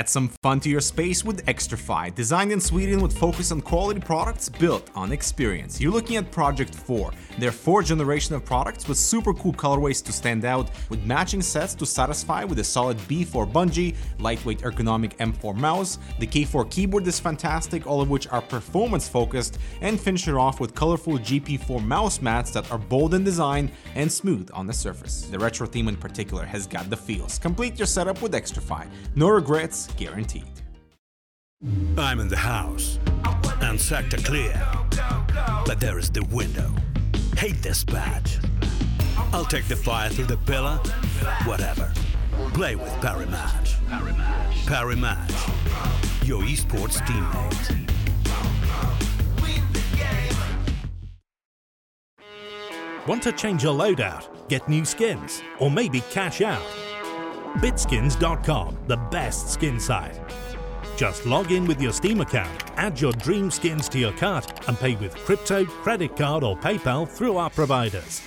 [0.00, 4.00] Add some fun to your space with Xtrfy, designed in Sweden with focus on quality
[4.00, 5.78] products built on experience.
[5.78, 10.10] You're looking at Project 4, their fourth generation of products with super cool colorways to
[10.10, 15.54] stand out, with matching sets to satisfy with a solid B4 bungee, lightweight ergonomic M4
[15.54, 20.34] mouse, the K4 keyboard is fantastic, all of which are performance focused, and finish it
[20.34, 24.72] off with colorful GP4 mouse mats that are bold in design and smooth on the
[24.72, 25.26] surface.
[25.26, 27.38] The retro theme in particular has got the feels.
[27.38, 28.88] Complete your setup with Xtrfy.
[29.14, 30.44] No regrets guaranteed.
[31.98, 32.98] I'm in the house
[33.60, 34.60] and sector clear,
[35.66, 36.74] but there is the window.
[37.36, 38.38] Hate this badge.
[39.32, 40.76] I'll take the fire through the pillar,
[41.44, 41.92] whatever.
[42.54, 43.76] Play with Parimatch.
[44.66, 45.32] Parry Match,
[46.24, 47.90] your esports teammate.
[53.08, 56.62] Want to change your loadout, get new skins, or maybe cash out?
[57.56, 60.18] Bitskins.com, the best skin site.
[60.96, 64.78] Just log in with your Steam account, add your dream skins to your cart, and
[64.78, 68.22] pay with crypto, credit card, or PayPal through our providers.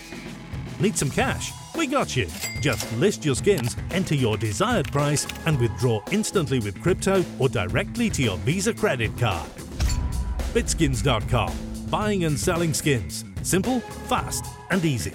[0.80, 1.52] Need some cash?
[1.75, 2.28] We got you.
[2.62, 8.09] Just list your skins, enter your desired price, and withdraw instantly with crypto or directly
[8.12, 9.50] to your Visa credit card.
[10.53, 11.52] Bitskins.com.
[11.90, 13.25] Buying and selling skins.
[13.42, 15.14] Simple, fast, and easy.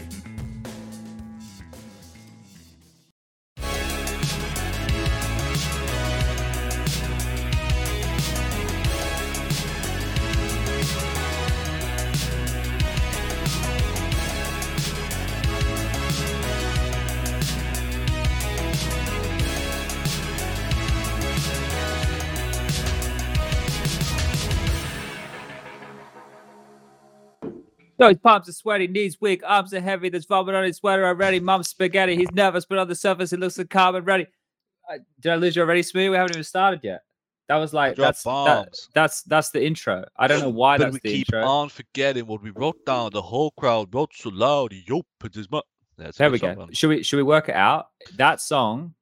[27.99, 30.09] Yo, his palms are sweaty, knees weak, arms are heavy.
[30.09, 31.41] There's vomit on his sweater already.
[31.41, 32.15] Mum's spaghetti.
[32.17, 34.27] He's nervous, but on the surface, he looks like calm and ready.
[34.89, 36.11] Uh, did I lose you already, Smooth?
[36.11, 37.03] We haven't even started yet.
[37.49, 40.05] That was like that's that, that's that's the intro.
[40.17, 41.49] I don't know why but that's we the keep intro.
[41.49, 43.11] on forgetting what we wrote down.
[43.13, 44.71] The whole crowd wrote so loud.
[44.73, 45.65] He opened his mouth.
[45.97, 46.55] That's There we go.
[46.55, 47.89] song, Should we should we work it out?
[48.17, 48.95] That song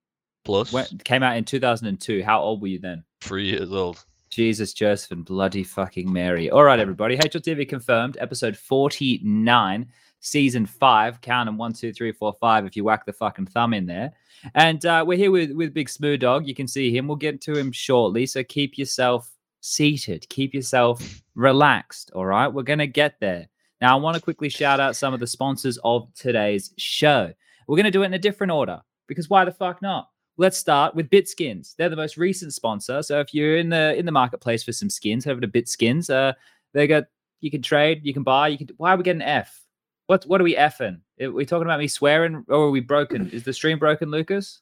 [0.44, 2.22] Plus, went, came out in 2002.
[2.22, 3.02] How old were you then?
[3.20, 4.04] three years old.
[4.36, 6.50] Jesus, Joseph, and bloody fucking Mary.
[6.50, 7.16] All right, everybody.
[7.16, 8.18] HLTV confirmed.
[8.20, 9.86] Episode 49,
[10.20, 11.22] season five.
[11.22, 12.66] Count them one, two, three, four, five.
[12.66, 14.12] If you whack the fucking thumb in there.
[14.54, 16.46] And uh, we're here with with Big Smooth Dog.
[16.46, 17.08] You can see him.
[17.08, 18.26] We'll get to him shortly.
[18.26, 20.28] So keep yourself seated.
[20.28, 22.10] Keep yourself relaxed.
[22.14, 22.48] All right.
[22.48, 23.48] We're gonna get there.
[23.80, 27.32] Now, I want to quickly shout out some of the sponsors of today's show.
[27.66, 30.10] We're gonna do it in a different order because why the fuck not?
[30.38, 31.74] Let's start with Bitskins.
[31.76, 33.02] They're the most recent sponsor.
[33.02, 36.10] So if you're in the in the marketplace for some skins, head over to Bitskins.
[36.10, 36.34] Uh,
[36.72, 37.04] they got
[37.40, 38.48] you can trade, you can buy.
[38.48, 38.68] You can.
[38.76, 39.62] Why are we getting F?
[40.06, 41.00] What what are we effing?
[41.20, 43.30] Are we talking about me swearing, or are we broken?
[43.30, 44.60] Is the stream broken, Lucas?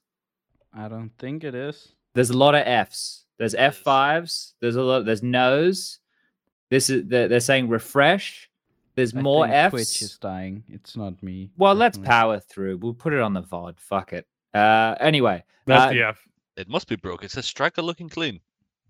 [0.73, 1.93] I don't think it is.
[2.15, 3.25] There's a lot of Fs.
[3.39, 4.55] There's F fives.
[4.61, 5.05] There's a lot.
[5.05, 5.99] There's no's.
[6.71, 8.51] This is they're, they're saying refresh.
[8.95, 9.71] There's I more think Fs.
[9.71, 10.63] Twitch is dying.
[10.69, 11.51] It's not me.
[11.57, 12.79] Well, let's power through.
[12.79, 13.81] We'll put it on the VOD.
[13.81, 14.27] Fuck it.
[14.55, 16.29] Uh, anyway, That's uh, the F.
[16.57, 17.25] It must be broke.
[17.25, 18.41] It says striker looking clean.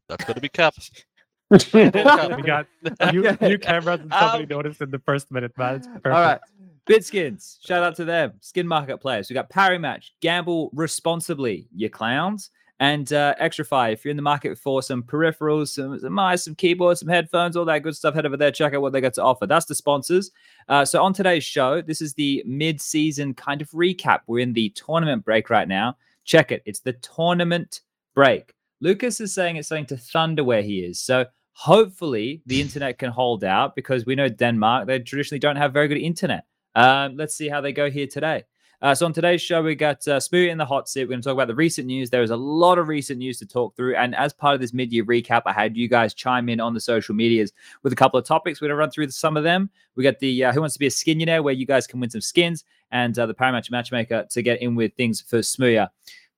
[0.08, 1.02] That's got to be capped.
[1.72, 2.66] we got
[3.12, 4.56] new, new cameras and somebody Ow.
[4.56, 5.76] noticed in the first minute, man.
[5.76, 6.06] It's perfect.
[6.06, 6.40] All right.
[6.86, 8.34] Bitskins, shout out to them.
[8.40, 9.30] Skin market players.
[9.30, 10.10] We got Parimatch.
[10.20, 12.50] Gamble responsibly, you clowns.
[12.80, 16.56] And uh, Xtrfy, if you're in the market for some peripherals, some, some mice, some
[16.56, 19.14] keyboards, some headphones, all that good stuff, head over there, check out what they got
[19.14, 19.46] to offer.
[19.46, 20.32] That's the sponsors.
[20.68, 24.20] Uh, so on today's show, this is the mid-season kind of recap.
[24.26, 25.96] We're in the tournament break right now.
[26.24, 26.62] Check it.
[26.66, 27.80] It's the tournament
[28.14, 28.54] break.
[28.80, 30.98] Lucas is saying it's something to thunder where he is.
[30.98, 35.72] So hopefully the internet can hold out because we know Denmark, they traditionally don't have
[35.72, 36.44] very good internet.
[36.74, 38.42] Um, let's see how they go here today.
[38.82, 41.04] Uh, so on today's show, we got uh, Smoothie in the hot seat.
[41.04, 42.10] We're going to talk about the recent news.
[42.10, 44.74] There is a lot of recent news to talk through, and as part of this
[44.74, 47.52] mid-year recap, I had you guys chime in on the social medias
[47.82, 48.60] with a couple of topics.
[48.60, 49.70] We're going to run through some of them.
[49.94, 52.10] We got the uh, Who Wants to Be a Skinionaire, where you guys can win
[52.10, 55.88] some skins, and uh, the Parimatch Matchmaker to get in with things for Smooya.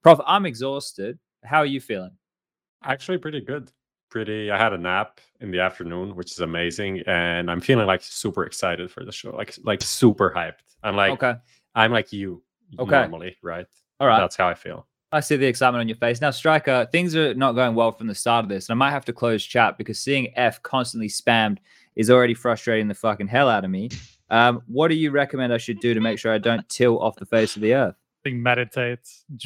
[0.01, 1.19] Prof, I'm exhausted.
[1.43, 2.11] How are you feeling?
[2.83, 3.71] Actually, pretty good.
[4.09, 4.51] Pretty.
[4.51, 8.45] I had a nap in the afternoon, which is amazing, and I'm feeling like super
[8.45, 9.35] excited for the show.
[9.35, 10.75] Like, like super hyped.
[10.83, 11.35] I'm like, okay,
[11.77, 12.41] I'm like you
[12.79, 12.91] Okay.
[12.91, 13.65] normally, right?
[14.01, 14.19] all right.
[14.19, 14.85] That's how I feel.
[15.13, 16.19] I see the excitement on your face.
[16.19, 18.91] Now, Striker, things are not going well from the start of this, and I might
[18.91, 21.59] have to close chat because seeing F constantly spammed
[21.95, 23.89] is already frustrating the fucking hell out of me.
[24.29, 27.15] Um, what do you recommend I should do to make sure I don't tilt off
[27.15, 27.95] the face of the earth?
[27.95, 28.99] I think meditate.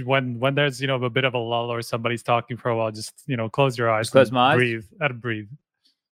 [0.03, 2.75] When when there's you know a bit of a lull or somebody's talking for a
[2.75, 4.09] while, just you know close your eyes.
[4.09, 4.55] close my eyes?
[4.55, 5.49] Breathe and breathe.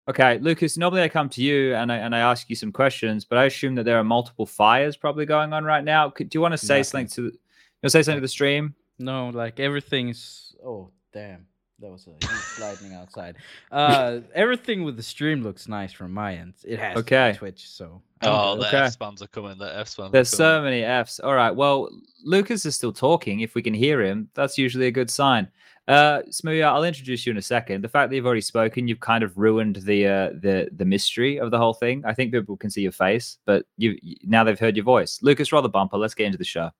[0.09, 0.77] Okay, Lucas.
[0.77, 3.45] Normally I come to you and I and I ask you some questions, but I
[3.47, 6.11] assume that there are multiple fires probably going on right now.
[6.11, 6.85] Could, do you want to say Nothing.
[6.85, 7.23] something to?
[7.23, 7.39] the- You
[7.83, 8.75] want say something to the stream?
[8.99, 10.55] No, like everything's.
[10.65, 11.47] Oh damn!
[11.81, 13.37] That was a huge lightning outside.
[13.73, 16.55] Uh, everything with the stream looks nice from my end.
[16.65, 17.35] It has Okay.
[17.37, 18.63] Twitch, so Oh, good.
[18.63, 18.79] the Okay.
[18.79, 19.59] F spams are coming.
[19.59, 20.13] The F spams.
[20.13, 21.19] There's are so many Fs.
[21.21, 21.51] All right.
[21.51, 21.91] Well,
[22.25, 23.41] Lucas is still talking.
[23.41, 25.49] If we can hear him, that's usually a good sign.
[25.89, 27.83] Uh, Smoothie, I'll introduce you in a second.
[27.83, 31.39] The fact that you've already spoken, you've kind of ruined the uh, the the mystery
[31.39, 32.03] of the whole thing.
[32.05, 35.21] I think people can see your face, but you now they've heard your voice.
[35.23, 35.97] Lucas, roll the bumper.
[35.97, 36.71] Let's get into the show.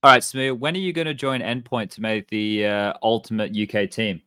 [0.00, 0.60] All right, Smooth.
[0.60, 4.22] When are you going to join Endpoint to make the uh, ultimate UK team?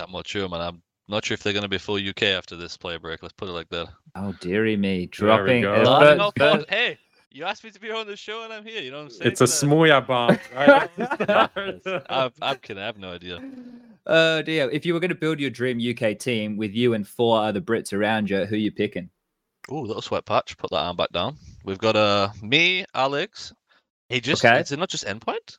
[0.00, 0.60] I'm not sure, man.
[0.60, 3.22] I'm not sure if they're going to be full UK after this play break.
[3.22, 3.88] Let's put it like that.
[4.14, 5.62] Oh dearie me, dropping.
[5.62, 5.84] go.
[5.86, 6.98] Oh, no, hey,
[7.30, 8.82] you asked me to be on the show, and I'm here.
[8.82, 9.30] You know what I'm saying?
[9.32, 10.38] It's a Uh, Smooya bomb.
[10.54, 12.02] Right?
[12.10, 12.82] I'm, I'm kidding.
[12.82, 13.40] I have no idea.
[14.06, 14.68] Oh dear.
[14.70, 17.60] If you were going to build your dream UK team with you and four other
[17.60, 19.10] Brits around you, who are you picking?
[19.70, 20.56] Ooh, little sweat patch.
[20.56, 21.36] Put that arm back down.
[21.64, 23.52] We've got uh me, Alex.
[24.08, 24.58] Hey, just Okay.
[24.58, 25.58] is it not just endpoint?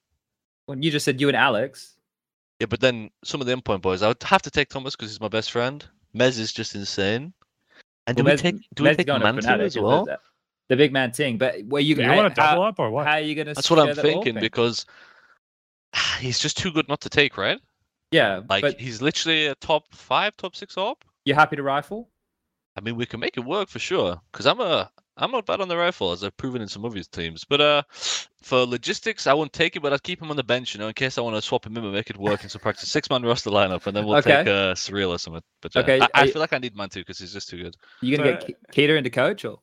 [0.67, 1.95] Well, you just said you and Alex.
[2.61, 5.09] Yeah, but then some of the endpoint boys, I would have to take Thomas because
[5.09, 5.83] he's my best friend.
[6.15, 7.33] Mez is just insane.
[8.05, 9.79] And do Well, we Mez- take do Mez we take going to Mantu Fnatic, as
[9.79, 10.05] well?
[10.05, 10.19] The,
[10.67, 11.39] the big man thing.
[11.39, 13.07] But where you, Do you how, want to double how, up or what?
[13.07, 13.55] how are you going to?
[13.55, 14.85] That's what I'm thinking because
[16.19, 17.59] he's just too good not to take, right?
[18.11, 21.03] yeah, Like but he's literally a top five, top six op.
[21.25, 22.09] you're happy to rifle.
[22.77, 24.21] I mean, we can make it work for sure.
[24.31, 26.93] Because I'm a I'm not bad on the rifle, as I've proven in some of
[26.93, 27.45] his teams.
[27.45, 27.83] But uh,
[28.41, 30.87] for logistics, I won't take it, but I'd keep him on the bench, you know,
[30.87, 32.89] in case I want to swap him in and make it work in some practice.
[32.91, 34.31] Six man roster lineup, and then we'll Okay.
[34.43, 35.43] take uh, Surreal or something.
[35.61, 37.49] But yeah, Okay, I, I you- feel like I need man too because he's just
[37.49, 37.75] too good.
[38.01, 39.59] You going to So- get Ke- Keita into coach, or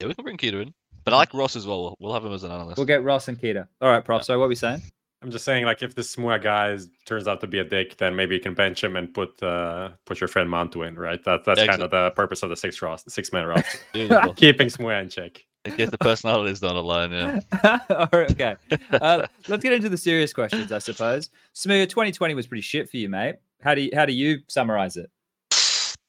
[0.00, 0.72] Yeah, we can bring Keita in,
[1.04, 1.82] but I like Ross as well.
[1.82, 2.78] We'll, we'll have him as an analyst.
[2.78, 3.66] we'll get Ross and Keita.
[3.82, 4.24] All right, prof.
[4.24, 4.82] So what are we saying?
[5.22, 7.98] I'm just saying, like, if this Smooya guy is- turns out to be a dick,
[7.98, 11.22] then maybe you can bench him and put uh, put your friend Mantu in, right?
[11.24, 13.78] That, that's kind of the purpose of the six roster, six man roster.
[14.36, 15.44] Keeping Smooya in check.
[15.66, 17.12] in case the personalities don't align.
[17.12, 17.40] Yeah.
[17.90, 18.56] All right, okay.
[18.92, 21.28] Uh, let's get into the serious questions, I suppose.
[21.52, 23.36] Smooth, 2020 was pretty shit for you, mate.
[23.62, 25.10] How do you how do you summarize it?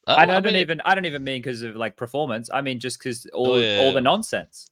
[0.06, 2.48] Uh, I, don't, I don't mean, even I don't even mean because of like performance.
[2.52, 3.92] I mean just because all yeah, all yeah.
[3.92, 4.70] the nonsense.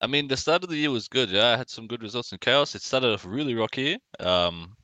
[0.00, 1.30] I mean, the start of the year was good.
[1.30, 2.74] Yeah, I had some good results in chaos.
[2.74, 3.98] It started off really rocky.
[4.20, 4.76] Um,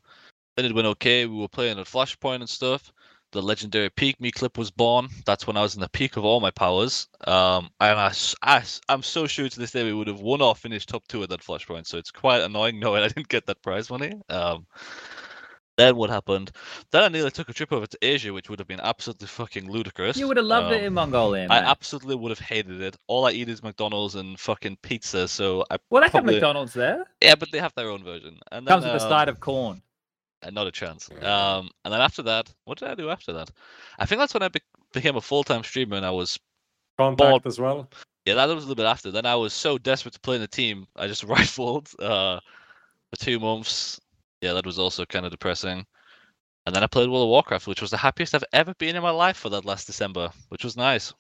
[0.56, 1.26] then it went okay.
[1.26, 2.92] We were playing at Flashpoint and stuff.
[3.32, 5.08] The legendary peak me clip was born.
[5.24, 7.08] That's when I was in the peak of all my powers.
[7.26, 8.12] Um, and I,
[8.42, 11.22] I, I'm so sure to this day we would have won or finished top two
[11.22, 11.86] at that Flashpoint.
[11.86, 14.12] So it's quite annoying knowing I didn't get that prize money.
[14.28, 14.66] Um,
[15.82, 16.50] then what happened?
[16.90, 19.70] Then I nearly took a trip over to Asia, which would have been absolutely fucking
[19.70, 20.16] ludicrous.
[20.16, 21.44] You would have loved it Um, in Mongolia.
[21.50, 21.68] I mate.
[21.68, 22.96] absolutely would have hated it.
[23.06, 25.26] All I eat is McDonald's and fucking pizza.
[25.28, 27.04] So I well, they have McDonald's there.
[27.20, 28.38] yeah, but they have their own version.
[28.52, 29.82] And then, Comes with a side um, of corn.
[30.42, 31.08] uh, not a chance.
[31.22, 33.50] Um, and then after that, what did I do after that?
[33.98, 34.60] I think that's when I be-
[34.92, 36.38] became a full time streamer, and I was
[36.98, 37.88] Contact Ball- as well.
[38.26, 39.10] yeah, that was a little bit after.
[39.10, 42.38] Then I was so desperate to play in the team, I just rifled uh,
[43.10, 43.98] for two months.
[44.42, 45.86] Yeah, that was also kind of depressing.
[46.66, 49.02] And then I played World of Warcraft, which was the happiest I've ever been in
[49.02, 51.12] my life for that last December, which was nice.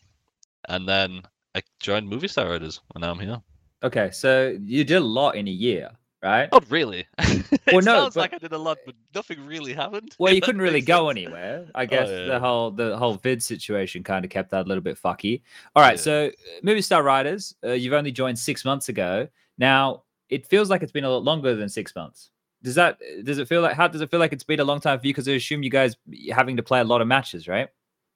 [0.68, 1.22] And then
[1.54, 3.40] I joined Movistar Riders, and now I'm here.
[3.82, 5.90] Okay, so you did a lot in a year,
[6.22, 6.48] right?
[6.52, 7.06] Not really.
[7.18, 10.14] it Well, no, sounds but- like I did a lot, but nothing really happened.
[10.18, 11.18] Well, you couldn't really go sense.
[11.18, 11.66] anywhere.
[11.74, 12.26] I guess yeah.
[12.26, 15.42] the whole the whole vid situation kind of kept that a little bit fucky.
[15.74, 16.02] All right, Yeah.
[16.02, 19.26] so uh, Movistar Riders, uh, you've only joined six months ago.
[19.58, 22.30] Now it feels like it's been a lot longer than six months.
[22.62, 24.80] Does that does it feel like how does it feel like it's been a long
[24.80, 25.12] time for you?
[25.12, 25.96] Because I assume you guys
[26.30, 27.68] having to play a lot of matches, right?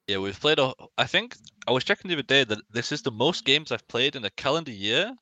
[0.07, 0.73] Yeah, we've played a.
[0.97, 1.37] I think
[1.67, 4.25] I was checking the other day that this is the most games I've played in
[4.25, 5.12] a calendar year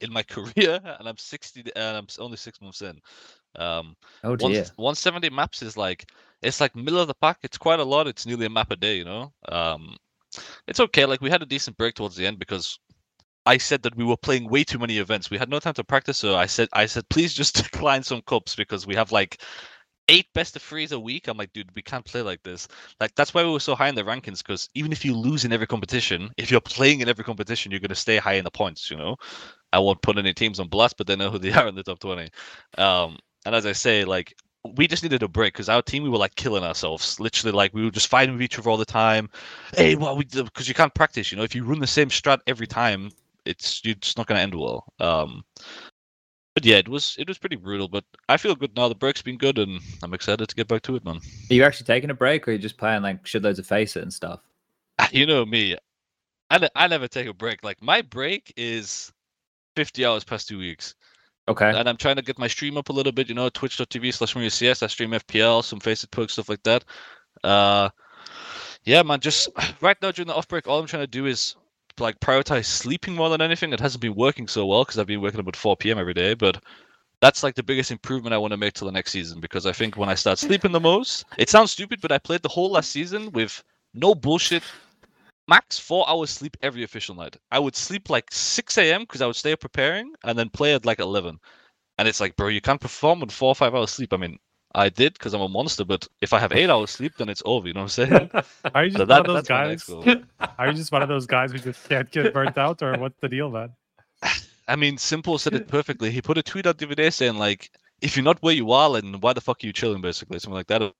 [0.00, 0.22] in my
[0.56, 2.98] career, and I'm 60 and I'm only six months in.
[3.56, 4.64] Um, Oh one, dear.
[4.76, 6.10] 170 maps is like
[6.40, 7.38] it's like middle of the pack.
[7.42, 8.06] It's quite a lot.
[8.06, 9.32] It's nearly a map a day, you know.
[9.48, 9.96] Um,
[10.66, 11.04] it's okay.
[11.04, 12.78] Like we had a decent break towards the end because
[13.46, 15.30] I said that we were playing way too many events.
[15.30, 18.22] We had no time to practice, so I said, I said, please just decline some
[18.22, 19.40] cups because we have like
[20.08, 21.28] eight best of threes a week.
[21.28, 22.68] I'm like, dude, we can't play like this.
[23.00, 25.44] Like that's why we were so high in the rankings because even if you lose
[25.44, 28.50] in every competition, if you're playing in every competition, you're gonna stay high in the
[28.50, 28.90] points.
[28.90, 29.16] You know,
[29.72, 31.82] I won't put any teams on blast, but they know who they are in the
[31.82, 32.30] top twenty.
[32.78, 34.34] Um, and as I say, like
[34.76, 37.18] we just needed a break because our team we were like killing ourselves.
[37.18, 39.28] Literally, like we were just fighting with each other all the time.
[39.76, 41.32] Hey, well, we because you can't practice.
[41.32, 43.10] You know, if you run the same strat every time,
[43.44, 44.84] it's you're just not gonna end well.
[45.00, 45.44] Um,
[46.54, 47.88] but yeah, it was it was pretty brutal.
[47.88, 48.88] But I feel good now.
[48.88, 51.16] The break's been good, and I'm excited to get back to it, man.
[51.50, 54.02] Are you actually taking a break, or are you just playing like shitloads of FACEIT
[54.02, 54.40] and stuff?
[55.10, 55.76] You know me,
[56.50, 57.64] I I never take a break.
[57.64, 59.12] Like my break is
[59.76, 60.94] 50 hours past two weeks.
[61.48, 61.70] Okay.
[61.76, 63.28] and I'm trying to get my stream up a little bit.
[63.28, 64.82] You know, twitch.tv slash CS.
[64.82, 66.84] I stream FPL, some FACEIT perks, stuff like that.
[67.42, 67.88] Uh,
[68.84, 69.18] yeah, man.
[69.20, 69.48] Just
[69.80, 71.56] right now during the off break, all I'm trying to do is
[71.98, 73.72] like prioritize sleeping more than anything.
[73.72, 75.98] It hasn't been working so well because I've been working about 4 p.m.
[75.98, 76.62] every day, but
[77.20, 79.72] that's like the biggest improvement I want to make to the next season because I
[79.72, 82.72] think when I start sleeping the most, it sounds stupid, but I played the whole
[82.72, 83.62] last season with
[83.94, 84.64] no bullshit.
[85.48, 87.36] Max four hours sleep every official night.
[87.50, 89.02] I would sleep like 6 a.m.
[89.02, 91.38] because I would stay up preparing and then play at like 11.
[91.98, 94.12] And it's like, bro, you can't perform with four or five hours sleep.
[94.12, 94.38] I mean,
[94.74, 97.42] I did because I'm a monster, but if I have eight hours sleep, then it's
[97.44, 97.68] over.
[97.68, 98.30] You know what I'm saying?
[98.74, 100.22] Are you just So one that- of those that's my next guys?
[100.58, 103.18] Are you just one of those guys who just can't get burnt out, or what's
[103.20, 103.70] the deal, man?
[104.68, 106.10] I mean, s1mple said it perfectly.
[106.10, 108.72] He put a tweet out the other day saying like, if you're not where you
[108.72, 110.00] are, then why the fuck are you chilling?
[110.00, 110.92] Basically, something like that.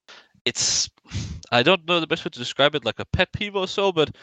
[0.44, 0.90] It's,
[1.52, 3.92] I don't know the best way to describe it, like a pet peeve or so,
[3.92, 4.14] but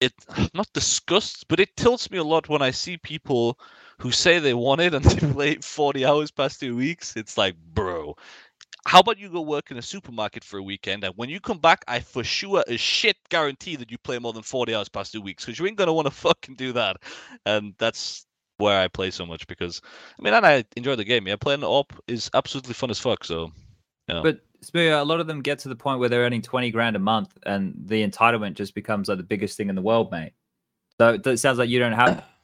[0.00, 0.12] it
[0.54, 3.58] not disgust, but it tilts me a lot when I see people
[3.98, 7.16] who say they want it and they play 40 hours past two weeks.
[7.16, 8.14] It's like, bro.
[8.86, 11.58] How about you go work in a supermarket for a weekend, and when you come
[11.58, 15.12] back, I for sure a shit guarantee that you play more than forty hours past
[15.12, 16.98] two weeks, because you ain't gonna want to fucking do that,
[17.44, 18.26] and that's
[18.58, 19.82] where I play so much because
[20.18, 21.26] I mean, and I enjoy the game.
[21.26, 23.24] Yeah, playing op is absolutely fun as fuck.
[23.24, 23.52] So,
[24.08, 24.22] yeah.
[24.22, 26.96] But Smooya, a lot of them get to the point where they're earning 20 grand
[26.96, 30.32] a month and the entitlement just becomes like the biggest thing in the world, mate.
[30.98, 32.24] So it it sounds like you don't have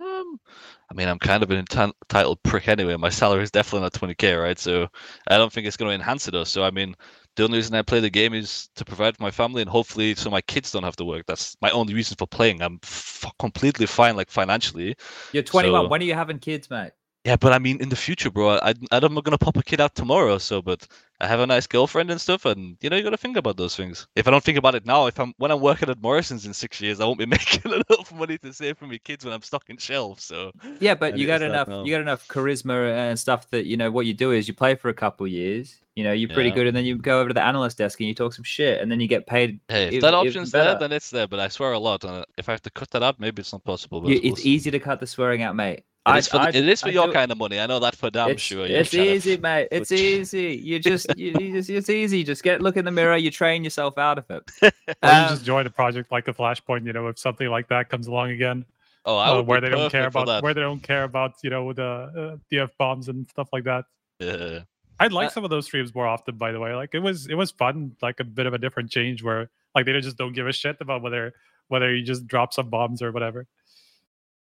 [0.00, 0.40] Um,
[0.90, 2.96] I mean, I'm kind of an entitled prick anyway.
[2.96, 4.58] My salary is definitely not 20k, right?
[4.58, 4.86] So
[5.28, 6.30] I don't think it's going to enhance it.
[6.30, 6.44] Though.
[6.44, 6.94] So I mean,
[7.34, 10.14] the only reason I play the game is to provide for my family and hopefully
[10.14, 11.26] so my kids don't have to work.
[11.26, 12.62] That's my only reason for playing.
[12.62, 14.94] I'm f- completely fine, like financially.
[15.32, 15.84] you're 21.
[15.84, 16.92] So- When are you having kids, mate?
[17.26, 19.62] Yeah, but I mean, in the future, bro, I, I I'm not gonna pop a
[19.64, 20.38] kid out tomorrow.
[20.38, 20.86] So, but
[21.20, 23.74] I have a nice girlfriend and stuff, and you know, you gotta think about those
[23.74, 24.06] things.
[24.14, 26.54] If I don't think about it now, if I'm when I'm working at Morrison's in
[26.54, 29.42] six years, I won't be making enough money to save for my kids when I'm
[29.42, 30.22] stuck in shelves.
[30.22, 31.66] So, Yeah, but you got enough.
[31.68, 34.76] You got enough charisma and stuff that you know what you do is you play
[34.76, 35.74] for a couple years.
[35.96, 36.54] You know, you're pretty Yeah.
[36.54, 38.80] good, and then you go over to the analyst desk and you talk some shit,
[38.80, 39.58] and then you get paid.
[39.68, 41.26] hey, if If- that option's there, then it's there.
[41.26, 42.04] But I swear a lot.
[42.04, 44.00] And if I have to cut that out, maybe it's not possible.
[44.02, 45.82] But You, it's easy to cut the swearing out, mate.
[46.06, 47.58] It is for, the- it is for I your do- kind of money.
[47.58, 48.64] I know that for damn it's, sure.
[48.66, 49.68] It's trying to easy, mate.
[49.70, 50.60] It's put- easy.
[50.62, 52.22] You just, you, you just, it's easy.
[52.24, 53.16] Just get look in the mirror.
[53.16, 54.42] You train yourself out of it.
[54.62, 57.68] Or you Um, just join a project like the Flashpoint, you know, if something like
[57.68, 58.64] that comes along again,
[59.04, 60.42] Oh, I uh, would where they don't care about that.
[60.42, 63.84] where they don't care about you know the uh, DF bombs and stuff like that.
[64.18, 64.60] Yeah.
[64.98, 66.74] I'd like Uh, some of those streams more often, by the way.
[66.74, 69.84] Like it was, it was fun, like a bit of a different change where like
[69.86, 71.34] they just don't give a shit about whether
[71.68, 73.46] whether you just drop some bombs or whatever.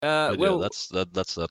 [0.03, 1.13] Uh, But yeah, well, that's that.
[1.13, 1.51] That's that.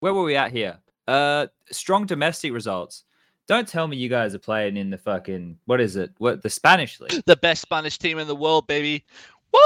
[0.00, 0.78] where were we at here?
[1.06, 3.04] Uh, strong domestic results.
[3.46, 6.12] Don't tell me you guys are playing in the fucking what is it?
[6.18, 7.22] What the Spanish league?
[7.26, 9.04] The best Spanish team in the world, baby.
[9.52, 9.60] Woo!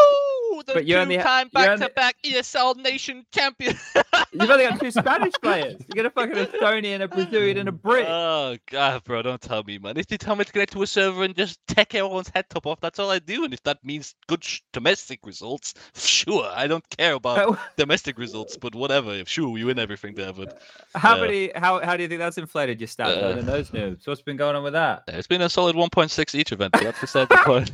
[0.66, 3.76] The But you're on the- two-time you're back-to-back ESL nation champion.
[4.32, 5.80] You've only got two Spanish players.
[5.88, 8.06] You got a fucking Estonian, a Brazilian, and a Brit.
[8.08, 9.96] Oh god, bro, don't tell me, man.
[9.96, 12.66] If they tell me to connect to a server and just take everyone's head top
[12.66, 13.44] off, that's all I do.
[13.44, 16.50] And if that means good sh- domestic results, sure.
[16.54, 19.24] I don't care about domestic results, but whatever.
[19.26, 20.60] Sure, we win everything there, but
[20.94, 21.20] how Yeah.
[21.22, 21.50] many?
[21.54, 24.06] How how do you think that's inflated your stats Uh, more than those noobs?
[24.06, 25.04] What's been going on with that?
[25.08, 26.72] it's been a solid 1.6 each event.
[26.74, 27.70] That's beside the point.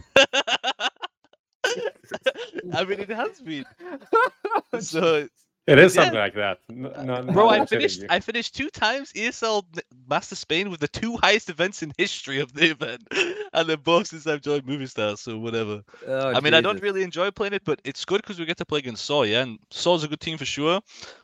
[2.73, 3.65] I mean, it has been.
[4.81, 5.29] So,
[5.67, 6.03] It is Yeah.
[6.03, 6.59] something like that.
[6.71, 8.05] N- uh, no- bro, no, I finished.
[8.11, 9.63] I finished two times ESL
[10.11, 13.03] Master Spain with the two highest events in history of the event,
[13.55, 15.19] and then both since I've joined Movistars.
[15.19, 15.83] So whatever.
[16.07, 18.59] Oh, I mean, I don't really enjoy playing it, but it's good because we get
[18.59, 19.43] to play against Saw, yeah.
[19.43, 20.81] And Saw's a good team for sure.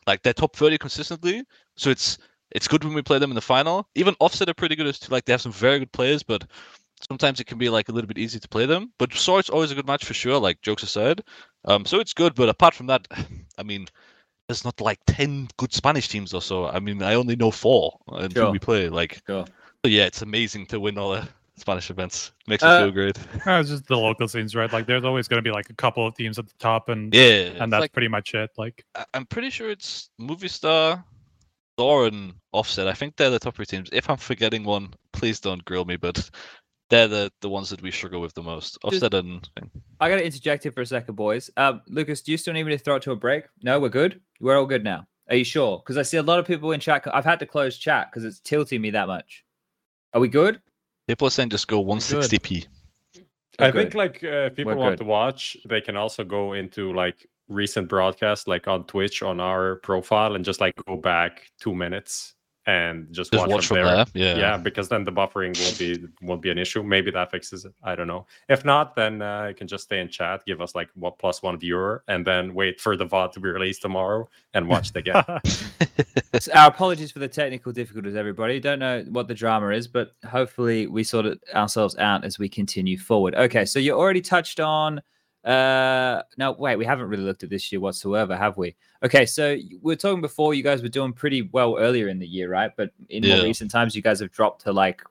[0.07, 1.43] Like they're top thirty consistently,
[1.75, 2.17] so it's
[2.49, 3.87] it's good when we play them in the final.
[3.93, 5.11] Even Offset are pretty good as too.
[5.11, 6.45] Like they have some very good players, but
[7.07, 8.91] sometimes it can be like a little bit easy to play them.
[8.97, 10.39] But Saw it's always a good match for sure.
[10.39, 11.21] Like jokes aside,
[11.65, 12.35] um, so it's good.
[12.35, 13.07] But apart from that,
[13.57, 13.87] I mean.
[14.47, 16.65] There's not like ten good Spanish teams or so.
[16.67, 18.51] I mean, I only know four until Sure.
[18.51, 18.89] we play.
[18.89, 19.45] Like, Sure.
[19.45, 22.33] so yeah, it's amazing to win all the Spanish events.
[22.47, 23.17] Makes Uh, me feel great.
[23.47, 24.73] Uh, it's just the local scenes, right?
[24.73, 27.13] Like there's always going to be like a couple of teams at the top, and
[27.13, 28.49] Yeah, and that's like, pretty much it.
[28.57, 31.01] Like I- I'm pretty sure it's Movistar,
[31.77, 32.89] Thor, and Offset.
[32.89, 33.87] I think they're the top three teams.
[33.93, 36.29] If I'm forgetting one, please don't grill me, but
[36.91, 38.77] they're the, the ones that we struggle with the most.
[38.83, 39.49] Offset and
[39.99, 41.49] I got to interject here for a second, boys.
[41.57, 43.45] Um, Lucas, do you still need me to throw it to a break?
[43.63, 44.19] No, we're good.
[44.39, 45.07] We're all good now.
[45.29, 45.79] Are you sure?
[45.79, 47.07] Because I see a lot of people in chat.
[47.13, 49.45] I've had to close chat because it's tilting me that much.
[50.13, 50.61] Are we good?
[51.07, 52.67] people are saying just go 160p.
[53.59, 53.97] I We're think good.
[53.97, 55.03] like uh, if people We're want good.
[55.03, 59.75] to watch, they can also go into like recent broadcasts, like on Twitch on our
[59.77, 62.35] profile, and just like go back two minutes
[62.71, 64.05] and just, Just watch, watch from from there.
[64.13, 64.37] there.
[64.37, 64.37] Yeah.
[64.37, 66.81] Yeah, because then the buffering won't be won't be an issue.
[66.83, 67.73] Maybe that fixes it.
[67.83, 68.25] I don't know.
[68.49, 71.43] If not, then uh, you can just stay in chat, give us like what plus
[71.43, 74.97] one viewer, and then wait for the VOD to be released tomorrow and watch it
[74.97, 75.23] again.
[76.39, 78.59] So our apologies for the technical difficulties, everybody.
[78.59, 82.47] Don't know what the drama is, but hopefully we sort it ourselves out as we
[82.47, 83.35] continue forward.
[83.35, 85.01] Okay, so you already touched on
[85.43, 88.75] Uh, now wait, we haven't really looked at this year whatsoever, have we?
[89.03, 90.53] Okay, so we're talking before.
[90.53, 92.71] You guys were doing pretty well earlier in the year, right?
[92.75, 95.01] But in more recent times, you guys have dropped to like,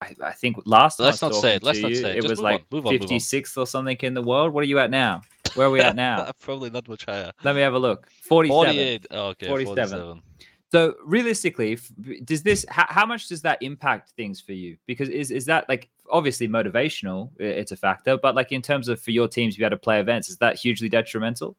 [0.00, 0.98] I, I think last.
[0.98, 2.16] Let's not say it, let's not you, say it.
[2.18, 3.08] It Just was like move on, move on.
[3.08, 4.52] 56th or something in the world.
[4.52, 5.22] What are you at now?
[5.54, 6.30] Where are we at now?
[6.40, 7.32] Probably not much higher.
[7.44, 8.08] Let me have a look.
[8.22, 8.74] 47.
[8.74, 9.06] 48.
[9.12, 9.46] Oh, okay.
[9.46, 9.76] 47.
[9.76, 10.22] 47.
[10.70, 11.78] So realistically,
[12.24, 14.76] does this how, how much does that impact things for you?
[14.86, 19.00] Because is is that like obviously motivational, it's a factor, but like in terms of
[19.00, 21.56] for your teams be able to play events, is that hugely detrimental?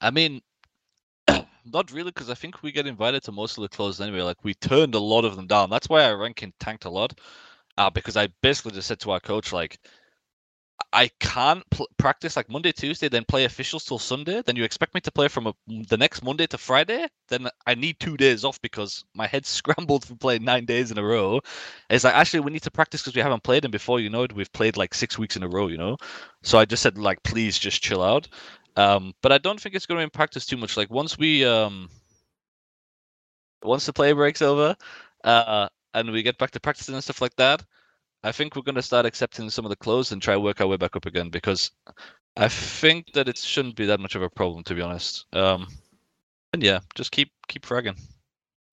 [0.00, 0.40] I mean,
[1.64, 4.22] not really, because I think we get invited to most of the closed anyway.
[4.22, 5.70] Like we turned a lot of them down.
[5.70, 7.18] That's why our ranking tanked a lot.
[7.76, 9.78] Uh, because I basically just said to our coach, like,
[10.92, 14.42] I can't pl- practice like Monday, Tuesday, then play officials till Sunday.
[14.42, 17.06] Then you expect me to play from a, the next Monday to Friday?
[17.28, 20.98] Then I need two days off because my head's scrambled from playing nine days in
[20.98, 21.40] a row.
[21.90, 24.22] It's like actually we need to practice because we haven't played, and before you know
[24.22, 25.68] it, we've played like six weeks in a row.
[25.68, 25.96] You know,
[26.42, 28.28] so I just said like, please just chill out.
[28.76, 30.76] Um, but I don't think it's going to impact us too much.
[30.76, 31.90] Like once we um,
[33.62, 34.76] once the play breaks over,
[35.24, 37.64] uh, and we get back to practicing and stuff like that,
[38.24, 40.66] I think we're going to start accepting some of the clothes and try work our
[40.66, 41.70] way back up again because
[42.36, 45.26] I think that it shouldn't be that much of a problem to be honest.
[45.32, 45.68] Um,
[46.52, 47.98] and yeah, just keep keep fragging.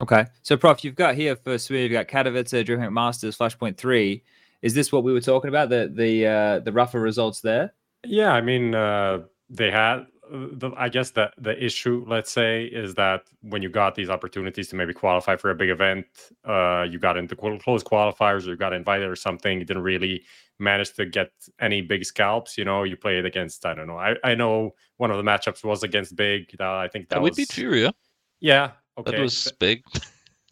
[0.02, 4.24] Okay, so Prof, you've got here for Sweden, you've got Katowice, DreamHack Masters, Flashpoint Three.
[4.62, 5.70] Is this what we were talking about?
[5.70, 7.74] The the uh, the rougher results there?
[8.04, 10.08] Yeah, I mean, uh, they had.
[10.32, 14.70] The, I guess the the issue, let's say, is that when you got these opportunities
[14.70, 16.06] to maybe qualify for a big event,
[16.44, 20.24] uh, you got into close qualifiers, or you got invited or something, you didn't really
[20.60, 22.58] manage to get any big scalps.
[22.58, 23.66] You know, you played against.
[23.66, 23.98] I don't know.
[23.98, 26.56] I, I know one of the matchups was against big.
[26.60, 27.38] Uh, I think that Yeah, we was.
[27.38, 27.94] beat Furia.
[28.40, 28.72] Yeah.
[28.98, 29.12] Okay.
[29.12, 29.84] That was big.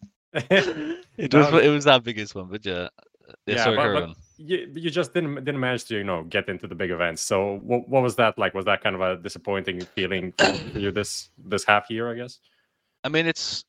[0.33, 2.89] it It was it was that biggest one, but yeah.
[3.47, 4.15] Yeah, Yeah, sorry, but- carry but- on.
[4.45, 7.21] You, you just didn't didn't manage to you know get into the big events.
[7.21, 8.53] So what what was that like?
[8.53, 12.11] Was that kind of a disappointing feeling for you this this half year?
[12.11, 12.39] I guess.
[13.03, 13.65] I mean, it's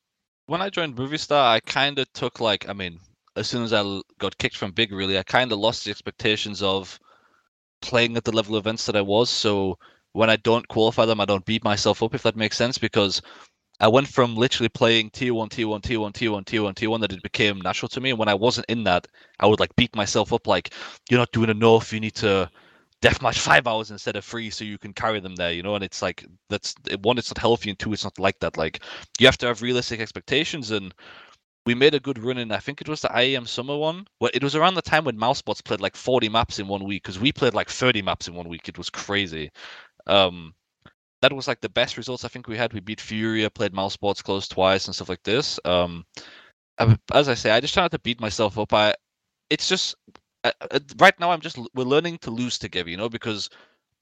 [0.47, 2.99] when I joined Movistar, I kind of took like, I mean,
[3.35, 6.61] as soon as I got kicked from Big, really, I kind of lost the expectations
[6.61, 6.99] of
[7.81, 9.29] playing at the level of events that I was.
[9.29, 9.77] So
[10.13, 13.21] when I don't qualify them, I don't beat myself up, if that makes sense, because
[13.79, 16.73] I went from literally playing tier one, tier one, tier one, tier one, tier one,
[16.75, 18.11] tier one, that it became natural to me.
[18.11, 19.07] And when I wasn't in that,
[19.39, 20.73] I would like beat myself up, like,
[21.09, 21.91] you're not doing enough.
[21.91, 22.49] You need to
[23.01, 25.75] deathmatch five hours instead of three so you can carry them there, you know?
[25.75, 28.57] And it's like, that's one, it's not healthy, and two, it's not like that.
[28.57, 28.81] Like,
[29.19, 30.93] you have to have realistic expectations and
[31.65, 34.05] we made a good run in I think it was the IEM summer one.
[34.19, 37.03] Well, it was around the time when mousesports played like 40 maps in one week
[37.03, 38.69] because we played like 30 maps in one week.
[38.69, 39.51] It was crazy.
[40.07, 40.53] Um,
[41.25, 42.73] that was like the best results I think we had.
[42.73, 45.59] We beat Furia, played mousesports close twice and stuff like this.
[45.65, 46.05] Um,
[46.79, 48.73] I- as I say, I just try not to beat myself up.
[48.73, 48.95] I,
[49.49, 49.95] it's just
[50.43, 53.49] uh, uh, right now I'm just we're learning to lose together, you know, because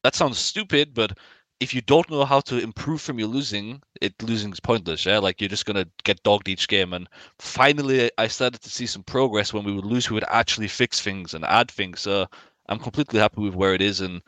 [0.03, 1.17] that sounds stupid, but
[1.59, 5.05] if you don't know how to improve from your losing, it losing is pointless.
[5.05, 6.93] Yeah, like you're just gonna get dogged each game.
[6.93, 7.09] And
[7.39, 10.09] finally, I started to see some progress when we would lose.
[10.09, 12.01] We would actually fix things and add things.
[12.01, 12.27] So
[12.69, 14.01] I'm completely happy with where it is.
[14.01, 14.21] And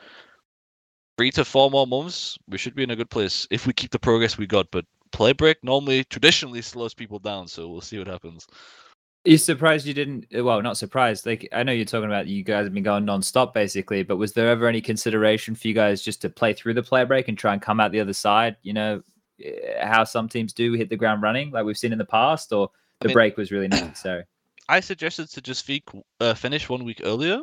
[1.18, 3.92] three to four more months, we should be in a good place if we keep
[3.92, 4.70] the progress we got.
[4.72, 8.48] But play break normally traditionally slows people down, so we'll see what happens.
[9.24, 10.28] You surprised you didn't?
[10.32, 11.26] Well, not surprised.
[11.26, 14.34] Like I know you're talking about you guys have been going non-stop basically, but was
[14.34, 17.38] there ever any consideration for you guys just to play through the play break and
[17.38, 18.56] try and come out the other side?
[18.62, 19.02] You know
[19.44, 22.54] eh, how some teams do hit the ground running, like we've seen in the past,
[22.54, 24.26] or I the mean- break was really necessary.
[24.68, 25.70] I suggested to just
[26.20, 27.40] uh, finish one week earlier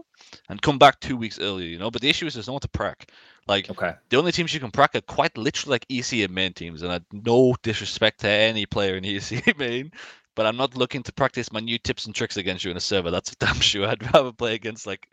[0.49, 1.91] and come back two weeks earlier, you know.
[1.91, 3.11] But the issue is there's no one to prac.
[3.49, 3.95] Like Okay.
[4.11, 6.93] the only teams you can prac are quite literally like EC and main teams, and
[6.93, 9.93] I no disrespect to any player in EC main,
[10.35, 12.81] but I'm not looking to practice my new tips and tricks against you in a
[12.81, 13.11] server.
[13.11, 13.87] That's for damn sure.
[13.89, 15.09] I'd rather play against like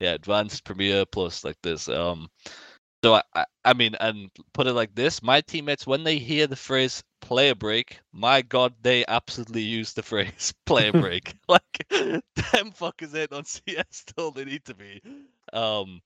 [0.00, 1.88] yeah, advanced premier plus like this.
[1.88, 2.28] Um
[3.04, 6.46] so I, I I mean and put it like this, my teammates when they hear
[6.46, 11.34] the phrase player break, my god, they absolutely use the phrase player break.
[11.48, 15.02] like them fuckers ain't on CS till they need to be.
[15.52, 16.00] Um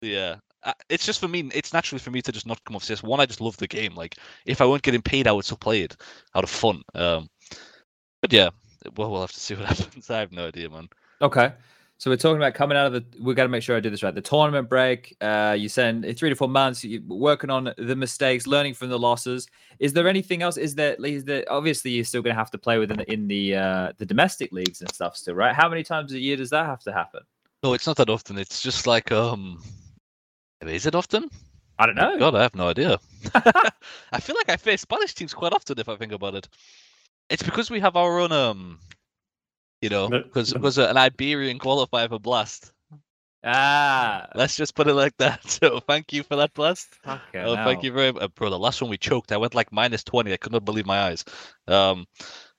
[0.00, 1.50] yeah, uh, it's just for me.
[1.54, 3.02] It's naturally for me to just not come off CS.
[3.02, 3.94] One, I just love the game.
[3.94, 5.96] Like, if I weren't getting paid, I would still play it
[6.34, 6.82] out of fun.
[6.94, 7.28] Um,
[8.20, 8.50] but yeah,
[8.96, 10.10] well, we'll have to see what happens.
[10.10, 10.88] I have no idea, man.
[11.20, 11.52] Okay.
[12.00, 13.04] So we're talking about coming out of the.
[13.20, 14.14] We got to make sure I do this right.
[14.14, 15.16] The tournament break.
[15.20, 16.84] Uh, you send in three to four months.
[16.84, 19.48] You're working on the mistakes, learning from the losses.
[19.80, 20.56] Is there anything else?
[20.56, 20.94] Is there?
[21.04, 21.44] Is there?
[21.50, 24.52] Obviously, you're still going to have to play within the, in the uh, the domestic
[24.52, 25.56] leagues and stuff still, right?
[25.56, 27.22] How many times a year does that have to happen?
[27.64, 28.38] No, it's not that often.
[28.38, 29.60] It's just like, um,
[30.66, 31.28] is it often?
[31.78, 32.18] I don't know.
[32.18, 32.98] God, I have no idea.
[33.34, 36.48] I feel like I face Spanish teams quite often if I think about it.
[37.28, 38.78] It's because we have our own, um,
[39.80, 42.72] you know, because because an Iberian qualifier for Blast.
[43.44, 45.44] Ah, Let's just put it like that.
[45.48, 46.98] So thank you for that blast.
[47.40, 48.50] Oh, thank you very much, bro.
[48.50, 50.32] The last one we choked, I went like minus twenty.
[50.32, 51.24] I could not believe my eyes.
[51.68, 52.06] Um,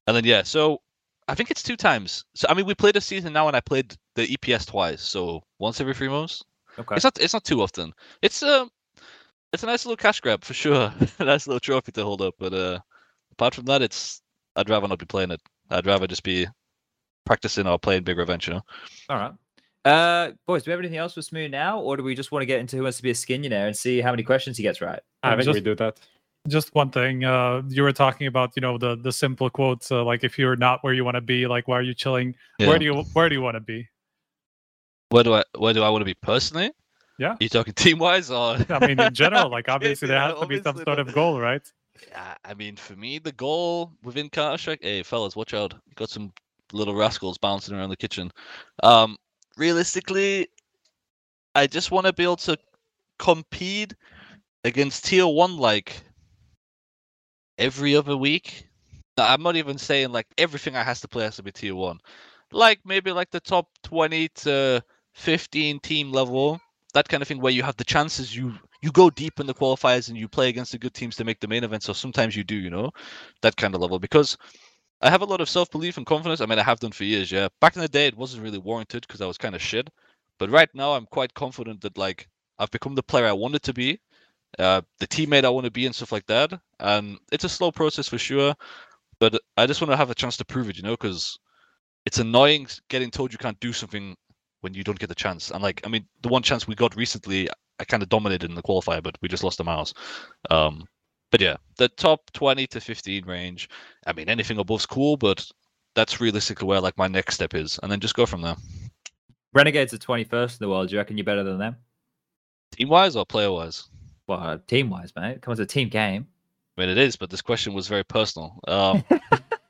[0.07, 0.81] and then yeah, so
[1.27, 2.23] I think it's two times.
[2.35, 5.43] So I mean, we played a season now, and I played the EPS twice, so
[5.59, 6.43] once every three months.
[6.79, 6.95] Okay.
[6.95, 7.17] It's not.
[7.21, 7.93] It's not too often.
[8.21, 8.69] It's um,
[9.53, 10.93] it's a nice little cash grab for sure.
[11.19, 12.35] a nice little trophy to hold up.
[12.39, 12.79] But uh,
[13.33, 14.21] apart from that, it's
[14.55, 15.41] I'd rather not be playing it.
[15.69, 16.47] I'd rather just be
[17.25, 18.47] practicing or playing big revenge.
[18.47, 18.61] You know.
[19.09, 19.31] All right.
[19.85, 22.41] Uh, boys, do we have anything else for Smoo now, or do we just want
[22.41, 24.63] to get into who wants to be a skinionaire and see how many questions he
[24.63, 24.99] gets right?
[25.23, 25.97] I think we Just- do that.
[26.47, 30.01] just one thing uh you were talking about you know the the s1mple quotes uh,
[30.05, 32.67] like if you're not where you want to be like why are you chilling Yeah.
[32.69, 33.87] where do you where do you want to be
[35.09, 36.67] Where do I where do I want to be personally?
[37.17, 37.33] Yeah.
[37.33, 38.57] Are you talking team wise or?
[38.69, 41.39] i mean in general like obviously there Yeah, has to be some sort of goal
[41.39, 41.71] right
[42.09, 44.79] Yeah, I mean, for me, the goal within Counter Strike.
[44.81, 45.73] Hey, fellas, watch out!
[45.95, 46.31] Got some
[46.73, 48.31] little rascals bouncing around the kitchen.
[48.83, 49.17] Um,
[49.57, 50.47] realistically,
[51.55, 52.57] I just want to be able to
[53.17, 53.93] compete
[54.63, 56.01] against tier one like
[57.57, 58.67] every other week.
[59.17, 61.99] I'm not even saying like everything I has to play has to be tier one.
[62.51, 64.83] Like maybe like the top twenty to
[65.19, 66.59] fifteen team level,
[66.93, 69.53] that kind of thing, where you have the chances you you go deep in the
[69.53, 71.83] qualifiers and you play against the good teams to make the main event.
[71.83, 72.91] So sometimes you do, you know,
[73.41, 73.99] that kind of level.
[73.99, 74.37] Because
[75.01, 76.41] I have a lot of self belief and confidence.
[76.41, 77.31] I mean, I have done for years.
[77.31, 79.89] Yeah, back in the day, it wasn't really warranted because I was kind of shit.
[80.37, 82.27] But right now, I'm quite confident that like
[82.57, 83.99] I've become the player I wanted to be,
[84.57, 86.53] uh, the teammate I want to be, and stuff like that.
[86.79, 88.55] And it's a slow process for sure.
[89.19, 91.37] But I just want to have a chance to prove it, you know, because
[92.05, 94.15] it's annoying getting told you can't do something
[94.61, 95.51] when you don't get the chance.
[95.51, 98.55] And like, I mean, the one chance we got recently, I kind of dominated in
[98.55, 99.93] the qualifier, but we just lost the mouse.
[100.49, 100.85] Um,
[101.31, 103.69] but yeah, the top 20 to 15 range.
[104.05, 105.49] I mean, anything above's cool, but
[105.95, 108.55] that's realistically where like my next step is, and then just go from there.
[109.53, 110.89] Renegades are 21st in the world.
[110.89, 111.75] Do you reckon you're better than them?
[112.71, 113.89] Team wise or player wise?
[114.27, 115.31] Well, uh, team wise, mate.
[115.31, 116.27] It comes it's a team game.
[116.77, 118.59] I mean, it is, but this question was very personal.
[118.67, 119.03] Um,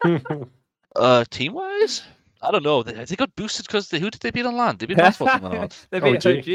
[0.96, 2.04] uh, team wise,
[2.42, 2.84] I don't know.
[2.84, 4.80] They, they got boosted because who did they beat on land?
[4.80, 5.78] They beat Basketball on land.
[5.90, 6.38] they beat OG.
[6.38, 6.48] OG.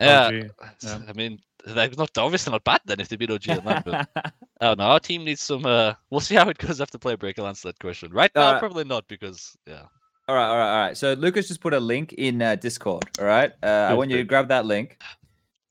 [0.00, 0.50] Yeah, OG,
[0.82, 0.98] yeah.
[1.08, 3.84] I mean, they're not obviously not bad then if they beat OG on land.
[3.84, 4.84] But I don't know.
[4.84, 5.66] Our team needs some.
[5.66, 7.38] Uh, we'll see how it goes after play break.
[7.38, 8.12] I'll answer that question.
[8.12, 8.60] Right now, Alright.
[8.60, 9.82] probably not because yeah.
[10.28, 10.96] All right, all right, all right.
[10.96, 13.04] So Lucas just put a link in uh, Discord.
[13.18, 15.00] All right, uh, I want you to grab that link.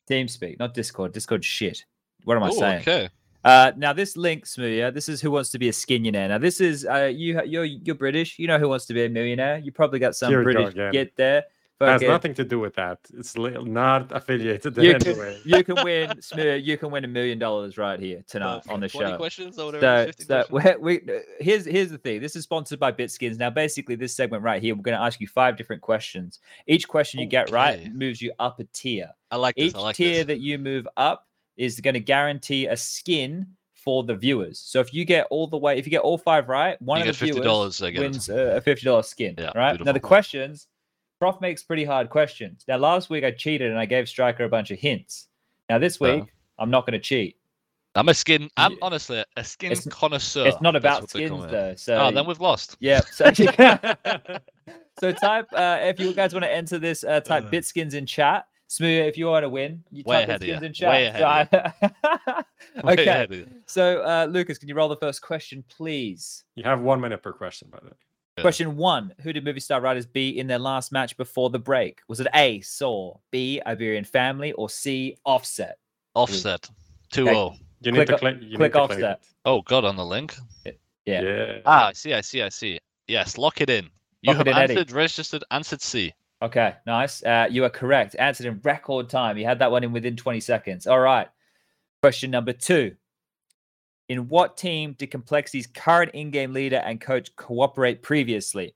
[0.09, 1.11] TeamSpeak, not Discord.
[1.13, 1.83] Discord shit.
[2.23, 2.81] What am I Ooh, saying?
[2.81, 3.09] okay.
[3.47, 6.27] Uh, now this link, Smooya, this is who wants to be a skinionaire.
[6.27, 7.41] Now this is uh, you.
[7.45, 8.37] You're you're British.
[8.37, 9.57] You know who wants to be a millionaire.
[9.59, 11.45] You probably got some Here we go British get there.
[11.79, 12.99] has Fucking- nothing to do with that.
[13.17, 15.39] It's li- not affiliated in you any can, way.
[15.45, 16.61] you can win, Smooya.
[16.61, 19.15] You can win a million dollars right here tonight on the 20 show.
[19.17, 20.03] questions or whatever.
[20.03, 20.81] So, 15 so questions?
[20.81, 22.19] we, we, here's here's the thing.
[22.19, 23.37] This is sponsored by Bitskins.
[23.37, 26.39] Now, basically, this segment right here, we're going to ask you five different questions.
[26.67, 29.09] Each question you get right moves you up a tier.
[29.31, 29.67] I like this.
[29.67, 30.25] Each I like tier this.
[30.25, 31.26] that you move up
[31.57, 34.59] is going to guarantee a skin for the viewers.
[34.59, 37.09] So if you get all the way, if you get all five right, one You
[37.09, 39.35] of the viewers $50, I wins a, fifty dollars skin.
[39.37, 39.83] Yeah, right.
[39.83, 40.67] Now the questions,
[41.19, 42.63] Prof makes pretty hard questions.
[42.67, 45.27] Now last week I cheated and I gave Striker a bunch of hints.
[45.69, 46.25] Now this week
[46.59, 47.37] I'm not going to cheat.
[47.95, 48.49] I'm a skin.
[48.57, 50.45] I'm honestly a skin It's- connoisseur.
[50.47, 51.73] it's not about what they call skins though.
[51.75, 52.77] So Oh, then we've lost.
[52.79, 52.99] yeah.
[52.99, 53.31] So,
[54.99, 57.49] so type uh, if you guys want to enter this, uh, type Uh.
[57.49, 58.45] bitskins in chat.
[58.69, 60.65] Smooth, if you want to win, you Way type ahead of bitskins ya.
[60.67, 60.89] in chat.
[60.89, 61.25] Way ahead So
[62.29, 62.43] I-
[62.83, 63.07] Way okay.
[63.07, 63.47] ahead of you.
[63.65, 66.43] So uh, Lucas, can you roll the first question, please?
[66.55, 67.93] You have one minute per question, by the way.
[68.37, 68.41] Yeah.
[68.41, 72.01] Question one: Who did Movistar Riders B in their last match before the break?
[72.07, 72.59] Was it A.
[72.61, 73.59] Saw, B.
[73.65, 75.17] Iberian Family, or C.
[75.25, 75.77] Offset?
[76.13, 76.69] Offset.
[77.13, 77.31] 2 Okay.
[77.33, 77.55] 0.
[77.81, 78.39] You Click need to o- claim.
[78.41, 79.19] You click need to claim offset.
[79.21, 79.27] it.
[79.45, 80.35] Oh, God, on the link.
[80.65, 81.21] Yeah.
[81.21, 81.57] Yeah.
[81.65, 82.79] Ah, I see, I see, I see.
[83.07, 83.85] Yes, lock it in.
[84.21, 84.73] You Lock have it in, Eddie.
[84.73, 86.13] answered, registered, answered C.
[86.41, 87.23] Okay, nice.
[87.23, 88.15] Uh, you are correct.
[88.19, 89.37] Answered in record time.
[89.37, 90.85] You had that one in within 20 seconds.
[90.85, 91.27] All right.
[92.03, 92.95] Question number two.
[94.09, 98.75] In what team did Complexity's current in-game leader and coach cooperate previously?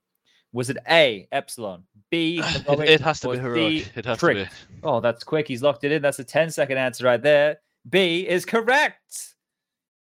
[0.54, 3.84] Was it A, Epsilon, B, It, Heroic, it has to be heroic.
[3.84, 4.38] C, It has Trick?
[4.38, 4.80] to be.
[4.84, 5.48] Oh, that's quick.
[5.48, 6.02] He's locked it in.
[6.02, 7.60] That's a 10 second answer right there.
[7.90, 9.36] B is correct.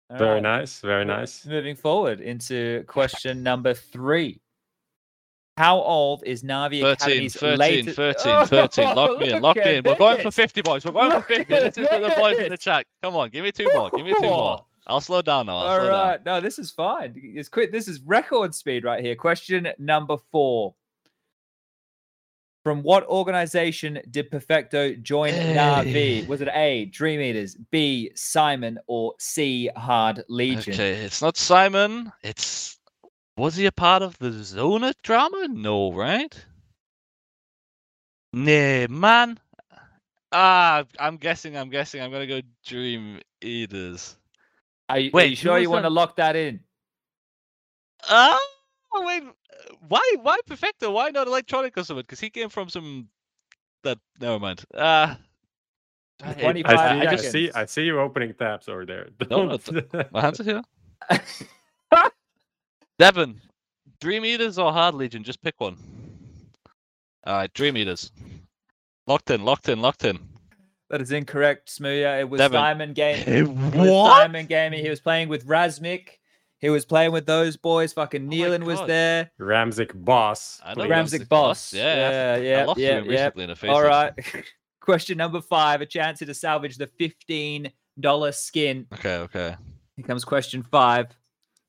[0.09, 0.43] All Very right.
[0.43, 0.79] nice.
[0.81, 1.45] Very nice.
[1.45, 4.40] Moving forward into question number three.
[5.57, 7.95] How old is Navi 13, Academy's 13, latest...
[7.95, 8.85] 13, 13.
[8.95, 9.83] Lock me in, lock me in.
[9.83, 10.85] We're going for 50, boys.
[10.85, 11.53] We're going for Look 50.
[11.53, 12.85] at This is for the boys in the chat.
[13.03, 13.89] Come on, give me two more.
[13.89, 14.65] Give me two more.
[14.87, 15.53] I'll slow down now.
[15.53, 16.19] All slow down.
[16.25, 17.13] No, this is fine.
[17.15, 17.71] It's quick.
[17.71, 19.15] This is record speed right here.
[19.15, 20.73] Question number four.
[22.63, 25.91] From what organization did Perfecto join Navi?
[25.91, 26.25] Hey.
[26.27, 30.73] Was it A, Dream Eaters, B, Syman, or C, Hard Legion?
[30.73, 32.11] Okay, it's not Syman.
[32.21, 32.77] It's
[33.41, 35.47] was he a part of the Zona drama?
[35.49, 36.33] No, right?
[38.33, 39.39] Nah, man.
[40.31, 41.57] Ah, I'm guessing.
[41.57, 42.01] I'm guessing.
[42.01, 44.15] I'm gonna go Dream Eaters.
[44.89, 46.59] Are you, are Wait, you sure you want to lock that in?
[48.09, 48.37] Ah,
[48.95, 49.23] wait.
[49.23, 50.15] uh, Why?
[50.21, 50.91] Why Perfecto?
[50.91, 52.03] Why not Electronic or something?
[52.03, 53.09] Because he came from some.
[53.83, 54.63] That never mind.
[54.77, 55.17] Ah.
[56.23, 57.31] I hate- 25 I see, I seconds.
[57.31, 59.09] see, I see you opening tabs over there.
[59.29, 60.61] No, no, Don't- My hands are here.
[62.99, 63.41] Devon,
[63.99, 65.23] Dream Eaters or Hard Legion?
[65.23, 65.77] Just pick one.
[67.25, 68.11] All right, Dream Eaters.
[69.07, 70.19] Locked in, locked in, locked in.
[70.89, 72.19] That is incorrect, Smooya.
[72.19, 72.59] It was Devin.
[72.59, 73.17] Syman Game.
[73.17, 74.83] Hey, It was Syman Gaming.
[74.83, 76.09] He was playing with Razmik.
[76.59, 77.91] He was playing with those boys.
[77.93, 79.31] Fucking Oh was there.
[79.39, 80.61] Ramzik boss.
[80.63, 80.83] I know.
[80.83, 81.73] Ramzik Ramzik boss.
[81.73, 83.11] Yeah, Yeah, I yeah, lost yeah, him yeah.
[83.11, 83.71] recently in a face.
[83.71, 84.13] All right.
[84.81, 85.81] Question number five.
[85.81, 88.85] A chance to salvage the fifteen dollar skin.
[88.93, 89.55] Okay, okay.
[89.95, 91.07] Here comes question five.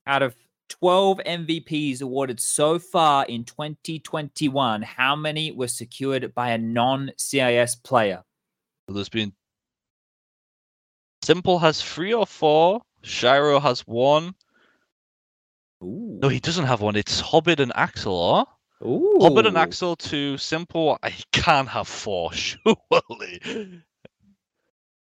[0.06, 0.34] Out of
[0.72, 7.74] 12 MVPs awarded so far in 2021, how many were secured by a non CIS
[7.76, 8.24] player?
[8.88, 9.32] So there's been
[11.22, 12.80] s1mple has three or four.
[13.04, 14.34] sh1ro has one.
[15.84, 16.18] Ooh.
[16.22, 16.96] No, he doesn't have one.
[16.96, 18.86] It's Hobbit and Ax1Le, huh?
[18.86, 19.18] Ooh.
[19.20, 20.98] Hobbit and Ax1Le to s1mple.
[21.02, 23.82] I can't have four, surely.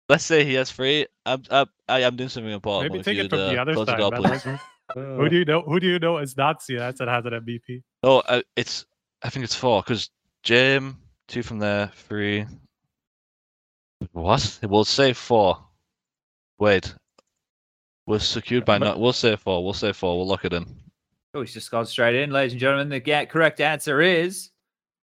[0.09, 1.07] Let's say he has three.
[1.25, 2.91] I'm, I'm, I am doing something important.
[2.91, 3.97] Maybe take it you'd, from the uh, other side.
[3.97, 4.59] door,
[4.95, 5.05] man.
[5.05, 5.09] please.
[5.09, 5.61] Like, who do you know?
[5.61, 7.83] Who do you know is not CS that has an MVP?
[8.03, 8.85] Oh, uh, it's.
[9.23, 10.09] I think it's four because
[10.43, 12.45] Jam two from there, three.
[14.11, 14.59] What?
[14.63, 15.57] We'll say four.
[16.59, 16.93] Wait.
[18.07, 18.99] We're secured by not.
[18.99, 19.63] We'll say four.
[19.63, 20.17] We'll say four.
[20.17, 20.65] We'll lock it in.
[21.33, 22.89] Oh, he's just gone straight in, ladies and gentlemen.
[22.89, 24.51] The ga- correct answer is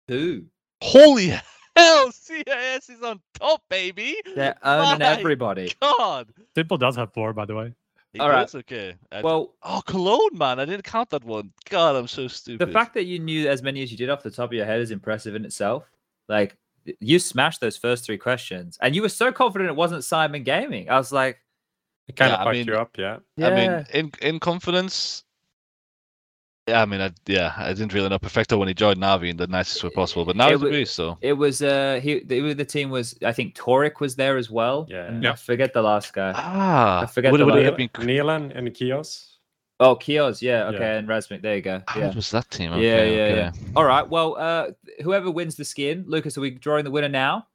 [0.08, 0.46] two.
[0.82, 1.34] Holy
[1.76, 2.12] hell!
[2.12, 4.18] CIS is on top, baby.
[4.36, 5.74] They're owning My everybody.
[5.82, 6.30] God.
[6.56, 7.74] s1mple does have four, by the way.
[8.14, 8.54] He All right.
[8.54, 8.96] Okay.
[9.12, 10.60] I- Well, oh, Cologne, man!
[10.60, 11.52] I didn't count that one.
[11.70, 12.68] God, I'm so stupid.
[12.68, 14.66] the fact that you knew as many as you did off the top of your
[14.66, 15.90] head is impressive in itself.
[16.28, 16.58] Like,
[17.00, 20.90] you smashed those first three questions, and you were so confident it wasn't Syman Gaming.
[20.90, 21.40] I was like,
[22.08, 23.18] It kind Yeah, of I mean- you up, yeah.
[23.38, 23.84] I mean, yeah.
[23.94, 25.24] in in confidence.
[26.72, 29.38] Yeah, I mean, I, yeah, I didn't really know Perfecto when he joined Navi in
[29.38, 32.00] the nicest way possible, but now It he's a wa- beast, so It was uh
[32.02, 34.88] he the, the team was I think Toric was there as well.
[34.90, 35.06] Yeah.
[35.08, 35.34] and Yeah.
[35.34, 36.32] I forget the last guy.
[36.36, 37.90] ah, I forget would, the would it have been?
[37.90, 39.28] neaLaN and Kios.
[39.80, 40.98] Oh, Kios, yeah, okay, Yeah.
[41.00, 41.82] and Razmik, there you go.
[41.88, 42.14] How Yeah.
[42.14, 42.72] was that team?
[42.74, 43.36] Yeah, yeah, okay.
[43.36, 43.52] yeah.
[43.76, 44.08] All right.
[44.08, 44.66] Well, uh
[45.04, 47.48] whoever wins the skin, Lucas, are we drawing the winner now?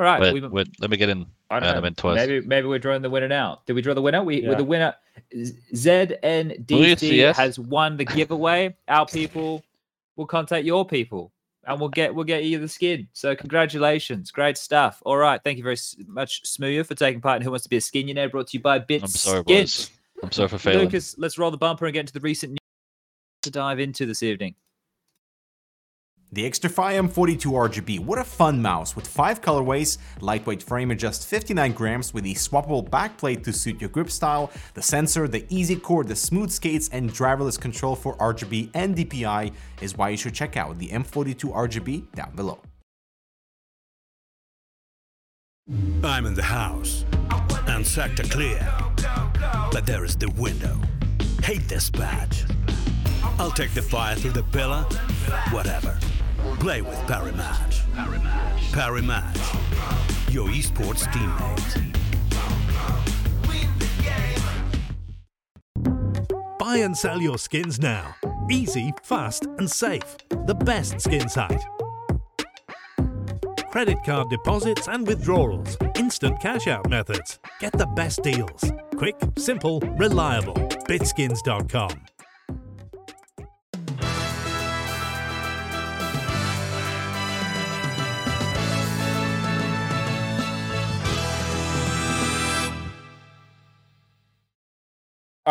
[0.00, 0.18] All right.
[0.18, 1.26] Wait, we, wait, let me get in.
[1.50, 2.16] I don't Yeah, know, meant twice.
[2.16, 3.60] Maybe maybe we're drawing the winner now.
[3.66, 4.24] Did we draw the winner?
[4.24, 4.48] We Yeah.
[4.48, 4.94] with the winner
[5.74, 7.36] ZNDC yes.
[7.36, 8.74] has won the giveaway.
[8.88, 9.62] Our people
[10.16, 11.32] will contact your people
[11.66, 13.08] and we'll get we'll get you the skin.
[13.12, 14.30] So congratulations.
[14.30, 15.02] Great stuff.
[15.04, 15.38] All right.
[15.44, 18.30] Thank you very much, Smooya, for taking part in Who Wants to Be a Skinionaire,
[18.30, 19.88] brought to you by Bits I'm sorry, Skins.
[19.88, 19.90] boys.
[20.22, 20.84] I'm sorry for failing.
[20.86, 22.58] Lucas, let's roll the bumper and get into the recent news
[23.42, 24.54] to dive into this evening.
[26.32, 31.26] The Xtrfy M42 RGB, what a fun mouse with 5 colorways, lightweight frame at just
[31.26, 35.74] 59 grams with a swappable backplate to suit your grip style, the sensor, the easy
[35.74, 40.32] core, the smooth skates, and driverless control for RGB and DPI is why you should
[40.32, 42.60] check out the M42 RGB down below.
[46.04, 47.04] I'm in the house
[47.66, 48.72] and sector clear.
[49.72, 50.78] But there is the window.
[51.42, 52.44] Hate this badge.
[53.40, 54.82] I'll take the fire through the pillar.
[55.50, 55.98] Whatever.
[56.60, 57.80] Play with Parry Match.
[58.72, 61.96] Parimatch Your esports teammate.
[66.58, 68.14] Buy and sell your skins now.
[68.50, 70.16] Easy, fast, and safe.
[70.46, 71.64] The best skin site.
[73.70, 75.76] Credit card deposits and withdrawals.
[75.96, 77.38] Instant cash out methods.
[77.60, 78.72] Get the best deals.
[78.96, 80.54] Quick, simple, reliable.
[80.88, 82.09] Bitskins.com.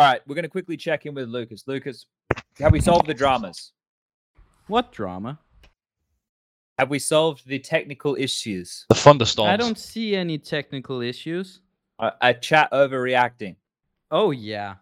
[0.00, 1.64] All right, we're going to quickly check in with Lucas.
[1.66, 2.06] Lucas,
[2.58, 3.72] have we solved the dramas?
[4.66, 5.38] What drama?
[6.78, 8.86] Have we solved the technical issues?
[8.88, 9.50] The thunderstorms.
[9.50, 11.60] I don't see any technical issues.
[11.98, 13.56] A, a chat overreacting
[14.10, 14.76] Oh yeah.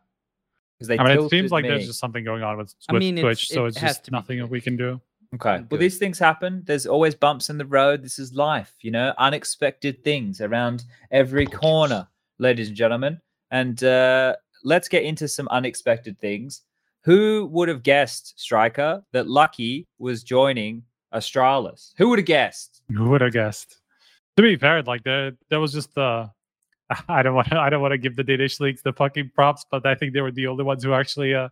[0.76, 0.96] because they.
[1.00, 1.70] I mean, it seems like me.
[1.70, 4.12] there's just something going on with, I with mean, it's- Twitch, so it it's just
[4.12, 5.00] nothing that we can do.
[5.34, 5.50] Okay.
[5.56, 5.80] Well, Good.
[5.80, 6.62] these things happen.
[6.64, 8.04] There's always bumps in the road.
[8.04, 12.06] This is life, you know, unexpected things around every corner,
[12.38, 13.20] ladies and gentlemen.
[13.50, 16.62] And uh, let's get into some unexpected things.
[17.02, 20.82] Who would have guessed, Striker, that Lucky was joining
[21.14, 21.92] Astralis?
[21.96, 22.82] Who would have guessed?
[22.94, 23.80] Who would have guessed?
[24.36, 26.26] To be fair, like there, there was just uh
[27.08, 29.86] I don't want, I don't want to give the Danish leagues the fucking props, but
[29.86, 31.48] I think they were the only ones who actually, uh,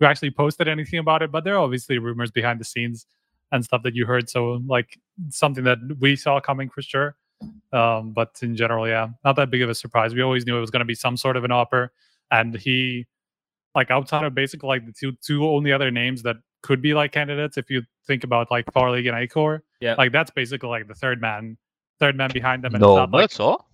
[0.00, 1.30] who actually posted anything about it.
[1.30, 3.06] But there are obviously rumors behind the scenes.
[3.52, 4.30] and stuff that you heard.
[4.30, 4.98] So like
[5.30, 7.16] something that we saw coming for sure.
[7.72, 10.14] Um, but in general, yeah, not that big of a surprise.
[10.14, 11.92] We always knew it was going to be some sort of an offer,
[12.30, 13.06] and he,
[13.74, 17.12] like outside of basically like the two two only other names that could be like
[17.12, 19.94] candidates, if you think about like Farlig and Acor, Yeah.
[19.96, 21.56] like that's basically like the third man,
[21.98, 22.74] third man behind them.
[22.74, 23.68] And No, it's not like, that's all.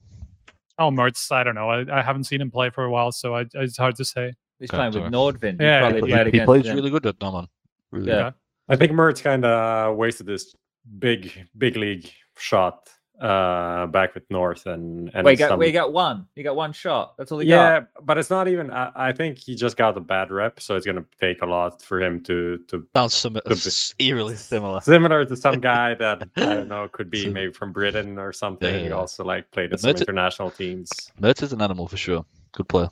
[0.78, 1.68] oh, Mertz, I don't know.
[1.70, 4.32] I, I haven't seen him play for a while, so I, it's hard to say.
[4.58, 5.10] He's Okay, playing with sorry.
[5.10, 5.60] Nordvin.
[5.60, 6.76] Yeah, Yeah, probably he- played He against plays them.
[6.76, 7.46] really good at now, man.
[7.90, 8.22] Really Yeah.
[8.22, 8.34] good.
[8.68, 10.54] I think Mertz kind of wasted this
[10.98, 12.88] big big league shot
[13.20, 16.26] uh back with North and and Wait, you got, some- wait, you got one.
[16.36, 17.16] You got one shot.
[17.16, 18.06] That's all you yeah, got.
[18.06, 18.70] but it's not even.
[18.70, 21.80] I, I think he just got a bad rep, so it's gonna take a lot
[21.82, 24.80] for him to to Sounds sim- bit- s- eerily similar.
[24.82, 28.74] similar to some guy that I don't know could be maybe from Britain or something.
[28.74, 28.94] yeah, yeah.
[28.94, 30.90] Also, like played But at some Mertz- international teams.
[31.20, 32.24] Mertz is an animal for sure.
[32.52, 32.90] Good player.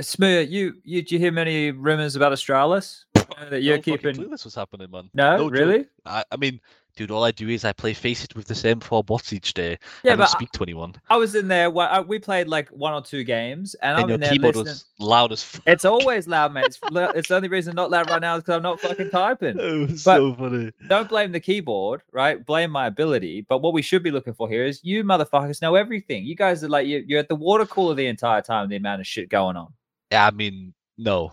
[0.00, 3.04] Smear, you, you, did you hear many rumors about Astralis?
[3.50, 4.30] That you're No keeping.
[4.30, 5.10] this was happening, man.
[5.12, 5.52] No, joke.
[5.52, 5.86] really?
[6.06, 6.60] I, I mean,
[6.96, 9.78] dude, all I do is I play FACEIT with the same four bots each day.
[10.02, 10.94] Yeah, I don't but speak to anyone.
[11.10, 11.70] I was in there.
[11.70, 14.72] We played like one or two games, and, And I'm your in there keyboard listening.
[14.72, 15.62] was loud as fuck.
[15.66, 16.66] It's always loud, mate.
[16.66, 16.78] It's,
[17.16, 19.58] it's the only reason not loud right now is because I'm not fucking typing.
[19.58, 20.72] It was But- so funny.
[20.88, 22.44] Don't blame the keyboard, right?
[22.44, 23.46] Blame my ability.
[23.48, 26.24] But what we should be looking for here is you motherfuckers know everything.
[26.24, 28.68] You guys are like you- you're at the water cooler the entire time.
[28.68, 29.72] The amount of shit going on.
[30.12, 31.32] Yeah, I mean, no.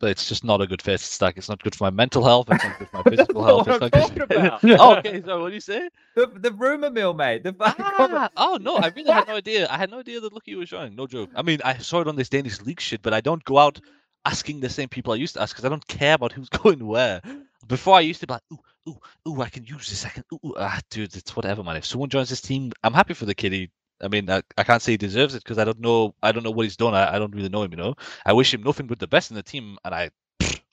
[0.00, 1.36] But it's just not a good face stack.
[1.36, 2.48] It's not good for my mental health.
[2.50, 3.66] It's not good for my physical health.
[3.66, 4.30] what I'm not good.
[4.30, 4.60] about.
[4.64, 5.88] oh, okay, so what do you say?
[6.14, 7.42] The, the rumor mill, mate.
[7.42, 9.66] The Ah, oh no, I really had no idea.
[9.68, 10.94] I had no idea that Lucky was showing.
[10.94, 11.30] No joke.
[11.34, 13.80] I mean, I saw it on this Danish league shit, but I don't go out
[14.24, 16.86] asking the same people I used to ask because I don't care about who's going
[16.86, 17.20] where.
[17.66, 18.58] Before I used to be like, ooh,
[18.88, 20.04] ooh, ooh, I can use this.
[20.04, 21.76] I can, ooh, ooh, ah, dude, it's whatever, man.
[21.76, 23.52] If someone joins this team, I'm happy for the kid.
[23.52, 26.14] He, I mean, I, I can't say he deserves it because I don't know.
[26.22, 26.94] I don't know what he's done.
[26.94, 27.72] I, I don't really know him.
[27.72, 30.10] You know, I wish him nothing but the best in the team, and I,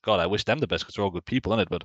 [0.03, 1.69] God, I wish them the best because they're all good people in it.
[1.69, 1.83] But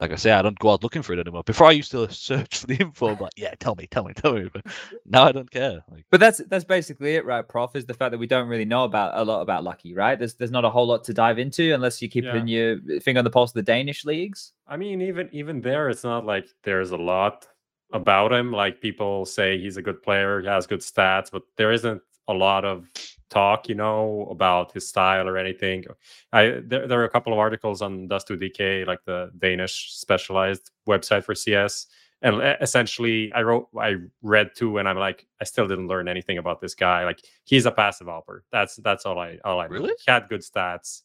[0.00, 1.42] like I say, I don't go out looking for it anymore.
[1.42, 4.34] Before I used to search for the info, but yeah, tell me, tell me, tell
[4.34, 4.48] me.
[4.52, 4.66] But
[5.06, 5.82] now I don't care.
[5.90, 7.74] Like, But that's that's basically it, right, Prof?
[7.74, 10.18] Is the fact that we don't really know about a lot about Lucky, right?
[10.18, 12.44] There's there's not a whole lot to dive into unless you keep Yeah.
[12.44, 14.52] your finger on the pulse of the Danish leagues.
[14.66, 17.48] I mean, even even there, it's not like there's a lot
[17.92, 18.52] about him.
[18.52, 22.34] Like people say he's a good player, he has good stats, but there isn't a
[22.34, 22.86] lot of
[23.30, 25.84] talk, you know, about his style or anything.
[26.32, 31.24] I there, there are a couple of articles on Dust2DK, like the Danish specialized website
[31.24, 31.86] for CS.
[32.20, 36.38] And essentially, I wrote, I read two, and I'm like, I still didn't learn anything
[36.38, 37.04] about this guy.
[37.04, 38.44] Like, he's a passive helper.
[38.50, 39.74] That's that's all I all I know.
[39.74, 39.92] Really?
[40.04, 41.02] He had good stats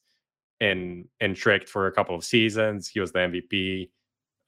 [0.60, 2.88] in in Tricked for a couple of seasons.
[2.88, 3.89] He was the MVP,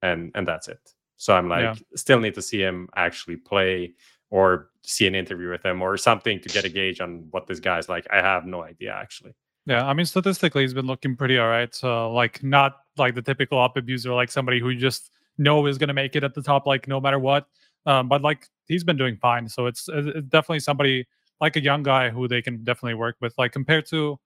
[0.02, 0.80] and and that's it.
[1.17, 1.75] So I'm like, Yeah.
[1.95, 3.93] still need to see him actually play
[4.30, 7.60] or see an interview with him or something to get a gauge on what this
[7.60, 8.08] guy's like.
[8.12, 9.34] I have no idea actually.
[9.67, 11.73] Yeah, I mean, statistically, he's been looking pretty all right.
[11.73, 15.80] So, like, not like the typical up abuser, like somebody who you just know is
[15.80, 17.47] going to make it at the top, like, no matter what.
[17.88, 19.49] Um, but, like, he's been doing fine.
[19.49, 21.08] So, it's, it's definitely somebody
[21.41, 23.34] like a young guy who they can definitely work with.
[23.39, 24.19] Like, compared to,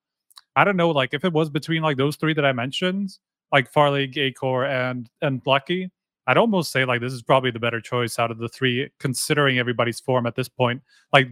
[0.57, 3.17] I don't know, like, if it was between like those three that I mentioned,
[3.53, 5.89] like Farlig, Acor, and and Lucky,
[6.29, 9.57] I'd almost say like this is probably the better choice out of the three, considering
[9.57, 10.83] everybody's form at this point.
[11.11, 11.29] Like,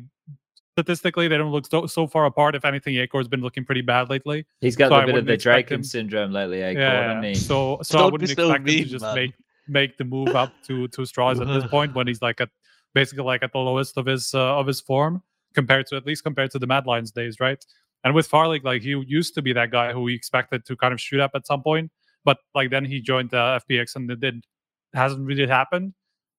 [0.74, 2.56] statistically, they don't look so, so far apart.
[2.56, 4.48] If anything, Acor's been looking pretty bad lately.
[4.60, 6.72] He's got So a I bit of the expect Draken syndrome lately, eh?
[6.72, 7.36] Yeah, Gordon?
[7.36, 9.16] So so I Don't wouldn't be so expect him to just man.
[9.16, 9.34] make
[9.68, 12.50] make the move up to to straws at this point when he's like at
[12.96, 15.22] basically like at the lowest of his uh, of his form
[15.54, 17.64] compared to at least compared to the Mad Lions days, right?
[18.04, 20.94] And with Farlig, like he used to be that guy who we expected to kind
[20.94, 21.92] of shoot up at some point,
[22.26, 24.44] but like then he joined the FPX and it did
[24.94, 25.94] hasn't really happened.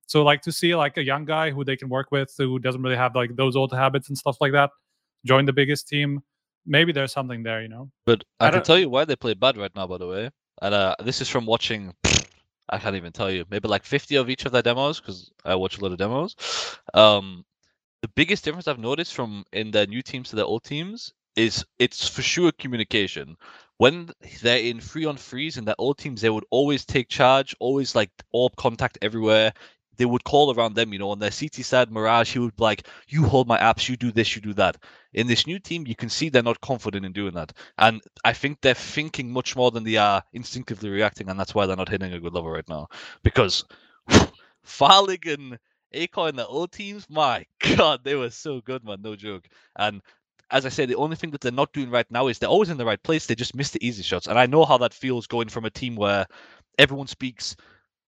[0.06, 2.82] So like to see like a young guy who they can work with who doesn't
[2.82, 4.70] really have like those old habits and stuff like that
[5.24, 6.22] join the biggest team,
[6.66, 7.90] maybe there's something there, you know.
[8.06, 10.30] But I, I can tell you why they play bad right now, by the way.
[10.62, 11.94] And uh, this is from watching.
[12.70, 13.46] I can't even tell you.
[13.50, 16.37] Maybe like 50 of each of their demos because I watch a lot of demos.
[16.92, 17.44] Um,
[18.02, 21.64] the biggest difference I've noticed from in their new teams to their old teams is
[21.78, 23.37] it's for sure communication.
[23.79, 24.11] When
[24.43, 27.95] they're in free on freeze in their old teams, they would always take charge, always
[27.95, 29.53] like orb contact everywhere.
[29.97, 32.62] They would call around them, you know, on their CT side, Mirage, he would be
[32.62, 34.76] like, You hold my apps, you do this, you do that.
[35.14, 37.53] In this new team, you can see they're not confident in doing that.
[37.79, 41.66] And I think they're thinking much more than they are instinctively reacting, and that's why
[41.66, 42.89] they're not hitting a good level right now.
[43.24, 43.64] Because
[44.64, 45.59] Farlig and
[45.95, 49.49] Acor in the old teams, my god, they were so good, man, no joke.
[49.76, 50.03] And
[50.51, 52.70] as I said, the only thing that they're not doing right now is they're always
[52.70, 53.26] in the right place.
[53.26, 54.26] They just miss the easy shots.
[54.26, 56.26] And I know how that feels going from a team where
[56.78, 57.57] everyone speaks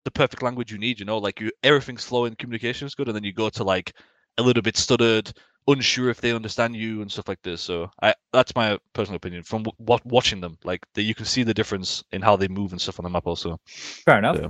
[0.05, 3.16] the perfect language you need, you know, like you everything's flowing, communication is good, and
[3.16, 3.95] then you go to like
[4.39, 5.32] a little bit stuttered,
[5.66, 7.62] unsure if they understand you and stuff like this.
[7.62, 10.59] So I that's my personal opinion from what watching them.
[10.64, 13.11] Like that you can see the difference in how they move and stuff on the
[13.11, 13.59] map also.
[13.66, 14.37] Fair enough.
[14.41, 14.49] Yeah.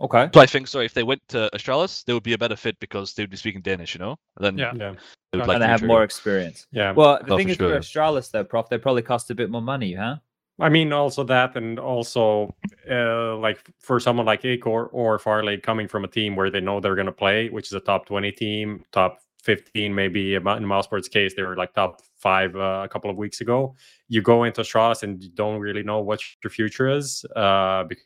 [0.00, 0.28] Okay.
[0.34, 0.80] So I think so.
[0.80, 3.36] If they went to Astralis, they would be a better fit because they would be
[3.36, 4.16] speaking Danish, you know.
[4.36, 4.72] And Then Yeah.
[4.74, 4.90] Yeah,
[5.32, 6.66] they would And like and they have more experience.
[6.72, 6.92] yeah.
[6.92, 7.68] Well, the Oh, thing for is, sure.
[7.74, 10.16] for Astralis, though, Prof, they probably cost a bit more money, huh?
[10.60, 12.54] I mean, also that, and also
[12.88, 16.78] uh, like for someone like Acor or Farlig coming from a team where they know
[16.80, 21.08] they're going to play, which is a top 20 team, top 15, maybe in Mousesport's
[21.08, 23.74] case, they were like top five uh, a couple of weeks ago.
[24.08, 28.04] You go into Strauss and you don't really know what your future is uh, because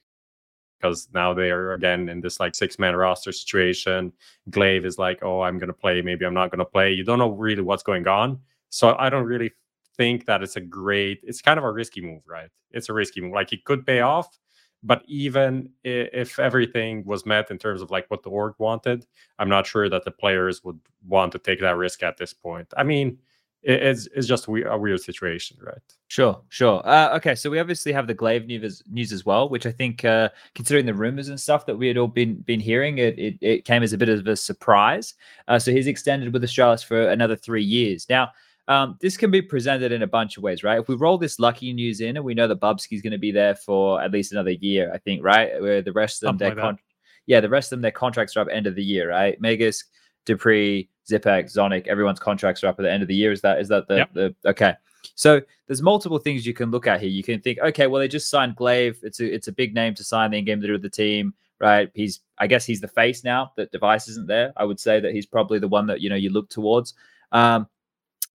[1.13, 4.13] now they are again in this like six man roster situation.
[4.51, 6.93] gla1ve is like, oh, I'm going to play, maybe I'm not going to play.
[6.93, 8.41] You don't know really what's going on.
[8.71, 9.53] So I don't really
[9.99, 13.21] think that it's a great it's kind of a risky move right it's a risky
[13.21, 14.09] move like it could pay mm-hmm.
[14.09, 14.39] off
[14.85, 19.05] but even if everything was met in terms of like what the org wanted
[19.41, 22.73] i'm not sure that the players would want to take that risk at this point
[22.77, 23.19] i mean
[23.63, 26.81] it's it's just a weird situation right Sure, sure.
[26.89, 30.07] Uh, okay, so we obviously have the gla1ve news, news as well, which I think,
[30.07, 33.39] uh, considering the rumors and stuff that we had all been been hearing, it it,
[33.43, 35.15] it came as a bit of a surprise.
[35.49, 38.07] Uh, so he's extended with Astralis for another three years.
[38.09, 38.31] Now,
[38.69, 40.81] um, this can be presented in a bunch of ways, right?
[40.81, 43.33] If we roll this lucky news in, and we know that Bubzkji's going to be
[43.33, 45.61] there for at least another year, I think, right?
[45.61, 46.85] Where the rest of them, Something their like con-
[47.27, 49.41] yeah, the rest of them, their contracts are up end of the year, right?
[49.43, 49.85] Magisk,
[50.25, 53.33] dupreeh, Xyp9x, Zonic, everyone's contracts are up at the end of the year.
[53.33, 54.13] Is that is that the, Yep.
[54.15, 54.75] the okay?
[55.15, 57.11] So there's multiple things you can look at here.
[57.11, 58.97] You can think, okay, well they just signed gla1ve.
[59.03, 61.91] It's a it's a big name to sign the in-game leader of the team, right?
[61.95, 64.53] He's I guess he's the face now that Device isn't there.
[64.57, 66.95] I would say that he's probably the one that you know you look towards.
[67.33, 67.69] Um,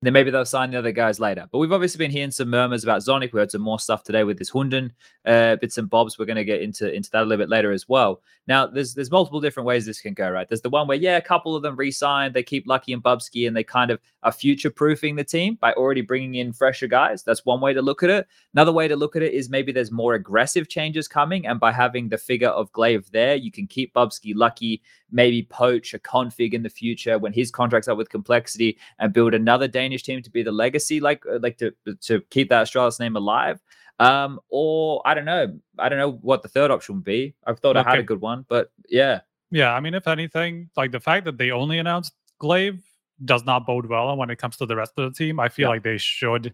[0.05, 1.47] then maybe they'll sign the other guys later.
[1.51, 3.31] But we've obviously been hearing some murmurs about Zonic.
[3.31, 4.91] We heard some more stuff today with this Hunden
[5.25, 6.17] uh, bits and bobs.
[6.17, 8.21] We're going to get into into that a little bit later as well.
[8.47, 10.47] Now, there's there's multiple different ways this can go, right?
[10.47, 13.47] There's the one where yeah, a couple of them re-signed, they keep Lucky and Bubzkji,
[13.47, 17.23] and they kind of are future-proofing the team by already bringing in fresher guys.
[17.23, 18.27] That's one way to look at it.
[18.53, 21.71] Another way to look at it is maybe there's more aggressive changes coming, and by
[21.71, 24.81] having the figure of gla1ve there, you can keep Bubzkji lucky,
[25.13, 29.33] maybe poach a k0nfig in the future when his contract's up with complexity, and build
[29.33, 32.99] another Danish team to be the legacy, like uh, like to to keep that Astralis
[32.99, 33.61] name alive.
[33.99, 37.35] Um, or I don't know, I don't know what the third option would be.
[37.45, 40.91] I thought I had a good one, but yeah, Yeah, I mean, if anything, like
[40.91, 42.81] the fact that they only announced gla1ve
[43.25, 45.39] does not bode well when it comes to the rest of the team.
[45.39, 45.69] I feel Yeah.
[45.75, 46.53] like they should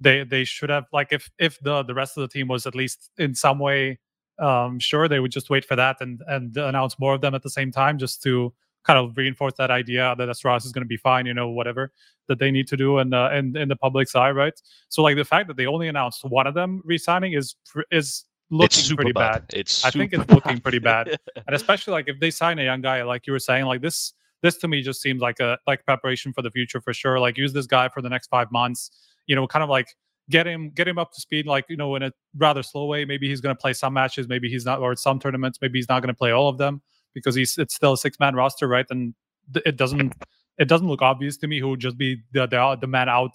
[0.00, 2.74] they they should have like if if the the rest of the team was at
[2.74, 3.98] least in some way
[4.42, 7.42] um sure they would just wait for that and and announce more of them at
[7.42, 8.52] the same time just to
[8.84, 11.92] kind of reinforce that idea that Astralis is going to be fine, you know, whatever
[12.28, 14.54] that they need to do in uh, in in the public's eye, right?
[14.88, 17.54] So like the fact that they only announced one of them resigning is
[17.90, 19.46] is looking it's super pretty bad.
[19.48, 19.58] bad.
[19.58, 20.62] It's I think it's looking bad.
[20.62, 21.16] pretty bad.
[21.46, 24.12] and especially like if they sign a young guy like you were saying like this
[24.42, 27.38] this to me just seems like a like preparation for the future for sure like
[27.38, 28.90] use this guy for the next five months
[29.26, 29.88] you know kind of like
[30.30, 33.04] get him get him up to speed like you know in a rather slow way
[33.04, 35.88] maybe he's going to play some matches maybe he's not or some tournaments maybe he's
[35.88, 36.80] not going to play all of them
[37.14, 39.14] because he's it's still a six man roster right and
[39.52, 40.12] th- it doesn't
[40.58, 43.32] it doesn't look obvious to me who would just be the the, the man out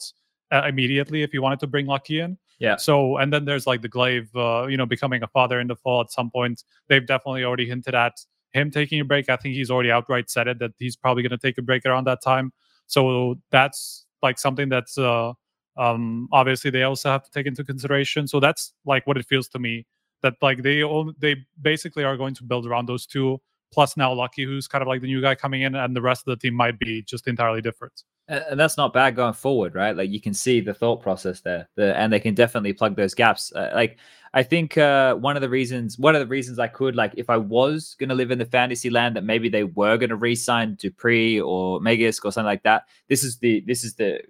[0.51, 2.77] uh, immediately if you wanted to bring lucky in Yeah.
[2.77, 5.75] so and then there's like the gla1ve uh, you know becoming a father in the
[5.75, 8.13] fall at some point they've definitely already hinted at
[8.53, 9.29] him taking a break.
[9.29, 11.85] I think he's already outright said it that he's probably going to take a break
[11.85, 12.53] around that time.
[12.87, 15.33] So that's like something that's uh,
[15.77, 18.27] um, obviously they also have to take into consideration.
[18.27, 19.85] So that's like what it feels to me
[20.21, 23.39] that like they all they basically are going to build around those two.
[23.73, 26.21] Plus now Lucky, who's kind of like the new guy coming in, and the rest
[26.25, 28.03] of the team might be just entirely different.
[28.29, 29.95] and that's not bad going forward, right?
[29.95, 33.13] Like you can see the thought process there, the, and they can definitely plug those
[33.13, 33.51] gaps.
[33.53, 33.97] Uh, like
[34.33, 37.29] I think uh, one of the reasons, one of the reasons I could, like, if
[37.29, 40.15] I was going to live in the fantasy land, that maybe they were going to
[40.15, 42.83] re-sign dupreeh or Magisk or something like that.
[43.07, 44.21] This is the this is the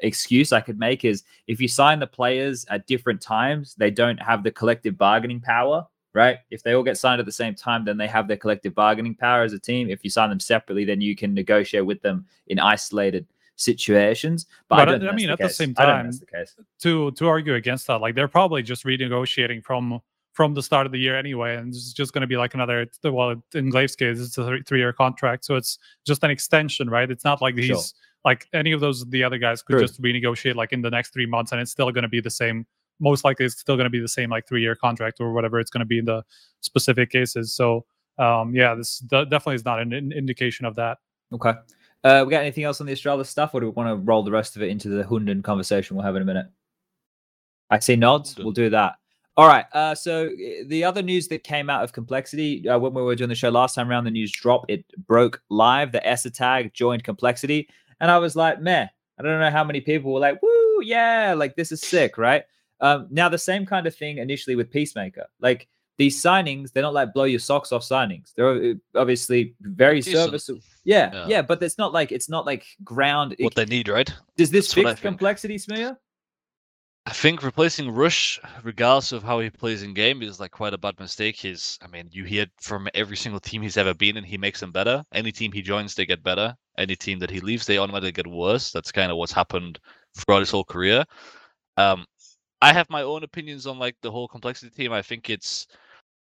[0.00, 4.20] excuse I could make is if you sign the players at different times, they don't
[4.22, 5.86] have the collective bargaining power.
[6.12, 6.38] Right.
[6.50, 9.16] If they all get signed at the same time, then they have their collective bargaining
[9.16, 9.90] power as a team.
[9.90, 13.26] If you sign them separately, then you can negotiate with them in isolated
[13.56, 14.46] situations.
[14.68, 16.54] But, I, But, uh, don't I- I mean, the at the same time, the case.
[16.82, 18.00] to to argue against that.
[18.00, 20.00] Like they're probably just renegotiating from
[20.32, 22.86] from the start of the year anyway, and it's just going to be like another.
[23.04, 27.08] Well, in gla1ve's case, it's a three year contract, so it's just an extension, right?
[27.10, 27.82] It's not like he's Sure.
[28.24, 29.82] Like any of those the other guys could True.
[29.82, 32.30] just renegotiate like in the next three months, and it's still going to be the
[32.30, 32.66] same.
[33.00, 35.58] Most likely, it's still going to be the same like three year contract or whatever
[35.58, 36.22] it's going to be in the
[36.60, 37.54] specific cases.
[37.54, 37.84] So,
[38.18, 40.98] um, yeah, this de- definitely is not an in- indication of that.
[41.32, 41.52] Okay.
[42.04, 44.22] Uh, we got anything else on the Astralis stuff, or do we want to roll
[44.22, 46.46] the rest of it into the Hunden conversation we'll have in a minute?
[47.70, 48.36] I see nods.
[48.36, 48.96] We'll do that.
[49.36, 49.64] All right.
[49.72, 53.16] Uh, so uh, the other news that came out of Complexity uh, when we were
[53.16, 54.64] doing the show last time around, the news drop.
[54.68, 55.90] It broke live.
[55.90, 57.68] The es3tag joined Complexity,
[58.04, 58.86] and I was like, meh.
[59.18, 62.44] I don't know how many people were like, woo, yeah, like this is sick, right?
[62.80, 65.24] Um, now the same kind of thing initially with Peacemaker.
[65.40, 68.34] Like these signings, they're not like blow your socks off signings.
[68.36, 70.16] They're uh, obviously very Decent.
[70.16, 70.60] serviceable.
[70.84, 71.42] Yeah, yeah, Yeah.
[71.42, 73.36] but it's not like it's not like ground.
[73.38, 74.12] What they need, right?
[74.36, 75.98] does this that's fix complexity, Smear?
[77.06, 80.78] I think replacing Rush, regardless of how he plays in game, is like quite a
[80.78, 81.36] bad mistake.
[81.36, 84.60] He's, I mean, you hear from every single team he's ever been in, he makes
[84.60, 85.02] them better.
[85.12, 86.54] Any team he joins, they get better.
[86.78, 88.72] Any team that he leaves, they automatically get worse.
[88.72, 89.78] That's kind of what's happened
[90.16, 91.04] throughout his whole career.
[91.76, 92.04] Um,
[92.60, 94.92] I have my own opinions on like the whole complexity team.
[94.92, 95.66] I think it's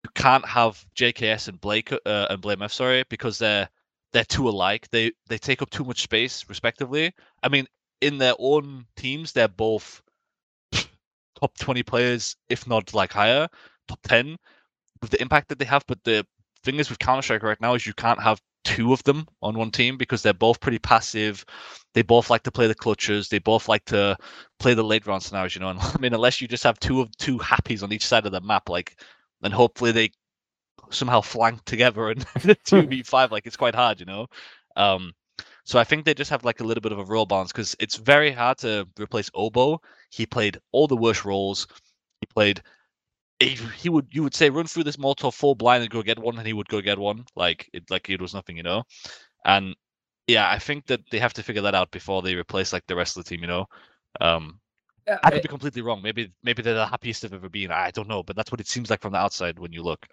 [0.04, 3.68] you can't have JKS and Blake uh, and Blame F, sorry, because they're
[4.12, 4.88] they're too alike.
[4.90, 7.12] They they take up too much space, respectively.
[7.42, 7.66] I mean,
[8.00, 10.02] in their own teams, they're both
[11.40, 13.48] top 20 players, if not like higher,
[13.88, 14.36] top 10
[15.00, 15.84] with the impact that they have.
[15.86, 16.26] But the
[16.64, 19.56] thing is with Counter Strike right now is you can't have two of them on
[19.56, 21.44] one team because they're both pretty passive.
[21.94, 23.28] They both like to play the clutches.
[23.28, 24.16] They both like to
[24.58, 25.70] play the late round scenarios, you know.
[25.70, 28.32] And I mean, unless you just have two of two happies on each side of
[28.32, 28.96] the map, like,
[29.40, 30.10] then hopefully they
[30.90, 32.26] somehow flank together and
[32.64, 33.32] two v five.
[33.32, 34.26] Like it's quite hard, you know.
[34.76, 35.12] Um,
[35.64, 37.76] so I think they just have like a little bit of a role balance because
[37.78, 39.80] it's very hard to replace Obo.
[40.10, 41.66] He played all the worst roles.
[42.20, 42.62] He played.
[43.44, 46.18] He, he would you would say run through this Molotov full blind and go get
[46.18, 48.84] one, and he would go get one like it like it was nothing, you know.
[49.44, 49.74] And
[50.26, 52.96] yeah, I think that they have to figure that out before they replace like the
[52.96, 53.66] rest of the team, you know.
[54.20, 54.60] Um,
[55.08, 56.00] Uh, I could be completely wrong.
[56.02, 57.72] Maybe maybe they're the happiest they've ever been.
[57.72, 60.06] I don't know, but that's what it seems like from the outside when you look.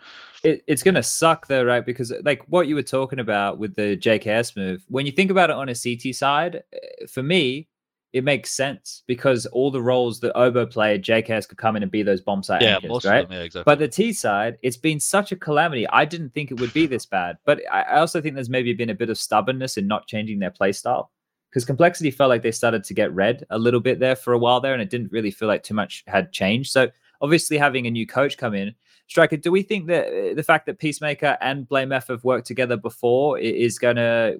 [0.43, 1.85] it, it's gonna suck though, right?
[1.85, 5.49] Because like what you were talking about with the JKS move, when you think about
[5.49, 7.67] it on a CT side, eh, for me,
[8.11, 11.91] it makes sense because all the roles that Obo played, JKS could come in and
[11.91, 13.27] be those bomb site Yeah, anchors, right?
[13.27, 13.37] them.
[13.37, 13.63] Yeah, exactly.
[13.71, 15.87] But the T side, it's been such a calamity.
[15.89, 17.37] I didn't think it would be this bad.
[17.45, 20.51] But I also think there's maybe been a bit of stubbornness in not changing their
[20.51, 21.11] play style.
[21.49, 24.37] Because complexity felt like they started to get red a little bit there for a
[24.39, 26.71] while there, and it didn't really feel like too much had changed.
[26.71, 26.89] So
[27.21, 28.73] obviously having a new coach come in,
[29.07, 32.45] Striker, do we think that uh, the fact that Peacemaker and Blame F have worked
[32.45, 34.35] together before is gonna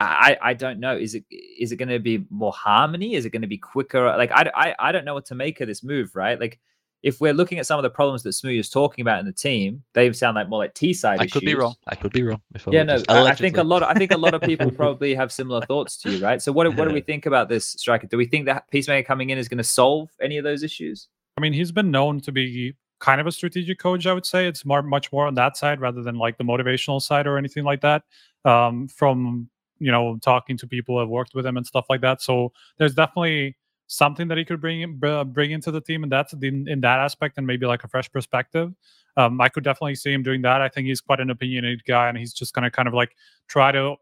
[0.00, 0.96] I, I don't know.
[0.96, 3.14] Is it is it going to be more harmony?
[3.14, 4.04] Is it going to be quicker?
[4.16, 6.38] Like I, I I don't know what to make of this move, right?
[6.40, 6.60] Like
[7.02, 9.32] if we're looking at some of the problems that Smooth is talking about in the
[9.32, 11.32] team, they sound like more like T side I issues.
[11.32, 11.74] could be wrong.
[11.86, 12.40] I could be wrong.
[12.54, 13.82] If Yeah, no, just- I I think a lot.
[13.82, 16.40] Of, I think a lot of people probably have similar thoughts to you, right?
[16.40, 18.06] So what do- what do we think about this striker?
[18.06, 21.08] Do we think that Peacemaker coming in is going to solve any of those issues?
[21.36, 24.06] I mean, he's been known to be kind of a strategic coach.
[24.06, 27.00] I would say it's more, much more on that side rather than like the motivational
[27.00, 28.02] side or anything like that.
[28.44, 29.48] Um, from
[29.78, 32.22] you know talking to people have worked with him and stuff like that.
[32.22, 33.56] So there's definitely
[33.86, 34.98] something that he could bring in-
[35.32, 38.10] bring into the team, and that's in, in that aspect, and maybe like a fresh
[38.10, 38.72] perspective.
[39.16, 40.60] Um, I could definitely see him doing that.
[40.60, 43.16] I think he's quite an opinionated guy, and he's just gonna kind of like
[43.48, 43.96] try to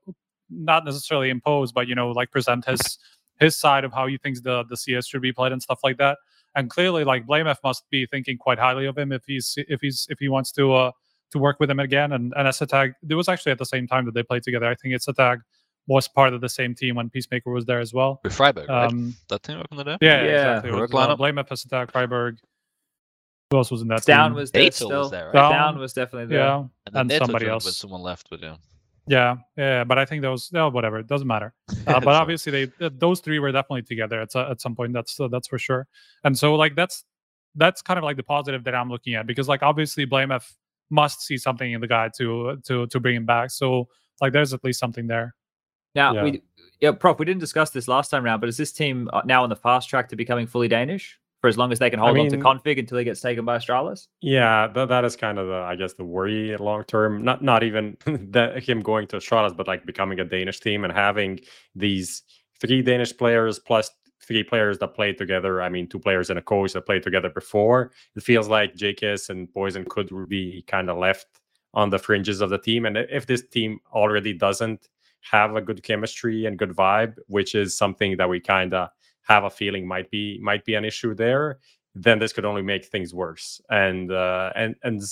[0.51, 2.99] not necessarily impose, but you know, like present his
[3.41, 5.99] his side of how he thinks the the CS should be played and stuff like
[5.99, 6.19] that
[6.57, 10.07] and clearly like Blamef must be thinking quite highly of him if he's if he's
[10.11, 10.91] if he wants to uh
[11.31, 14.05] to work with him again and and es3tag it was actually at the same time
[14.07, 15.39] that they played together I think es3tag
[15.87, 18.87] was part of the same team when Peacemaker was there as well with Freiburg, right?
[18.87, 19.99] um that team back in the day.
[20.01, 20.31] yeah, Yeah.
[20.57, 21.19] exactly it was, Work uh, lineup.
[21.19, 22.39] Blamef es3tag Freiberg
[23.51, 24.37] who else was in that Down team?
[24.37, 24.89] was there Eitel still.
[24.91, 25.33] was there, right?
[25.35, 26.45] Down- Down was definitely there.
[26.45, 26.57] yeah
[26.87, 27.65] And, then and somebody else.
[27.65, 28.57] when someone left, but yeah.
[29.07, 32.17] yeah yeah but I think those no whatever it doesn't matter uh, but Sorry.
[32.17, 35.59] obviously they those three were definitely together at, at some point that's uh, that's for
[35.59, 35.87] sure
[36.25, 37.05] and so like that's
[37.55, 40.45] that's kind of like the positive that i'm looking at because like obviously blamef
[40.91, 43.87] must see something in the guy to to to bring him back so
[44.21, 45.36] like there's at least something there
[45.97, 46.23] Now Yeah.
[46.23, 46.43] we,
[46.81, 49.43] yeah, Prof, we didn't discuss this last time round, but is this team uh, now
[49.43, 52.03] on the fast track to becoming fully Danish for as long as they can I
[52.05, 54.07] hold on to k0nfig until he gets taken by Astralis?
[54.21, 57.25] Yeah, that, that is kind of the I guess the worry long term.
[57.25, 60.93] Not not even that him going to Astralis, but like becoming a Danish team and
[60.93, 61.41] having
[61.75, 62.23] these
[62.61, 63.91] three Danish players plus
[64.23, 65.63] three players that played together.
[65.63, 67.93] I mean, two players and a coach that played together before.
[68.17, 71.27] It feels like JKS and poizon could be kind of left
[71.75, 72.87] on the fringes of the team.
[72.87, 74.89] And if this team already doesn't
[75.21, 78.91] have a good chemistry and good vibe, which is something that we kind of
[79.23, 81.59] have a feeling might be might be an issue there,
[81.95, 83.61] then this could only make things worse.
[83.71, 85.03] And uh, and and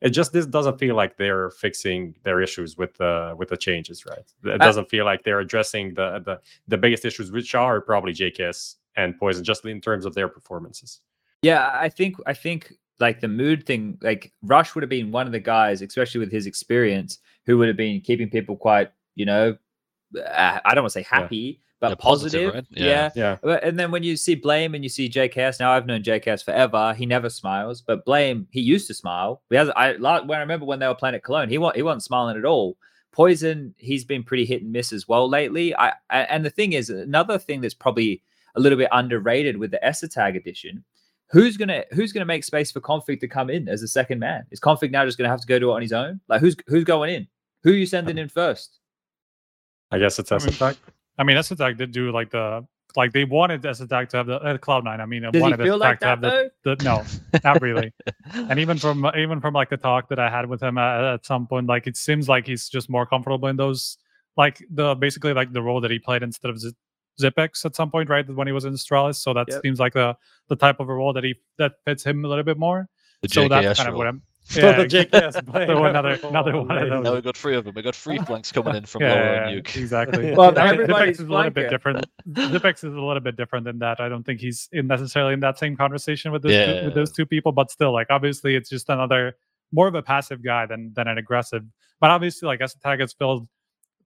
[0.00, 4.04] it just this doesn't feel like they're fixing their issues with the with the changes,
[4.06, 4.26] right?
[4.44, 8.12] It Uh, doesn't feel like they're addressing the the the biggest issues, which are probably
[8.12, 11.00] JKS and poizon, just in terms of their performances.
[11.42, 15.26] Yeah, I think I think like the mood thing, like Rush would have been one
[15.26, 19.26] of the guys, especially with his experience, who would have been keeping people quite, you
[19.26, 19.56] know,
[20.18, 22.54] uh, I don't want to say happy, but Yeah, positive, positive.
[22.54, 22.66] right?
[22.70, 23.10] Yeah.
[23.14, 23.36] Yeah.
[23.44, 26.44] Yeah, And then when you see Blame and you see JKS, now I've known JKS
[26.44, 26.94] forever.
[26.94, 29.42] He never smiles, but Blame, he used to smile.
[29.50, 31.82] He has, I when I remember when they were playing at Cologne, he wa- he
[31.82, 32.76] wasn't smiling at all.
[33.16, 35.74] poizon, he's been pretty hit and miss as well lately.
[35.76, 38.22] I, I and the thing is, another thing that's probably
[38.56, 40.84] a little bit underrated with the es3tag edition.
[41.30, 44.44] who's gonna who's gonna make space for k0nfig to come in as a second man?
[44.50, 46.20] Is k0nfig now just gonna have to go do it on his own?
[46.28, 47.28] Like who's who's going in?
[47.62, 48.79] Who are you sending in first?
[49.90, 50.76] I guess it's I mean, es3tag.
[51.18, 52.66] I mean, SATAC did do like the
[52.96, 55.00] like they wanted SATAC to have the uh, Cloud Nine.
[55.00, 57.04] I mean, Does wanted feel SATAC like to have the, the no,
[57.44, 57.92] not really.
[58.34, 61.26] and even from even from like the talk that I had with him at, at
[61.26, 63.98] some point, like it seems like he's just more comfortable in those
[64.36, 66.72] like the basically like the role that he played instead of Z-
[67.20, 68.28] Xyp9x at some point, right?
[68.28, 69.62] When he was in Astralis, so that Yep.
[69.62, 70.16] seems like the
[70.48, 72.88] the type of a role that he that fits him a little bit more.
[73.22, 74.06] The so that's JKS kind of what.
[74.06, 74.22] I'm.
[74.44, 75.86] So Yeah, the JKS so player.
[75.86, 76.88] another another one of Amazing.
[77.02, 77.14] Now those.
[77.16, 77.74] we got three of them.
[77.74, 79.76] We got three flanks coming in from Yeah, lower yeah, on yeah, nuke.
[79.76, 80.34] exactly.
[80.36, 82.06] Well, I mean, everybody's Xyp9x is a little bit different.
[82.30, 84.00] Xyp9x is a little bit different than that.
[84.00, 87.12] I don't think he's in necessarily in that same conversation with those two, with those
[87.12, 89.36] two people, but still, like obviously, it's just another
[89.72, 91.62] more of a passive guy than than an aggressive.
[92.00, 93.46] But obviously, like es3tag has filled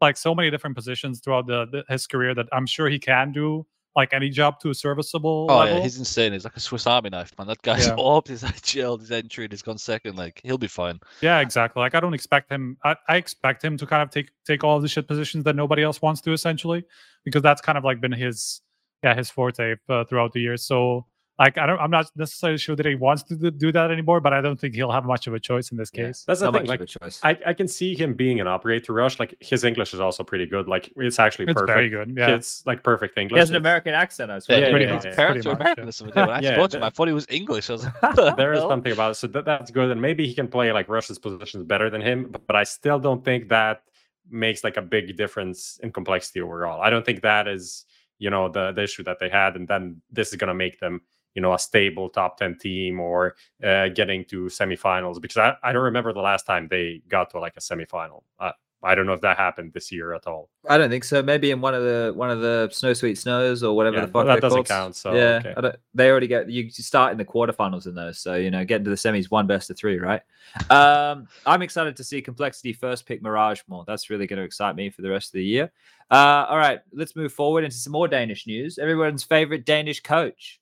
[0.01, 3.33] like so many different positions throughout the, the his career that I'm sure he can
[3.33, 3.67] do
[3.97, 5.77] like any job to a serviceable Oh level.
[5.77, 6.33] yeah, he's insane.
[6.33, 7.47] He's like a Swiss Army knife, man.
[7.47, 7.95] That guy's Yeah.
[7.99, 10.17] orbed, his IGL, his entry, he's gone second.
[10.17, 10.99] Like he'll be fine.
[11.21, 11.81] Yeah, exactly.
[11.81, 12.77] Like I don't expect him.
[12.85, 15.83] I, I expect him to kind of take take all the shit positions that nobody
[15.83, 16.85] else wants to, essentially,
[17.25, 18.61] because that's kind of like been his
[19.03, 20.65] yeah his forte uh, throughout the years.
[20.67, 21.07] So
[21.39, 24.21] like I don't, I'm not necessarily sure that he wants to do- do that anymore,
[24.21, 26.07] but I don't think he'll have much of a choice in this Yeah.
[26.07, 26.25] case.
[26.27, 26.63] That's the Not thing.
[26.63, 27.21] much Like of a choice.
[27.25, 29.19] I, I can see him being an operator rush.
[29.19, 30.69] Like his English is also pretty good.
[30.69, 31.75] Like it's actually It's perfect.
[31.77, 32.15] very good.
[32.17, 32.37] Yeah.
[32.37, 33.37] It's like perfect English.
[33.37, 34.61] he has an American accent, I Yeah, swear.
[34.61, 35.05] Yeah, pretty yeah, much.
[35.05, 35.25] yeah, His yeah.
[35.25, 36.09] parents Pretty are much, American.
[36.17, 36.27] yeah.
[36.27, 37.69] When I Yeah, spoke to him, I thought he was English.
[37.69, 39.15] I was like, there is "Hell?" something about it.
[39.15, 39.91] So that, that's good.
[39.91, 42.29] And maybe he can play like Rush's positions better than him.
[42.31, 43.83] But, but I still don't think that
[44.31, 46.81] makes like a big difference in complexity overall.
[46.81, 47.87] I don't think that is,
[48.19, 49.57] you know, the, the issue that they had.
[49.57, 51.01] And then this is going to make them,
[51.35, 55.21] you know, a stable top 10 team or uh, getting to semifinals.
[55.21, 58.23] Because I, I don't remember the last time they got to like a semifinal.
[58.39, 58.53] Uh,
[58.85, 60.51] I don't know if that happened this year at all.
[60.69, 61.23] I don't think so.
[61.23, 64.13] Maybe in one of the one of the snow sweet snows or whatever Yeah, the
[64.13, 64.69] fuck that doesn't called.
[64.69, 65.55] count, so, yeah, okay.
[65.57, 68.19] I don't, they already get you start in the quarterfinals in those.
[68.19, 70.21] So you know, getting to the semis, one best of three, right?
[70.69, 73.85] Um, I'm excited to see Complexity first pick Mirage more.
[73.87, 75.73] That's really going to excite me for the rest of the year.
[76.11, 78.77] Uh, all right, let's move forward into some more Danish news.
[78.77, 80.61] Everyone's favorite Danish coach,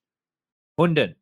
[0.78, 1.14] Hunden.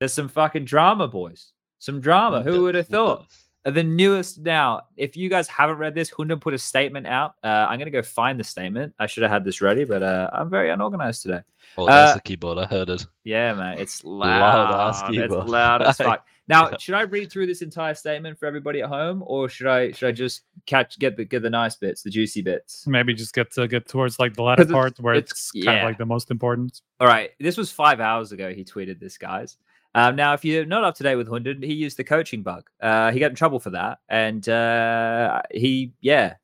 [0.00, 1.52] There's some fucking drama, boys.
[1.78, 2.42] Some drama.
[2.42, 3.26] Who would have thought?
[3.64, 4.82] The newest now.
[4.96, 7.34] If you guys haven't read this, Hunden put a statement out.
[7.42, 8.92] Uh, I'm gonna go find the statement.
[8.98, 11.40] I should have had this ready, but uh, I'm very unorganized today.
[11.78, 12.58] Oh, that's Uh, the keyboard.
[12.58, 13.06] I heard it.
[13.24, 14.40] Yeah, man, it's Loud
[14.70, 14.88] loud.
[14.88, 16.26] ass it's loud as fuck.
[16.46, 19.92] Now, should I read through this entire statement for everybody at home, or should I
[19.92, 22.86] should I just catch get the get the nice bits, the juicy bits?
[22.86, 25.82] Maybe just get to get towards like the latter part where it's, it's- kind yeah.
[25.82, 26.82] of like the most important.
[27.00, 28.52] All right, this was five hours ago.
[28.52, 29.56] He tweeted this, guys.
[29.94, 32.68] Um, now, if you're not up to date with Hunden, he used the coaching bug.
[32.80, 36.34] Uh, he got in trouble for that, and uh, he, yeah,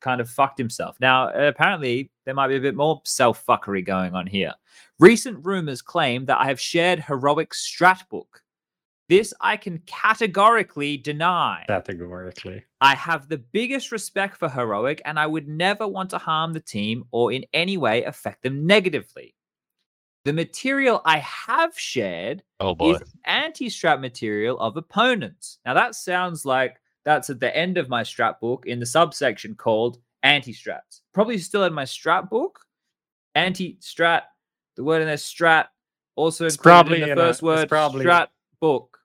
[0.00, 0.96] kind of fucked himself.
[1.00, 4.52] Now, apparently, there might be a bit more self fuckery going on here.
[4.98, 8.42] Recent rumors claim that I have shared heroic strat book.
[9.08, 11.64] This I can categorically deny.
[11.68, 12.64] Categorically.
[12.80, 16.60] I have the biggest respect for Heroic, and I would never want to harm the
[16.60, 19.34] team or in any way affect them negatively.
[20.24, 22.94] The material I have shared Oh boy.
[22.94, 25.58] is anti strap material of opponents.
[25.64, 29.54] Now, that sounds like that's at the end of my strap book in the subsection
[29.54, 31.02] called anti straps.
[31.14, 32.58] Probably still in my strap book.
[33.36, 34.22] Anti strat,
[34.74, 35.66] the word in there, strat,
[36.16, 38.26] also It's included probably in the a- first it's word, probably- strat
[38.60, 38.95] book.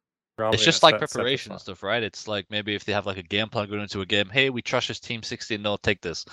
[0.42, 1.56] Probably It's just like se- separate preparation file.
[1.56, 2.02] and stuff, right?
[2.02, 4.50] It's like maybe if they have like a game plan going into a game, hey,
[4.50, 6.26] we trust this team 16 0 take this.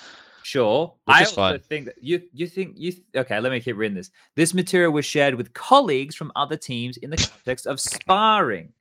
[0.42, 0.94] Sure.
[1.04, 1.58] Which I also fine.
[1.58, 4.10] think that you you think you th- okay, let me keep reading this.
[4.34, 8.72] This material was shared with colleagues from other teams in the context of sparring.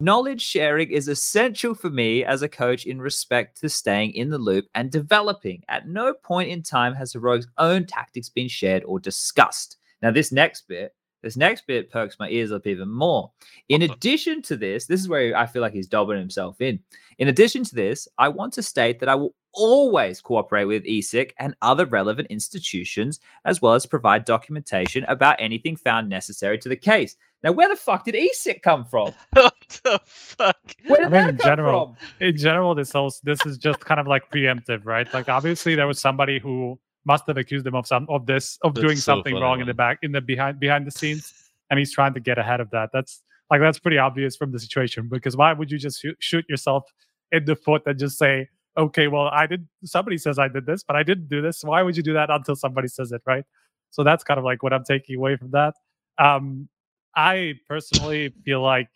[0.00, 4.38] Knowledge sharing is essential for me as a coach in respect to staying in the
[4.38, 5.62] loop and developing.
[5.68, 9.76] At no point in time has Heroic's own tactics been shared or discussed.
[10.00, 13.30] Now, this next bit, this next bit perks my ears up even more.
[13.68, 16.78] In addition to this, this is where I feel like he's dobbing himself in.
[17.18, 21.32] In addition to this, I want to state that I will always cooperate with ESIC
[21.38, 26.76] and other relevant institutions, as well as provide documentation about anything found necessary to the
[26.76, 27.16] case.
[27.42, 29.12] Now, where the fuck did ESIC come from?
[29.32, 29.54] what
[29.84, 30.56] the fuck?
[30.86, 32.26] Where did I mean, that in come general, from?
[32.28, 35.12] in general, this also this is just kind of like preemptive, right?
[35.12, 38.74] Like obviously there was somebody who must have accused him of some of this of
[38.74, 41.32] That's doing so something funny, wrong in the back in the behind behind the scenes,
[41.70, 42.90] and he's trying to get ahead of that.
[42.92, 46.44] That's like that's pretty obvious from the situation because why would you just shoot, shoot
[46.48, 46.84] yourself
[47.32, 49.66] in the foot and just say, okay, well I did.
[49.84, 51.64] Somebody says I did this, but I didn't do this.
[51.64, 53.44] Why would you do that until somebody says it, right?
[53.90, 55.74] So that's kind of like what I'm taking away from that.
[56.18, 56.68] Um,
[57.16, 58.90] I personally feel like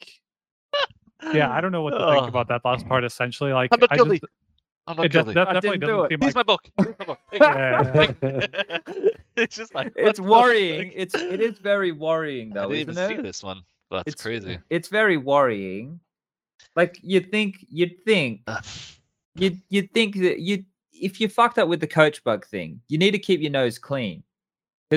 [1.32, 3.04] yeah, I don't know what to think about that last part.
[3.04, 4.24] Essentially, like I just,
[4.86, 5.34] I'm not It de- guilty.
[5.34, 6.10] that I definitely didn't do doesn't it.
[6.10, 6.68] seem Here's like my book.
[6.78, 7.18] Here's my book.
[8.20, 9.08] Here you go.
[9.36, 10.88] it's just like It's worrying.
[10.90, 10.92] fuck?
[10.96, 13.16] It's it is very worrying I though, didn't isn't even it?
[13.16, 13.62] see this one.
[13.90, 14.58] That's It's- crazy.
[14.70, 16.00] It's very worrying.
[16.76, 18.64] Like you'd think you'd think Ugh.
[19.36, 22.98] you'd you'd think that you if you fucked up with the coach bug thing, you
[22.98, 24.22] need to keep your nose clean.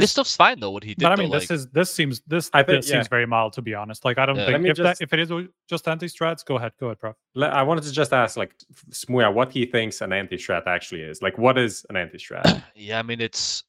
[0.01, 0.71] This stuff's fine though.
[0.71, 1.03] What he did.
[1.03, 3.25] but I though, mean, this like- is this seems this, I think- this seems very
[3.25, 4.05] mild to be honest.
[4.05, 4.45] Like I don't Yeah.
[4.47, 5.31] Think me if that if it is
[5.69, 7.13] just anti strats, go ahead, go ahead, bro.
[7.35, 8.53] Le- I wanted to just ask, like,
[8.91, 11.21] Smooya, what he thinks an anti-strat actually is.
[11.21, 12.63] Like, what is an anti-strat?
[12.75, 13.63] Yeah, I mean it's.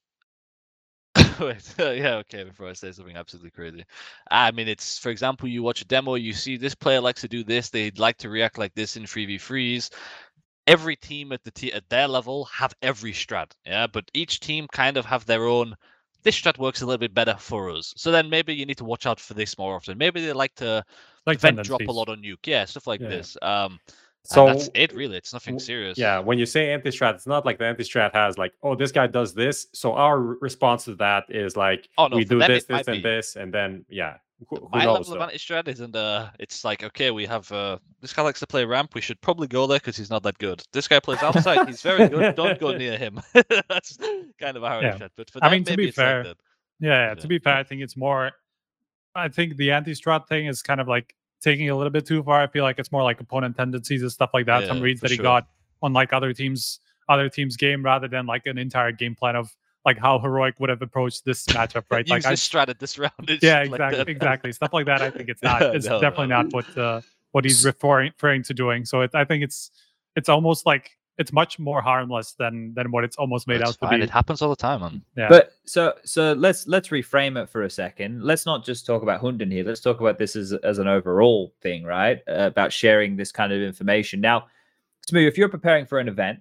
[1.40, 2.44] Wait, yeah, okay.
[2.44, 3.84] Before I say something absolutely crazy,
[4.30, 7.28] I mean it's for example, you watch a demo, you see this player likes to
[7.28, 9.90] do this, they'd like to react like this in three v threes.
[10.66, 14.66] Every team at the t- at their level have every strat, yeah, but each team
[14.72, 15.74] kind of have their own.
[16.26, 18.84] This strat works a little bit better for us, so then maybe you need to
[18.84, 19.96] watch out for this more often.
[19.96, 20.84] Maybe they like to
[21.24, 23.08] Like vent drop a lot on nuke, yeah, stuff like Yeah.
[23.10, 23.38] this.
[23.42, 23.78] Um,
[24.24, 25.16] So and that's it really.
[25.18, 25.96] It's nothing serious.
[25.96, 29.06] Yeah, when you say anti-strat, it's not like the anti-strat has like, oh, this guy
[29.06, 29.68] does this.
[29.72, 33.02] So our response to that is like, Oh, no, we do this, this, and be.
[33.02, 34.14] this, and then yeah,
[34.48, 38.12] who, my level of anti strat isn't uh it's like okay we have uh this
[38.12, 40.62] guy likes to play ramp we should probably go there because he's not that good
[40.72, 43.18] this guy plays outside he's very good don't go near him
[43.68, 43.96] that's
[44.38, 44.98] kind of how Yeah.
[44.98, 46.24] Strat but for I them, mean, to be it's like fair.
[46.24, 46.34] Yeah,
[46.80, 47.14] yeah, Yeah.
[47.14, 48.32] to be fair, I think it's more.
[49.14, 52.42] I think the anti-strat thing is kind of like taking a little bit too far.
[52.42, 54.66] I feel like it's more like opponent tendencies and stuff like that.
[54.66, 55.22] Some reads that he sure.
[55.22, 55.46] got
[55.82, 59.56] on like other teams, other teams' game, rather than like an entire game plan of
[59.86, 62.06] like how heroic would have approached this matchup, right?
[62.08, 65.00] like I, this strat this round yeah, shit like exactly, exactly, stuff like that.
[65.00, 65.62] I think it's not.
[65.74, 66.42] It's No, definitely no.
[66.42, 67.00] not what uh,
[67.32, 68.84] what he's referring referring to doing.
[68.84, 69.70] So it, I think it's
[70.16, 73.72] it's almost like it's much more harmless than than what it's almost made It's out
[73.74, 74.04] to fine, be.
[74.04, 75.28] it happens all the time man Yeah.
[75.30, 78.22] But so so let's let's reframe it for a second.
[78.22, 79.64] Let's not just talk about Hunden here.
[79.64, 82.18] Let's talk about this as as an overall thing, right?
[82.28, 84.20] Uh, about sharing this kind of information.
[84.20, 84.46] Now,
[85.08, 86.40] Smooth, if you're preparing for an event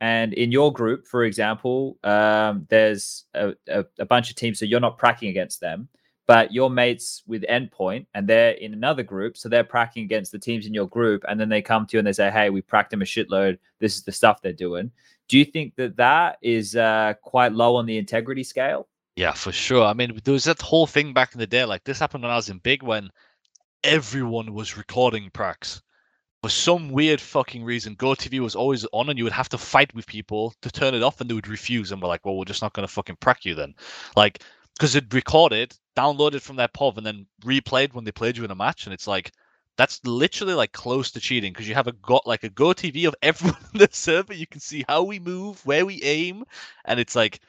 [0.00, 4.64] and in your group, for example, um, there's a, a, a bunch of teams, so
[4.64, 5.88] you're not pracking against them,
[6.26, 10.38] but your mates with Endpoint and they're in another group, so they're pracking against the
[10.38, 12.60] teams in your group, and then they come to you and they say, "Hey, we
[12.60, 13.58] pracked them a shitload.
[13.78, 14.90] This is the stuff they're doing."
[15.28, 18.88] Do you think that that is uh, quite low on the integrity scale?
[19.16, 19.84] Yeah, for sure.
[19.84, 21.64] I mean, there was that whole thing back in the day.
[21.64, 23.10] Like this happened when I was in Big when
[23.82, 25.80] everyone was recording pracs.
[26.46, 29.92] For some weird fucking reason, GoTV was always on, and you would have to fight
[29.96, 31.90] with people to turn it off, and they would refuse.
[31.90, 33.74] And we're like, "Well, we're just not gonna fucking prac you then,"
[34.14, 34.44] like
[34.74, 38.52] because it recorded, downloaded from their POV, and then replayed when they played you in
[38.52, 38.86] a match.
[38.86, 39.32] And it's like
[39.76, 43.16] that's literally like close to cheating because you have a got like a GoTV of
[43.22, 44.32] everyone in the server.
[44.32, 46.44] You can see how we move, where we aim,
[46.84, 47.40] and it's like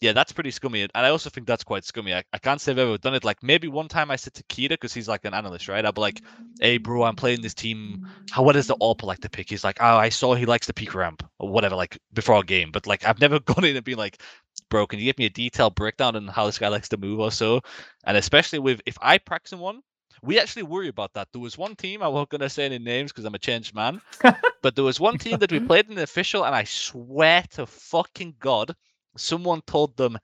[0.00, 0.82] yeah, that's pretty scummy.
[0.82, 2.14] And I also think that's quite scummy.
[2.14, 3.24] I, I can't say I've ever done it.
[3.24, 5.84] Like maybe one time I said to Kita, because he's like an analyst, right?
[5.84, 6.20] I'd be like,
[6.60, 8.06] hey, bro, I'm playing this team.
[8.30, 9.48] How what does the AWP like to pick?
[9.48, 12.44] He's like, oh, I saw he likes the peak ramp or whatever, like before a
[12.44, 12.70] game.
[12.72, 14.20] But like I've never gone in and been like,
[14.68, 17.20] bro, can you give me a detailed breakdown on how this guy likes to move
[17.20, 17.60] or so?
[18.04, 19.80] And especially with if I practice one,
[20.22, 21.28] we actually worry about that.
[21.32, 24.00] There was one team, I won't gonna say any names because I'm a changed man,
[24.62, 27.66] but there was one team that we played in the official, and I swear to
[27.66, 28.74] fucking God,
[29.16, 30.18] someone told them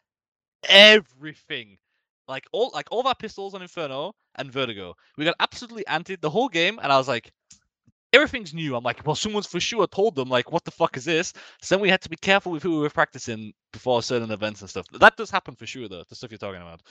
[0.68, 1.78] everything.
[2.28, 4.94] Like all like all of our pistols on Inferno and Vertigo.
[5.16, 7.32] We got absolutely anti the whole game, and I was like,
[8.12, 8.76] everything's new.
[8.76, 11.32] I'm like, well, someone's for sure told them, like, what the fuck is this?
[11.60, 14.60] So then we had to be careful with who we were practicing before certain events
[14.60, 14.86] and stuff.
[14.98, 16.82] That does happen for sure, though, the stuff you're talking about.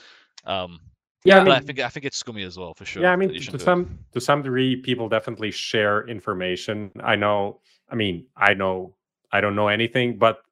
[0.44, 0.80] Um
[1.24, 3.02] Yeah, I but I think I think it's scummy as well, for sure.
[3.02, 3.60] yeah, I mean, to it.
[3.60, 6.90] some to some degree, people definitely share information.
[7.02, 7.60] I know.
[7.90, 8.94] I mean, I know.
[9.32, 10.42] I don't know anything, but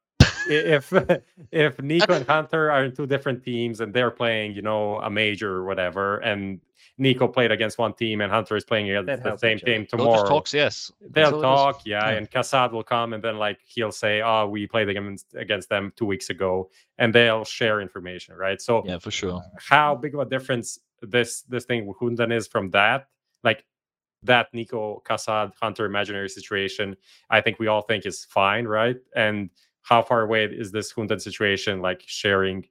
[0.47, 0.93] if
[1.51, 5.09] if Nico and Hunter are in two different teams and they're playing, you know, a
[5.09, 6.59] major or whatever, and
[6.97, 9.71] Nico played against one team and Hunter is playing against They'd the same each other.
[9.71, 10.91] team They'll tomorrow, just talk yes.
[11.11, 12.17] They'll all talk, yeah, Yeah.
[12.17, 15.93] and Kassad will come and then like he'll say, "Oh, we played against against them
[15.95, 18.61] two weeks ago," and they'll share information, right?
[18.61, 19.41] So Yeah, for sure.
[19.57, 23.07] how big of a difference this this thing with Hunden is from that,
[23.43, 23.63] like
[24.23, 26.97] that Nico Kassad Hunter imaginary situation,
[27.29, 28.97] I think we all think is fine, right?
[29.15, 29.49] And
[29.89, 32.65] how far away is this Hunden situation, like sharing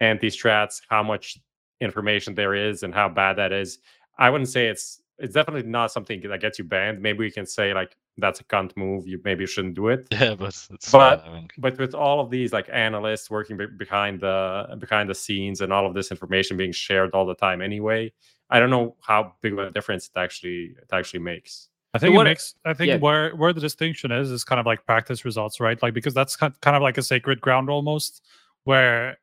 [0.00, 1.38] anti strats, how much
[1.80, 3.78] information there is, and how bad that is?
[4.18, 7.00] I wouldn't say it's it's definitely not something that gets you banned.
[7.00, 9.06] Maybe we can say like that's a cunt move.
[9.06, 12.52] You maybe shouldn't do it Yeah, but it's But- I but with all of these
[12.52, 16.72] like analysts working be- behind the behind the scenes and all of this information being
[16.72, 18.12] shared all the time anyway
[18.50, 22.14] i don't know how big of a difference it actually it actually makes I think
[22.14, 22.54] what- it makes.
[22.64, 22.96] I think yeah.
[22.96, 25.80] where where the distinction is is kind of like practice results, right?
[25.82, 28.22] Like because that's kind kind of like a sacred ground almost,
[28.64, 29.18] where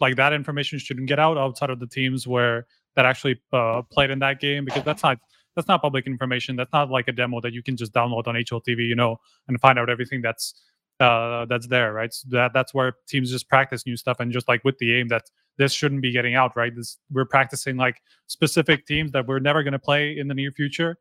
[0.00, 4.10] like that information shouldn't get out outside of the teams where that actually uh, played
[4.10, 5.18] in that game because that's not
[5.54, 6.56] that's not public information.
[6.56, 9.60] That's not like a demo that you can just download on HLTV, you know, and
[9.60, 10.54] find out everything that's
[11.00, 12.12] uh that's there, right?
[12.12, 15.08] So that that's where teams just practice new stuff and just like with the aim
[15.08, 15.24] that
[15.58, 16.74] this shouldn't be getting out, right?
[16.74, 20.52] This we're practicing like specific teams that we're never going to play in the near
[20.52, 20.98] future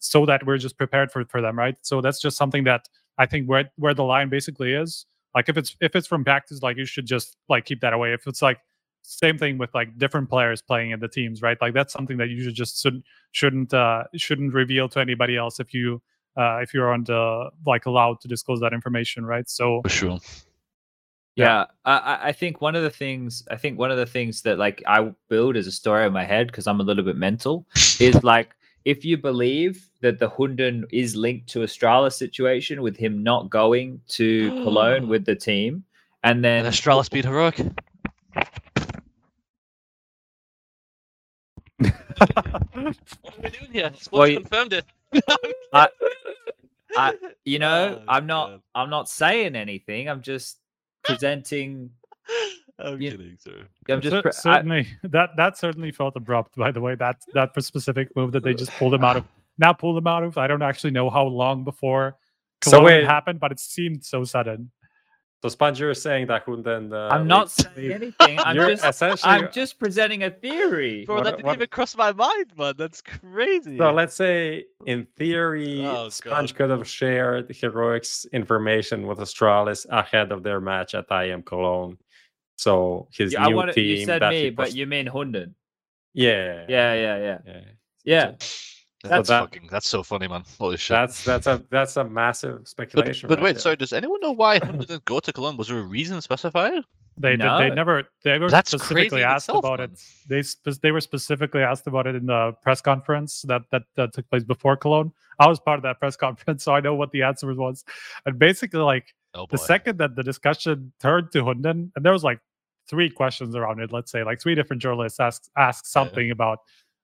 [0.00, 1.76] so that we're just prepared for for them, right?
[1.82, 2.88] So that's just something that
[3.18, 5.06] I think where where the line basically is.
[5.34, 8.12] Like if it's if it's from practice, like you should just like keep that away.
[8.12, 8.58] If it's like
[9.02, 11.58] same thing with like different players playing in the teams, right?
[11.60, 15.60] Like that's something that you should just shouldn't shouldn't uh, shouldn't reveal to anybody else
[15.60, 16.00] if you
[16.36, 19.48] uh, if you aren't uh, like allowed to disclose that information, right?
[19.48, 20.18] So For sure.
[21.36, 24.42] Yeah, I, I- I think one of the things I think one of the things
[24.42, 27.16] that like I build as a story in my head because I'm a little bit
[27.16, 27.66] mental
[27.98, 28.54] is like
[28.84, 34.00] if you believe that the Hunden is linked to Astralis situation with him not going
[34.08, 35.84] to Cologne with the team,
[36.22, 37.58] and then And Astralis beat Heroic.
[41.78, 43.90] What are we doing here?
[43.94, 44.84] Sports Well, you- confirmed it.
[45.72, 45.88] I-
[46.96, 47.14] I-
[47.44, 48.60] you know, Oh, I'm not God.
[48.74, 50.08] I'm not saying anything.
[50.08, 50.58] I'm just
[51.04, 51.90] presenting.
[52.78, 53.66] I'm You- kidding, sir.
[53.88, 56.56] I'm just Cer- pre- I- certainly that that certainly felt abrupt.
[56.56, 59.24] By the way, that that specific move that they just pulled him out of.
[59.56, 60.36] Now pulled him out of.
[60.36, 62.16] I don't actually know how long before
[62.64, 64.72] So Cologne wait- happened, but it seemed so sudden.
[65.42, 66.92] So Sponge, you're saying that Hunden.
[66.92, 68.40] Uh, I'm not saying anything.
[68.40, 69.30] I'm you're just essentially.
[69.32, 71.04] I'm just presenting a theory.
[71.04, 72.74] Bro, What- that didn't what- even cross my mind, man.
[72.76, 73.78] That's crazy.
[73.78, 76.56] So let's say, in theory, Oh, Sponge God.
[76.56, 81.96] could have shared Heroic's information with Astralis ahead of their match at IEM Cologne.
[82.56, 83.84] So his Yeah, I new want team.
[83.98, 85.54] you said me, but was- you mean Hunden.
[86.12, 87.60] yeah, Yeah, yeah, yeah, yeah.
[88.04, 88.32] yeah.
[89.02, 89.68] that's that- fucking.
[89.70, 90.44] That's so funny, man.
[90.58, 90.94] Holy shit.
[90.94, 93.28] That's that's a that's a massive speculation.
[93.28, 93.60] but right wait, there.
[93.60, 93.76] sorry.
[93.76, 95.56] Does anyone know why Hunden didn't go to Cologne?
[95.56, 96.82] Was there a reason specified?
[97.16, 97.58] They did, No.
[97.58, 99.90] they never they were That's specifically asked itself, about man.
[99.92, 100.02] it.
[100.28, 104.12] They spe- they were specifically asked about it in the press conference that, that that
[104.14, 105.12] took place before Cologne.
[105.38, 107.84] I was part of that press conference, so I know what the answer was.
[108.26, 112.22] And basically, like Oh the second that the discussion turned to Hunden, and there was
[112.24, 112.40] like
[112.88, 113.92] three questions around it.
[113.92, 116.00] Let's say like three different journalists asked asked Yeah.
[116.02, 116.58] something about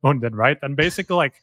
[0.04, 0.58] Hunden, right?
[0.62, 1.34] And basically, like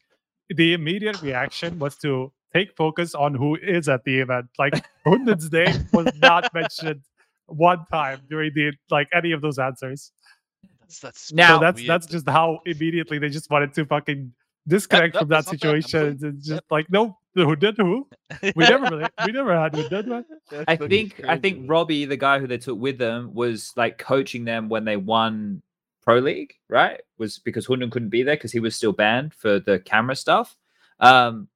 [0.49, 4.47] the immediate reaction was to take focus on who is at the event.
[4.57, 7.01] Like Hunden's name was not mentioned
[7.47, 10.11] one time during the like any of those answers.
[10.79, 11.89] That's, that's Now- so that's weird.
[11.89, 14.31] that's just how immediately they just wanted to fucking
[14.67, 15.75] disconnect that- from that that's not bad.
[15.75, 16.19] I'm situation.
[16.19, 16.33] sorry.
[16.33, 18.07] It's just like no, who did who?
[18.55, 20.25] We never really, we never had who did what?
[20.51, 21.69] That's I fucking think I think.
[21.69, 25.61] Robbie, the guy who they took with them, was like coaching them when they won
[26.03, 26.99] Pro League, right?
[27.17, 30.55] Was because Hunden couldn't be there because he was still banned for the camera stuff.
[30.99, 31.47] Um,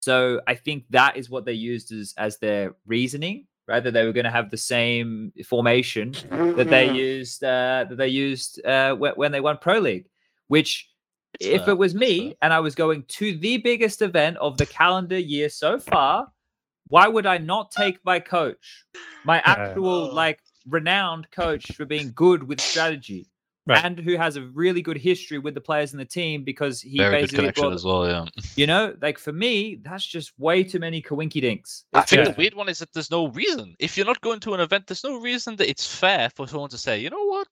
[0.00, 3.82] so I think that is what they used as as their reasoning, right?
[3.82, 8.08] That they were going to have the same formation that they used uh, that they
[8.08, 10.06] used uh, when, when they won Pro League.
[10.48, 10.91] Which, It's
[11.40, 15.18] if it was me and I was going to the biggest event of the calendar
[15.18, 16.28] year so far,
[16.88, 18.84] why would I not take my coach,
[19.24, 20.14] my actual Oh.
[20.14, 23.26] like renowned coach for being good with strategy,
[23.64, 23.84] Right.
[23.84, 26.98] and who has a really good history with the players in the team because he
[26.98, 28.06] Very good basically connection brought, as well.
[28.08, 28.24] Yeah.
[28.56, 31.84] you know, like for me, that's just way too many coinky dinks.
[31.92, 32.32] I think Yeah.
[32.32, 33.74] the weird one is that there's no reason.
[33.78, 36.70] If you're not going to an event, there's no reason that it's fair for someone
[36.70, 37.48] to say, you know what,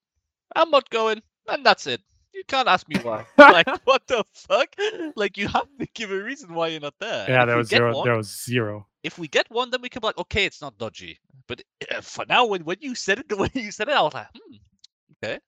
[0.57, 2.01] I'm not going, and that's it.
[2.35, 3.27] You can't ask me why.
[3.39, 4.69] like, what the fuck?
[5.17, 7.29] Like, you have to give a reason why you're not there.
[7.29, 7.97] Yeah, If there was zero.
[7.97, 8.87] one- There was zero.
[9.03, 11.19] If we get one, then we can be like, okay, it's not dodgy.
[11.49, 14.03] But uh, for now, when, when you said it the way you said it, I
[14.03, 14.57] was like, hmm,
[15.25, 15.39] okay.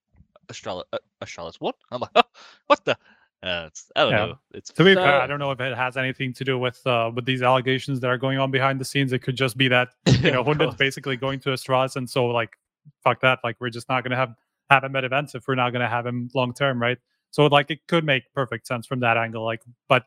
[0.48, 1.76] Astralis, uh, Astralis, what?
[1.90, 2.24] I'm like,
[2.66, 2.96] what the?
[3.42, 4.26] Uh, I don't Yeah.
[4.26, 4.38] know.
[4.54, 7.10] It's To be fair, I don't know if it has anything to do with uh,
[7.14, 9.12] with these allegations that are going on behind the scenes.
[9.12, 9.88] It could just be that
[10.22, 12.56] you know Hunden's basically going to Astralis, and so like,
[13.02, 13.40] fuck that.
[13.42, 14.34] Like, we're just not gonna have
[14.70, 16.98] have him at events if we're not gonna have him long term, right?
[17.30, 19.44] So like, it could make perfect sense from that angle.
[19.44, 20.04] Like, but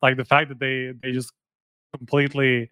[0.00, 1.32] like the fact that they they just
[1.96, 2.70] completely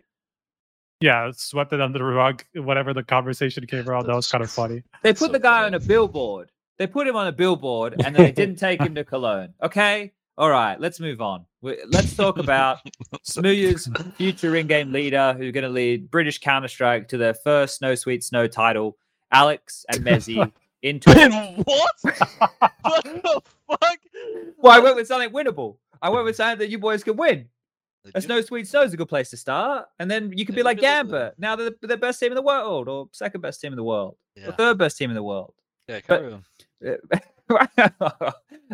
[1.00, 4.50] yeah swept it under the rug whatever the conversation came around that was kind of
[4.62, 5.66] funny They put So the guy funny.
[5.66, 6.50] on a billboard.
[6.78, 9.52] They put him on a billboard, and then they didn't take him to Cologne.
[9.62, 11.44] Okay, all right, let's move on.
[11.60, 12.78] We- Let's talk about
[13.28, 17.94] Smooya's future in-game leader, who's going to lead British Counter Strike to their first Snow
[17.94, 18.96] Sweet Snow title.
[19.30, 20.50] Alex and mezii
[20.82, 21.10] into.
[21.64, 21.90] what?
[22.82, 23.98] what the fuck?
[24.58, 25.76] well, I went with something winnable.
[26.02, 27.48] I went with something that you boys could win.
[28.04, 30.54] A Legit- Snow Sweet Snow is a good place to start, and then you could
[30.54, 31.34] be like look at Gambit.
[31.38, 33.84] Now they're the, the best team in the world, or second best team in the
[33.84, 35.52] world, Yeah, or third best team in the world.
[35.86, 36.44] yeah, but- carry on.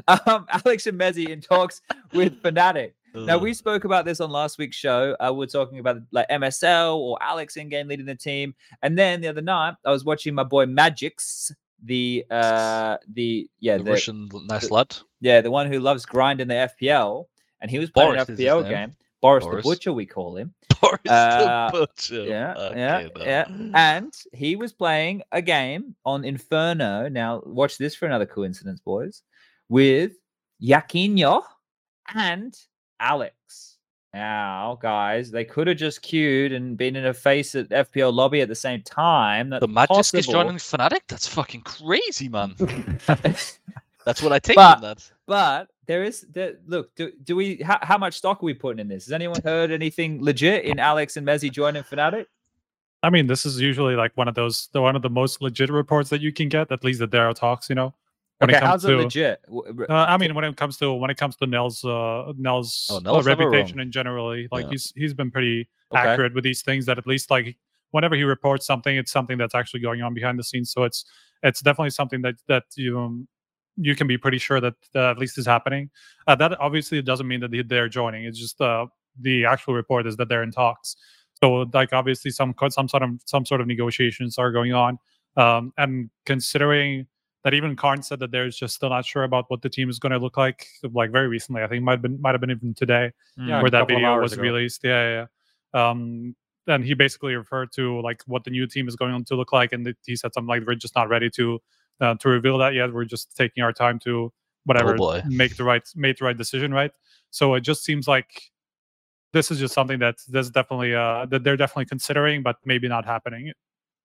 [0.06, 1.80] um, Alex and mezii in talks
[2.12, 2.92] with Fnatic.
[3.14, 5.16] Now we spoke about this on last week's show.
[5.18, 8.96] Uh, we are talking about like MSL or Alex in game leading the team, and
[8.98, 11.52] then the other night I was watching my boy magixx,
[11.84, 14.96] the uh the yeah the the, Russian nice lad.
[15.20, 17.26] yeah the one who loves grinding the FPL,
[17.60, 18.96] and he was playing Boris an FPL game.
[19.22, 19.64] Boris, Boris.
[19.64, 20.54] the Butcher, we call him.
[20.80, 22.22] Boris Uh, the Butcher.
[22.24, 23.24] Yeah, Okay, yeah, no.
[23.24, 23.44] yeah.
[23.74, 27.08] And he was playing a game on Inferno.
[27.08, 29.22] Now, watch this for another coincidence, boys,
[29.68, 30.12] with
[30.62, 31.42] Yaquinho
[32.14, 32.54] and
[33.00, 33.78] Alex.
[34.14, 38.48] Now, guys, they could have just queued and been in a FACEIT FPL lobby at
[38.48, 39.50] the same time.
[39.50, 41.00] That's the Magisk is joining Fnatic?
[41.08, 42.54] That's fucking crazy, man.
[43.06, 45.10] That's what I take But- from that.
[45.26, 46.94] But there is there, look.
[46.94, 47.56] Do, do we?
[47.56, 49.06] How, how much stock are we putting in this?
[49.06, 52.26] Has anyone heard anything legit in Alex and mezii joining Fnatic?
[53.02, 55.68] I mean, this is usually like one of those, the one of the most legit
[55.68, 56.70] reports that you can get.
[56.70, 57.92] At least the Darrow talks, you know.
[58.38, 59.40] When Okay, it comes how's to, legit?
[59.88, 62.96] Uh, I mean, when it comes to when it comes to Nels, uh, Nels, Oh,
[62.96, 64.70] uh, Nels reputation in generally, like Yeah.
[64.72, 66.00] he's he's been pretty Okay.
[66.06, 66.84] accurate with these things.
[66.86, 67.56] That at least like
[67.92, 70.70] whenever he reports something, it's something that's actually going on behind the scenes.
[70.70, 71.04] So it's
[71.42, 73.26] it's definitely something that that you um,
[73.76, 75.88] you can be pretty sure that uh, at least is happening.
[76.26, 78.24] Uh, that obviously doesn't mean that they- they're joining.
[78.24, 78.86] It's just uh,
[79.18, 80.96] the actual report is that they're in talks.
[81.42, 84.98] So like obviously some some sort of some sort of negotiations are going on.
[85.38, 87.06] Um, and considering
[87.46, 90.00] that even Karn said that there's just still not sure about what the team is
[90.00, 90.66] going to look like.
[90.82, 93.70] Like very recently, I think might have been might have been even today Yeah, where
[93.70, 94.42] that video was ago.
[94.42, 94.80] released.
[94.82, 95.26] Yeah, yeah.
[95.72, 95.90] yeah.
[95.90, 96.34] Um,
[96.66, 99.72] and he basically referred to like what the new team is going to look like,
[99.72, 101.62] and th- he said something like, "We're just not ready to
[102.00, 102.92] uh, to reveal that yet.
[102.92, 104.32] We're just taking our time to
[104.64, 105.22] whatever Oh, boy.
[105.28, 106.90] make the right make the right decision, right?"
[107.30, 108.42] So it just seems like
[109.32, 113.04] this is just something that there's definitely uh that they're definitely considering, but maybe not
[113.04, 113.52] happening.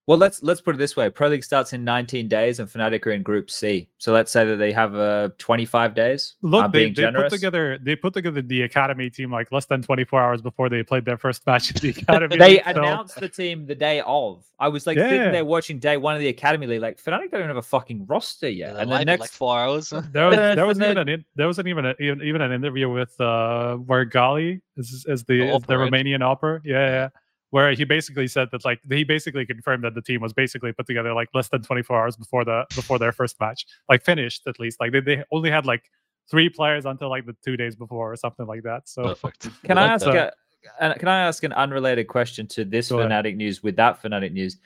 [0.07, 3.05] Well, let's let's put it this way: Pro League starts in 19 days, and Fnatic
[3.05, 3.87] are in Group C.
[3.99, 6.35] So let's say that they have uh, 25 days.
[6.41, 9.65] Look, I'm they, being they put together they put together the academy team like less
[9.67, 12.35] than 24 hours before they played their first match in the academy.
[12.35, 14.43] They league, so- announced the team the day of.
[14.59, 15.09] I was like Yeah.
[15.09, 16.81] sitting there watching day one of the Academy League.
[16.81, 18.73] Like Fnatic don't have a fucking roster yet.
[18.75, 19.89] Yeah, and the next, like four hours.
[19.89, 22.51] There was Uh, there wasn't even an in, there wasn't even a, even, even an
[22.51, 25.73] interview with uh where Gali is is the, The is the?
[25.75, 26.59] Romanian opera.
[26.65, 27.09] Yeah, yeah.
[27.51, 30.87] Where he basically said that like he basically confirmed that the team was basically put
[30.87, 33.65] together like less than 24 hours before the before their first match.
[33.89, 34.79] Like finished at least.
[34.79, 35.83] Like they, they only had like
[36.29, 38.87] three players until like the two days before or something like that.
[38.87, 39.49] So Perfect.
[39.65, 42.99] Can We I like ask a, can I ask an unrelated question to this Go
[42.99, 43.11] ahead.
[43.11, 44.57] Fnatic news with that Fnatic news?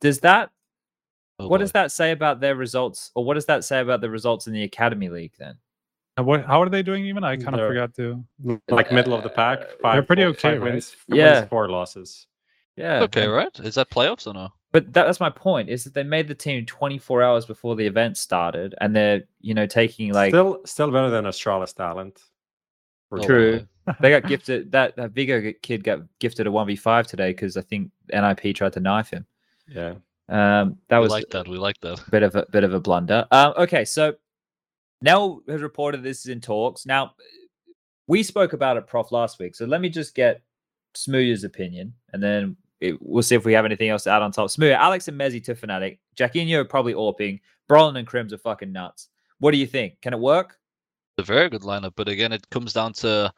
[0.00, 0.50] Does that
[1.40, 1.62] Oh, what boy.
[1.62, 4.52] does that say about their results, or what does that say about the results in
[4.52, 5.54] the Academy League then?
[6.16, 7.24] And what, how are they doing even?
[7.24, 8.24] I kind of forgot to.
[8.68, 9.60] like middle of the pack.
[9.80, 10.72] Five, They're pretty four- okay, five right?
[10.72, 11.34] wins, five Yeah.
[11.40, 12.26] wins, four losses.
[12.76, 13.00] Yeah.
[13.02, 13.58] Okay, right?
[13.60, 14.48] Is that playoffs or no?
[14.72, 15.68] But that, that's my point.
[15.68, 19.54] Is that they made the team 24 hours before the event started, and they're you
[19.54, 22.20] know taking like still, still better than Astralis talent.
[23.12, 23.22] Oh.
[23.24, 23.60] True.
[23.86, 23.92] boy.
[24.00, 27.90] they got gifted that that Vigo kid got gifted a 1v5 today because I think
[28.12, 29.26] NIP tried to knife him.
[29.68, 29.94] Yeah.
[30.28, 31.48] Um, that We was like that.
[31.48, 32.00] We like that.
[32.10, 33.26] bit of a bit of a blunder.
[33.32, 34.14] Um, okay, so
[35.02, 36.86] Nell has reported this is in talks.
[36.86, 37.12] Now
[38.06, 39.54] we spoke about it, Prof, last week.
[39.54, 40.42] So let me just get
[40.96, 44.32] Smooya's opinion, and then it, we'll see if we have anything else to add on
[44.32, 44.48] top.
[44.48, 45.98] Smooya, Alex and mezii to Fnatic.
[46.16, 47.40] Jackinho are probably AWPing.
[47.68, 49.08] Brollan and KRIMZ are fucking nuts.
[49.38, 50.00] What do you think?
[50.00, 50.58] Can it work?
[51.20, 53.32] a very good lineup, but again, it comes down to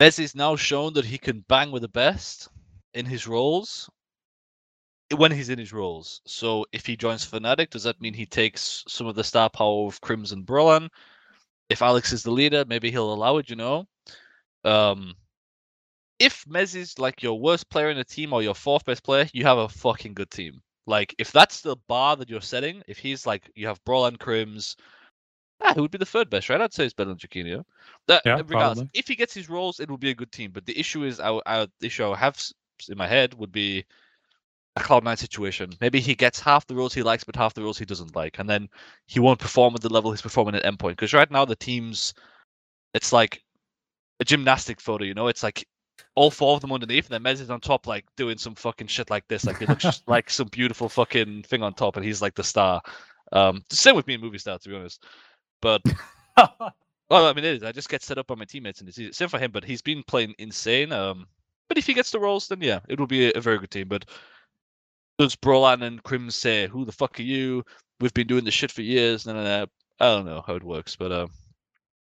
[0.00, 2.48] mezii's now shown that he can bang with the best
[2.94, 3.88] in his roles
[5.14, 6.20] when he's in his roles.
[6.26, 9.86] So if he joins Fnatic, does that mean he takes some of the star power
[9.86, 10.88] of Crimson Brollan?
[11.68, 13.86] If Alex is the leader, maybe he'll allow it, you know?
[14.64, 15.14] Um
[16.18, 19.44] if is like your worst player in the team or your fourth best player, you
[19.44, 20.62] have a fucking good team.
[20.86, 24.76] Like if that's the bar that you're setting, if he's like you have Brollan KRIMZ,
[25.64, 26.60] Ah, who would be the third best, right?
[26.60, 27.64] I'd say it's better than Jackinho.
[28.08, 28.90] That, Yeah, regardless, probably.
[28.94, 30.50] if he gets his roles, it will be a good team.
[30.50, 32.36] But the issue is, our, our the issue I have
[32.88, 33.84] in my head would be
[34.76, 35.70] a Cloud9 situation.
[35.80, 38.38] Maybe he gets half the roles he likes, but half the roles he doesn't like,
[38.38, 38.68] and then
[39.06, 40.90] he won't perform at the level he's performing at Endpoint.
[40.90, 42.14] Because right now the teams,
[42.94, 43.42] it's like
[44.20, 45.28] a gymnastic photo, you know?
[45.28, 45.66] It's like
[46.14, 48.86] all four of them underneath, and then Mez is on top, like doing some fucking
[48.86, 49.44] shit like this.
[49.44, 52.44] Like it looks just like some beautiful fucking thing on top, and he's like the
[52.44, 52.80] star.
[53.32, 55.04] Um, the same with me in Movistar, to be honest.
[55.60, 55.82] But
[56.36, 57.62] well, I mean, it is.
[57.62, 59.12] I just get set up by my teammates, and it's easy.
[59.12, 59.50] same for him.
[59.50, 60.92] But he's been playing insane.
[60.92, 61.26] Um,
[61.68, 63.70] but if he gets the roles, then yeah, it will be a, a very good
[63.70, 63.88] team.
[63.88, 64.04] But
[65.22, 67.64] does Brollan and Crim say, "Who the fuck are you?
[68.00, 69.66] We've been doing this shit for years." No, no, no.
[70.00, 71.26] I don't know how it works, but uh,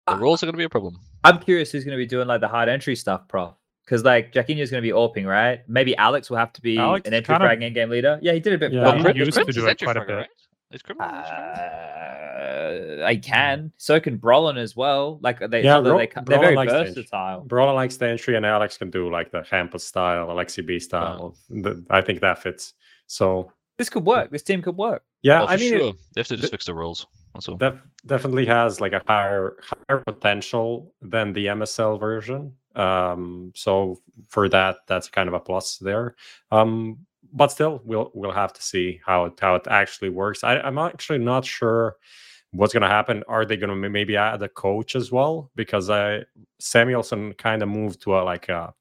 [0.07, 0.99] the roles are going to be a problem.
[1.23, 3.53] I'm curious who's going to be doing like the hard entry stuff, Prof.
[3.85, 5.59] Because like Jackinho's going to be AWPing, right?
[5.67, 8.17] Maybe Alex will have to be Alex an entry kind of- frag in game leader.
[8.21, 8.71] Yeah, he did a bit.
[8.71, 10.13] Yeah, well, he Crim- used to do it quite a bit.
[10.13, 10.27] right?
[10.71, 13.01] Is Crim an entry fragger?
[13.01, 13.71] Uh, I can.
[13.77, 15.19] So can Brollan as well.
[15.21, 17.41] Like they, Yeah, although Bro- they, ca- they're very likes versatile.
[17.41, 21.35] Brawler likes the entry, and Alex can do like the Hampus style, Alexi B style.
[21.49, 22.73] The- I think that fits.
[23.11, 24.31] So This could work.
[24.31, 25.03] This team could work.
[25.21, 25.93] yeah, Oh, for I mean, sure.
[26.13, 27.05] They have to just fix the roles.
[27.35, 32.53] Also, Def- definitely has like a higher higher potential than the MSL version.
[32.75, 33.99] Um, so
[34.29, 36.15] for that, that's kind of a plus there.
[36.51, 36.99] Um,
[37.33, 40.43] but still, we'll we'll have to see how it how it actually works.
[40.43, 41.95] I, I'm actually not sure
[42.51, 43.23] what's going to happen.
[43.29, 45.49] Are they going to maybe add a coach as well?
[45.55, 46.23] Because I
[46.59, 48.73] Samuelson kind of moved to a like a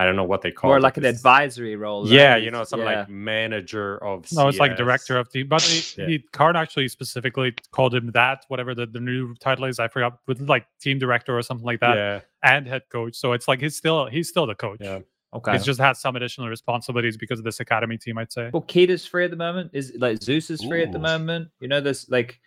[0.00, 0.82] I don't know what they call More it.
[0.82, 2.08] like an It's- advisory role.
[2.08, 2.42] Yeah, right?
[2.42, 2.86] you know, some Yeah.
[3.00, 4.24] like manager of.
[4.32, 5.46] No, it's like director of team.
[5.48, 6.08] But he, Yeah.
[6.08, 9.78] he Card actually specifically called him that, whatever the, the new title is.
[9.78, 13.14] I forgot, with like team director or something like that, Yeah, and head coach.
[13.16, 14.78] So it's like he's still he's still the coach.
[14.80, 15.00] yeah.
[15.32, 15.52] Okay.
[15.52, 18.16] He's just has some additional responsibilities because of this academy team.
[18.18, 18.50] I'd say.
[18.52, 19.70] Well, Kita's free at the moment.
[19.74, 21.50] Is like Zeus is free at the moment.
[21.60, 22.40] You know, there's like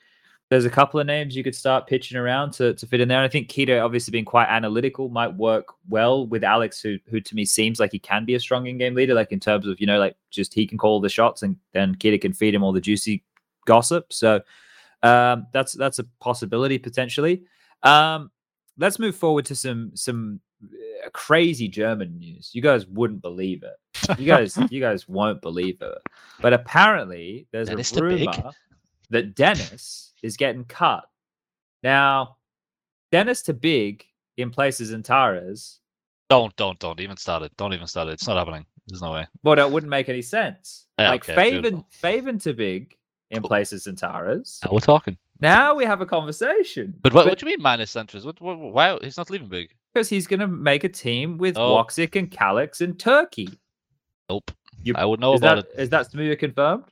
[0.49, 3.17] there's a couple of names you could start pitching around to, to fit in there.
[3.17, 7.19] And I think Kita, obviously being quite analytical, might work well with Alex, who who
[7.21, 9.67] to me seems like he can be a strong in game leader, like in terms
[9.67, 12.53] of you know, like just he can call the shots and then Kita can feed
[12.53, 13.23] him all the juicy
[13.65, 14.13] gossip.
[14.13, 14.41] So
[15.01, 17.43] um, that's that's a possibility potentially.
[17.81, 18.31] Um,
[18.77, 22.51] let's move forward to some some uh, crazy German news.
[22.53, 24.19] You guys wouldn't believe it.
[24.19, 25.97] You guys, you guys won't believe it.
[26.41, 28.51] But apparently, there's a rumor
[29.14, 31.05] that Dennis is getting cut.
[31.82, 32.38] Now,
[33.11, 34.05] Dennis to big
[34.38, 35.80] in places in Taras.
[36.30, 37.51] don't, don't, don't even start it.
[37.57, 38.14] Don't even start it.
[38.14, 38.66] It's not happening.
[38.88, 39.28] There's no way.
[39.43, 40.88] Well, that wouldn't make any sense.
[40.99, 41.86] Yeah, like okay, Faven.
[42.01, 42.95] Faven to big
[43.32, 43.47] in Cool.
[43.49, 44.59] places in Taras.
[44.66, 45.18] Now we're talking.
[45.39, 46.93] Now we have a conversation.
[47.01, 48.26] But what, what do you mean minus centers?
[48.26, 49.70] What, what, why he's not leaving big?
[49.93, 51.76] because he's going to make a team with Oh.
[51.76, 53.47] Woxic and Calyx in Turkey.
[54.30, 54.49] Nope.
[54.82, 55.82] You- I would know about that it.
[55.84, 56.86] is that Smoothie confirmed?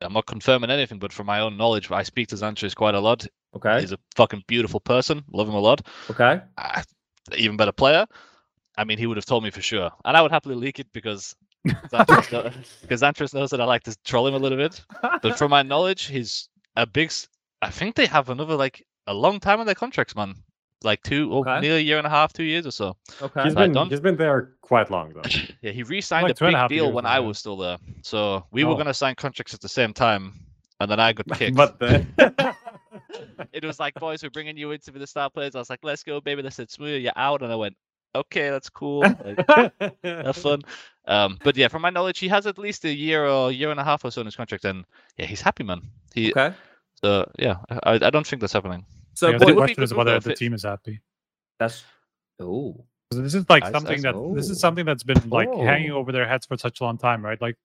[0.00, 3.00] I'm not confirming anything, but from my own knowledge, I speak to Sanchez quite a
[3.00, 3.26] lot.
[3.54, 3.80] Okay.
[3.80, 5.22] He's a fucking beautiful person.
[5.32, 5.86] Love him a lot.
[6.10, 6.40] Okay.
[6.56, 6.82] Ah,
[7.36, 8.06] even better player.
[8.78, 10.86] I mean, he would have told me for sure, and I would happily leak it
[10.92, 11.34] because
[11.64, 14.82] because XANTARES knows that I like to troll him a little bit.
[15.20, 17.12] But from my knowledge, he's a big.
[17.60, 20.36] I think they have another like a long time on their contracts, man.
[20.82, 21.60] Like two, oh, Okay.
[21.60, 22.96] nearly a year and a half, two years or so.
[23.20, 23.42] Okay.
[23.44, 25.22] He's I been he's been there quite long though.
[25.62, 27.76] Yeah, he re-signed Like a big a deal years when now, I was still there.
[28.02, 28.76] So we were Oh.
[28.76, 30.32] gonna sign contracts at the same time,
[30.80, 31.54] and then I got kicked.
[31.56, 32.06] but then
[33.52, 35.54] it was like, boys, we're bringing you in to be the star players.
[35.54, 36.42] I was like, let's go, baby.
[36.42, 37.42] They said, Smooth, you're out.
[37.42, 37.76] And I went,
[38.14, 39.02] okay, that's cool.
[39.24, 39.38] Like,
[40.04, 40.62] have fun.
[41.06, 43.80] Um, but yeah, from my knowledge, he has at least a year or year and
[43.80, 44.64] a half or so in his contract.
[44.64, 44.84] And
[45.18, 45.82] yeah, he's happy, man.
[46.14, 46.54] He, Okay.
[47.02, 48.84] so yeah, I, I don't think that's happening.
[49.14, 51.00] So Yeah, the it would be question is whether the team is happy.
[51.58, 51.84] that's
[52.40, 55.52] oh 'Cause This is like I- something I- that this is something that's been like
[55.52, 55.96] hanging Oh.
[55.98, 57.40] over their heads for such a long time, right?
[57.40, 57.56] Like,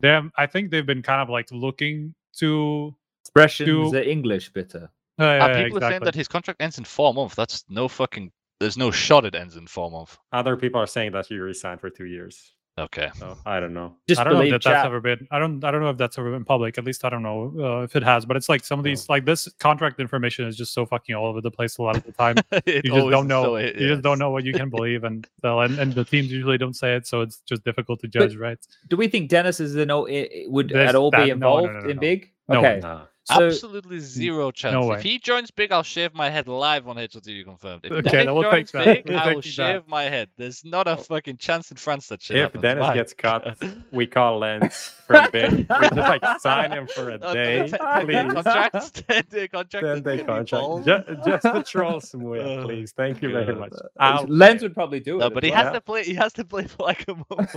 [0.00, 0.30] them.
[0.36, 2.94] I think they've been kind of like looking to.
[3.24, 4.88] expressions Do- are English bitter.
[5.18, 7.34] Uh, yeah, Uh, yeah, people are saying that his contract ends in four months.
[7.34, 8.30] That's no fucking.
[8.60, 10.16] There's no shot it ends in four months.
[10.32, 12.54] other people are saying that he resigned for two years.
[12.78, 13.08] Okay.
[13.16, 13.94] So I don't know.
[14.06, 15.26] Just I don't know if believe that that's ever been.
[15.30, 15.64] I don't.
[15.64, 16.76] I don't know if that's ever been public.
[16.76, 18.26] At least I don't know uh, if it has.
[18.26, 21.26] But it's like some of these, like this contract information is just so fucking all
[21.26, 22.36] over the place a lot of the time.
[22.66, 23.44] You just don't know.
[23.44, 23.88] so- you yeah.
[23.88, 26.74] just don't know what you can believe, and so and, and the teams usually don't
[26.76, 28.58] say it, so it's just difficult to judge, right?
[28.88, 31.32] Do we think Dennis is an it, would There's at all that- be no, no,
[31.34, 32.00] involved no, no, in no.
[32.00, 32.32] big?
[32.48, 32.80] No okay.
[33.28, 33.38] Nah.
[33.38, 34.86] So Absolutely zero chance.
[34.86, 34.96] way.
[34.98, 37.80] If he joins big, I'll shave my head live on HLTV confirmed.
[37.84, 38.84] If Okay, Dennis we'll take joins that.
[38.84, 39.48] big, We'll I take will that.
[39.48, 40.28] shave my head.
[40.36, 42.62] There's not a fucking chance in France that shit If happens.
[42.62, 42.94] Dennis Why?
[42.94, 43.58] gets cut,
[43.90, 45.52] we call Lens from big.
[45.52, 48.32] We just like sign him for a Uh, day, ten- ten day please.
[48.34, 49.86] contract, ten day contract.
[49.86, 50.84] Ten day gonna be bold.
[50.84, 51.24] contract.
[51.26, 52.92] Just, just to troll Samuel, Uh, please.
[52.92, 53.72] Thank you very much.
[53.72, 55.18] Uh, I'll Lens would probably do it.
[55.18, 55.64] No, as but he well.
[55.64, 56.04] has to play.
[56.04, 57.56] He has to play for like a month.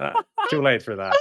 [0.00, 0.12] Uh,
[0.50, 1.16] too late for that.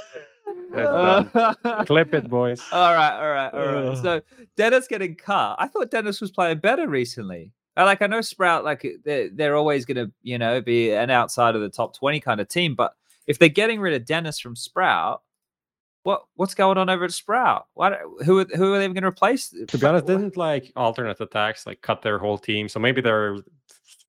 [0.72, 1.86] That's Uh, done.
[1.86, 2.61] Clip it, boys.
[2.72, 3.97] all right, all right, all right.
[3.97, 4.22] So
[4.55, 5.55] Dennis getting cut.
[5.59, 7.52] I thought Dennis was playing better recently.
[7.76, 11.56] Like I know Sprout like they're, they're always going to you know be an outside
[11.56, 12.94] of the top twenty kind of team, but
[13.27, 15.22] if they're getting rid of Dennis from Sprout,
[16.03, 17.68] what what's going on over at Sprout?
[17.76, 19.49] What who are, who are they going to replace?
[19.68, 22.68] to be honest, didn't like alternate attacks like cut their whole team.
[22.68, 23.38] So maybe they're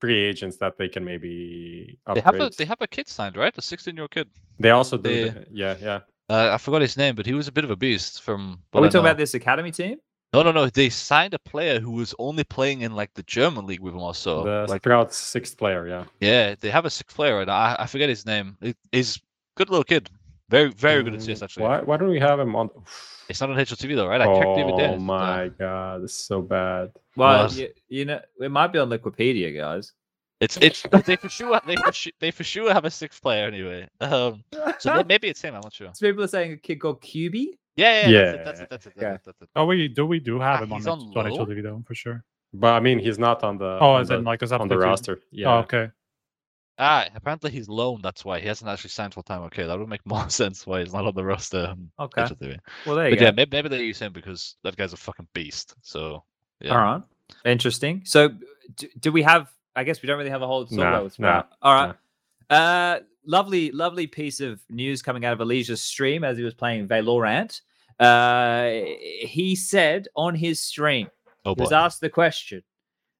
[0.01, 3.52] free agents that they can maybe they have a they have a kid signed, right?
[3.59, 4.28] A 16 year old kid.
[4.59, 5.02] They also do.
[5.10, 6.01] they- the- yeah, yeah.
[6.28, 8.22] Uh, I forgot his name, but he was a bit of a beast.
[8.22, 9.09] From Are we I talking know.
[9.10, 9.98] about this academy team?
[10.34, 10.66] No, no, no.
[10.66, 14.00] They signed a player who was only playing in like the German league with him,
[14.00, 14.44] also.
[14.44, 15.88] the like, Sprout's sixth player.
[15.88, 16.05] Yeah.
[16.20, 18.59] yeah, they have a sixth player, and I, I forget his name.
[18.60, 19.18] It, he's
[19.56, 20.10] good little kid,
[20.50, 21.62] very, very good at CS Mm, actually.
[21.64, 21.80] Why?
[21.80, 22.70] Why don't we have him on?
[23.28, 24.20] It's not on HLTV though, right?
[24.20, 24.94] I checked the other day.
[24.94, 26.90] Oh my god, it's so bad.
[27.16, 27.59] Well, Was.
[27.59, 29.92] you, you know, it might be on Wikipedia, guys.
[30.40, 33.47] It's it's they for sure they for sure, they for sure have a sixth player
[33.47, 33.89] anyway.
[34.01, 34.44] Um,
[34.78, 35.55] so may- maybe it's him.
[35.55, 35.90] I'm not sure.
[35.94, 37.47] So people are saying a kid called QB.
[37.77, 38.23] Yeah, yeah, yeah.
[38.23, 38.44] That's it.
[38.44, 38.69] That's it.
[38.70, 38.93] That's it.
[38.97, 39.15] Yeah.
[39.15, 39.48] It, that's it.
[39.56, 40.06] Oh, we do.
[40.06, 41.44] We do have Ah, him on, the on on low?
[41.44, 42.24] Though, for sure.
[42.55, 44.56] But I mean, he's not on the Oh, on as the, in like on the
[44.59, 44.78] substitute.
[44.82, 45.20] roster.
[45.31, 45.55] Yeah.
[45.55, 45.90] Oh, okay.
[46.81, 48.05] Ah, apparently he's loaned.
[48.05, 49.43] That's why he hasn't actually signed full time.
[49.43, 51.66] Okay, that would make more sense why he's not on the roster.
[51.73, 52.27] um, Okay.
[52.86, 53.24] Well, there you But go.
[53.27, 55.74] yeah, maybe, maybe they use him because that guy's a fucking beast.
[55.82, 56.23] So
[56.60, 56.73] yeah.
[56.73, 57.02] All right.
[57.44, 58.02] Interesting.
[58.05, 58.31] So,
[58.77, 59.52] do, do we have?
[59.76, 61.94] I guess we don't really have a whole talk Nah, about with nah, All right.
[62.50, 66.88] Uh, lovely, lovely piece of news coming out of EliGE's stream as he was playing
[66.88, 67.60] Valorant.
[68.00, 68.70] Uh,
[69.20, 71.08] he said on his stream,
[71.44, 72.62] Oh he was asked the question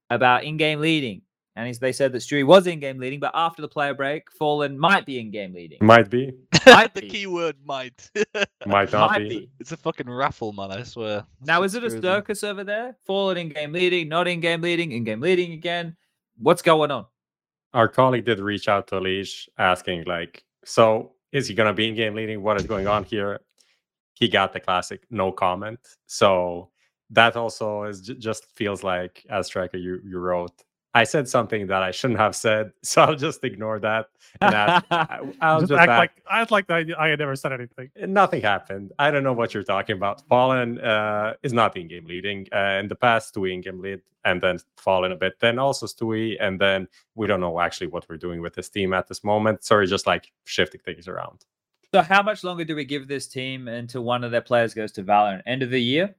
[0.09, 1.21] about in-game leading,
[1.55, 4.77] and he's, they said that Stewie was in-game leading, but after the player break, Fallen
[4.79, 5.77] might be in-game leading.
[5.81, 6.33] Might be,
[6.65, 7.09] Might the be.
[7.09, 8.09] keyword might.
[8.65, 9.29] might not Might be.
[9.29, 9.49] be.
[9.59, 10.71] it's a fucking raffle, man.
[10.71, 11.25] I swear.
[11.45, 12.01] Now, is it a Crazy.
[12.01, 12.95] circus over there?
[13.05, 15.95] Fallen in-game leading, not in-game leading, in-game leading again.
[16.41, 17.05] What's going on?
[17.73, 21.95] Our colleague did reach out to Leash asking, like, so is he gonna be in
[21.95, 22.41] game leading?
[22.41, 23.41] What is going on here?
[24.13, 25.79] He got the classic no comment.
[26.07, 26.69] So
[27.09, 30.63] that also is just feels like as striker you you wrote.
[30.93, 34.07] I said something that I shouldn't have said, so I'll just ignore that
[34.41, 37.35] and ask, I, I'll just, just, act ask- like act like I, I had never
[37.35, 37.89] said anything.
[38.07, 38.91] nothing happened.
[38.99, 40.27] I don't know what you're talking about.
[40.27, 42.47] Fallen uh, is not in game leading.
[42.53, 45.39] Uh, in the past, Stewie in game lead, and then Fallen a bit.
[45.39, 48.93] Then also Stewie, and then we don't know actually what we're doing with this team
[48.93, 49.63] at this moment.
[49.63, 51.45] So we're just like shifting things around.
[51.93, 54.91] So, how much longer do we give this team until one of their players goes
[54.93, 55.41] to Valorant?
[55.47, 56.15] End of the year?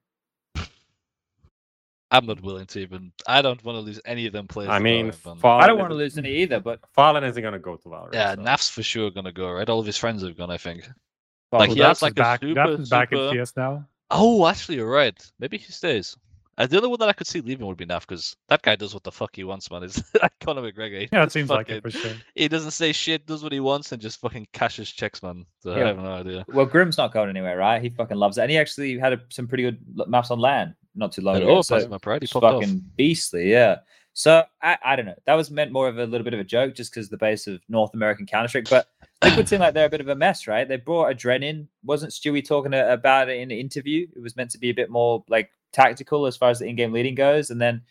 [2.12, 3.12] I'm not willing to even.
[3.26, 4.70] I don't want to lose any of them players.
[4.70, 7.76] I mean, Fallen I don't want to lose any either, but Fallen isn't gonna go
[7.76, 8.14] to Valorant.
[8.14, 9.50] yeah, so- Naf's for sure gonna go.
[9.52, 10.50] Right, all of his friends have gone.
[10.50, 10.82] I think.
[11.52, 12.40] well, Like, Well, he has Daps is like a back.
[12.40, 13.86] super, Daps back in super- CS now.
[14.10, 15.16] Oh, actually, you're right.
[15.38, 16.16] Maybe he stays.
[16.58, 18.76] Uh, the only one that I could see leaving would be Naf because that guy
[18.76, 19.82] does what the fuck he wants, man.
[19.84, 20.02] Is
[20.40, 21.00] Conor McGregor?
[21.00, 22.12] He Yeah, it just seems like it for sure.
[22.34, 25.46] He doesn't say shit, does what he wants, and just fucking cashes checks, man.
[25.62, 25.84] So Yeah.
[25.84, 26.44] I have no idea.
[26.48, 27.80] well, Grim's not going anywhere, right?
[27.80, 29.78] He fucking loves it, and he actually had a, some pretty good
[30.08, 31.56] maps on LAN not too long At ago.
[31.56, 32.62] all, so Passing my pride, it's popped off.
[32.62, 33.76] fucking beastly, yeah.
[34.12, 35.14] So I, I don't know.
[35.26, 37.46] That was meant more of a little bit of a joke, just because the base
[37.46, 38.68] of North American Counter Strike.
[38.68, 38.88] But
[39.24, 40.68] Liquid seem like they're a bit of a mess, right?
[40.68, 41.68] They brought Adren in.
[41.84, 44.06] Wasn't Stewie talking about it in the interview?
[44.14, 46.92] It was meant to be a bit more like tactical as far as the in-game
[46.92, 47.82] leading goes, and then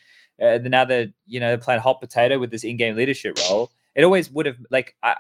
[0.42, 3.72] uh, then now they're you know they're playing hot potato with this in-game leadership role.
[3.96, 5.16] It always would have like I.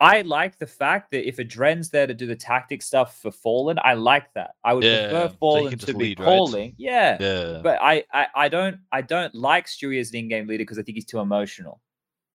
[0.00, 3.30] I I like the fact that if Adren's there to do the tactic stuff for
[3.30, 4.52] Fallen, I like that.
[4.64, 6.26] I would Yeah, prefer Fallen can to be lead, right?
[6.26, 6.74] calling.
[6.78, 7.18] Yeah.
[7.20, 7.60] Yeah.
[7.62, 10.82] But I, I, I don't I don't like Stewie as an in-game leader because I
[10.82, 11.80] think he's too emotional.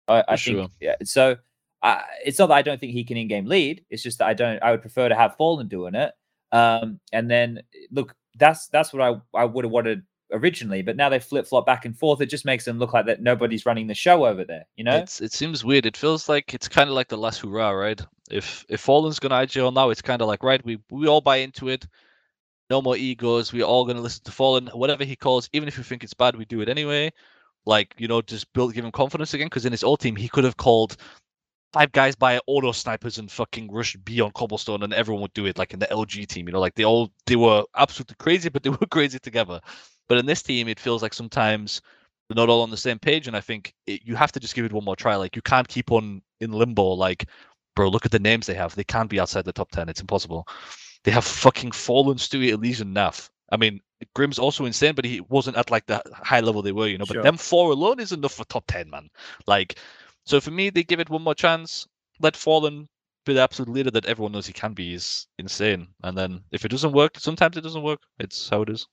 [0.08, 0.68] I, I think sure.
[0.80, 0.96] yeah.
[1.04, 1.36] So
[1.82, 3.84] uh, it's not that I don't think he can in-game lead.
[3.90, 4.62] It's just that I don't.
[4.62, 6.12] I would prefer to have Fallen doing it.
[6.52, 10.02] Um, and then look, that's that's what I I would have wanted
[10.32, 10.82] originally.
[10.82, 12.20] But now they flip flop back and forth.
[12.20, 14.64] It just makes them look like that nobody's running the show over there.
[14.76, 14.96] You know?
[14.96, 15.86] It's, it seems weird.
[15.86, 18.00] It feels like it's kind of like the last hurrah, right?
[18.30, 21.36] If if Fallen's gonna IGL now, it's kind of like right, we we all buy
[21.36, 21.86] into it.
[22.70, 23.52] No more egos.
[23.52, 24.68] We're all gonna listen to Fallen.
[24.68, 27.12] Whatever he calls, even if we think it's bad, we do it anyway.
[27.66, 29.46] Like you know, just build, give him confidence again.
[29.46, 30.96] Because in his old team, he could have called
[31.74, 35.46] five guys by auto snipers and fucking rush B on cobblestone, and everyone would do
[35.46, 35.58] it.
[35.58, 38.62] Like in the LG team, you know, like they all they were absolutely crazy, but
[38.62, 39.60] they were crazy together.
[40.08, 41.80] But in this team, it feels like sometimes
[42.28, 44.54] they're not all on the same page, and I think it, you have to just
[44.54, 45.16] give it one more try.
[45.16, 46.92] Like you can't keep on in limbo.
[46.92, 47.26] Like,
[47.74, 48.74] bro, look at the names they have.
[48.74, 49.88] They can't be outside the top ten.
[49.88, 50.46] It's impossible.
[51.04, 53.28] They have fucking Fallen, Stewie, Elysian, Naf.
[53.52, 53.80] I mean,
[54.14, 57.04] Grim's also insane, but he wasn't at like the high level they were, you know.
[57.04, 57.16] Sure.
[57.16, 59.08] But them four alone is enough for top ten, man.
[59.46, 59.78] Like,
[60.24, 61.86] so for me, they give it one more chance.
[62.20, 62.88] Let Fallen
[63.26, 64.94] be the absolute leader that everyone knows he can be.
[64.94, 65.88] Is insane.
[66.02, 68.00] And then if it doesn't work, sometimes it doesn't work.
[68.18, 68.86] It's how it is.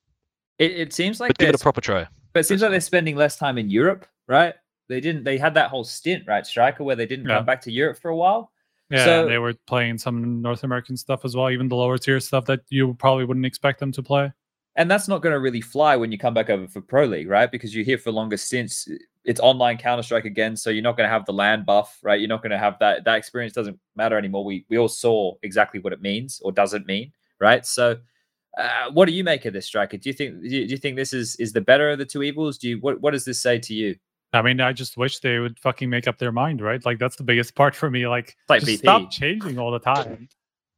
[0.61, 2.07] It, it seems like But give it a proper try.
[2.33, 4.53] But it seems like they're spending less time in Europe, right?
[4.89, 5.23] They didn't.
[5.23, 7.37] They had that whole stint, right, Striker, where they didn't Yeah.
[7.37, 8.51] come back to Europe for a while.
[8.89, 12.19] Yeah, So- they were playing some North American stuff as well, even the lower tier
[12.19, 14.31] stuff that you probably wouldn't expect them to play.
[14.75, 17.27] And that's not going to really fly when you come back over for Pro League,
[17.29, 17.51] right?
[17.51, 18.87] Because you're here for longer stints.
[19.25, 22.19] It's online Counter Strike again, so you're not going to have the LAN buff, right?
[22.19, 23.03] You're not going to have that.
[23.03, 24.45] That experience doesn't matter anymore.
[24.45, 27.65] We we all saw exactly what it means or doesn't mean, right?
[27.65, 27.97] So,
[28.57, 29.97] uh, what do you make of this, Striker?
[29.97, 32.57] Do you think do you, think this is is the better of the two evils?
[32.57, 33.95] Do you what what does this say to you?
[34.33, 36.83] I mean, I just wish they would fucking make up their mind, right?
[36.85, 38.07] Like that's the biggest part for me.
[38.07, 38.77] Like, like just VP.
[38.79, 40.29] stop changing all the time.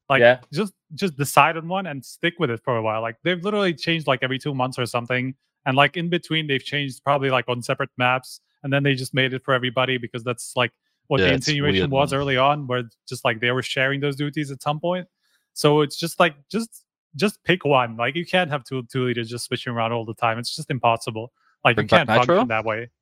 [0.10, 0.40] Like, Yeah.
[0.52, 3.02] just just decide on one and stick with it for a while.
[3.02, 5.34] Like they've literally changed like every two months or something,
[5.66, 9.14] and like in between they've changed probably like on separate maps, and then they just
[9.14, 10.72] made it for everybody because that's like
[11.08, 12.20] what Yeah, the insinuation was man.
[12.20, 15.08] early on, where just like they were sharing those duties at some point.
[15.54, 17.98] So it's just like just just pick one.
[17.98, 20.40] Like you can't have two two leaders just switching around all the time.
[20.40, 21.31] It's just impossible.
[21.64, 22.90] Like Bring you can't function that way.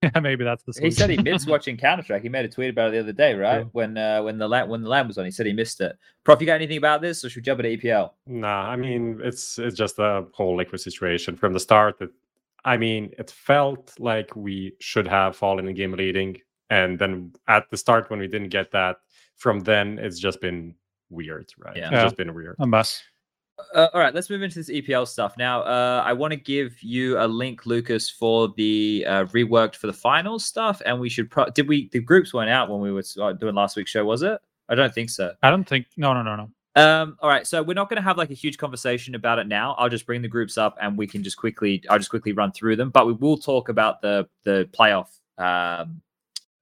[0.00, 0.72] Yeah, maybe that's the.
[0.80, 2.22] He said he missed watching Counter Strike.
[2.22, 3.58] He made a tweet about it the other day, right?
[3.58, 3.64] Yeah.
[3.72, 5.98] When uh, when the LAN when the LAN was on, he said he missed it.
[6.22, 8.12] Prof, you got anything about this, or should we jump into EPL?
[8.28, 11.98] Nah, I mean it's it's just a whole liquid situation from the start.
[11.98, 12.10] That
[12.64, 16.36] I mean, it felt like we should have fallen in game leading
[16.70, 18.98] and then at the start when we didn't get that,
[19.36, 20.76] from then it's just been
[21.10, 21.76] weird, right?
[21.76, 21.86] Yeah.
[21.86, 22.02] It's Yeah.
[22.04, 22.54] just been weird.
[22.60, 23.02] A mess.
[23.74, 25.62] Uh, all right, let's move into this EPL stuff now.
[25.62, 29.92] Uh, I want to give you a link, Lucas, for the uh, reworked for the
[29.92, 31.30] finals stuff, and we should.
[31.30, 31.88] Pro- did we?
[31.92, 34.38] The groups went out when we were uh, doing last week's show, was it?
[34.68, 35.32] I don't think so.
[35.42, 35.86] I don't think.
[35.96, 36.50] No, no, no, no.
[36.76, 39.48] Um, all right, so we're not going to have like a huge conversation about it
[39.48, 39.74] now.
[39.78, 41.82] I'll just bring the groups up, and we can just quickly.
[41.90, 45.08] I'll just quickly run through them, but we will talk about the the playoff
[45.38, 46.00] um,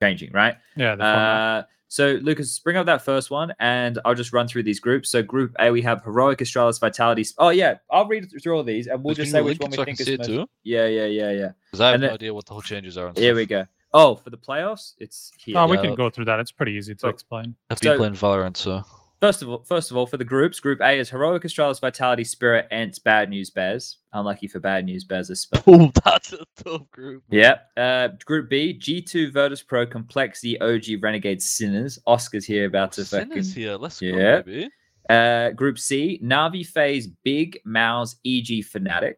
[0.03, 0.57] changing, right?
[0.77, 1.65] Yeah.
[1.89, 2.19] The format.
[2.21, 5.11] So Lucas, bring up that first one, and I'll just run through these groups.
[5.11, 7.25] So Group A, we have Heroic Astralis Vitality.
[7.39, 9.77] Oh yeah, I'll read through all these, and we'll Can just say which one we
[9.77, 10.27] so think can is see most.
[10.27, 10.47] too?
[10.65, 11.49] Yeah, yeah, yeah, yeah.
[11.67, 13.09] Because I have And no then- idea what the whole changes are.
[13.09, 13.37] and Here stuff.
[13.37, 13.67] we go.
[13.95, 15.57] Oh, for the playoffs, it's here.
[15.57, 15.83] oh, we yeah.
[15.83, 16.39] can go through that.
[16.41, 17.55] It's pretty easy to So- explain.
[17.71, 18.85] I've been So- playing Valorant, so
[19.21, 22.23] First of all, first of all, for the groups, Group A is Heroic Astralis Vitality,
[22.23, 23.97] Spirit, ENCE, Bad News Bears.
[24.13, 25.49] Unlucky for Bad News Bears.
[25.67, 27.23] Oh, that's a tough group.
[27.31, 27.57] Yeah.
[27.79, 31.99] Uh, group B, G2 Virtus Pro, Complexity, OG Renegade Sinners.
[32.07, 33.31] Oscar's here about to fucking.
[33.31, 33.77] Sinners here.
[33.77, 34.43] Let's go, Yeah.
[34.43, 34.69] baby.
[35.09, 39.15] Uh, group C, Navi FaZe, Big, Mouse, EG Fnatic.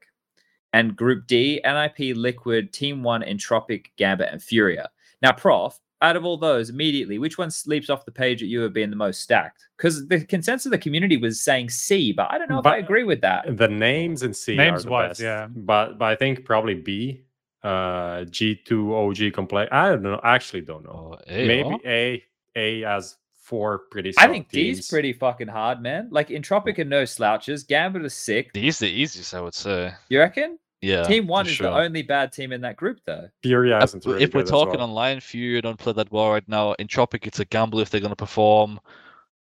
[0.75, 4.91] And Group D, NIP, Liquid, Team One, Entropiq, Gambit, and Furia.
[5.23, 8.65] Now, Prof, out of all those, immediately, which one sleeps off the page at you
[8.65, 9.67] of being the most stacked?
[9.77, 12.77] Because the consensus of the community was saying C, but I don't know if I
[12.79, 13.57] agree with that.
[13.57, 15.49] The names and C Names are the wise, best, yeah.
[15.55, 17.25] But but I think probably B,
[17.63, 19.69] uh, G2 OG complex.
[19.73, 20.21] I don't know.
[20.23, 21.15] I actually don't know.
[21.15, 21.81] Oh, hey, Maybe oh.
[21.85, 22.25] A
[22.57, 24.11] A has four pretty.
[24.11, 24.89] I strong think D's teams.
[24.89, 26.09] pretty fucking hard, man.
[26.11, 27.65] Like Entropiq and no slouches.
[27.65, 28.53] Gambit is sick.
[28.53, 29.93] These the easiest, I would say.
[30.09, 30.59] You reckon?
[30.81, 31.03] Yeah.
[31.03, 31.71] team one is sure.
[31.71, 33.29] the only bad team in that group, though.
[33.43, 34.89] Furia Uh, isn't really if we're talking well.
[34.89, 36.75] online, Fury don't play that well right now.
[36.79, 38.79] Entropiq, it's a gamble if they're going to perform.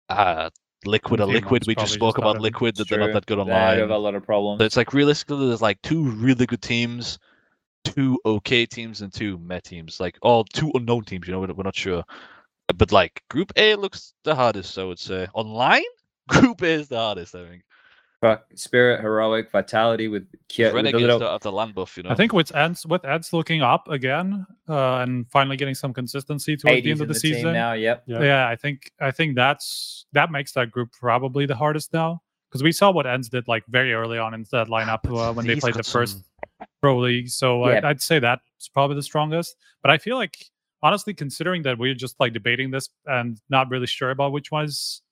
[0.10, 0.50] Uh,
[0.86, 1.66] Liquid, a Liquid.
[1.68, 2.40] We just spoke just about.
[2.42, 3.80] Liquid that they're not that good They online.
[3.80, 4.60] have a lot of problems.
[4.60, 7.20] So it's like realistically, there's like two really good teams,
[7.84, 10.00] two okay teams, and two met teams.
[10.00, 11.28] Like all two unknown teams.
[11.28, 12.04] You know, we're, we're not sure.
[12.76, 15.28] But like Group A looks the hardest, I would say.
[15.34, 15.84] Online,
[16.30, 17.36] Group A is the hardest.
[17.36, 17.64] I think.
[18.22, 21.98] Fuck, Spirit, Heroic, Vitality with, Kyo- with the little- don't the LAN buff.
[21.98, 22.10] You know.
[22.10, 26.58] I think with Eds with Eds looking up again uh, and finally getting some consistency
[26.58, 27.54] towards the end of in the, team season.
[27.54, 27.74] now.
[27.74, 28.04] Yep.
[28.08, 28.24] Yeah.
[28.24, 28.50] Yeah.
[28.50, 32.72] I think I think that's that makes that group probably the hardest now because we
[32.72, 35.76] saw what ENCE did like very early on in that lineup uh, when they played
[35.76, 37.30] the first some- pro league.
[37.30, 37.82] So Yeah.
[37.84, 39.56] I, I'd say that's probably the strongest.
[39.84, 40.44] But I feel like
[40.82, 44.66] honestly, considering that we're just like debating this and not really sure about which one
[44.66, 45.04] is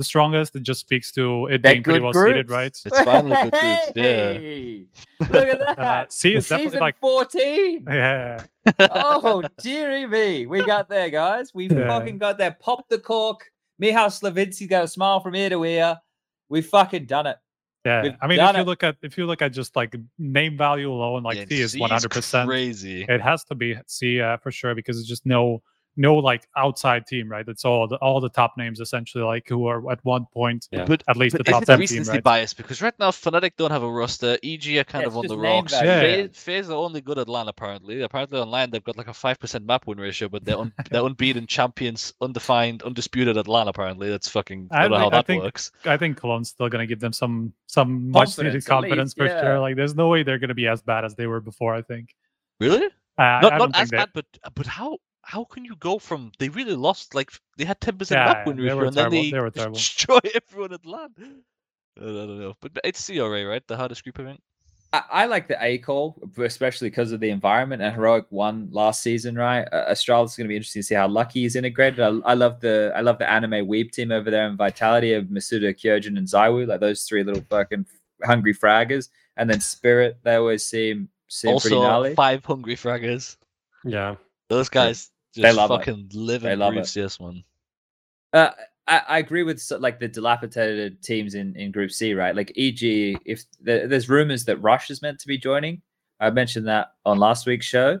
[0.00, 2.66] the strongest, it just speaks to it They're being pretty good well seated, right?
[2.84, 4.32] It's finally good groups, yeah.
[4.32, 4.86] Hey,
[5.20, 6.12] Look at Uh, that.
[6.12, 7.84] C is definitely like 14.
[7.90, 8.42] yeah.
[8.78, 10.46] oh, dearie me.
[10.46, 11.52] We got there, guys.
[11.54, 11.86] We Yeah.
[11.86, 12.56] fucking got there.
[12.58, 13.46] Pop the cork.
[13.80, 15.98] Mihal Slavinsky got a smile from ear to ear.
[16.48, 17.36] We fucking done it.
[17.86, 18.66] Yeah, We've I mean, if you it.
[18.66, 21.78] look at if you look at just like name value alone, like Yeah, C is
[21.78, 22.48] one hundred percent.
[22.48, 23.06] crazy.
[23.08, 25.62] It has to be C uh, for sure because it's just no
[25.96, 27.46] no like outside team, right?
[27.48, 30.84] It's all the all the top names essentially, like who are at one point Yeah.
[30.84, 32.22] But at least But the top ten team, recency right?
[32.22, 32.54] bias?
[32.54, 34.38] Because right now Fnatic don't have a roster.
[34.42, 35.72] EG are kind Yeah, of on the rocks.
[35.72, 35.88] value.
[35.90, 36.00] Yeah.
[36.28, 38.00] FaZe FaZe are only good at LAN apparently.
[38.02, 41.04] Apparently online they've got like a five percent map win ratio, but they're un- they're
[41.04, 44.08] unbeaten champions, undefined, undisputed at LAN apparently.
[44.08, 45.72] That's fucking I I don't know how think- I that think- works.
[45.84, 49.40] I think Cologne's still gonna give them some some much needed Confidence, least, for yeah.
[49.42, 49.58] sure.
[49.60, 51.74] Like, there's no way they're gonna be as bad as they were before.
[51.74, 52.14] I think.
[52.60, 52.84] Really?
[53.18, 55.98] Uh, I Not don't not think as bad, but but how how can you go
[55.98, 58.84] from they really lost like they had ten percent Yeah, map win they ratio were
[58.86, 61.14] and then they, they were destroy everyone at LAN?
[61.98, 63.66] I don't know, but it's CRA right?
[63.66, 64.40] The hardest group I think.
[64.92, 67.80] I, I like the A call, especially because of the environment.
[67.82, 69.62] And Heroic won last season, right?
[69.70, 72.00] Uh, Astralis is going to be interesting to see how Lucky is integrated.
[72.00, 75.26] I, I love the I love the anime weeb team over there and Vitality of
[75.26, 77.86] misutaaa, Kyojin, and ZywOo, like those three little fucking
[78.24, 79.08] hungry fraggers.
[79.36, 82.14] And then Spirit, they always seem seem pretty gnarly.
[82.14, 83.36] five hungry fraggers.
[83.84, 84.16] Yeah.
[84.50, 85.78] Those guys They just love it.
[85.78, 86.84] fucking live They and love breathe.
[86.84, 87.42] CS man.
[88.34, 88.50] Uh,
[88.86, 92.34] I, I agree with like the dilapidated teams in, in Group C, right?
[92.36, 92.82] Like EG,
[93.24, 95.80] if the, there's rumors that Rush is meant to be joining,
[96.18, 98.00] I mentioned that on last week's show,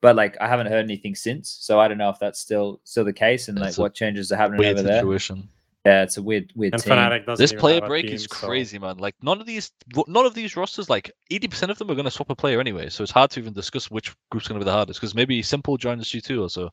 [0.00, 3.04] but like I haven't heard anything since, so I don't know if that's still still
[3.04, 4.98] the case and like It's what changes are happening Weird over there.
[5.00, 5.48] situation.
[5.86, 6.92] Yeah, it's a weird weird And team.
[6.92, 8.98] Fnatic doesn't This player break team, is so- crazy, man.
[8.98, 9.72] Like none of these,
[10.06, 12.90] none of these rosters, like eighty percent of them are gonna swap a player anyway.
[12.90, 15.00] So it's hard to even discuss which group's gonna be the hardest.
[15.00, 16.68] Because maybe s1mple joins G two or so.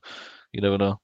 [0.52, 1.00] You never know.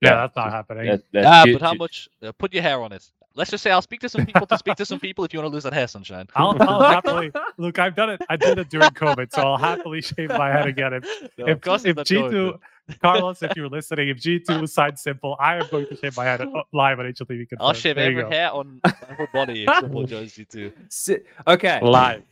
[0.00, 0.86] yeah, Yeah, that's not happening.
[0.86, 2.08] That- that's Ah, ju- but how ju- much?
[2.22, 3.04] Uh, put your hair on it.
[3.34, 5.38] Let's just say I'll speak to some people to speak to some people if you
[5.40, 6.26] want to lose that hair, sunshine.
[6.34, 7.78] I'll, I'll happily look.
[7.78, 8.22] I've done it.
[8.30, 11.04] I did it during COVID, so I'll happily shave my head again if
[11.38, 12.60] No, if, if it's not going G2 to.
[13.02, 16.24] Carlos, if you're listening, if G2 was signed s1mple, I am going to shave my
[16.24, 16.40] head
[16.72, 17.46] live on HLTV.
[17.58, 17.76] I'll confirmed.
[17.76, 18.30] shave There you every go.
[18.30, 20.72] hair on my whole body if s1mple joins G2.
[20.88, 21.80] Si- okay.
[21.82, 22.22] Live.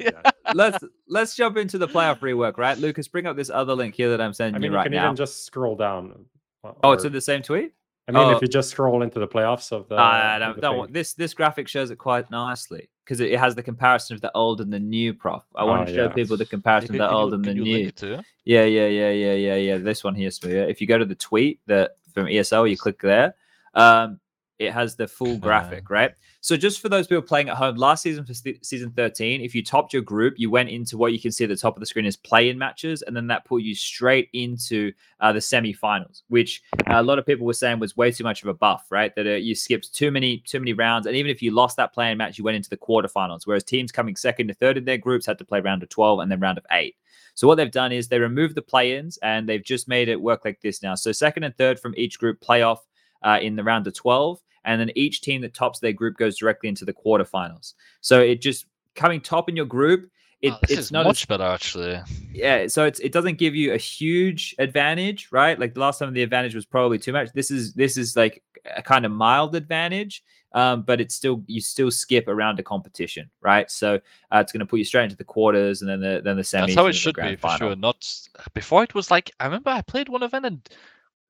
[0.00, 0.10] yeah.
[0.54, 2.78] let's let's jump into the playoff rework, right?
[2.78, 4.84] Lucas, bring up this other link here that I'm sending I mean, you you right
[4.84, 5.04] can now.
[5.06, 6.24] even just scroll down.
[6.64, 7.72] uh, Oh, it's in the same tweet.
[8.16, 8.36] I mean, oh.
[8.36, 9.94] if you just scroll into the playoffs of the.
[9.96, 13.54] Of no, the don't this this graphic shows it quite nicely because it, it has
[13.54, 15.14] the comparison of the old and the new.
[15.14, 16.12] Prof, I want Oh, to show yeah.
[16.12, 17.64] people the comparison you- of the can you- old and the new.
[17.64, 18.22] link it to?
[18.44, 19.78] Yeah, yeah, yeah, yeah, yeah, yeah.
[19.78, 20.68] This one here, Smooth.
[20.68, 23.34] If you go to the tweet that from ESL, you click there.
[23.74, 24.18] Um,
[24.60, 26.12] it has the full graphic, right?
[26.42, 29.54] So just for those people playing at home, last season for se- season 13, if
[29.54, 31.80] you topped your group, you went into what you can see at the top of
[31.80, 36.22] the screen as play-in matches, and then that put you straight into uh, the semi-finals,
[36.28, 39.14] which a lot of people were saying was way too much of a buff, right?
[39.16, 41.92] That uh, you skipped too many too many rounds, and even if you lost that
[41.94, 43.46] play-in match, you went into the quarterfinals.
[43.46, 46.20] Whereas teams coming second to third in their groups had to play round of 12
[46.20, 46.96] and then round of eight.
[47.34, 50.44] So what they've done is they removed the play-ins and they've just made it work
[50.44, 50.94] like this now.
[50.94, 52.86] So second and third from each group play off
[53.22, 56.36] uh, in the round of 12, and then each team that tops their group goes
[56.38, 57.74] directly into the quarterfinals.
[58.00, 60.10] So it just coming top in your group.
[60.42, 62.00] It, Oh, it's not much as, better actually.
[62.32, 62.66] yeah.
[62.66, 65.58] So it's it doesn't give you a huge advantage, right?
[65.58, 67.30] Like the last time the advantage was probably too much.
[67.34, 68.42] This is this is like
[68.74, 70.22] a kind of mild advantage.
[70.52, 73.70] Um, but it's still you still skip around a competition, right?
[73.70, 74.00] So
[74.32, 76.42] uh, it's going to put you straight into the quarters and then the then the
[76.42, 76.68] semis.
[76.68, 77.58] That's how it should be for final.
[77.58, 77.76] sure.
[77.76, 78.10] Not
[78.54, 80.68] before it was like I remember I played one event and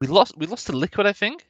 [0.01, 1.50] we lost we lost to Liquid I think,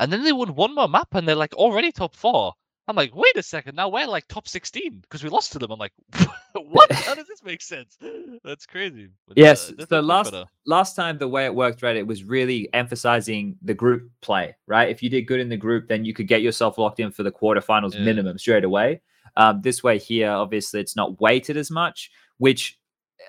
[0.00, 2.52] and then they won one more map and they're like already top four.
[2.88, 5.70] I'm like, wait a second, now we're like top sixteen because we lost to them.
[5.70, 5.92] I'm like,
[6.54, 6.90] what?
[6.90, 7.96] How does this make sense?
[8.44, 9.10] That's crazy.
[9.28, 10.44] But, uh, Yes, definitely so last better.
[10.66, 14.88] last time the way it worked, right, it was really emphasizing the group play, right?
[14.88, 17.22] If you did good in the group, then you could get yourself locked in for
[17.22, 18.00] the quarterfinals Yeah.
[18.00, 19.02] minimum straight away.
[19.36, 22.76] Um, this way here, obviously, it's not weighted as much, which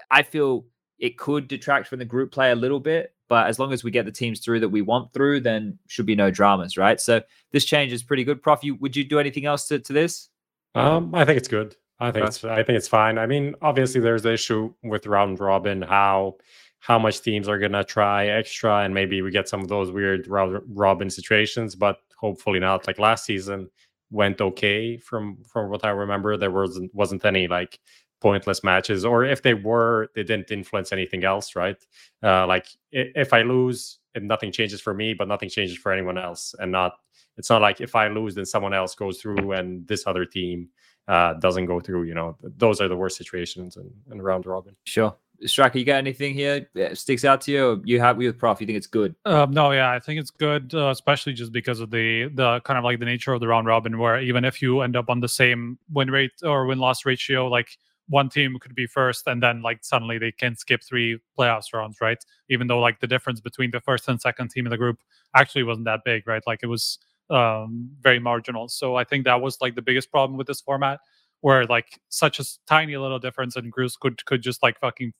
[0.09, 0.65] I feel
[0.97, 3.13] it could detract from the group play a little bit.
[3.31, 6.05] But as long as we get the teams through that we want through, then should
[6.05, 6.99] be no dramas, right?
[6.99, 7.21] So
[7.53, 8.43] this change is pretty good.
[8.43, 10.27] Prof, you would you do anything else to, to this?
[10.75, 11.77] Um, I think it's good.
[12.01, 12.27] I think Okay.
[12.27, 13.17] it's I think it's fine.
[13.17, 16.35] I mean, obviously there's the issue with round robin, how
[16.79, 20.27] how much teams are gonna try extra, and maybe we get some of those weird
[20.27, 22.85] round robin situations, but hopefully not.
[22.85, 23.69] Like last season
[24.09, 26.35] went okay from from what I remember.
[26.35, 27.79] There wasn't wasn't any like
[28.21, 31.77] pointless matches, or if they were, they didn't influence anything else, right?
[32.23, 36.17] Uh, like if I lose, and nothing changes for me, but nothing changes for anyone
[36.17, 36.93] else, and not
[37.37, 40.69] it's not like if I lose, then someone else goes through and this other team
[41.07, 42.03] uh, doesn't go through.
[42.03, 44.75] You know, those are the worst situations in, in round robin.
[44.83, 45.15] Sure.
[45.43, 47.67] Striker, you got anything here that sticks out to you?
[47.67, 48.61] Or you happy with Prof?
[48.61, 49.15] You think it's good?
[49.25, 52.77] Um, no, yeah, I think it's good, uh, especially just because of the the kind
[52.77, 55.19] of like the nature of the round robin, where even if you end up on
[55.19, 57.75] the same win rate or win loss ratio, like
[58.11, 61.97] one team could be first, and then like suddenly they can skip three playoffs rounds,
[62.01, 62.17] right?
[62.49, 64.97] Even though like the difference between the first and second team in the group
[65.33, 66.43] actually wasn't that big, right?
[66.45, 68.67] Like it was um, very marginal.
[68.67, 70.99] So I think that was like the biggest problem with this format,
[71.39, 75.13] where like such a tiny little difference in groups could could just like fucking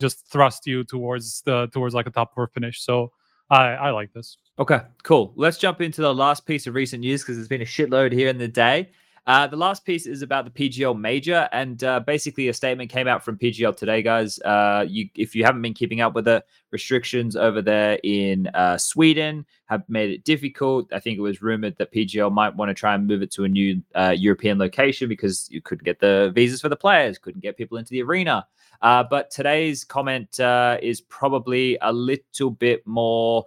[0.00, 2.82] just thrust you towards the towards like a top four finish.
[2.82, 3.12] So
[3.48, 4.36] I I like this.
[4.58, 5.32] Okay, cool.
[5.36, 8.28] Let's jump into the last piece of recent news because there's been a shitload here
[8.28, 8.90] in the day.
[9.26, 13.06] Uh, the last piece is about the PGL Major, and uh, basically a statement came
[13.06, 14.38] out from PGL today, guys.
[14.40, 18.78] Uh, you, if you haven't been keeping up with the restrictions over there in uh,
[18.78, 20.92] Sweden, have made it difficult.
[20.92, 23.44] I think it was rumored that PGL might want to try and move it to
[23.44, 27.42] a new uh, European location because you couldn't get the visas for the players, couldn't
[27.42, 28.46] get people into the arena.
[28.82, 30.40] Uh, but today's comment
[30.82, 33.46] is probably a little bit more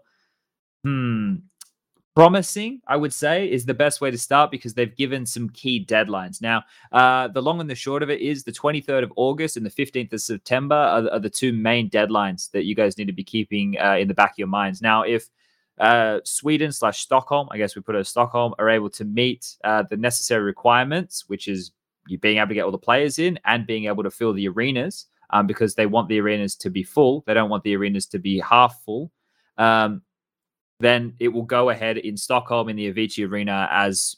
[0.83, 1.35] hmm,
[2.15, 5.83] promising, I would say, is the best way to start because they've given some key
[5.83, 6.41] deadlines.
[6.41, 9.65] Now, uh, the long and the short of it is the 23rd of August and
[9.65, 13.07] the 15th of September are, the- are the two main deadlines that you guys need
[13.07, 14.81] to be keeping uh, in the back of your minds.
[14.81, 15.29] Now, if
[15.79, 19.57] uh, Sweden slash Stockholm, I guess we put it as Stockholm, are able to meet
[19.63, 21.71] uh, the necessary requirements, which is
[22.07, 24.47] you being able to get all the players in and being able to fill the
[24.47, 27.23] arenas um, because they want the arenas to be full.
[27.25, 29.11] They don't want the arenas to be half full.
[29.57, 30.03] Um,
[30.79, 34.17] then it will go ahead in Stockholm in the Avicii Arena as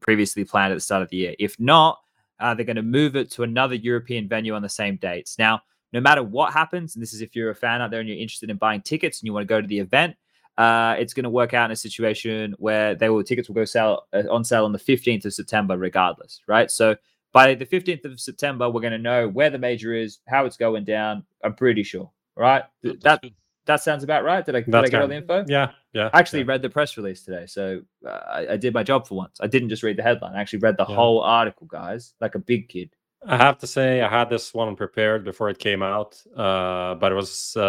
[0.00, 1.34] previously planned at the start of the year.
[1.38, 1.98] If not,
[2.40, 5.38] uh, they're going to move it to another European venue on the same dates.
[5.38, 5.62] Now,
[5.92, 8.18] no matter what happens, and this is if you're a fan out there and you're
[8.18, 10.16] interested in buying tickets and you want to go to the event,
[10.58, 13.64] uh, it's going to work out in a situation where they will tickets will go
[13.64, 16.70] sell uh, on sale on the 15th of September, regardless, right?
[16.70, 16.96] So
[17.32, 20.56] by the 15th of September, we're going to know where the major is, how it's
[20.56, 21.24] going down.
[21.42, 22.64] I'm pretty sure, right?
[22.82, 23.24] That.
[23.66, 24.44] That sounds about right.
[24.44, 25.44] Did I, did I get all the info?
[25.48, 26.10] Yeah, yeah.
[26.12, 26.48] I actually yeah.
[26.48, 29.38] read the press release today, so uh, I, I did my job for once.
[29.40, 30.94] I didn't just read the headline; I actually read the Yeah.
[30.96, 32.90] whole article, guys, like a big kid.
[33.26, 37.10] I have to say, I had this one prepared before it came out, uh, but
[37.10, 37.60] it was uh,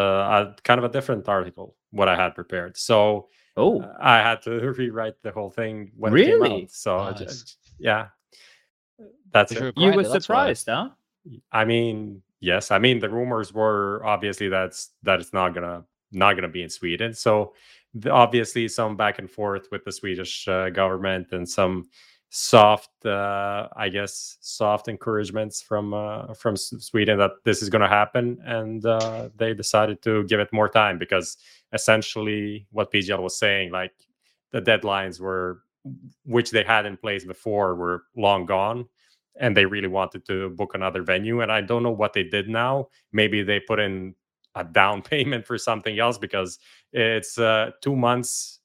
[0.51, 2.75] a, kind of a different article what I had prepared.
[2.75, 6.63] So Oh, uh, I had to rewrite the whole thing when it came Really?
[6.63, 6.71] out.
[6.71, 7.19] So I Nice.
[7.19, 8.07] just, yeah,
[9.31, 9.59] that's it.
[9.59, 10.53] you're a you were grinder, that's why.
[10.53, 10.89] surprised, huh?
[11.53, 12.69] I mean, yes.
[12.71, 16.69] I mean, the rumors were obviously that's that it's not gonna not gonna be in
[16.69, 17.13] Sweden.
[17.13, 17.53] So
[17.93, 21.89] the, obviously, some back and forth with the Swedish uh, government and some
[22.29, 28.37] soft, uh, I guess, soft encouragements from uh, from Sweden that this is gonna happen,
[28.45, 31.37] and uh, they decided to give it more time because
[31.73, 33.93] essentially what PGL was saying, like
[34.51, 35.61] the deadlines were
[36.25, 38.87] which they had in place before were long gone
[39.37, 42.47] and they really wanted to book another venue and i don't know what they did
[42.49, 42.87] now.
[43.11, 44.15] Maybe they put in
[44.55, 46.59] a down payment for something else because
[46.93, 48.59] it's uh, two months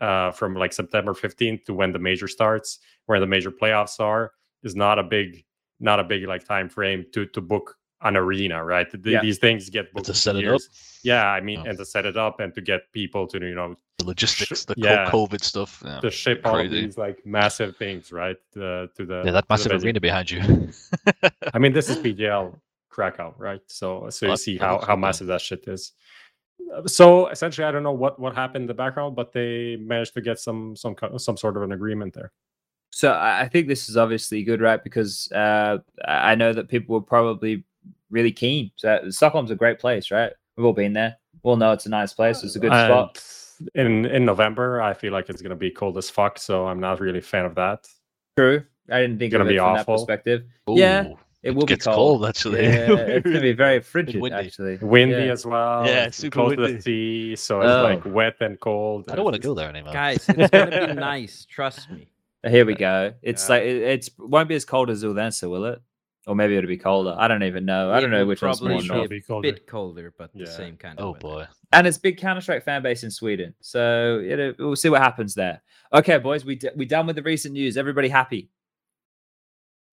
[0.00, 4.32] uh, from like september 15th to when the major starts where the major playoffs are
[4.62, 5.44] is not a big
[5.80, 9.22] not a big like time frame to to book an arena right Th- Yeah.
[9.22, 10.60] these things get booked to in set it up.
[11.02, 11.64] yeah i mean Oh.
[11.68, 14.74] and to set it up and to get people to you know The logistics, the
[14.76, 15.08] yeah.
[15.10, 15.82] COVID stuff.
[15.84, 19.72] Yeah, to ship all these like massive things right uh, to the yeah that massive
[19.82, 20.40] arena behind you.
[21.54, 22.52] I mean, this is PGL
[22.94, 23.62] Krakow, right?
[23.78, 25.82] So, so you That- see how how massive that shit is.
[26.74, 30.12] Uh, So essentially, I don't know what what happened in the background, but they managed
[30.14, 32.30] to get some some co- some sort of an agreement there.
[33.00, 34.82] So I I think this is obviously good, right?
[34.88, 35.74] Because uh,
[36.04, 37.64] I I know that people were probably
[38.10, 38.70] really keen.
[38.76, 40.32] So Stockholm's a great place, right?
[40.56, 41.16] We've all been there.
[41.42, 42.42] We all know it's a nice place.
[42.42, 43.22] It's a good spot.
[43.74, 46.38] And In in November, I feel like it's gonna be cold as fuck.
[46.38, 47.86] So I'm not really a fan of that.
[48.36, 48.62] True.
[48.90, 49.94] I didn't think it's Gonna of it be from awful.
[49.94, 50.44] that perspective.
[50.68, 51.08] Yeah,
[51.42, 52.26] It will be gets cold, cold.
[52.26, 52.64] actually.
[52.64, 54.36] Yeah, it's gonna be very frigid, windy.
[54.46, 54.76] actually.
[54.78, 55.32] Windy Yeah.
[55.32, 55.86] as well.
[55.86, 57.82] Yeah, it's super close to the sea, so it's Oh.
[57.82, 59.10] like wet and cold.
[59.10, 59.92] I don't want to go there anymore.
[59.92, 61.46] Guys, it's gonna be nice.
[61.46, 62.08] Trust me.
[62.46, 63.12] Here we go.
[63.22, 63.54] It's Yeah.
[63.56, 65.80] like it, it's won't be as cold as Uldensa, will it?
[66.26, 67.14] Or maybe it'll be colder.
[67.16, 67.92] I don't even know.
[67.92, 69.04] I don't know which one's more be north.
[69.04, 69.52] It'll be a colder.
[69.52, 71.04] bit colder, but the same kind of.
[71.04, 71.20] Oh weather.
[71.20, 71.46] boy.
[71.72, 73.54] and it's big Counter Strike fan base in Sweden.
[73.60, 75.62] So you know, we'll see what happens there.
[75.94, 77.76] Okay, boys, we d- we done with the recent news.
[77.76, 78.50] Everybody happy?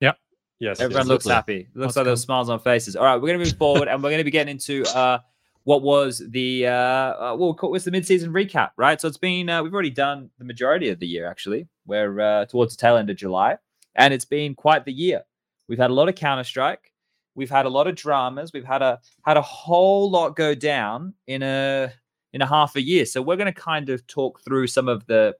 [0.01, 0.17] Yep.
[0.59, 1.07] Yes, Everyone yes.
[1.07, 1.35] looks lovely.
[1.55, 1.67] happy.
[1.75, 2.95] Looks Let's like there's smiles on faces.
[2.95, 5.19] All right, we're gonna move forward, and we're gonna be getting into uh
[5.65, 8.99] what was the uh, uh what was the mid-season recap, right?
[8.99, 11.67] So it's been uh, we've already done the majority of the year actually.
[11.85, 13.57] We're uh, towards the tail end of July,
[13.95, 15.21] and it's been quite the year.
[15.67, 16.93] We've had a lot of Counter Strike.
[17.35, 18.51] We've had a lot of dramas.
[18.53, 21.91] We've had a had a whole lot go down in a
[22.33, 23.05] in a half a year.
[23.05, 25.35] So we're going to kind of talk through some of the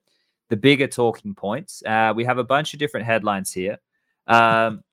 [0.49, 1.83] the bigger talking points.
[1.85, 3.77] Uh, we have a bunch of different headlines here.
[4.27, 4.83] Um,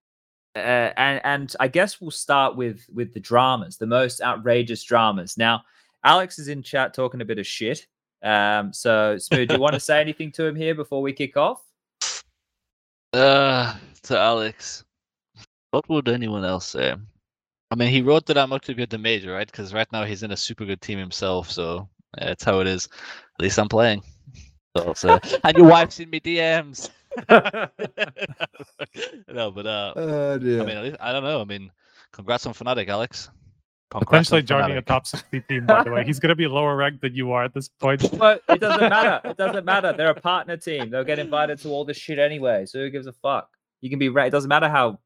[0.56, 5.36] uh, and and I guess we'll start with with the dramas, the most outrageous dramas.
[5.36, 5.62] Now,
[6.04, 7.86] Alex is in chat talking a bit of shit.
[8.22, 11.36] Um, so Smooth, do you want to say anything to him here before we kick
[11.36, 11.62] off?
[13.12, 13.74] Uh,
[14.06, 14.84] to Alex,
[15.70, 16.94] what would anyone else say?
[17.70, 19.46] I mean, he wrote that I'm not to be at the major, right?
[19.46, 21.88] Because right now he's in a super good team himself, so
[22.18, 22.88] yeah, that's how it is.
[23.38, 24.02] At least I'm playing.
[24.76, 26.90] So, so- and your wife's in me DMs.
[29.28, 31.40] no, but uh, I mean, at least, I don't know.
[31.40, 31.70] I mean,
[32.12, 33.30] congrats on Fnatic, Alex.
[33.90, 36.04] Congrats Potentially on joining a top 60 team, by the way.
[36.06, 38.02] He's going to be lower ranked than you are at this point.
[38.18, 39.20] But it doesn't matter.
[39.28, 39.92] It doesn't matter.
[39.92, 40.90] They're a partner team.
[40.90, 42.66] They'll get invited to all this shit anyway.
[42.66, 43.48] So who gives a fuck?
[43.86, 44.28] You can be ranked.
[44.28, 44.98] It doesn't matter how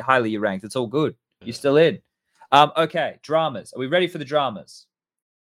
[0.00, 0.64] highly you're ranked.
[0.64, 1.14] It's all good.
[1.44, 2.00] You're still in.
[2.50, 3.72] Um, okay, dramas.
[3.72, 4.86] Are we ready for the dramas?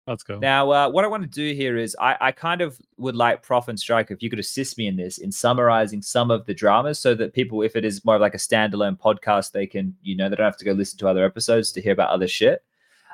[0.06, 0.38] Let's go.
[0.38, 3.42] Now, uh, what I want to do here is I, I kind of would like
[3.42, 6.52] Prof and Strike if you could assist me in this in summarizing some of the
[6.52, 9.96] dramas so that people, if it is more of like a standalone podcast, they can,
[10.02, 12.28] you know, they don't have to go listen to other episodes to hear about other
[12.28, 12.62] shit.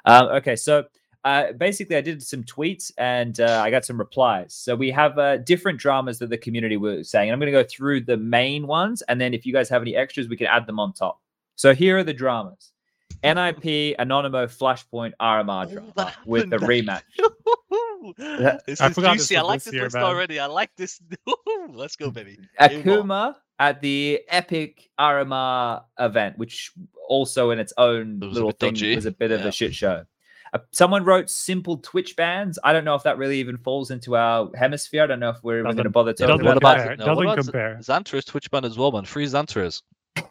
[0.04, 0.86] Um, okay, so
[1.24, 4.54] uh, basically, I did some tweets and uh, I got some replies.
[4.54, 7.28] So we have uh, different dramas that the community were saying.
[7.28, 9.02] And I'm going to go through the main ones.
[9.02, 11.20] And then if you guys have any extras, we can add them on top.
[11.56, 12.72] So here are the dramas
[13.22, 17.02] NIP, Anonymo, Flashpoint, RMR Oh, drama that with the rematch.
[18.66, 19.36] this I is forgot this juicy.
[19.36, 20.04] I like this this year, list man.
[20.04, 20.38] already.
[20.40, 21.00] I like this.
[21.70, 22.38] Let's go, baby.
[22.58, 22.82] Here we.
[22.82, 26.72] Akuma at the Epic RMR event, which
[27.08, 28.94] also in its own It little thing dodgy.
[28.96, 30.04] was a bit of a shit show.
[30.52, 32.58] Uh, someone wrote s1mple Twitch bans.
[32.64, 35.02] I don't know if that really even falls into our hemisphere.
[35.02, 36.96] I don't know if we're even going to bother It talking about about compare.
[36.96, 37.02] that.
[37.02, 37.78] It no, what doesn't about compare.
[37.80, 39.04] XANTARES Twitch ban as well, man.
[39.04, 39.82] Free XANTARES.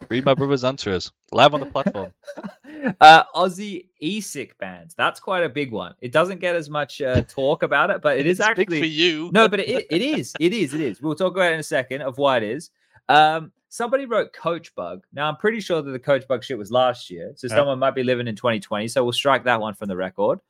[0.08, 1.10] Read my brother XANTARES.
[1.32, 2.12] Live on the platform.
[3.00, 4.94] uh, Aussie ESIC bans.
[4.94, 5.94] That's quite a big one.
[6.00, 8.80] It doesn't get as much uh, talk about it, but it is It's actually big
[8.80, 9.30] for you.
[9.32, 10.34] No, but it, it is.
[10.38, 10.74] It is.
[10.74, 11.00] It is.
[11.00, 12.70] We'll talk about it in a second of why it is.
[13.08, 15.04] Um, somebody wrote Coach Bug.
[15.12, 17.32] Now, I'm pretty sure that the Coach Bug shit was last year.
[17.36, 17.56] So Yeah.
[17.56, 18.88] someone might be living in 2020.
[18.88, 20.40] So we'll strike that one from the record.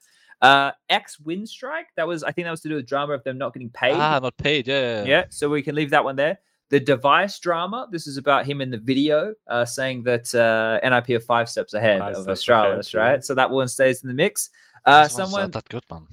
[0.42, 1.88] Uh, X Win Strike.
[1.96, 3.94] That was, I think that was to do with drama of them not getting paid.
[3.94, 4.66] Ah, not paid.
[4.66, 5.04] Yeah.
[5.04, 5.24] yeah.
[5.28, 6.38] So we can leave that one there.
[6.70, 7.88] The device drama.
[7.90, 11.74] This is about him in the video uh, saying that uh, NIP are five steps
[11.74, 13.22] ahead Five of Astralis, right?
[13.22, 14.50] So that one stays in the mix.
[14.86, 16.06] Uh, someone that good, man.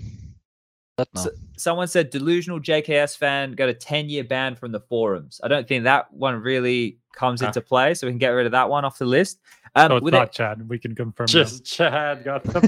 [0.97, 1.21] That no.
[1.21, 5.39] so- someone said delusional JKS fan got a 10 year ban from the forums.
[5.43, 7.47] I don't think that one really comes Ah.
[7.47, 9.39] into play, so we can get rid of that one off the list.
[9.75, 10.67] Um, So it's with not it- Chad.
[10.69, 11.27] We can confirm.
[11.27, 11.31] that.
[11.31, 12.61] Just Chad got the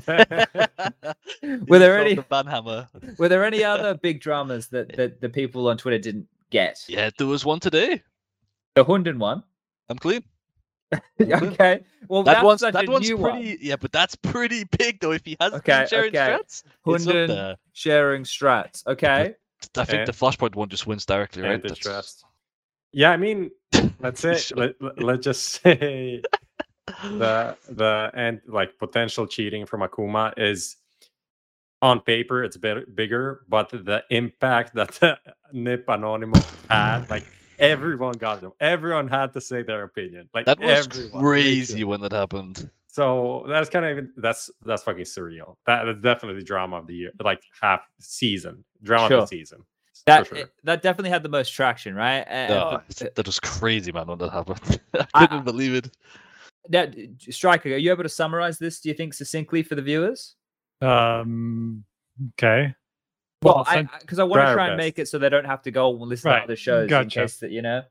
[1.41, 1.65] ban.
[1.67, 2.87] Were there any- the banhammer?
[3.19, 6.83] were there any other big dramas that, that the people on Twitter didn't get?
[6.87, 8.03] Yeah, there was one today.
[8.75, 9.43] The Hunden one.
[9.89, 10.23] I'm clean.
[11.21, 11.81] okay.
[12.07, 13.13] Well, That that's one's that one's pretty.
[13.13, 13.57] one.
[13.61, 15.11] Yeah, but that's pretty big though.
[15.11, 16.37] If he has Okay, sharing okay.
[16.39, 18.85] strats, it's up Hunden sharing strats.
[18.87, 19.35] Okay.
[19.77, 20.05] I think Eh.
[20.05, 21.61] the flashpoint one just wins directly, right?
[21.61, 22.23] That's- Antitrust.
[22.91, 23.51] Yeah, I mean,
[23.99, 26.21] let's say let, let- let's just say
[27.03, 30.77] the the and like potential cheating from Akuma is
[31.81, 35.17] on paper it's bit bigger, but the impact that the
[35.53, 37.25] Nip Anonymous had, like
[37.59, 38.51] everyone got them.
[38.59, 40.29] Everyone had to say their opinion.
[40.33, 42.69] Like That was everyone, crazy when that happened.
[42.87, 45.55] So that's kind of even that's that's fucking surreal.
[45.65, 49.17] That, that's definitely the drama of the year, like half season drama Sure.
[49.19, 49.63] of the season.
[50.05, 50.37] That sure.
[50.39, 52.23] it- that definitely had the most traction, right?
[52.27, 54.79] And- Oh, and- that was crazy, man, when that happened.
[54.95, 55.91] I I- couldn't believe it.
[56.67, 58.79] Now, d- Striker, are you able to summarize this?
[58.79, 60.35] Do you think succinctly for the viewers?
[60.81, 61.83] Um.
[62.33, 62.73] Okay.
[63.41, 65.71] Well, sen- because I, want to try and make it so they don't have to
[65.71, 67.21] go and listen Right, to other shows in gotcha.
[67.21, 67.83] case that you know.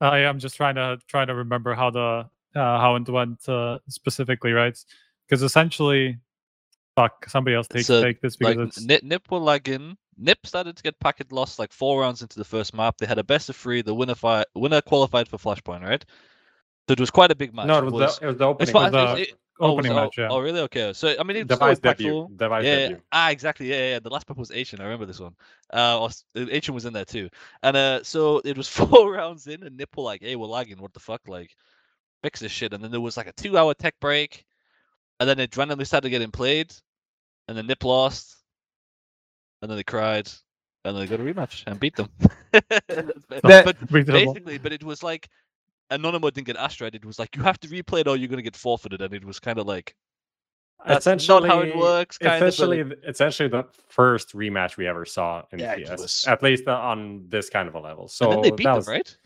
[0.00, 2.24] I am just trying to trying to remember how the uh,
[2.54, 4.78] how it went uh, specifically, right?
[5.28, 6.18] Because essentially,
[6.96, 9.96] fuck, somebody else take So, take this because Like it's Nip, Nip were lagging.
[10.16, 12.96] Nip started to get packet lost like four rounds into the first map.
[12.98, 13.82] They had a best of three.
[13.82, 16.04] The winner fi- winner qualified for Flashpoint, right?
[16.88, 17.66] So it was quite a big match.
[17.66, 18.72] no, it was, the, it was the opening.
[18.72, 19.16] fine, was match.
[19.16, 20.28] the it- was opening it- match, oh, yeah.
[20.30, 20.60] oh, really?
[20.60, 20.92] Okay.
[20.92, 22.28] So I mean, it's Device debut.
[22.34, 23.00] Device yeah, debut.
[23.12, 23.70] ah, exactly.
[23.70, 23.98] Yeah, yeah.
[23.98, 24.80] The last map was Ancient.
[24.80, 25.34] I remember this one.
[25.72, 27.28] Uh, uh, Ancient was in there too.
[27.62, 30.80] And uh, so it was four rounds in, and Nip were like, "Hey, we're lagging.
[30.80, 31.22] What the fuck?
[31.28, 31.54] Like,
[32.22, 34.44] fix this shit." And then there was like a two-hour tech break,
[35.18, 36.72] and then it randomly started getting played,
[37.48, 38.36] and then Nip lost,
[39.62, 40.30] and then they cried,
[40.84, 42.08] and then they got a rematch and beat them.
[42.52, 45.28] but, but basically, but it was like
[45.90, 46.94] Anonymo didn't get Astride.
[46.94, 49.24] It was like you have to replay it or you're gonna get forfeited, and it
[49.24, 49.94] was kind of like
[50.86, 52.16] that's not how it works.
[52.18, 52.88] Kind essentially, of.
[52.90, 56.72] th- essentially the first rematch we ever saw in Yeah, PS, was- at least uh,
[56.72, 58.08] on this kind of a level.
[58.08, 59.16] So and then they beat that them, was, right?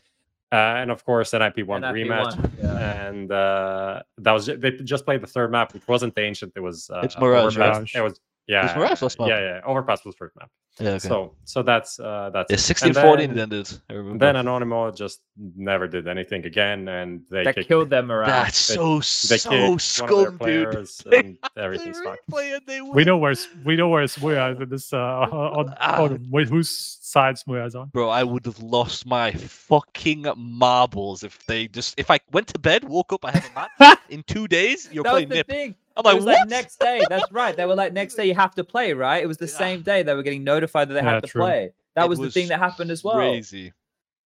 [0.52, 3.06] uh, and of course, NIP won the NIP rematch, yeah.
[3.06, 6.52] and uh, that was they just played the third map, which wasn't the ancient.
[6.56, 7.70] It was uh, It's Mirage, right?
[7.70, 7.94] Overpass.
[7.94, 9.28] It was yeah, Mirage last map.
[9.28, 9.60] yeah, yeah.
[9.64, 10.50] Overpass was first map.
[10.80, 10.90] Yeah.
[10.90, 10.98] Okay.
[11.08, 12.58] So so that's uh, that's yeah, it.
[12.60, 13.78] 16 And 14 then- it ended.
[13.88, 14.18] I remember.
[14.26, 15.20] Then Anonymo just
[15.56, 18.26] never did anything again, and they That kicked, killed them morale.
[18.26, 20.38] That's they- so they so kicked one of their scum, dude.
[20.40, 22.28] players, and everything's They fucked.
[22.28, 23.34] replay and they we know where
[23.64, 26.02] we know where Smooya is in this uh on, Ah.
[26.02, 27.88] on wait, whose side Smooya is on.
[27.90, 32.58] Bro, I would have lost my fucking marbles if they just if I went to
[32.58, 34.88] bed, woke up, I have a map in two days.
[34.92, 35.46] You're that was playing the Nip.
[35.48, 35.74] thing.
[35.96, 36.40] I'm it like, was what?
[36.40, 37.00] like next day.
[37.08, 37.56] That's right.
[37.56, 39.22] They were like next day you have to play, right?
[39.22, 39.58] It was the Yeah.
[39.58, 41.42] same day they were getting notified that they Yeah, had to true.
[41.42, 41.70] play.
[41.94, 43.16] That It was, the thing that happened as well.
[43.16, 43.72] Crazy.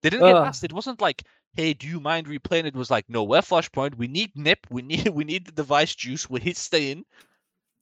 [0.02, 0.46] They didn't get Ugh.
[0.46, 0.62] asked.
[0.62, 1.22] It wasn't like,
[1.54, 3.96] "Hey, do you mind replaying?" It was like, "No, we're Flashpoint.
[3.96, 4.66] We need Nip.
[4.70, 6.30] We need we need the device juice.
[6.30, 7.04] We hit staying.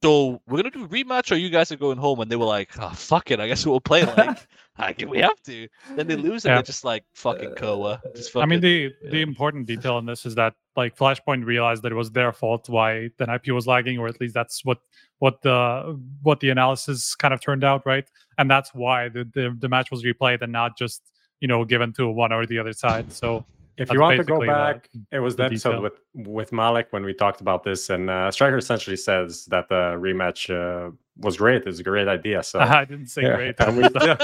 [0.05, 2.45] So we're gonna do a rematch, or you guys are going home." And they were
[2.45, 3.41] like, "Oh, fuck it.
[3.41, 4.37] I guess we'll play like, ah,
[4.79, 5.67] like we have to."
[5.97, 6.57] Then they lose, and Yeah.
[6.57, 10.05] they're just like, "Fucking uh, Koa." Just I mean, fucking- the the important detail in
[10.05, 13.67] this is that like Flashpoint realized that it was their fault why the IP was
[13.67, 14.79] lagging, or at least that's what
[15.21, 18.07] what the what the analysis kind of turned out, right?
[18.37, 21.01] And that's why the the, the match was replayed and not just
[21.41, 23.11] you know given to one or the other side.
[23.11, 25.83] So If you want to go basically the- back, it was the the episode detail.
[25.83, 29.97] with with Malik when we talked about this, and uh, Striker essentially says that the
[29.99, 31.67] rematch uh, was great.
[31.67, 32.43] It's a great idea.
[32.43, 33.55] So I didn't say Yeah, great.
[33.61, 34.17] and we still-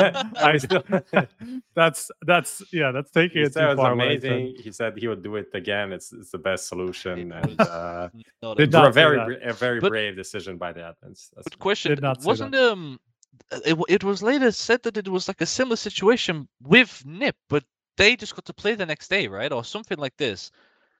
[0.51, 0.85] I still,
[1.75, 3.97] that's that's yeah, that's taking he it said too it was far.
[3.97, 4.31] what I said.
[4.33, 4.57] amazing.
[4.63, 5.93] He said he would do it again.
[5.93, 8.09] It's it's the best solution, It and was uh,
[8.43, 10.83] not Did a- for a not say very a very But- brave decision by the
[10.83, 11.31] Athens.
[11.35, 13.01] That's But question: Did not say wasn't um,
[13.65, 17.65] it, it was later said that it was like a similar situation with Nip, but
[18.01, 20.51] they just got to play the next day, right, or something like this.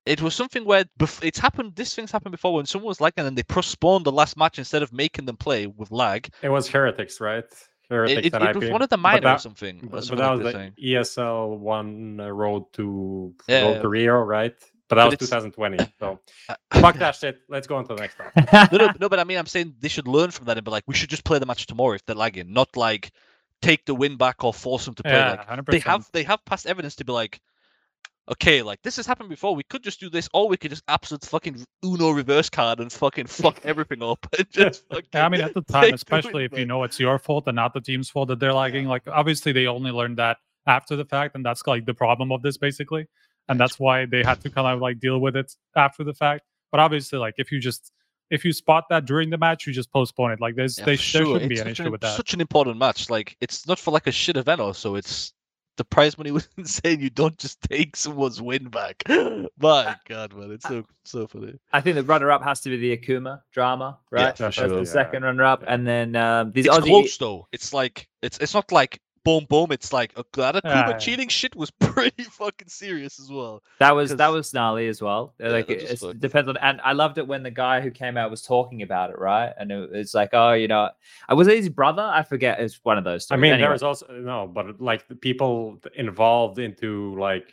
[0.07, 1.75] It was something where bef- it's happened.
[1.77, 4.59] This thing's happened before when someone was lagging and then they postponed the last match
[4.59, 6.29] instead of making them play with lag.
[6.43, 7.45] it was heretics, right?
[7.91, 9.77] Heretics It, it, and it was one of the But minor or that- something.
[9.85, 11.23] or But, but that like was this the.
[11.23, 13.83] ESL one uh, road to Yeah, road yeah.
[13.83, 14.55] to Rio, right?
[14.89, 15.79] But that But was it's- 2020.
[16.01, 16.19] So
[16.81, 17.41] fuck that shit.
[17.49, 18.31] Let's go on to the next one.
[18.73, 20.71] no, no, no, but I mean, I'm saying they should learn from that and be
[20.71, 23.11] like, we should just play the match tomorrow if they're lagging, not like
[23.63, 25.13] take the win back or force them to play.
[25.13, 27.41] Yeah, like hundred they have they have past evidence to be like,
[28.31, 29.55] okay, like this has happened before.
[29.55, 32.93] We could just do this, or we could just absolute fucking Uno reverse card and
[32.93, 34.27] fucking fuck everything up.
[34.51, 37.57] Just Yeah, I mean, at the time, especially if you know it's your fault and
[37.57, 38.87] not the team's fault that they're lagging.
[38.87, 42.43] Like, obviously, they only learned that after the fact, and that's like the problem of
[42.43, 43.07] this basically,
[43.49, 46.45] and that's why they had to kind of like deal with it after the fact.
[46.71, 47.93] But obviously, like if you just
[48.31, 50.41] if you spot that during the match, you just postpone it.
[50.41, 52.09] Like there's Yeah, they, for there shouldn't be an issue an, with that.
[52.09, 53.11] It's such an important match.
[53.11, 54.95] Like it's not for like a shit event also.
[54.95, 55.33] It's
[55.77, 57.01] the prize money was insane.
[57.01, 59.03] You don't just take someone's win back.
[59.09, 61.55] My God, man, it's so so funny.
[61.73, 64.37] I think the runner-up has to be the Akuma drama, Yeah, right?
[64.37, 64.69] for That's sure.
[64.69, 64.85] the Yeah.
[64.85, 65.75] second runner-up, Yeah.
[65.75, 66.83] and then um, these It's Aussie.
[66.87, 67.49] close though.
[67.53, 69.73] It's like it's it's not like boom boom.
[69.73, 70.99] It's like a that Akuma Yeah, yeah.
[70.99, 73.63] cheating shit was pretty fucking serious as well.
[73.79, 75.35] That was that was gnarly as well.
[75.41, 76.21] Uh, Yeah, like that it was it's- fucked.
[76.21, 79.11] depends on, and I loved it when the guy who came out was talking about
[79.11, 79.53] it, right?
[79.59, 80.91] And it, it's like, oh, you know,
[81.29, 82.03] I was his brother?
[82.03, 82.61] I forget.
[82.61, 83.27] It's one of those.
[83.31, 87.53] I mean, Anyway, there was also no, but like the people involved into like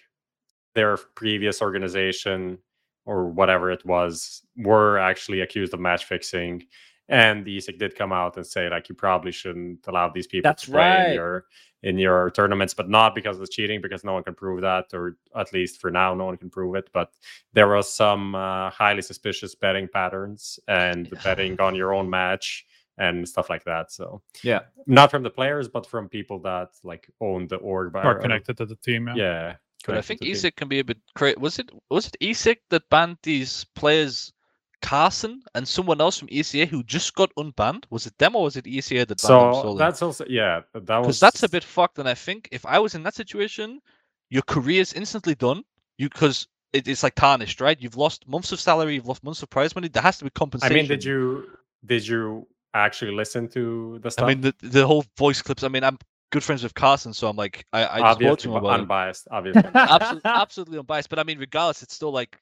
[0.76, 2.60] their previous organization
[3.06, 6.64] or whatever it was were actually accused of match fixing,
[7.10, 10.50] and the ESIC did come out and say like you probably shouldn't allow these people
[10.50, 11.08] That's to play right.
[11.10, 11.46] in your
[11.84, 15.16] in your tournaments, but not because of cheating, because no one can prove that, or
[15.36, 16.90] at least for now, no one can prove it.
[16.92, 17.12] But
[17.54, 21.22] there was some uh, highly suspicious betting patterns and Yeah.
[21.24, 22.66] betting on your own match
[22.98, 23.92] and stuff like that.
[23.92, 24.62] So yeah.
[24.88, 28.66] not from the players, but from people that like own the org or connected to
[28.66, 29.08] the team.
[29.10, 29.16] Yeah.
[29.16, 29.56] Yeah,
[29.86, 30.52] But I think to the team.
[30.52, 31.38] ESIC can be a bit crazy.
[31.40, 34.34] Was it was it ESIC that banned these players,
[34.82, 37.84] Carson and someone else from ECA who just got unbanned?
[37.90, 40.98] Was it them or was it ECA that banned them So that's also yeah, that
[40.98, 42.00] was because that's a bit fucked.
[42.00, 43.82] And I think if I was in that situation,
[44.30, 45.64] your career is instantly done.
[45.98, 47.80] You because it, it's like tarnished, right?
[47.80, 49.88] You've lost months of salary, you've lost months of prize money.
[49.88, 50.76] There has to be compensation.
[50.76, 51.48] I mean, did you
[51.86, 54.26] did you actually listen to the stuff?
[54.26, 55.64] I mean, the, the whole voice clips.
[55.64, 55.98] I mean, I'm
[56.32, 58.76] good friends with Carson, so I'm like, I, I just spoke obviously to him about
[58.76, 58.82] it.
[58.82, 59.64] unbiased, obviously.
[59.74, 61.10] absolutely, absolutely unbiased.
[61.10, 62.38] But I mean, regardless, it's still like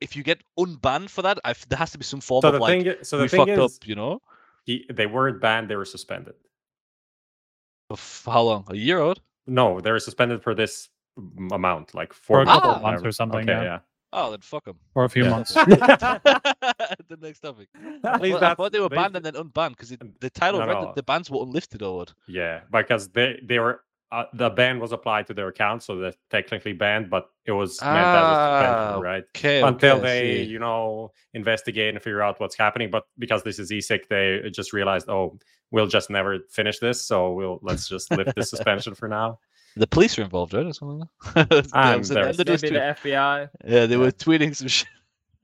[0.00, 2.48] if you get unbanned for that, I f there has to be some form so
[2.48, 4.20] of the like thing, i- so we the thing fucked is, up, you know.
[4.64, 6.34] he- they weren't banned; they were suspended.
[7.90, 8.64] Of how long?
[8.68, 9.20] A year old?
[9.46, 10.88] No, they were suspended for this
[11.50, 13.62] amount, like For four a couple of of months, months or something, Okay, yeah.
[13.62, 13.78] yeah.
[14.12, 14.78] Oh, then fuck them.
[14.94, 15.30] For a few Yeah.
[15.30, 15.52] months.
[17.08, 17.68] the next topic.
[18.04, 19.88] At least Well, I thought they were they- banned and then unbanned because
[20.20, 20.84] the title No, read no.
[20.86, 22.14] that the bans were unlifted or what?
[22.26, 26.14] Yeah, because they they were uh, the ban was applied to their account, so they're
[26.30, 29.24] technically banned, but it was meant as a Ah, suspension, right?
[29.36, 29.60] Okay.
[29.62, 30.50] Until okay, they, see.
[30.50, 32.90] you know, investigate and figure out what's happening.
[32.90, 35.38] But because this is ESIC, they just realized, oh,
[35.70, 39.38] we'll just never finish this, so we'll let's just lift the suspension for now.
[39.76, 40.66] the police are involved, right?
[40.66, 41.08] Or something.
[41.36, 43.48] Yeah, I'm was it- very- and they Maybe the FBI.
[43.66, 44.00] yeah, they Yeah.
[44.00, 44.88] were tweeting some shit.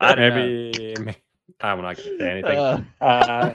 [0.01, 0.35] I don't know.
[0.37, 1.17] Maybe, may-
[1.61, 2.59] I'm not going to say anything.
[2.59, 3.55] Uh, Uh,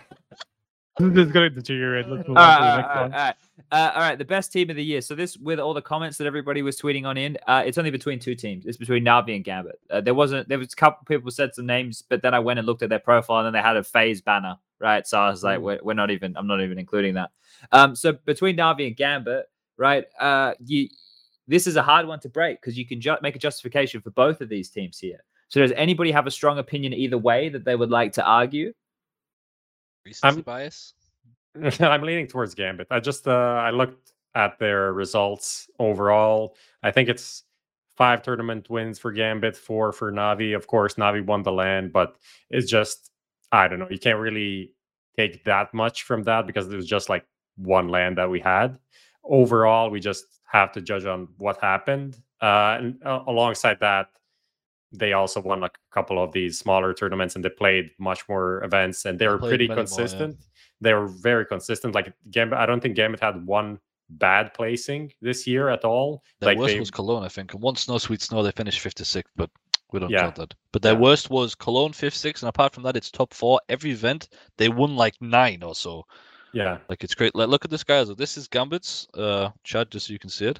[0.99, 2.07] going to deteriorate.
[2.07, 3.13] Let's move All on right, to the next right, all one.
[3.13, 3.35] all right.
[3.71, 4.99] Uh, all right, the best team of the year.
[5.01, 7.91] So this, with all the comments that everybody was tweeting on in, uh, it's only
[7.91, 8.65] between two teams.
[8.65, 9.79] It's between Navi and Gambit.
[9.89, 10.49] Uh, there wasn't.
[10.49, 12.89] There was a couple people said some names, but then I went and looked at
[12.89, 15.05] their profile, and then they had a FaZe banner, right?
[15.07, 15.63] So I was like, Mm.
[15.63, 16.35] we're, we're not even.
[16.35, 17.29] I'm not even including that.
[17.71, 19.45] Um, so between Navi and Gambit,
[19.77, 20.05] right?
[20.19, 20.89] Uh, you,
[21.47, 24.09] this is a hard one to break because you can ju- make a justification for
[24.11, 25.23] both of these teams here.
[25.47, 28.73] So does anybody have a strong opinion either way that they would like to argue?
[30.05, 30.93] Recency bias.
[31.79, 32.87] I'm leaning towards Gambit.
[32.91, 36.55] I just uh, I looked at their results overall.
[36.83, 37.43] I think it's
[37.97, 40.55] five tournament wins for Gambit, four for Navi.
[40.55, 42.15] Of course, Navi won the LAN, but
[42.49, 43.11] it's just
[43.51, 43.87] I don't know.
[43.89, 44.73] You can't really
[45.17, 47.25] take that much from that because it was just like
[47.57, 48.79] one LAN that we had.
[49.23, 52.17] Overall, we just have to judge on what happened.
[52.41, 54.07] Uh, and uh, alongside that,
[54.91, 59.05] they also won a couple of these smaller tournaments and they played much more events
[59.05, 59.81] and they They were pretty more, yeah.
[59.81, 60.37] consistent.
[60.81, 61.93] They were very consistent.
[61.93, 63.79] Like Gambit, I don't think Gambit had one
[64.09, 66.23] bad placing this year at all.
[66.39, 67.53] Their like worst they, was Cologne, I think.
[67.53, 69.51] And once Snow Sweet Snow, they finished 56th, but
[69.91, 70.21] we don't Yeah.
[70.21, 70.55] count that.
[70.71, 70.99] But their Yeah.
[70.99, 73.59] worst was Cologne 5th, 6th, and apart from that, it's top four.
[73.69, 76.05] Every event, they won like nine or so.
[76.53, 77.35] yeah, Like it's great.
[77.35, 78.03] Like look at this guy.
[78.03, 80.59] So this is Gambit's uh chat, just so you can see it.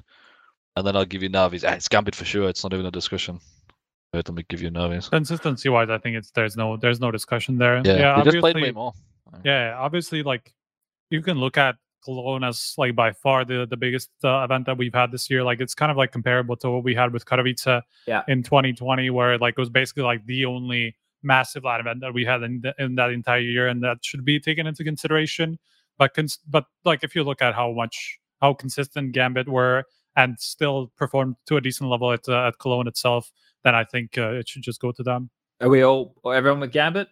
[0.76, 1.64] And then I'll give you Navi's.
[1.64, 2.48] Ah, it's Gambit for sure.
[2.48, 3.40] It's not even a discussion.
[4.12, 5.08] Wait, let me give you Navi's.
[5.08, 7.80] Consistency wise, I think it's there's no there's no discussion there.
[7.84, 8.92] Yeah, they just played way obviously- more.
[9.44, 10.52] Yeah, obviously, like
[11.10, 14.76] you can look at Cologne as like by far the the biggest uh, event that
[14.76, 15.44] we've had this year.
[15.44, 18.22] Like it's kind of like comparable to what we had with Katowice Yeah.
[18.26, 22.24] in 2020, where like it was basically like the only massive LAN event that we
[22.24, 25.58] had in, the, in that entire year, and that should be taken into consideration.
[25.98, 29.84] But cons- but like if you look at how much how consistent Gambit were
[30.16, 33.30] and still performed to a decent level at uh, at Cologne itself,
[33.64, 35.30] then I think uh, it should just go to them.
[35.60, 37.08] Are we all or everyone with Gambit?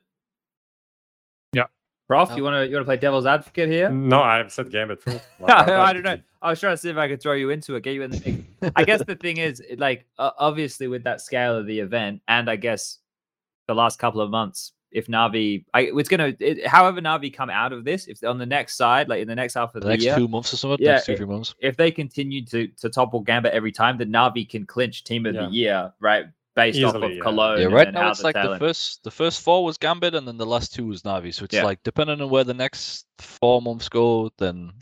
[1.53, 1.65] Yeah.
[2.09, 2.37] Prof, No.
[2.37, 3.91] you want to you want to play devil's advocate here?
[3.91, 5.20] no, I've said Gambit first.
[5.47, 6.19] I don't know.
[6.41, 8.11] I was trying to see if I could throw you into it, get you in
[8.12, 8.73] the mix.
[8.77, 12.49] I guess the thing is, like, uh, obviously, with that scale of the event, and
[12.49, 12.99] I guess
[13.66, 17.73] the last couple of months, if Navi, I, it's gonna, it, however Navi come out
[17.73, 19.89] of this, if on the next side, like in the next half of The the,
[19.95, 20.79] next year, two months or something.
[20.81, 21.55] Yeah, next two three months.
[21.61, 25.35] if they continue to to topple Gambit every time, then Navi can clinch Team of
[25.35, 25.43] Yeah.
[25.47, 26.27] the Year, right?
[26.59, 27.21] Based off of yeah.
[27.23, 27.61] Cologne.
[27.61, 30.15] Yeah, right then now how it's the like the first the first four was Gambit
[30.15, 31.33] and then the last two was Navi.
[31.33, 31.65] So it's Yeah.
[31.71, 34.73] like depending on where the next four months go, then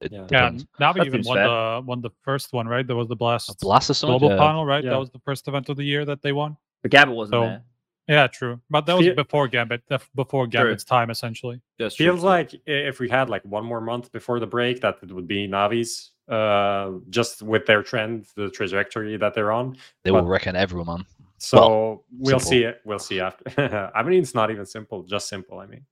[0.00, 0.20] it Yeah.
[0.20, 0.64] Yeah, depends.
[0.80, 1.46] Navi That even won fair.
[1.48, 2.86] the won the first one, right?
[2.86, 4.06] There was the Blast A blast or.
[4.06, 4.38] Global yeah.
[4.38, 4.82] Panel, right?
[4.84, 4.90] Yeah.
[4.90, 6.56] That was the first event of the year that they won.
[6.82, 7.62] But Gambit wasn't So, there.
[8.08, 8.60] Yeah, true.
[8.70, 9.82] But that was Feel- before Gambit,
[10.14, 11.60] before Gambit's time, essentially.
[11.78, 12.06] That's true.
[12.06, 15.26] Feels like if we had like one more month before the break, that it would
[15.28, 16.12] be Navi's.
[16.28, 19.76] Uh, just with their trend, the trajectory that they're on.
[20.02, 21.06] They were but- wrecking everyone, man.
[21.38, 22.42] So we'll s1mple.
[22.42, 22.80] see it.
[22.84, 23.90] We'll see after.
[23.94, 25.06] I mean, it's not even s1mple.
[25.08, 25.62] Just s1mple.
[25.62, 25.84] I mean,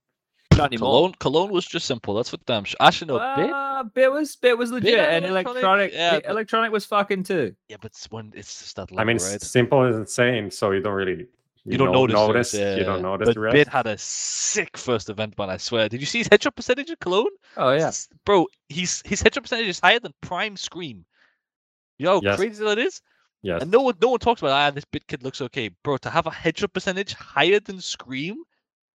[0.56, 0.88] not anymore.
[0.90, 2.16] Cologne, Cologne was just s1mple.
[2.18, 2.64] That's what damn.
[2.64, 3.50] Sh- Actually, no, b1t.
[3.52, 7.24] Uh, b1t was b1t was legit, and electronic, electronic, yeah, the but- electronic was fucking
[7.24, 7.54] too.
[7.68, 8.88] Yeah, but it's when it's just that.
[8.96, 9.40] I mean, right?
[9.40, 10.50] s1mple is insane.
[10.50, 11.26] So you don't really.
[11.66, 12.14] You don't know- notice.
[12.14, 12.54] the notice.
[12.54, 13.02] rest, You don't yeah.
[13.02, 13.56] notice But the rest.
[13.56, 15.48] b1t had a sick first event, man.
[15.50, 15.88] I swear.
[15.88, 17.30] Did you see his headshot percentage in Cologne?
[17.56, 17.90] Oh yeah,
[18.26, 18.46] bro.
[18.68, 21.04] He's his headshot percentage is higher than Prime Scream.
[21.98, 22.36] You know how Yes.
[22.36, 23.00] crazy that is?
[23.44, 23.60] Yes.
[23.60, 25.98] And no one, no one talks about ah, this b1t kid looks okay, bro.
[25.98, 28.42] To have a headshot percentage higher than Scream,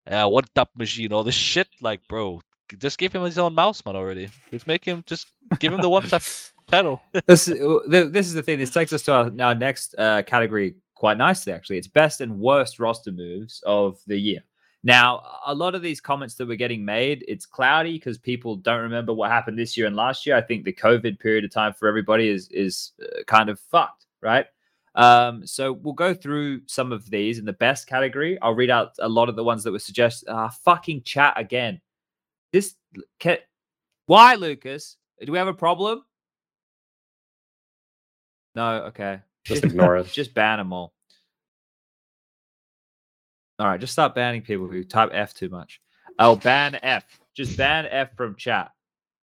[0.08, 2.42] uh, what that machine, all this shit, like, bro,
[2.80, 3.96] just give him his own mouse, man.
[3.96, 5.28] Already, just make him, just
[5.60, 6.24] give him the one tap
[6.66, 7.00] pedal.
[7.28, 8.58] this is this is the thing.
[8.58, 11.78] This takes us to our, our next uh, category quite nicely, actually.
[11.78, 14.44] It's best and worst roster moves of the year.
[14.84, 18.82] Now, a lot of these comments that we're getting made, it's cloudy because people don't
[18.82, 20.36] remember what happened this year and last year.
[20.36, 24.08] I think the COVID period of time for everybody is is uh, kind of fucked,
[24.22, 24.46] right?
[24.96, 28.38] Um, so we'll go through some of these in the best category.
[28.42, 30.30] I'll read out a lot of the ones that were suggested.
[30.30, 31.82] Ah, fucking chat again.
[32.52, 32.76] This
[33.22, 33.44] ca-
[34.08, 34.98] why, Lucas?
[35.24, 36.04] Do we have a problem?
[38.56, 39.20] No, okay.
[39.46, 40.08] Just ignore it.
[40.08, 40.94] Just ban them all.
[43.60, 45.82] All right, just start banning people who type F too much.
[46.18, 47.06] Oh, ban F.
[47.36, 48.72] Just ban F from chat.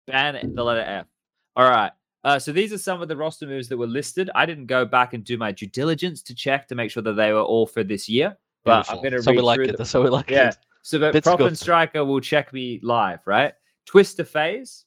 [0.07, 1.07] Ban the letter F.
[1.55, 1.91] All right.
[2.23, 4.29] Uh, so these are some of the roster moves that were listed.
[4.35, 7.13] I didn't go back and do my due diligence to check to make sure that
[7.13, 8.35] they were all for this year.
[8.65, 9.67] But I'm going to That's how read we like through it.
[9.67, 9.75] them.
[9.77, 10.49] That's we like Yeah.
[10.49, 10.57] it.
[10.81, 11.57] So that Bits Prop and.
[11.57, 13.53] Striker will check me live, right?
[13.85, 14.85] Twister FaZe.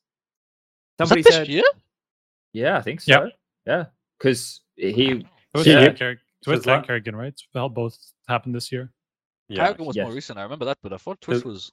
[0.99, 1.65] Was Somebody that this said, year?
[2.53, 3.13] yeah, I think so.
[3.25, 3.33] Yep.
[3.67, 3.85] Yeah,
[4.19, 5.81] because he It was Yeah.
[5.81, 5.89] yeah.
[5.91, 7.35] Kerrig- Twist la- and karrigan, right?
[7.55, 7.97] Well, both
[8.29, 8.93] happened this year.
[9.49, 9.73] Yeah.
[9.73, 10.39] karrigan was more recent.
[10.39, 11.73] I remember that, but I thought Twist was.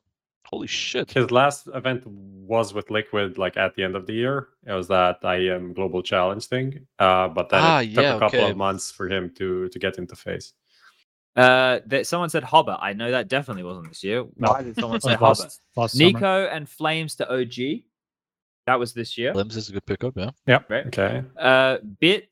[0.51, 1.11] Holy shit!
[1.11, 4.47] His last event was with Liquid, like at the end of the year.
[4.65, 6.87] It was that IEM Global Challenge thing.
[6.97, 8.49] Uh, but then Ah, it took yeah, a couple okay.
[8.51, 10.53] of months for him to to get into FaZe.
[11.35, 12.77] Uh, that someone said Hobbit.
[12.81, 14.25] I know that definitely wasn't this year.
[14.37, 14.51] No.
[14.51, 15.29] Why did someone say That Hobbit?
[15.29, 16.09] was last, last summer.
[16.11, 17.83] niko and flameZ to OG.
[18.65, 20.31] That was this year, flameZ is a good pickup, Yeah.
[20.47, 20.59] yeah.
[20.67, 20.87] right?
[20.87, 21.23] Okay.
[21.37, 22.23] Uh, b1t.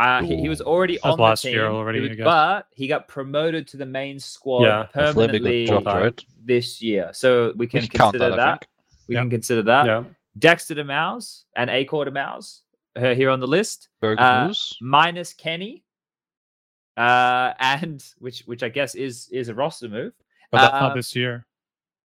[0.00, 2.14] Uh, he, he was already That on the last team, year he already, was- I
[2.14, 2.24] guess.
[2.24, 6.02] but he got promoted to the main squad Yeah, permanently got dropped, time.
[6.02, 6.24] right?
[6.42, 7.10] this year.
[7.12, 8.66] So we can We consider that, that.
[9.08, 9.20] We Yeah.
[9.22, 9.86] can consider that.
[9.86, 10.04] yeah.
[10.38, 12.62] Dexter to Mouse and Acor to Mouse
[12.96, 13.88] uh, here on the list.
[14.00, 15.84] Very good Uh, minus Kenny,
[16.96, 20.12] uh, and which which I guess is is a roster move.
[20.50, 21.46] But that's uh, not this year.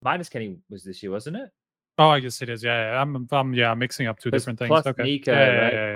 [0.03, 1.51] Minus Kenny was this year, wasn't it?
[1.99, 2.63] Oh, I guess it is.
[2.65, 3.01] Yeah, yeah.
[3.03, 4.69] I'm, I'm, yeah, mixing up two Plus- different things.
[4.69, 5.03] plus okay.
[5.03, 5.73] Nico, Yeah, yeah, right?
[5.73, 5.93] yeah, yeah,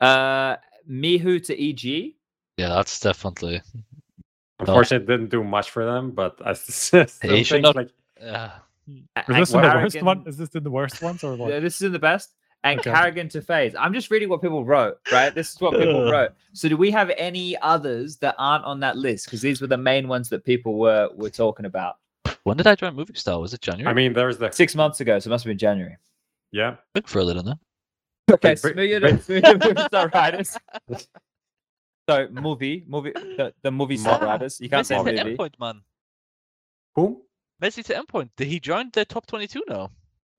[0.00, 0.56] But uh,
[0.90, 2.14] MICHU to EG.
[2.56, 3.62] Yeah, that's definitely.
[4.58, 7.90] Unfortunately, it didn't do much for them, but I still He should think not- like
[8.22, 8.50] Uh,
[8.86, 9.22] yeah.
[9.28, 10.24] Is this in the worst one?
[10.26, 11.50] Is this in the worst ones or what?
[11.50, 12.32] Yeah, this is in the best.
[12.64, 12.90] And Okay.
[12.90, 13.74] karrigan to FaZe.
[13.78, 15.32] I'm just reading what people wrote, right?
[15.34, 16.32] This is what people wrote.
[16.52, 19.26] So, do we have any others that aren't on that list?
[19.26, 21.96] Because these were the main ones that people were were talking about
[22.44, 23.40] when did I join Movistar?
[23.40, 23.90] Was it January?
[23.90, 25.18] I mean, there's the six months ago.
[25.18, 25.96] So, it must have been January.
[26.50, 26.76] yeah.
[26.94, 27.58] I for a little that.
[28.32, 30.58] Okay, Br- Smooya br- to Smooya Movie Star Riders.
[32.08, 34.60] So, movie, movie, the, the Movistar Riders.
[34.60, 35.36] You can't Messi say to movie.
[35.36, 35.80] Endpoint, man.
[36.94, 37.22] Who?
[37.62, 38.30] Messi to Endpoint.
[38.36, 39.90] Did he join the top 22 now?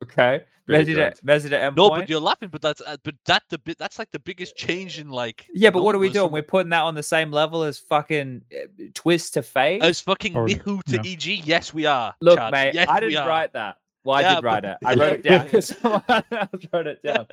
[0.03, 0.43] Okay.
[0.67, 1.13] Really Messi to, good.
[1.25, 1.75] Messi to Endpoint.
[1.77, 2.49] No, but you're laughing.
[2.49, 5.45] But that's uh, but that the bit that's like the biggest change in like.
[5.53, 6.31] Yeah, but what are we doing?
[6.31, 9.81] We're putting that on the same level as fucking uh, Twist to FaZe.
[9.81, 11.13] As fucking Or- MICHU to yeah.
[11.13, 12.13] EG, yes we are.
[12.21, 12.51] Look, Chad.
[12.51, 13.77] mate, yes, I didn't write that.
[14.07, 14.77] Well, I Yeah, did write it.
[14.85, 15.43] I wrote it down Yeah.
[15.43, 17.27] because someone else wrote it down.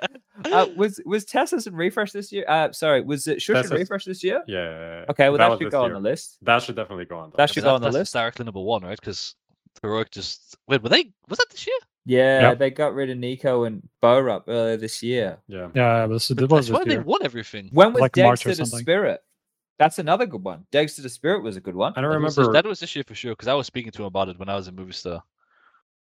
[0.45, 2.45] Uh, was was TeSeS and refrezh this year?
[2.49, 4.43] Uh, sorry, was it sjuush and TeSeS- refrezh this year?
[4.49, 5.05] Yeah.
[5.09, 6.39] Okay, well that that, should this go on the list.
[6.43, 7.31] That should definitely go on.
[7.31, 8.13] the That should But go on the that's list.
[8.15, 8.99] directly number one, right?
[9.01, 9.37] Because
[9.83, 10.83] Heroic just wait.
[10.83, 11.13] Were they?
[11.29, 11.77] Was that this year?
[12.07, 12.59] Yeah, Yep.
[12.59, 15.39] they got rid of niko and b0RUP earlier this year.
[15.49, 15.69] Yeah.
[15.75, 17.71] Yeah, this, it I was swear this they won everything.
[17.73, 18.81] When was Like degster to something.
[18.81, 19.23] Spirit?
[19.79, 20.67] That's another good one.
[20.71, 21.95] degster to the Spirit was a good one.
[21.97, 22.53] I don't That was, remember.
[22.53, 23.33] that was this year for sure.
[23.33, 25.23] Because I was speaking to him about it when I was in Movistar.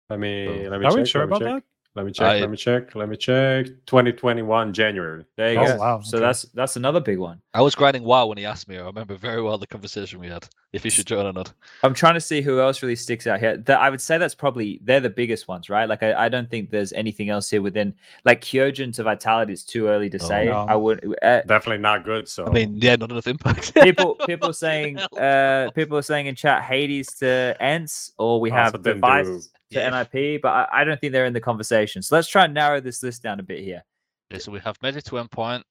[0.10, 0.46] Let me.
[0.64, 1.64] So- Let me Are check, we sure let me about check.
[1.96, 2.28] Let me check.
[2.28, 2.96] I- let me check.
[2.96, 3.66] Let me check.
[3.88, 5.26] 2021 January.
[5.36, 5.76] There you Oh, go.
[5.78, 6.26] wow, So okay.
[6.28, 7.42] that's that's another big one.
[7.54, 8.78] I was grinding WoW when he asked me.
[8.78, 10.48] I remember very well the conversation we had.
[10.72, 11.52] If he should join or not.
[11.84, 13.58] I'm trying to see who else really sticks out here.
[13.58, 15.90] That I would say that's probably they're the biggest ones, right?
[15.90, 19.64] Like I, I don't think there's anything else here within like Kyojin to Vitality is
[19.66, 20.46] too early to Oh, say.
[20.46, 20.68] no.
[20.70, 22.28] I would uh, Definitely not good.
[22.30, 23.74] So I mean, yeah, not enough impact.
[23.74, 28.74] people people saying uh people are saying in chat Hades to ENCE or we have
[28.74, 29.42] didn't device do-
[29.72, 30.04] to Yeah.
[30.14, 32.02] NIP, but I, I don't think they're in the conversation.
[32.02, 33.84] So let's try and narrow this list down a bit here.
[34.32, 35.64] Okay, so we have Magic to Endpoint.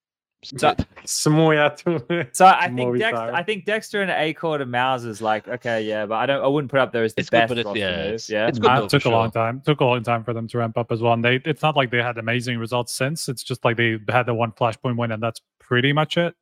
[0.44, 5.48] So- Smooya So I think Dexter, I think Dexter and Acord and Mouse is like
[5.48, 7.48] okay, yeah, but I don't I wouldn't put up there as the It's good, best.
[7.48, 8.46] but it's- yeah, it's- yeah.
[8.46, 9.42] it's good though, it took for a long sure.
[9.42, 9.60] time.
[9.62, 11.12] Took a long time for them to ramp up as well.
[11.14, 13.28] And they, it's not like they had amazing results since.
[13.28, 16.34] It's just like they had the one flashpoint win, and that's pretty much it.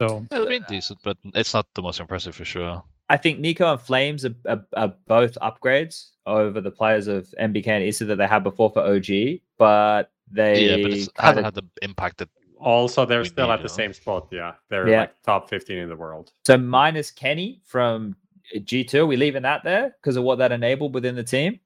[0.00, 2.82] So It's been decent, but it's not the most impressive for sure.
[3.10, 7.66] I think niko and Flames are, are, are both upgrades over the players of MBK
[7.66, 11.54] and ISA that they had before for OG, but they yeah, but it hasn't had
[11.54, 12.28] the impact that.
[12.60, 13.74] Also, they're still need at the to.
[13.74, 14.28] same spot.
[14.30, 15.00] Yeah, they're Yeah.
[15.00, 16.32] like top 15 in the world.
[16.46, 18.14] so minus Kenny from
[18.54, 19.08] G2.
[19.08, 21.58] We leaving that there because of what that enabled within the team?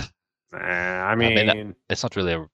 [0.00, 2.46] Uh, I mean, mean, that- It's not really a.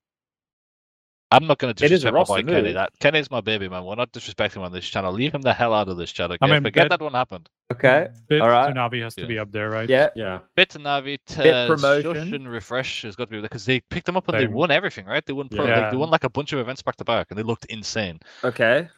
[1.30, 2.62] I'm not going to It is a disrespect my boy Kenny.
[2.68, 2.74] move.
[2.74, 3.85] That Kenny's my baby, man.
[3.85, 5.12] We're not disrespecting him on this channel.
[5.12, 6.36] Leave him the hell out of this channel.
[6.43, 6.51] Okay?
[6.51, 7.51] mean, Forget but- that one happened.
[7.70, 8.27] Okay, mm.
[8.31, 8.74] b1t all right.
[8.74, 9.27] Tsunabi has to Yeah.
[9.27, 9.89] be up there, right?
[9.89, 12.15] Yeah, yeah, b1t to Navi, to b1t promotion.
[12.15, 14.53] sjuush and refrezh has got to be because they picked them up and they Same.
[14.53, 15.24] won everything, right?
[15.24, 15.81] They won, pro, Yeah.
[15.81, 18.20] like, they won like a bunch of events back to back, and they looked insane.
[18.43, 18.89] okay.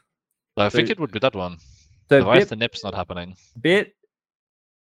[0.58, 1.58] So I think it would be that one.
[2.08, 3.36] So Otherwise, b1t, the nip's not happening.
[3.60, 3.90] b1t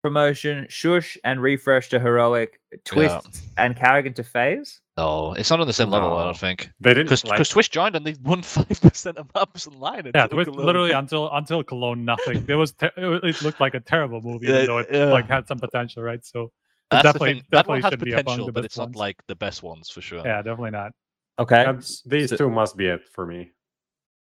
[0.02, 4.80] promotion, sjuush and refrezh to heroic, twist and karrigan to FaZe.
[4.98, 6.12] No, it's not on the same level.
[6.18, 6.68] I don't think.
[6.80, 7.46] they didn't Because like.
[7.46, 10.06] Swish joined and they won five percent of maps online.
[10.06, 12.44] It Yeah, took with, literally until until Cologne, nothing.
[12.48, 15.04] It was ter- it, it looked like a terrible movie, even though it yeah.
[15.06, 16.22] like had some potential, right?
[16.24, 16.50] So it
[16.90, 17.42] That's the definitely.
[17.52, 19.62] That one has should be among potential, the but best it's not like the best
[19.62, 20.22] ones for sure.
[20.24, 20.92] Yeah, definitely not.
[21.38, 23.52] Okay, That's- these so- two must be it for me.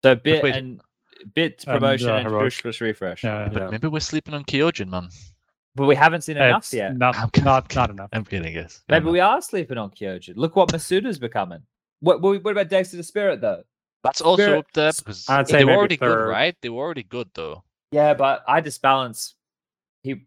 [0.04, 0.56] so bit wait.
[0.56, 0.82] and
[1.34, 2.52] bit And, promotion uh, and, heroic.
[2.54, 3.24] sjuush plus refrezh.
[3.24, 3.70] Yeah, But Yeah.
[3.70, 5.08] maybe we're sleeping on Kyojin, man.
[5.76, 6.98] But we haven't seen enough it's yet.
[6.98, 8.10] not I'm not not enough.
[8.12, 8.82] I'm kidding, guys.
[8.90, 10.34] Maybe we are sleeping on Kyojin.
[10.36, 11.62] Look what misutaaa's becoming.
[12.02, 13.64] What what, what about degster the Spirit though?
[14.04, 16.56] That's also Spirit- up there because I'd say they were maybe already good, right?
[16.62, 17.64] They were already good though.
[17.92, 19.34] Yeah, but iDISBALANCE.
[20.04, 20.26] He,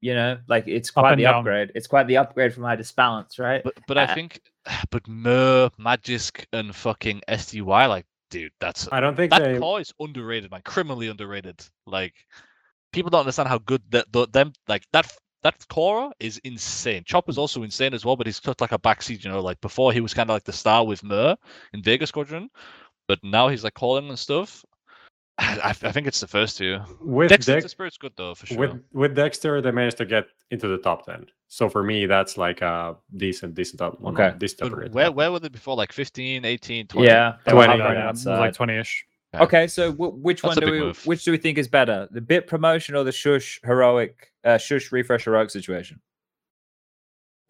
[0.00, 1.36] you know, like it's quite and the down.
[1.36, 1.72] upgrade.
[1.74, 3.62] It's quite the upgrade from iDISBALANCE, right?
[3.64, 4.40] But but I Uh, think,
[4.90, 9.58] but mir, magixx, and fucking SDY, like, dude, that's I don't think that they.
[9.58, 10.60] core is underrated, man.
[10.64, 11.64] Criminally underrated.
[11.86, 12.14] Like,
[12.94, 15.12] people don't understand how good that the, them like that
[15.42, 17.02] that Cora is insane.
[17.04, 19.92] Chopper's also insane as well, but he's cut like a backseat, you know, like before
[19.92, 21.36] he was kind of like the star with mir
[21.74, 22.48] in Vega Squadron,
[23.08, 24.64] but now he's like calling and stuff.
[25.38, 26.78] I, I think it's the first two.
[27.00, 28.58] With degster, Dex- Spirit's good though, for sure.
[28.58, 31.26] With, with degster, they managed to get into the top ten.
[31.48, 34.02] So for me, that's like a decent, decent top.
[34.02, 34.32] Okay.
[34.38, 35.76] Decent where, where were they before?
[35.76, 37.06] Like 15, 18, 20?
[37.06, 37.76] Yeah, 20.
[37.76, 39.06] 20 like 20-ish.
[39.34, 41.06] Okay, okay so w- which That's one do we move.
[41.06, 44.90] which do we think is better, the b1t promotion or the sjuush heroic uh, sjuush
[44.90, 46.00] refrezh heroic situation?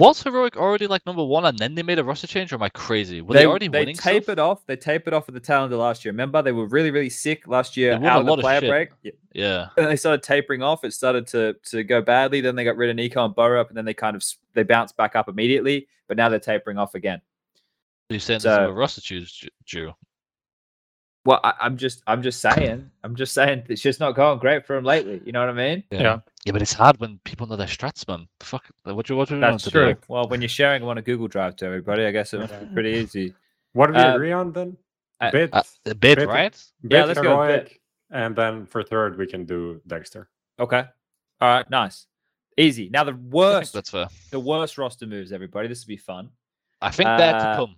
[0.00, 2.52] Was heroic already like number one, and then they made a roster change?
[2.52, 3.20] Or am I crazy?
[3.20, 3.94] Were they, they already they winning?
[3.94, 4.66] They tapered off.
[4.66, 6.10] They tapered off at the tail end of last year.
[6.10, 7.92] Remember, they were really, really sick last year.
[7.92, 8.88] Out of the player of break.
[9.32, 9.68] Yeah.
[9.76, 10.82] And they started tapering off.
[10.82, 12.40] It started to to go badly.
[12.40, 14.96] Then they got rid of niko and b0RUP, and then they kind of they bounced
[14.96, 15.86] back up immediately.
[16.08, 17.20] But now they're tapering off again.
[18.10, 19.94] You're saying so, a roster change due?
[21.26, 24.66] Well, I, I'm just I'm just saying I'm just saying it's just not going great
[24.66, 25.22] for him lately.
[25.24, 25.84] You know what I mean?
[25.90, 26.18] Yeah.
[26.44, 28.28] Yeah, but it's hard when people know their strats, man.
[28.40, 28.66] Fuck.
[28.82, 29.94] What do you what do you want That's to true.
[29.94, 30.00] do?
[30.08, 32.58] Well, when you're sharing them on a Google Drive to everybody, I guess it must
[32.60, 33.34] be pretty easy.
[33.72, 34.76] What did we Um, agree on then?
[35.20, 36.64] uh, b1t, Uh, a bit, b1t- right?
[36.82, 37.80] yeah, b1t let's go with heroic,
[38.10, 40.26] and then for third we can do degster.
[40.60, 40.84] Okay.
[41.40, 41.68] All right.
[41.70, 42.06] Nice.
[42.58, 42.90] Easy.
[42.90, 44.08] Now the worst, that's fair.
[44.30, 45.32] the worst roster moves.
[45.32, 46.28] Everybody, this will be fun.
[46.82, 47.76] I think they're to Uh, come.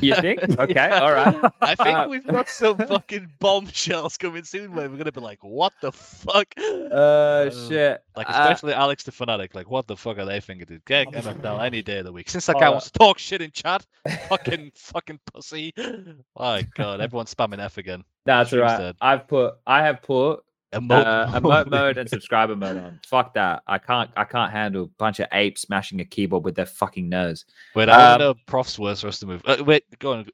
[0.00, 0.40] You think?
[0.58, 0.88] Okay.
[0.90, 1.36] All right.
[1.60, 5.38] I think Uh, we've got some fucking bombshells coming soon where we're gonna be like,
[5.42, 6.46] what the fuck?
[6.58, 8.02] Uh, shit.
[8.16, 10.66] Like Uh, especially Alex the fanatic, like what the fuck are they thinking?
[10.66, 12.28] Dude, get MFL any day of the week.
[12.28, 13.86] Since that guy Uh, wants to talk shit in chat,
[14.28, 15.72] fucking fucking pussy.
[16.38, 18.02] My god, everyone's spamming F again.
[18.26, 18.78] That's all Stream's right.
[18.78, 18.96] dead.
[19.00, 20.43] I've put, I have put
[20.74, 23.00] Emote uh, emote mode and subscriber mode on.
[23.06, 23.62] Fuck that.
[23.66, 27.08] I can't, I can't handle a bunch of apes smashing a keyboard with their fucking
[27.08, 27.44] nose.
[27.74, 29.42] Wait, I want Um, to know Prof's worst roster move.
[29.44, 30.26] Uh, wait, go on.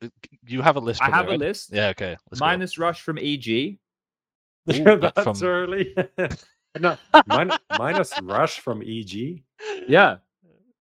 [0.46, 1.02] You have a list.
[1.02, 1.48] I probably, have a right?
[1.48, 1.70] list.
[1.72, 2.16] Yeah, okay.
[2.30, 2.46] Let's go.
[2.46, 3.78] Minus rush from EG.
[4.66, 5.94] That's from- early.
[6.78, 6.96] no,
[7.26, 9.42] min- minus rush from EG.
[9.88, 10.16] Yeah.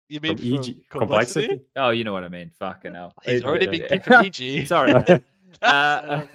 [0.08, 1.62] You From mean EG from complexity.
[1.76, 2.52] Oh, you know what I mean.
[2.60, 3.14] Fucking hell.
[3.24, 4.68] He's already been kicked from EG.
[4.68, 4.94] Sorry.
[5.62, 6.26] Uh,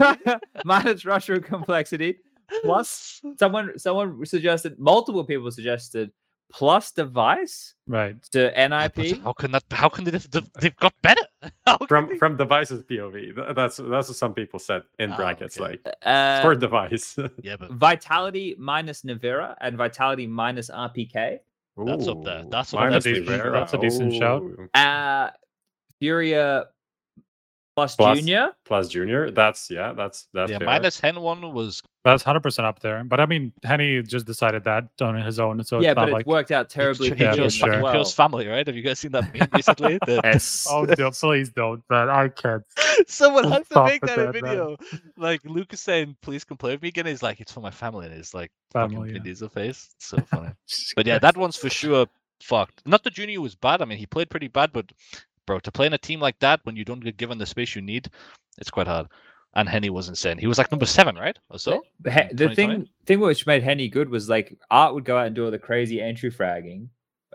[0.65, 2.17] minus rush from complexity.
[2.63, 6.11] Plus, someone someone suggested multiple people suggested
[6.53, 8.21] plus device Right.
[8.33, 9.23] to But NIP.
[9.23, 9.63] How can that?
[9.71, 10.11] How can they?
[10.11, 11.23] They've, they've got better.
[11.89, 13.55] From they- from devices POV.
[13.55, 15.79] That's that's what some people said in Oh, brackets, okay.
[15.85, 17.17] like Uh, for device.
[17.43, 21.39] yeah, but Vitality minus Navira and Vitality minus RPK.
[21.87, 22.45] That's up there.
[22.51, 23.15] That's up minus there.
[23.15, 23.53] Rivera.
[23.53, 24.43] That's a decent shout.
[24.43, 24.69] Ooh.
[24.75, 25.31] Uh,
[25.99, 26.67] Furia
[27.81, 28.51] plus, Plus- Junior.
[28.65, 29.31] Plus junior.
[29.31, 29.93] That's yeah.
[29.93, 30.67] That's that's yeah, fair.
[30.67, 33.03] minus Hen one was That's hundred percent up there.
[33.05, 36.09] But I mean, Henny just decided that on his own, so yeah, it's but not
[36.09, 37.09] it like worked out terribly.
[37.09, 37.77] He, for Yeah, he Junior chose, for sure.
[37.77, 37.93] he well.
[37.95, 38.67] chose family, right?
[38.67, 39.99] Have you guys seen that meme recently?
[40.07, 40.67] The- Yes.
[40.71, 41.83] oh, no, please don't.
[41.89, 42.63] But I can't.
[43.07, 44.43] Someone has to make with that a that, man.
[44.43, 44.77] video.
[45.17, 48.07] Like Lucas saying, "Please come play with me again." He's like, "It's for my family,"
[48.07, 49.19] and it's like fucking Family, yeah.
[49.21, 49.91] Diesel face.
[49.97, 50.51] It's so funny.
[50.97, 52.07] but yeah, that one's for sure
[52.43, 52.83] fucked.
[52.87, 53.83] Not that Junior was bad.
[53.83, 54.91] I mean, he played pretty bad, but
[55.47, 57.75] bro, to play in a team like that when you don't get given the space
[57.75, 58.09] you need,
[58.59, 59.07] it's quite hard.
[59.55, 60.39] And Henny was insane.
[60.39, 61.37] He was like number seven, right?
[61.51, 61.83] Or so.
[62.01, 65.35] The, the thing thing which made Henny good was like Art would go out and
[65.35, 66.87] do all the crazy entry fragging,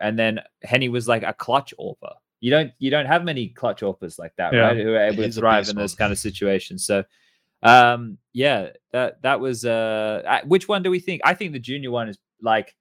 [0.01, 2.13] and then Henny was like a clutch AWPer.
[2.39, 4.59] You don't you don't have many clutch AWPers like that, Yeah.
[4.59, 4.77] right?
[4.77, 6.85] Who are able to He's a thrive in those kind of situations.
[6.85, 7.03] So,
[7.63, 11.21] um, yeah, that that was uh, uh, which one do we think?
[11.25, 12.75] I think the junior one is like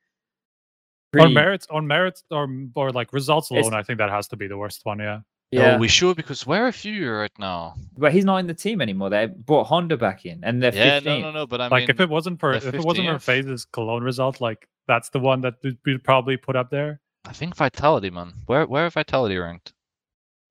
[1.23, 4.37] on merits, on merits, or or like results It's- alone, I think that has to
[4.37, 4.99] be the worst one.
[4.99, 5.21] Yeah.
[5.51, 7.75] Yeah, Oh, we sure because where are Fury right now?
[7.97, 9.11] but he's not in the team anymore.
[9.11, 11.21] They brought Honda back in, and they're Yeah, 15.
[11.23, 11.47] no, no, no.
[11.47, 13.45] But I like mean, if it wasn't for the if it wasn't for 15th.
[13.47, 17.01] FaZe's Cologne result, like that's the one that we'd- we'd probably put up there.
[17.25, 18.33] I think Vitality, man.
[18.47, 19.73] Where where are Vitality ranked?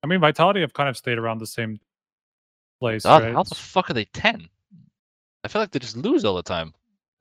[0.02, 1.80] I mean, Vitality have kind of stayed around the same
[2.80, 3.32] place, How, right?
[3.34, 4.48] how the fuck are they ten?
[5.42, 6.72] I feel like they just lose all the time.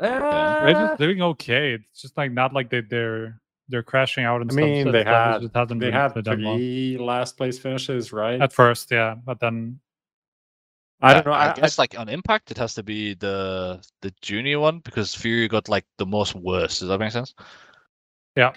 [0.04, 1.74] They're Uh, just doing okay.
[1.74, 3.40] It's just like not like they they're
[3.70, 4.64] they're crashing out and I stuff.
[4.66, 7.06] mean, they it's- that had just hasn't they been had been done well.
[7.06, 8.42] last place finishes, right?
[8.42, 9.80] at first, yeah, but then
[11.02, 11.32] I don't know.
[11.34, 14.80] I, I, I guess like on impact, it has to be the the junior one
[14.80, 16.80] because Fury got like the most worst.
[16.82, 17.34] Does that make sense?
[18.36, 18.54] yeah,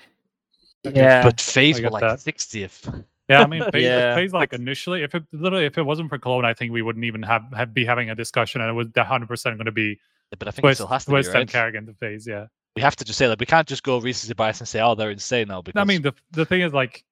[0.84, 1.22] Yeah.
[1.22, 2.88] But FaZe were like sixtieth.
[3.28, 4.14] yeah, I mean, FaZe, Yeah.
[4.14, 7.04] FaZe like initially, if it literally if it wasn't for Cologne, I think we wouldn't
[7.04, 9.98] even have, have be having a discussion, and it was hundred percent going to be
[10.38, 11.46] But I think it still has to Twist be right.
[11.48, 12.26] karrigan to FaZe.
[12.26, 14.80] Yeah, We have to just say that we can't just go recency bias and say,
[14.80, 17.04] "Oh, they're insane now." Because I mean, the the thing is like,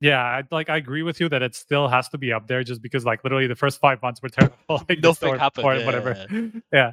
[0.00, 2.62] yeah, I, like I agree with you that it still has to be up there,
[2.62, 4.56] just because like literally the first five months were terrible.
[4.88, 6.26] like, Nothing happened, or yeah, whatever.
[6.72, 6.92] Yeah.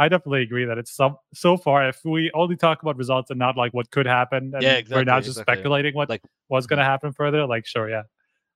[0.00, 1.88] I definitely agree that it's some so far.
[1.88, 5.02] If we only talk about results and not like what could happen, and Yeah, we're
[5.02, 5.54] not just exactly.
[5.56, 8.02] speculating what Like- was going to happen further, like sure, yeah,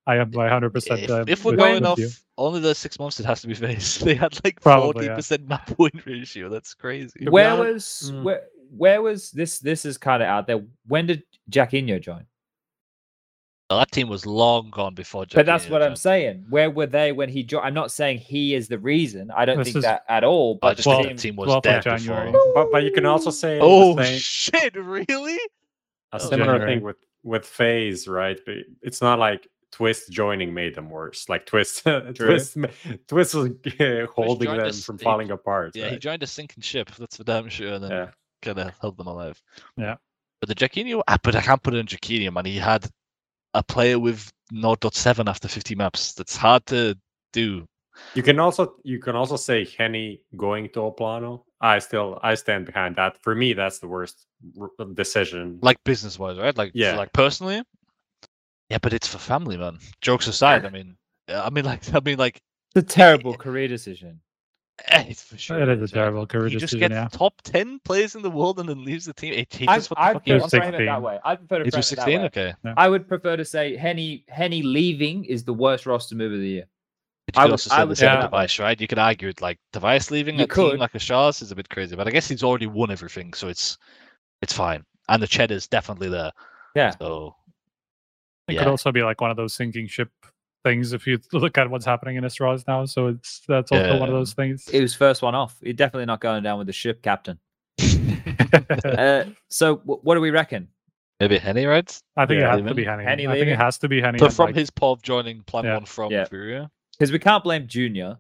[0.07, 1.03] I am by hundred percent.
[1.03, 1.99] if, if we're going off
[2.37, 3.99] only the six months, it has to be FaZe.
[4.05, 5.15] They had like Probably, forty yeah.
[5.15, 6.49] percent map win ratio.
[6.49, 7.27] That's crazy.
[7.29, 8.23] where honest- was Mm.
[8.25, 8.43] where
[8.77, 9.59] where was this?
[9.61, 10.63] This is kind of out there.
[10.89, 12.25] When did Jackinho join?
[13.71, 15.25] Well, that team was long gone before.
[15.33, 16.47] But that's Jackinho what I'm saying.
[16.51, 17.65] Where were they when he joined?
[17.65, 19.31] I'm not saying he is the reason.
[19.31, 20.59] I don't This think is- that at all.
[20.63, 22.33] I But just the think team- the team was 12th dead January.
[22.33, 22.55] before.
[22.55, 24.75] but, but you can also say Oh same- shit!
[24.75, 25.37] Really?
[25.37, 25.39] a
[26.15, 26.75] Oh, similar January.
[26.75, 31.47] thing with with FaZe right but it's not like twist joining made them worse like
[31.47, 31.83] twist
[32.15, 32.57] twist
[33.09, 33.51] twist was
[33.81, 36.91] uh, holding them us- from he- falling apart Yeah, he joined a sinking ship.
[36.99, 37.73] That's for damn sure.
[37.75, 38.09] And then yeah
[38.43, 39.41] kind of held them alive.
[39.77, 39.95] Yeah.
[40.41, 42.45] But the Jackinho, ah, but I can't put it in Jackinho, man.
[42.45, 42.89] He had
[43.55, 46.13] a player with 0.7 after 50 maps.
[46.15, 46.97] That's hard to
[47.33, 47.65] do.
[48.17, 52.65] you can also you can also say henny going to oplano i still i stand
[52.65, 54.27] behind that for me that's the worst
[54.59, 56.57] r- decision Like business wise, right?
[56.57, 56.97] Like, Yeah.
[56.97, 57.63] like personally.
[58.71, 59.79] Yeah, but it's for family, man.
[60.01, 60.97] Jokes aside, I mean,
[61.29, 62.41] I mean, like, I mean, like,
[62.75, 64.21] It's a terrible career decision.
[64.89, 65.61] eh, it's for sure.
[65.61, 66.91] It is a terrible career He just decision.
[66.91, 69.35] gets Yeah, top 10 players in the world and then leaves the team.
[69.35, 70.69] It, he I, just what the I fuck he He prefer was to wants.
[70.71, 71.21] frame it that way.
[71.25, 72.21] I prefer to He frame was it that 16.
[72.21, 72.27] way.
[72.27, 72.55] Okay.
[72.77, 76.49] I would prefer to say Henny Henny leaving is the worst roster move of the
[76.49, 76.67] year.
[77.27, 78.81] But you I could would- also I say would the same that device, right?
[78.81, 81.55] You could argue it like device leaving You a team like a Shaw's is a
[81.57, 83.77] bit crazy, but I guess he's already won everything, so it's
[84.41, 84.85] it's fine.
[85.09, 86.33] And the cheddar's definitely there.
[86.75, 86.97] Yeah.
[86.99, 87.37] So
[88.49, 88.59] it yeah.
[88.61, 90.11] could also be like one of those sinking ship
[90.65, 92.85] things if you look at what's happening in Astralis now.
[92.85, 94.69] So it's that's also one of those things.
[94.69, 95.57] It was first one off.
[95.61, 97.39] You're definitely not going down with the ship, Captain.
[98.85, 100.69] Uh, so wh- what do we reckon?
[101.21, 102.03] maybe Henny, right?
[102.17, 103.05] I think Yeah, it has to be Henny.
[103.05, 104.19] Henny I think it has to be Henny.
[104.19, 105.75] So from like, his POV joining plan Yeah.
[105.75, 106.27] one from Yeah.
[106.29, 108.19] Because we can't blame Junior.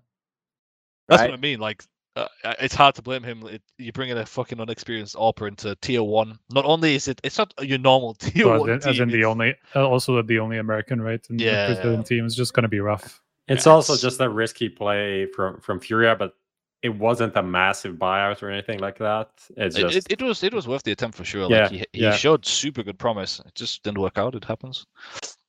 [1.08, 1.30] That's Right.
[1.30, 1.58] what I mean.
[1.58, 1.84] Like
[2.16, 3.46] uh, uh, it's hard to blame him.
[3.46, 6.38] It, you bring in a fucking unexperienced AWPer into tier one.
[6.50, 9.02] Not only is it, it's not your normal tier so as one in, as team,
[9.02, 11.24] in the only, uh, also the only American, right?
[11.30, 11.66] And the Yeah.
[11.74, 13.22] Brazilian team is just going to be rough.
[13.48, 16.34] it's Yeah, also it's- just a risky play from from furia but
[16.82, 20.52] it wasn't a massive buyout or anything like that it's It, it, it was it
[20.52, 21.48] was worth the attempt for sure.
[21.48, 22.12] Yeah, Like he, he yeah.
[22.12, 23.40] showed super good promise.
[23.46, 24.34] It just didn't work out.
[24.34, 24.84] It happens.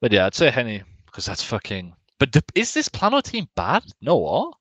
[0.02, 1.94] But yeah, I'd say Henny because that's fucking.
[2.20, 3.84] But the, is this Plano team bad?
[4.02, 4.54] No, what?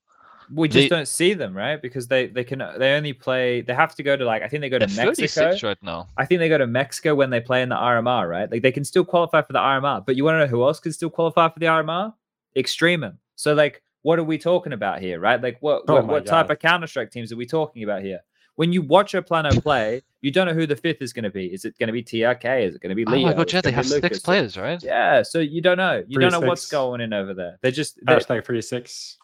[0.53, 1.81] We just They- don't see them, right?
[1.81, 3.61] Because they they can they only play.
[3.61, 5.57] They have to go to like I think they go to Mexico.
[5.63, 6.09] right now.
[6.17, 8.51] I think they go to Mexico when they play in the RMR, right?
[8.51, 10.81] Like they can still qualify for the RMR, but you want to know who else
[10.81, 12.15] can still qualify for the RMR?
[12.57, 13.19] Extremum.
[13.37, 15.41] So like, what are we talking about here, right?
[15.43, 18.21] Like, what Oh what, what type of Counter Strike teams are we talking about here?
[18.57, 21.31] When you watch a Plano play, you don't know who the fifth is going to
[21.31, 21.47] be.
[21.47, 22.69] Is it going to be TRK?
[22.69, 23.29] Is it going to be Oh Leo?
[23.29, 24.81] my god, yeah, they have be six players, right?
[24.83, 26.05] Yeah, so you don't know.
[26.07, 27.59] You Three, don't know what's going in over there.
[27.63, 29.17] They're just they- Hashtag three six.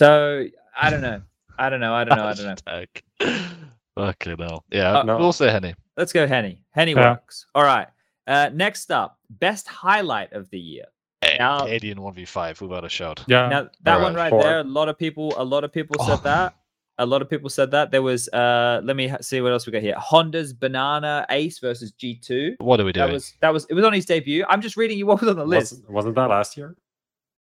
[0.00, 0.46] So
[0.80, 1.20] I don't know.
[1.58, 1.92] I don't know.
[1.94, 2.24] I don't know.
[2.24, 2.84] I don't know.
[3.20, 3.52] Hashtag.
[3.96, 4.64] Fucking hell.
[4.70, 5.18] Yeah, Uh, no.
[5.18, 5.74] we'll say Henny.
[5.98, 6.62] Let's go, Henny.
[6.70, 7.10] Henny Yeah.
[7.10, 7.44] works.
[7.54, 7.86] All right.
[8.26, 10.84] Uh, next up, best highlight of the year.
[11.20, 13.22] Hey, Now- cadiaN 1v5, who about a shout?
[13.26, 13.48] Yeah.
[13.48, 14.42] Now that one Alright, right four.
[14.42, 16.22] there, a lot of people, a lot of people said Oh.
[16.24, 16.54] that.
[16.96, 17.90] A lot of people said that.
[17.90, 19.94] There was uh let me ha- see what else we got here.
[19.98, 22.56] Honda's Banana Ace versus G2.
[22.60, 23.06] What are we doing?
[23.06, 24.44] That was that was it was on his debut.
[24.48, 25.72] I'm just reading you what was on the list.
[25.72, 26.74] Wasn't, wasn't that last year?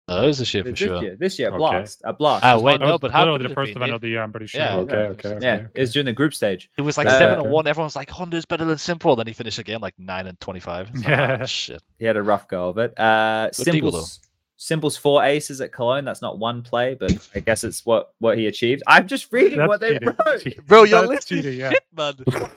[0.07, 1.03] No, it was this year for this sure.
[1.03, 1.57] year, this year, Okay.
[1.57, 2.45] blast, a blast.
[2.45, 4.23] Ah, It was wait, no, but how literally could the first event of the year,
[4.23, 4.61] I'm pretty sure.
[4.61, 4.77] Yeah.
[4.77, 5.39] Okay, okay, okay.
[5.47, 5.67] yeah, okay.
[5.75, 6.69] it was during the group stage.
[6.77, 7.67] It was like Uh, seven and one.
[7.67, 9.17] Everyone's like Honda's better than s1mple.
[9.17, 10.91] Then he finished again like nine and twenty-five.
[10.95, 11.39] Like, Yeah.
[11.41, 11.83] ah, shit.
[11.99, 12.93] He had a rough go of it.
[13.01, 13.99] Uh, Good deagle, though.
[14.01, 14.21] s1mple's
[14.59, 16.05] s1mple's four aces at Cologne.
[16.05, 18.83] That's not one play, but I guess it's what what he achieved.
[18.87, 20.09] I'm just reading That's what they cheating.
[20.27, 20.43] wrote.
[20.43, 20.65] Cheating.
[20.67, 21.71] Bro, your That's list is cheating, yeah.
[21.71, 22.15] shit, man.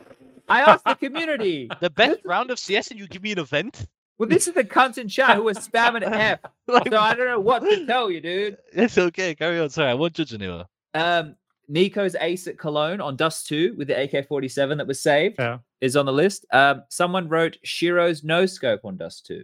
[0.49, 1.69] I asked the community.
[1.81, 3.85] the best round of CS and you give me an event?
[4.17, 6.39] Well, this is the cunts in chat who was spamming F.
[6.67, 8.57] Like, So I don't know what to tell you, dude.
[8.73, 9.33] it's okay.
[9.35, 9.69] Carry on.
[9.69, 10.65] Sorry, I won't judge anyone.
[10.93, 11.35] Um,
[11.69, 15.59] Nico's ace at Cologne on Dust 2 with the AK 47 that was saved Yeah.
[15.81, 16.45] is on the list.
[16.51, 19.43] Um, someone wrote sh1ro's no scope on Dust 2.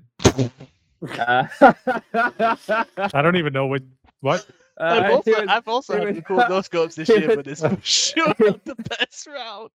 [1.20, 1.46] Uh,
[2.14, 3.82] I don't even know what.
[4.22, 4.48] What?
[4.80, 7.28] I've uh, also, he was- I've also had was- to call no scopes this year,
[7.28, 9.70] was- but it's for sure not the best round.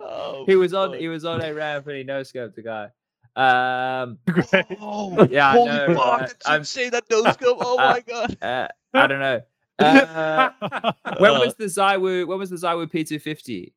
[0.00, 1.00] Oh, he was on fuck.
[1.00, 2.88] he was on a ramp and he no scoped the guy.
[3.36, 4.18] Um,
[4.80, 6.22] Oh, Yeah, I holy know, fuck!
[6.22, 7.58] uh, did you I'm- say that no scope?
[7.60, 8.36] Oh uh, my god!
[8.42, 9.40] uh, I don't know.
[9.78, 10.50] Uh,
[11.18, 12.26] when Uh, was the ZywOo?
[12.26, 13.72] When was the ZywOo P250?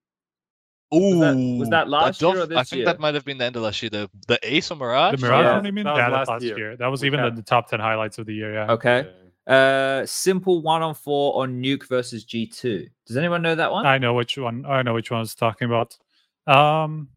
[0.95, 2.86] Ooh, that- was that I last year or don't- I think year?
[2.86, 3.90] that might have been the end of last year.
[3.90, 5.19] The the Ace or Mirage.
[5.19, 5.84] The Mirage Yeah, one, you mean?
[5.86, 6.57] that was yeah, last last year.
[6.57, 6.77] year.
[6.77, 8.72] That was We even had- the, the top 10 highlights of the year, yeah.
[8.72, 9.10] Okay.
[9.45, 12.88] Uh, s1mple one on four on Nuke versus G2.
[13.07, 13.86] Does anyone know that one?
[13.86, 14.64] I know which one.
[14.65, 15.98] I know which one I was talking about.
[16.48, 17.10] Um,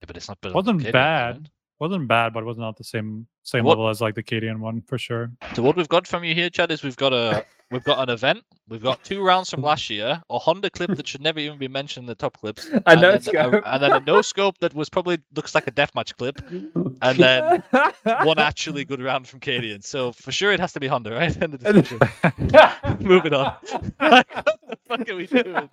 [0.00, 1.50] Yeah, but it's not wasn't cadiaN, bad.
[1.80, 4.58] Wasn't bad, but it was not the same same What- level as like the Cadian
[4.60, 5.32] one for sure.
[5.54, 8.12] So what we've got from you here, Chad, is we've got a we've got an
[8.12, 8.44] event.
[8.66, 11.68] We've got two rounds from last year, a Honda clip that should never even be
[11.68, 13.52] mentioned in the top clips, A and no then scope.
[13.52, 16.40] a, and then a no scope that was probably looks like a deathmatch clip,
[17.02, 17.62] and then
[18.26, 19.84] one actually good round from Cadian.
[19.84, 21.36] So for sure it has to be Honda, right?
[21.42, 21.98] End of discussion.
[23.00, 23.54] Moving on.
[23.98, 25.68] what the fuck are we doing,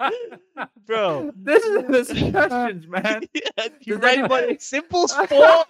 [0.85, 1.31] bro?
[1.37, 3.23] this is the suggestions, man.
[3.33, 5.67] Yeah, you Does write anybody- simple sport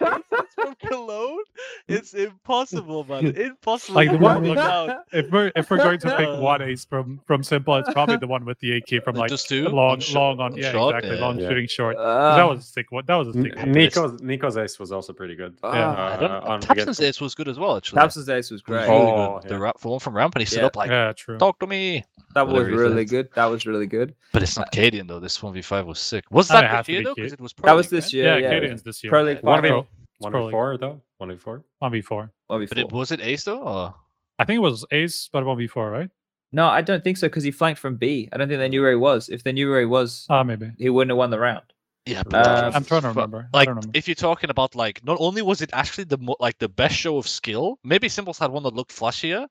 [0.56, 1.38] from Cologne.
[1.86, 3.26] It's impossible, man.
[3.36, 3.94] Impossible.
[3.94, 5.04] Like the one work.
[5.12, 8.16] If we're if we're going to pick Uh, one ace from from s1mple, it's probably
[8.16, 9.68] the one with the AK from like just two?
[9.68, 10.94] long On sh- long on on yeah short?
[10.96, 11.24] exactly Yeah.
[11.24, 11.48] long Yeah.
[11.48, 11.96] shooting short.
[11.96, 13.04] 'Cause that Uh, was a sick one.
[13.06, 13.72] That was a sick one.
[13.72, 15.56] Nico's Nico's ace was also pretty good.
[15.62, 18.00] Ah, I don't, Uh, on Thompson's ace was good as well, actually.
[18.00, 18.88] Thompson's ace was It was great.
[18.88, 19.48] really Oh, good.
[19.50, 19.60] The yeah.
[19.60, 20.66] rap, the one from Ramp, and he stood Yeah.
[20.66, 21.38] up like, yeah, true.
[21.38, 23.28] "Talk to me." that was really good.
[23.34, 24.14] That was really good.
[24.32, 25.20] But it's not Cadian though.
[25.20, 26.24] This one v five was sick.
[26.30, 27.14] Was that this year though?
[27.14, 27.52] Because it was.
[27.52, 28.24] Pro That was this year.
[28.24, 29.10] Yeah, Yeah, Cadian's this year.
[29.10, 29.86] Pro League One v final.
[30.18, 31.00] one v four though.
[31.18, 31.62] One v four.
[31.78, 32.30] One v four.
[32.46, 32.78] One But before.
[32.78, 33.62] it, was it Ace though?
[33.62, 33.94] Or?
[34.38, 36.08] I think it was ace, but one v four, right?
[36.52, 38.28] No, I don't think so because he flanked from B.
[38.32, 39.28] I don't think they knew where he was.
[39.28, 40.70] If they knew where he was, Ah, maybe.
[40.78, 41.64] he wouldn't have won the round.
[42.04, 43.48] Yeah, but Uh, I'm trying to remember.
[43.54, 43.90] I Like, remember.
[43.94, 46.94] if you're talking about like, not only was it actually the mo- like the best
[46.96, 49.46] show of skill, maybe s1mples had one that looked flashier,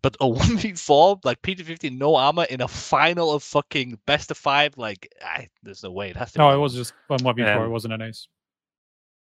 [0.00, 4.30] but a one v four like P250 no armor in a final of fucking best
[4.30, 6.38] of five, like, I, there's no way it has to.
[6.38, 7.64] No, be it was just one one v four.
[7.66, 8.28] It wasn't an ace.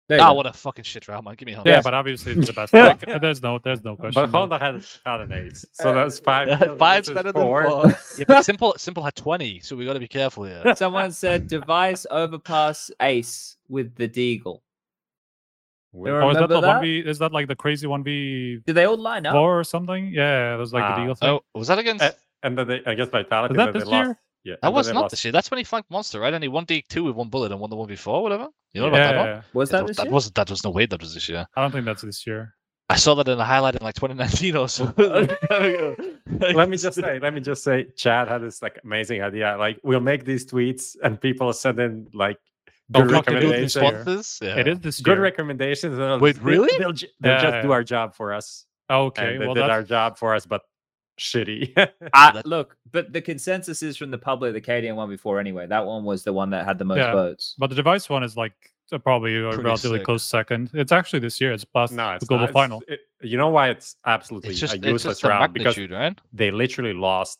[0.08, 1.34] There you Ah, what a fucking shit round, man.
[1.34, 2.72] Give me a Yeah, but obviously it's the best.
[2.72, 4.14] Like, there's no, there's no question.
[4.14, 4.40] But there.
[4.40, 6.46] Honda had had an ace, so that's five.
[6.48, 7.64] Yeah, Five's this is better than four.
[7.68, 7.86] four.
[8.18, 10.74] yeah, but s1mple, s1mple had twenty, so we got to be careful here.
[10.76, 14.60] Someone said device overpass ace with the deagle.
[15.98, 16.66] Oh, is that Remember the that?
[16.68, 16.98] one v?
[17.00, 19.32] Is that like the crazy one v Did they all line up?
[19.32, 20.08] four or something?
[20.12, 21.28] Yeah, it was like Ah, the deal thing.
[21.30, 22.04] Oh, was that against?
[22.04, 22.10] Uh,
[22.42, 23.54] and then they, I guess Vitality.
[23.54, 24.10] Was that then they this lost.
[24.46, 24.54] Year?
[24.54, 25.10] Yeah, that was not lost.
[25.10, 25.32] this year.
[25.32, 26.32] That's when he flanked Monster, right?
[26.32, 28.48] And he won D two with one bullet and won the one before, whatever.
[28.72, 29.28] You know yeah, about that yeah, one?
[29.28, 29.42] yeah.
[29.52, 30.12] Was Yeah, that this that year?
[30.12, 30.34] wasn't.
[30.36, 30.86] That was no way.
[30.86, 31.46] That was this year.
[31.56, 32.54] I don't think that's this year.
[32.88, 34.94] I saw that in a highlight in like 2019 or so.
[36.30, 39.56] let me just say, let me just say, Chad had this like amazing idea.
[39.58, 42.38] Like, we'll make these tweets, and people send in like
[42.92, 43.74] good fucking do recommendations.
[43.74, 43.92] this year.
[43.92, 44.38] responses.
[44.42, 44.56] Yeah.
[44.60, 45.22] It is this Good year.
[45.22, 45.94] recommendations.
[45.94, 46.78] and they'll- Wait, they'll- really?
[46.78, 48.66] They'll, they'll Yeah, just do our job for us.
[48.88, 50.62] okay, and they well did that's our job for us, but
[51.18, 51.72] shitty.
[52.12, 55.66] I, look, but the consensus is from the public, the cadiaN one before anyway.
[55.66, 57.12] That one was the one that had the most Yeah.
[57.12, 57.54] votes.
[57.58, 58.52] But the device one is like
[58.92, 60.04] uh, probably a Pretty relatively sick.
[60.06, 60.70] close second.
[60.74, 61.52] It's actually this year.
[61.52, 62.52] It's past no, the global not.
[62.52, 62.82] Final.
[62.88, 66.16] it- you know why it's absolutely It's just, a it's useless just round because right?
[66.34, 67.38] they literally lost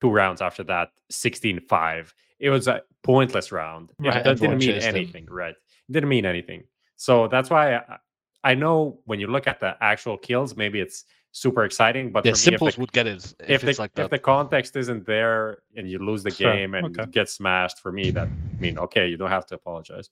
[0.00, 2.12] two rounds after that, 16-5.
[2.38, 3.90] It was a pointless round.
[3.98, 4.24] It- Right.
[4.24, 4.94] That didn't mean chased him.
[4.96, 5.54] anything, right?
[5.88, 6.64] It didn't mean anything.
[6.96, 7.98] So that's why I,
[8.44, 12.32] I know when you look at the actual kills, maybe it's super exciting, but Yeah,
[12.34, 14.18] for me, if s1mples the, would get it if, if, it's the, like if the
[14.18, 17.10] context isn't there and you lose the Sure, game and okay.
[17.10, 20.10] get smashed, for me, that I mean, okay, you don't have to apologize.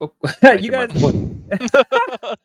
[0.60, 2.36] you guys, all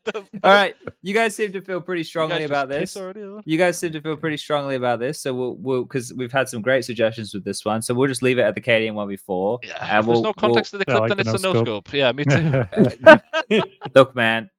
[0.44, 0.76] right.
[1.02, 2.96] You guys seem to feel pretty strongly about this.
[2.96, 3.42] already, huh?
[3.46, 6.48] You guys seem to feel pretty strongly about this, so we'll we'll because we've had
[6.50, 9.08] some great suggestions with this one, so we'll just leave it at the cadiaN one
[9.08, 9.60] before.
[9.64, 11.26] Yeah, and if there's we'll- no we'll- context to the Yeah, I clip, like then
[11.26, 11.88] the it's a no no scope.
[11.88, 11.94] scope.
[11.96, 12.26] Yeah, me
[13.50, 13.62] too.
[13.96, 14.52] Look, man,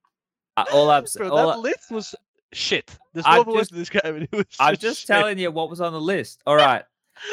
[0.56, 2.16] uh, all I'm Bro, all, that list was
[2.52, 2.90] shit.
[3.14, 4.22] There's I'm no other just- to describe it.
[4.24, 5.06] It was I'm just just shit.
[5.16, 6.40] telling you what was on the list.
[6.46, 6.84] All right,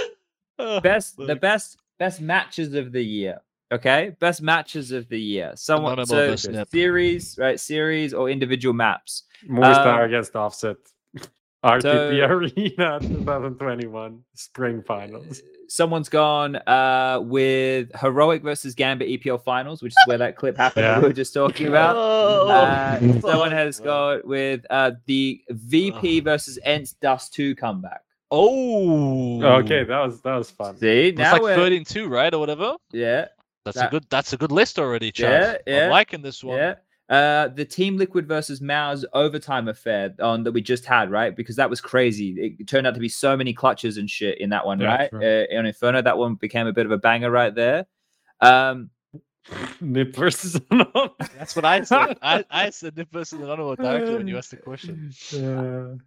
[0.60, 3.42] Oh, best the best best matches of the year.
[3.72, 5.52] Okay, best matches of the year.
[5.56, 7.60] Someone Anonymous so series, right?
[7.60, 9.24] Series or individual maps.
[9.50, 10.78] Movistar Um, against Offset.
[11.66, 12.10] RTP so-
[12.88, 15.42] Arena 2021 Spring Finals.
[15.68, 20.84] Someone's gone uh, with heroic versus Gambit EPL finals, which is where that clip happened.
[20.84, 21.00] that Yeah.
[21.02, 21.96] We were just talking about.
[21.98, 23.86] Oh, Uh, someone has man.
[23.88, 28.02] gone with uh, the VP versus ENCE Dust 2 comeback.
[28.32, 30.78] Oh, Okay, that was that was fun.
[30.78, 32.34] See, It's now like we're 13 2, right?
[32.34, 32.76] Or whatever.
[32.92, 33.26] yeah,
[33.66, 35.62] That's That- a good that's a good list already, Chad.
[35.68, 35.84] Yeah, yeah.
[35.86, 36.58] I'm liking this one.
[36.58, 36.76] yeah.
[37.08, 41.36] Uh, the Team Liquid versus Mao's overtime affair on that we just had, right?
[41.36, 42.56] Because that was crazy.
[42.60, 45.10] It turned out to be so many clutches and shit in that one, Yeah, right?
[45.12, 45.46] true.
[45.54, 47.86] Uh, on Inferno, that one became a bit of a banger right there.
[48.42, 48.90] Um,
[49.82, 51.12] Nip versus Anonymo.
[51.38, 52.18] That's what I said.
[52.24, 55.14] I, I said Nip versus Anonymo directly when you asked the question.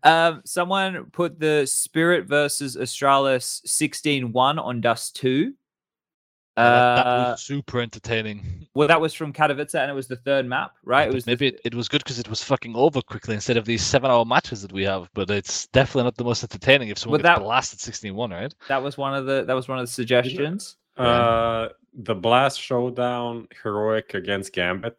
[0.02, 5.52] um, someone put the Spirit versus Astralis 16-1 on Dust 2.
[6.58, 8.66] Yeah, that, that Uh, was super entertaining.
[8.74, 11.08] well, that was from Katowice, and it was the third map, right?
[11.08, 13.64] It was maybe it, it was good because it was fucking over quickly instead of
[13.64, 15.08] these seven hour matches that we have.
[15.14, 18.30] But it's definitely not the most entertaining if someone Well, gets that- blasted 16 1,
[18.30, 18.54] right?
[18.68, 20.76] that was one of the that was one of the suggestions.
[20.96, 24.98] Uh, the Blast Showdown Heroic against Gambit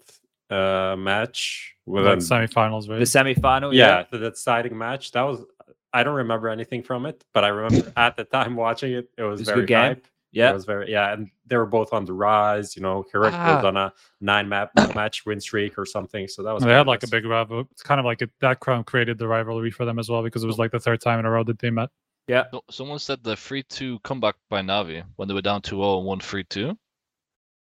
[0.49, 2.99] uh, match with like semifinals, right?
[2.99, 5.11] The semi-final, yeah, the deciding match.
[5.11, 5.43] That was
[5.91, 9.23] I don't remember anything from it, but I remember at the time watching it, it
[9.23, 9.77] was It's a very good game.
[9.79, 10.07] hype.
[10.31, 10.51] Yeah.
[10.51, 12.75] It was very yeah, and they were both on the rise.
[12.75, 13.55] You know, Heroic Ah.
[13.57, 16.27] was on a nine map match win streak or something.
[16.27, 17.67] So that was they kinda had like a big rival.
[17.71, 20.43] It's kind of like it, that crown created the rivalry for them as well because
[20.43, 21.89] it was like the third time in a row that they met.
[22.27, 22.43] Yeah.
[22.51, 25.97] So, someone said the 3 2 comeback by Navi when they were down 2 0
[25.97, 26.69] and won 3 2.
[26.69, 26.75] Uh,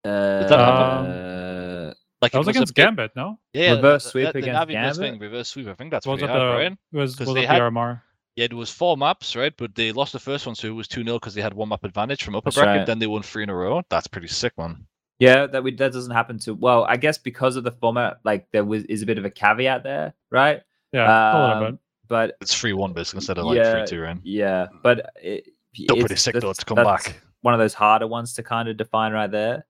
[0.05, 3.39] that uh, Like That it was against big- Gambit, no?
[3.53, 5.13] Yeah, Reverse sweep the, the against Navi best Gambit?
[5.13, 5.67] thing, reverse sweep.
[5.67, 6.77] I think that's Was pretty it hard, the right?
[7.01, 8.01] was 'Cause was they it had- the RMR?
[8.39, 9.53] Yeah, it was four maps, right?
[9.57, 11.67] But they lost the first one, so it was 2 0 because they had one
[11.67, 12.77] map advantage from upper That's bracket.
[12.77, 12.85] right.
[12.87, 13.81] Then they won three in a row.
[13.89, 14.85] That's pretty sick, man.
[15.19, 18.47] yeah, that we that doesn't happen to well, I guess because of the format, like
[18.53, 20.61] there was is a bit of a caveat there, right?
[20.93, 21.79] Yeah, a little Um, bit.
[22.07, 24.17] But It's 3 1 basically instead of like Yeah, 3 2, right?
[24.23, 25.45] yeah, but it,
[25.75, 27.21] Still pretty sick though to come that's back.
[27.41, 29.65] One of those harder ones to kind of define right there.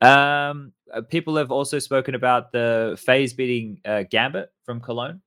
[0.00, 5.20] Um, uh, people have also spoken about the FaZe beating uh, Gambit from Cologne.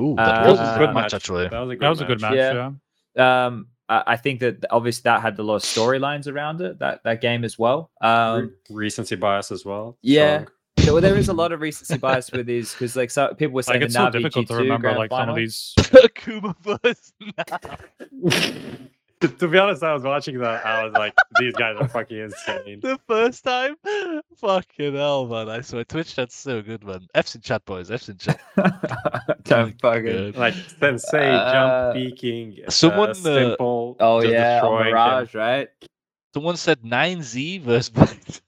[0.00, 1.48] Ooh, uh, that was a good match, actually.
[1.48, 2.34] That was a good That was a good match.
[2.34, 2.70] Yeah.
[3.14, 3.46] Yeah.
[3.46, 6.78] Um, I, I think that obviously that had a lot of storylines around it.
[6.78, 7.90] That that game as well.
[8.02, 9.98] Re- Um, recency bias as well.
[10.02, 10.42] yeah.
[10.78, 10.96] strong.
[10.96, 13.62] so there is a lot of recency bias with these because like so people were
[13.62, 15.74] saying Like it's the so Navi difficult to G2 remember grand like some of these.
[16.14, 17.12] Kuma versus
[19.38, 20.64] to be honest, I was watching that.
[20.66, 22.80] I was like, these guys are fucking insane.
[22.82, 23.76] the first time.
[24.36, 25.48] Fucking hell, man!
[25.48, 27.06] I swear, Twitch chat's so good, man.
[27.14, 27.90] F's in chat, boys.
[27.90, 28.40] F's in chat.
[29.44, 30.02] Don't fucking.
[30.02, 30.36] Good.
[30.36, 33.94] Like Sensei, Uh, jump peeking, someone, uh, uh.
[34.00, 35.28] Oh just yeah, on destroying him.
[35.34, 35.68] Right?
[36.34, 37.88] Someone said 9Z versus.
[37.90, 38.40] Blind.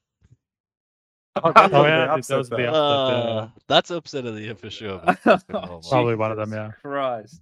[1.42, 2.68] Oh, that Oh yeah, the that upset was the there.
[2.68, 5.02] upset, Uh, that's upset of the year for sure.
[5.04, 5.16] man.
[5.16, 5.90] Fucking hell, man.
[5.90, 6.70] Probably one of them, yeah.
[6.80, 7.40] Christ.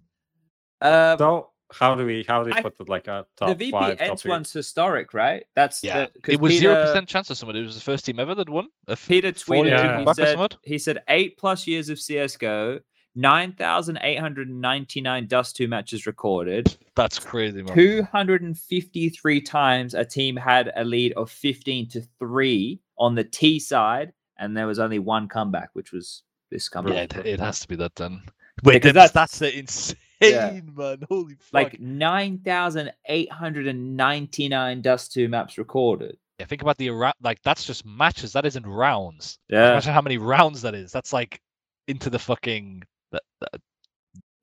[0.80, 3.58] Um, So how do we how do we I- put it like a the top
[3.58, 3.98] VP five?
[3.98, 5.44] Top Ents one's historic, right?
[5.54, 7.56] That's Yeah, the, 'cause it was zero percent chance of someone.
[7.56, 8.68] It was the first team ever that won.
[8.88, 9.70] A f- Peter 42 tweeted.
[9.70, 9.98] Yeah.
[10.04, 12.80] He said he said eight plus years of CS:GO,
[13.14, 16.76] nine thousand eight hundred ninety nine Dust two matches recorded.
[16.94, 17.74] That's crazy, man.
[17.74, 22.80] Two hundred and fifty three times a team had a lead of fifteen to three
[22.98, 27.16] on the T side, and there was only one comeback, which was this Yeah, comeback.
[27.18, 28.22] it, it has to be that then.
[28.64, 29.96] Wait, Because that's that's- that's the insane,
[30.30, 30.60] Yeah.
[30.74, 30.98] man.
[31.08, 31.52] Holy fuck!
[31.52, 36.16] like 9,899 Dust 2 maps recorded.
[36.38, 38.32] yeah, think about the ra- like that's just matches.
[38.32, 39.38] That isn't rounds.
[39.48, 39.70] Yeah.
[39.72, 40.90] Imagine how many rounds that is.
[40.92, 41.40] That's like
[41.88, 42.82] into the fucking.
[43.12, 43.60] That, that,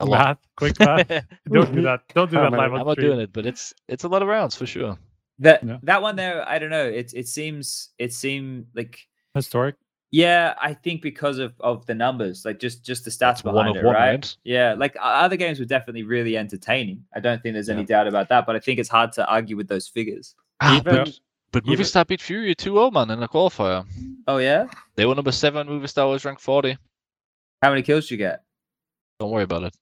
[0.02, 0.20] a lot.
[0.28, 1.08] Math, quick math.
[1.52, 2.02] Don't do that.
[2.14, 3.08] Don't do oh that many- live on I'm not stream.
[3.08, 4.98] doing it, but it's it's a lot of rounds for sure.
[5.40, 5.78] That Yeah.
[5.84, 6.86] that one there, I don't know.
[6.88, 9.00] It it seems it seemed like
[9.36, 9.76] Historic.
[10.12, 13.54] Yeah, I think because of of the numbers, like just just the stats It's one
[13.54, 14.10] behind of it, one, right?
[14.12, 14.38] right?
[14.44, 17.04] Yeah, like other games were definitely really entertaining.
[17.16, 17.88] I don't think there's any Yeah.
[17.98, 20.36] doubt about that, but I think it's hard to argue with those figures.
[20.62, 21.20] Ah, Even- but,
[21.52, 23.86] but even- Movistar beat Fury 2-0, man, in the qualifier.
[24.28, 24.66] Oh yeah,
[24.96, 25.68] They were number seven.
[25.68, 26.76] Movistar was ranked 40.
[27.62, 28.44] how many kills did you get?
[29.20, 29.76] Don't worry about it.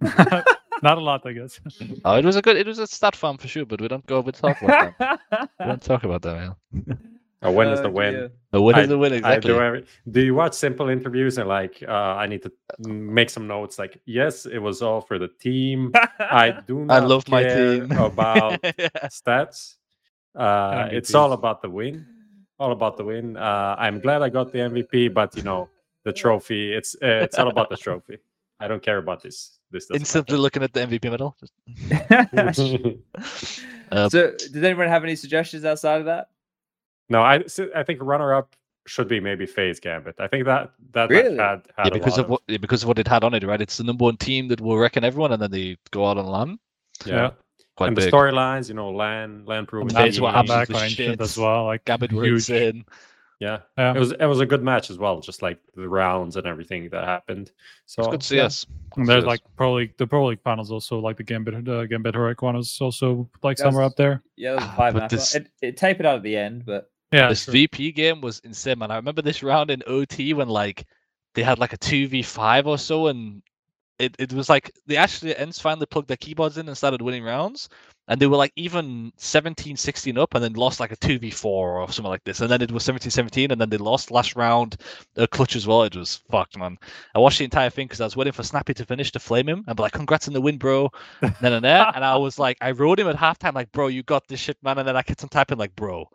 [0.82, 1.58] Not a lot, I guess.
[2.04, 2.56] Oh, it was a good.
[2.56, 4.20] It was a stat farm for sure, but we don't go.
[4.20, 5.20] We talk about that.
[5.60, 7.15] We don't talk about that, man.
[7.42, 8.14] A win is Oh, the win.
[8.14, 8.30] dear.
[8.54, 9.52] A win I- is a win, I exactly.
[9.52, 11.92] do, every, do you watch s1mple interviews and like uh,
[12.22, 12.52] I need to
[12.88, 17.04] make some notes like yes it was all for the team I do not I
[17.04, 17.92] love my team.
[18.10, 18.88] about Yeah.
[19.20, 19.74] stats
[20.34, 22.06] uh, it's all about the win
[22.58, 25.68] all about the win uh, I'm glad I got the MVP but you know
[26.04, 28.16] the trophy it's uh, it's all about the trophy
[28.58, 31.36] I don't care about this this doesn't Instantly looking at the MVP medal.
[33.92, 36.28] Uh, so, does anyone have any suggestions outside of that?
[37.08, 38.54] No I s- I think runner up
[38.86, 41.36] should be maybe FaZe Gambit I think that that match Really?
[41.38, 43.34] had, had yeah, a because lot of what yeah, because of what it had on
[43.34, 43.60] it, right?
[43.60, 46.26] It's the number one team that will reckon everyone, and then they go out on
[46.26, 46.58] LAN.
[47.04, 47.30] yeah.
[47.76, 48.04] Quite and big.
[48.06, 49.88] the storylines, you know, LAN, LAN proven.
[49.88, 51.64] That's That's what what happens back shit as well.
[51.66, 52.22] Like Gabbard huge.
[52.22, 52.84] roots in.
[53.38, 53.58] Yeah.
[53.76, 53.94] Yeah.
[53.94, 55.20] it was it was a good match as well.
[55.20, 57.50] Just like the rounds and everything that happened.
[57.84, 58.44] So It's good to see yeah.
[58.46, 58.64] us.
[58.96, 59.26] And there's Yes.
[59.28, 62.56] like Pro League, the Pro League finals also like the Gambit, the Gambit Heroic one
[62.56, 64.22] is also like That somewhere was- up there.
[64.36, 65.10] Yeah, that was a Ah, five but map.
[65.10, 67.52] this- It, it tapered out at the end, but Yeah, this sure.
[67.52, 68.90] VP game was insane, man.
[68.90, 70.86] I remember this round in OT when like
[71.34, 73.42] they had like a two v five or so, and
[73.98, 77.24] it, it was like they actually ends finally plugged their keyboards in and started winning
[77.24, 77.68] rounds,
[78.08, 81.30] and they were like even 17, 16 up, and then lost like a two v
[81.30, 84.10] four or something like this, and then it was 17, 17, and then they lost
[84.10, 84.76] last round
[85.16, 85.84] uh, clutch as well.
[85.84, 86.76] It was fucked, man.
[87.14, 89.48] I watched the entire thing because I was waiting for Snappy to finish to flame
[89.48, 90.90] him and be like, "Congrats on the win, bro."
[91.22, 93.88] And then and there, and I was like, I wrote him at halftime like, "Bro,
[93.88, 96.08] you got this shit, man," and then I kept on typing like, "Bro."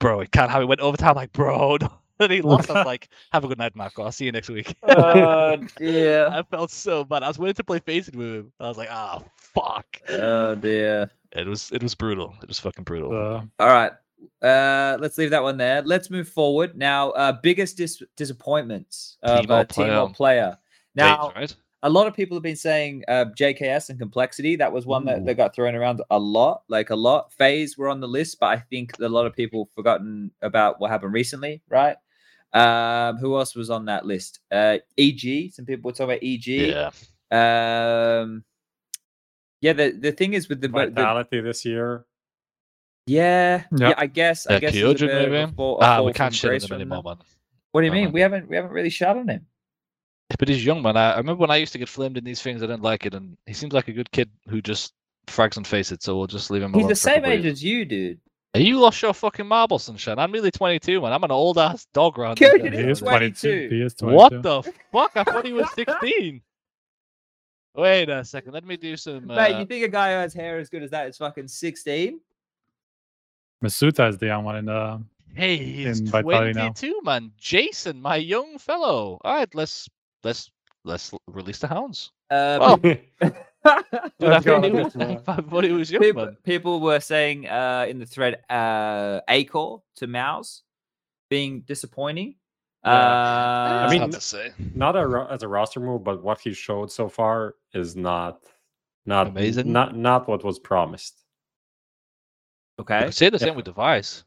[0.00, 0.66] Bro, it can't have it.
[0.66, 1.78] Went overtime, like, bro.
[2.20, 2.70] and he lost.
[2.70, 4.02] I was like, have a good night, Marco.
[4.02, 4.74] I'll see you next week.
[4.84, 7.22] oh dear, I felt so bad.
[7.22, 8.52] I was waiting to play FACEIT with him.
[8.60, 10.00] I was like, ah, fuck.
[10.10, 11.10] oh dear.
[11.32, 12.34] It was it was brutal.
[12.42, 13.12] It was fucking brutal.
[13.12, 13.92] Uh, All right.
[14.42, 15.82] Uh, let's leave that one there.
[15.82, 17.10] Let's move forward now.
[17.10, 20.14] Uh, biggest dis- disappointments of Team or uh, team or player?
[20.14, 20.58] player.
[20.94, 21.56] Now, FaZe, right?
[21.84, 24.56] A lot of people have been saying uh, JKS and complexity.
[24.56, 27.32] That was one that, that got thrown around a lot, like a lot.
[27.32, 30.90] FaZe were on the list, but I think a lot of people forgotten about what
[30.90, 31.96] happened recently, right?
[32.52, 34.40] Um, who else was on that list?
[34.50, 35.52] Uh, EG.
[35.52, 36.46] Some people were talking about EG.
[36.48, 36.90] Yeah.
[37.30, 38.42] Um,
[39.60, 39.72] yeah.
[39.74, 42.06] The the thing is with the, the Vitality this year.
[43.06, 43.94] yeah, yeah, Yeah.
[43.98, 44.46] I guess.
[44.46, 45.52] I guess there's a Kyojin, bit of a maybe.
[45.54, 47.16] fall- a Ah, fall we can't from shit on him anymore, man.
[47.72, 48.04] What do you No, mean?
[48.06, 48.12] man.
[48.14, 49.46] We haven't we haven't really shot on him.
[50.36, 50.96] But he's young, man.
[50.96, 53.06] I, I remember when I used to get flamed in these things, I didn't like
[53.06, 54.92] it, and he seems like a good kid who just
[55.26, 56.02] frags and FACEIT.
[56.02, 56.88] So we'll just leave him He's alone.
[56.90, 58.20] the same age as you, dude.
[58.52, 60.18] Hey, You lost your fucking marbles, sunshine.
[60.18, 61.12] I'm really 22, man.
[61.12, 62.38] I'm an old ass dog round.
[62.38, 63.68] Kyojin he is 22.
[63.68, 63.74] 22.
[63.74, 64.16] He is 22.
[64.16, 65.12] What the fuck?
[65.16, 66.40] I thought he was 16.
[67.74, 68.52] Wait a second.
[68.52, 69.26] Let me do some.
[69.28, 71.48] Mate, uh, you think a guy who has hair as good as that is fucking
[71.48, 72.20] 16?
[73.64, 75.02] misutaaa is the young one in the.
[75.34, 77.30] Hey, he's in 22, man.
[77.38, 79.18] Jason, my young fellow.
[79.22, 79.88] All right, let's
[80.24, 80.50] let's
[80.84, 82.12] let's release the hounds.
[82.30, 83.32] Uh, pe- Dude,
[83.64, 83.74] I
[84.20, 84.60] Let's go.
[84.60, 88.40] thought he was, I thought was young, people, people were saying uh, in the thread
[88.48, 90.62] uh, acoR to Mouse
[91.28, 92.36] being disappointing.
[92.84, 92.92] Yeah.
[92.92, 94.52] Uh, It's mean, to say.
[94.74, 98.42] not a, ro- as a roster move, but what he showed so far is not
[99.04, 99.72] not Amazing?
[99.72, 101.24] Not not what was promised.
[102.80, 103.04] Okay.
[103.06, 103.46] could say the Yeah.
[103.46, 104.24] same with Device.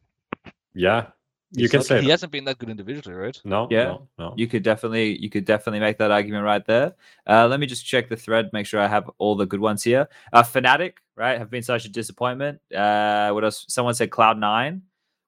[0.73, 1.07] Yeah,
[1.53, 2.11] you He's can not- say he that.
[2.11, 3.39] hasn't been that good individually, right?
[3.43, 3.67] no.
[3.69, 3.83] Yeah.
[3.83, 4.33] no, no.
[4.37, 6.95] You could definitely, you could definitely make that argument right there.
[7.27, 9.83] Uh, let me just check the thread, make sure I have all the good ones
[9.83, 10.07] here.
[10.33, 12.59] Uh, Fnatic, right, have been such a disappointment.
[12.73, 13.65] Uh, what else?
[13.67, 14.81] Someone said Cloud Nine.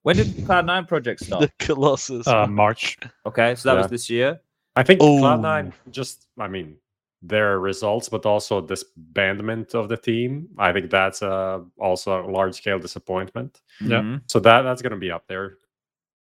[0.04, 1.42] When did the Cloud Nine project start?
[1.42, 2.28] The Colossus.
[2.28, 2.48] Uh.
[2.48, 2.98] March.
[3.26, 4.40] Okay, so that was this year.
[4.76, 5.18] I think Oh.
[5.22, 6.78] Cloud9 just, I mean,
[7.22, 10.48] their results, but also disbandment of the team.
[10.58, 13.62] I think that's uh, also a large scale disappointment.
[13.80, 14.02] Yeah.
[14.02, 14.22] Mhm.
[14.28, 15.58] So that that's going to be up there.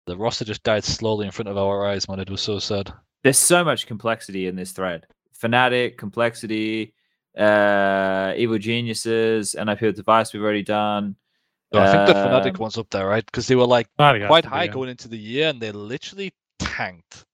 [0.08, 2.20] The roster just died slowly in front of our eyes, man.
[2.20, 2.92] It was so sad.
[3.24, 5.06] There's so much complexity in this thread.
[5.40, 6.94] Fnatic, complexity,
[7.38, 11.16] uh, evil geniuses, NIP with device we've already done.
[11.74, 13.26] No, I think the Um, Fnatic one's up there, right?
[13.26, 14.72] Because they were like Fnatic quite to be, high yeah.
[14.72, 17.26] going into the year, and they literally tanked.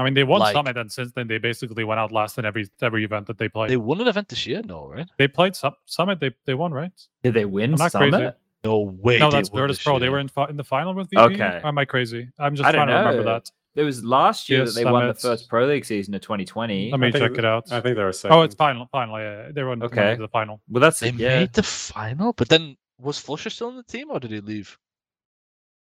[0.00, 2.44] I mean, they won like- Summit, and since then they basically went out last in
[2.44, 3.68] every every event that they played.
[3.68, 5.06] They They, won an event this year, no, right?
[5.18, 6.20] They played Sum- Summit.
[6.20, 6.92] They they won, right?
[7.22, 8.10] Did they win I'm not Summit?
[8.12, 8.32] crazy.
[8.64, 9.18] No way.
[9.18, 9.98] no, that's won Virtus this Pro.
[9.98, 11.22] They were in fi- in the final with VP.
[11.34, 11.60] Okay.
[11.62, 12.28] Or am I crazy?
[12.38, 13.50] I'm just I trying to remember that.
[13.76, 16.90] It was last year Yes, that they won the first Pro League season of 2020.
[16.90, 17.70] Let me I think check th- it out.
[17.70, 18.36] I think they were second.
[18.36, 18.88] Oh, it's final.
[18.90, 19.20] Final.
[19.20, 19.52] Yeah, yeah.
[19.52, 20.16] they were in Okay.
[20.16, 20.60] the final.
[20.68, 21.40] Well, that's They yeah.
[21.40, 24.76] made the final, but then was Flusha still in the team, or did he leave?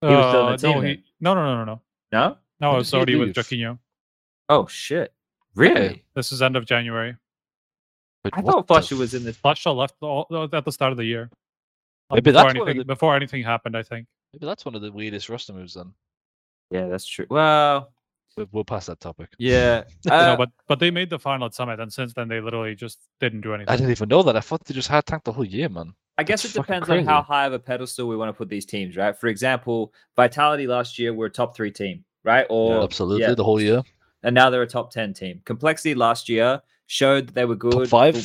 [0.01, 1.81] He was still in the Uh, team no, he, no, no, no, no, no,
[2.11, 3.77] No, No, When it's he already with leave?
[4.49, 5.13] Oh shit!
[5.55, 6.03] Really?
[6.15, 7.15] This is end of January.
[8.23, 9.33] But I thought the Flusha was in the.
[9.33, 11.29] Flusha left all, at the start of the year.
[12.14, 13.76] Like, Maybe before that's anything the- before anything happened.
[13.77, 14.07] I think.
[14.34, 15.73] Maybe that's one of the weirdest roster moves.
[15.76, 15.94] Then
[16.72, 17.26] Yeah, that's true.
[17.30, 17.91] Well,
[18.38, 19.30] we'll, we'll pass that topic.
[19.38, 19.84] yeah.
[20.06, 22.76] no, Uh, but but they made the final at Summit, and since then they literally
[22.76, 23.72] just didn't do anything.
[23.72, 24.35] I didn't even know that.
[24.35, 25.94] I thought they just had tanked the whole year, man.
[26.18, 28.34] I guess That's it fucking depends on how high of a pedestal we want to
[28.34, 29.18] put these teams, right?
[29.18, 32.45] For example, Vitality last year were a top three team, right?
[32.52, 33.81] Or Absolutely, yeah, the whole year.
[34.22, 35.41] and now they're a top ten team.
[35.45, 37.72] Complexity last year showed that they were good.
[37.73, 38.23] Top five, Well,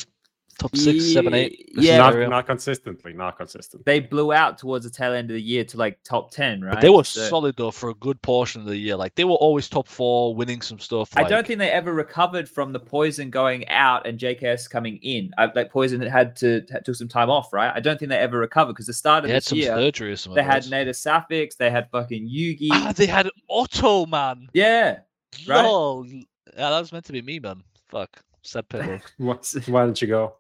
[0.59, 1.53] top six, seven, eight.
[1.53, 2.29] Ye- this yeah, not, area.
[2.29, 3.85] not consistently, not consistent.
[3.87, 6.75] they blew out towards the tail end of the year to like top ten, right?
[6.75, 8.97] But they were So- solid though for a good portion of the year.
[8.97, 11.11] Like they were always top four, winning some stuff.
[11.17, 15.31] I don't think they ever recovered from the poizon going out and JKS coming in.
[15.39, 17.73] I, like poizon had to had, took some time off, right?
[17.75, 19.75] I don't think they ever recovered because the start of they had this some year
[19.77, 20.37] surgery or something.
[20.37, 22.69] they had Native Sapphics, they had fucking Yugi.
[22.73, 24.49] Ah, they had Otto, man.
[24.53, 24.99] yeah,
[25.47, 25.63] Right?
[25.63, 26.07] Lol.
[26.07, 26.23] Yeah,
[26.71, 27.63] that was meant to be me, man.
[27.89, 28.23] Fuck.
[28.43, 28.99] Sad pickle.
[29.19, 29.37] Why,
[29.67, 30.37] why didn't you go?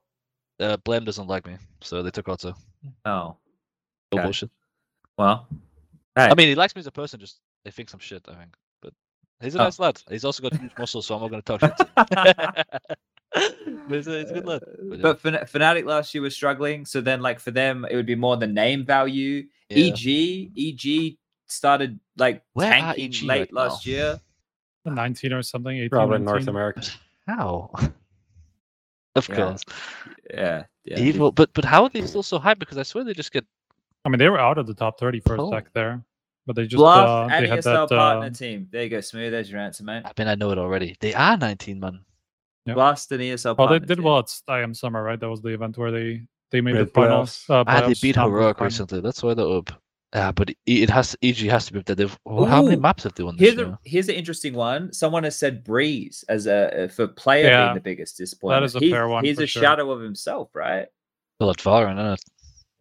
[0.60, 2.55] Uh, Blame doesn't like me, so they took Otto.
[3.05, 3.36] oh No
[4.14, 4.22] Okay.
[4.22, 4.51] bullshit.
[5.16, 5.47] well.
[6.16, 8.56] I mean, he likes me as a person, just they think I'm shit, I think.
[8.82, 8.93] But
[9.40, 9.64] he's a Oh.
[9.64, 10.02] nice lad.
[10.10, 11.76] He's also got huge muscles, so I'm not going to talk shit.
[11.76, 12.64] to
[13.89, 14.62] but he's a, he's a good lad.
[14.89, 15.02] But, yeah.
[15.02, 15.22] But
[15.52, 18.47] Fnatic last year was struggling, so then like for them it would be more the
[18.47, 19.47] name value.
[19.68, 19.93] Yeah.
[19.93, 23.60] EG, EG started like Where tanking EG late right now?
[23.62, 24.20] last year.
[24.86, 25.76] 19 or something.
[25.76, 26.82] 18, Probably in North America.
[27.26, 27.70] How?
[29.19, 29.36] of Yeah.
[29.36, 29.62] course.
[30.32, 30.99] Yeah, yeah.
[30.99, 32.55] Evil, but but how are they still so high?
[32.55, 33.45] Because I swear they just get
[34.05, 35.49] I mean, they were out of the top 30 for Oh.
[35.53, 36.03] a sec there,
[36.47, 37.97] but they just Bluff uh, and they had ESL that.
[37.97, 38.69] partner Uh, team.
[38.70, 40.03] There you go, smooth as your answer, mate.
[40.07, 40.97] I mean, I know it already.
[41.01, 42.01] They are 19, man.
[42.66, 42.74] Yep.
[42.77, 44.05] Blast and ESL well, they did team.
[44.05, 45.19] well at IEM Summer, right?
[45.19, 47.45] That was the event where they they made Made the finals.
[47.49, 47.51] playoffs.
[47.51, 49.01] Uh, Ah, they beat not Heroic recently.
[49.01, 49.70] That's why they're up.
[50.14, 51.97] Yeah, but E- it has EG has to be up there.
[51.97, 53.66] They've, oh, how many maps have they won this Here's year?
[53.66, 54.90] a here's an interesting one.
[54.93, 58.64] Someone has said Brehze as a uh, for player Yeah, being the biggest disappointment.
[58.64, 59.62] is a he's, fair one He's for a sure.
[59.62, 60.86] shadow of himself, right?
[61.39, 62.20] Well, at Valorant, isn't it?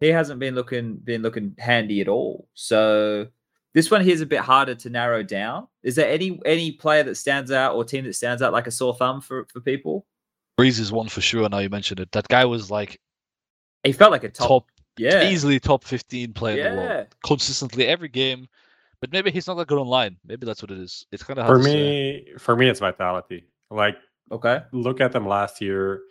[0.00, 2.48] He hasn't been looking been looking handy at all.
[2.54, 3.26] So
[3.74, 5.66] this one here is a bit harder to narrow down.
[5.82, 8.70] Is there any any player that stands out or team that stands out like a
[8.70, 10.06] sore thumb for for people?
[10.58, 11.46] Brehze is one for sure.
[11.50, 12.10] Now you mentioned it.
[12.12, 12.98] That guy was like
[13.84, 14.66] He felt like a top, top,
[14.98, 18.48] yeah, easily top 15 player in the world consistently every game.
[19.00, 20.16] But maybe he's not that good online.
[20.26, 21.06] Maybe that's what it is.
[21.12, 22.24] It's kind of For hard to say.
[22.26, 23.44] me, for me, it's vitality.
[23.70, 23.96] Like
[24.30, 26.02] Okay, look at them last year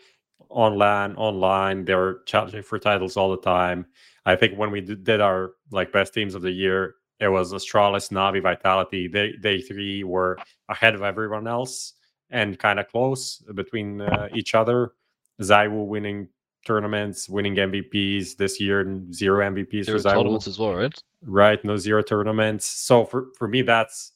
[0.49, 1.85] on LAN, online.
[1.85, 3.85] They were challenging for titles all the time.
[4.25, 8.09] I think when we did our like best teams of the year, it was Astralis,
[8.09, 9.07] Navi, Vitality.
[9.07, 10.37] They they three were
[10.69, 11.93] ahead of everyone else
[12.29, 14.93] and kind of close between uh, each other.
[15.41, 16.29] ZywOo winning
[16.67, 21.03] tournaments, winning MVPs this year, and zero MVPs There for tournaments as well, right?
[21.25, 24.11] right no zero tournaments so for for me that's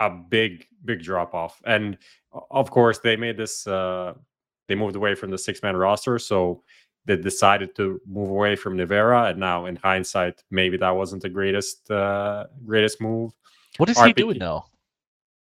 [0.00, 1.96] a big big drop off and
[2.50, 4.12] of course they made this uh
[4.68, 6.62] they moved away from the six man roster so
[7.06, 11.30] they decided to move away from Nivera and now in hindsight maybe that wasn't the
[11.30, 13.32] greatest uh greatest move
[13.78, 14.66] What is he doing now?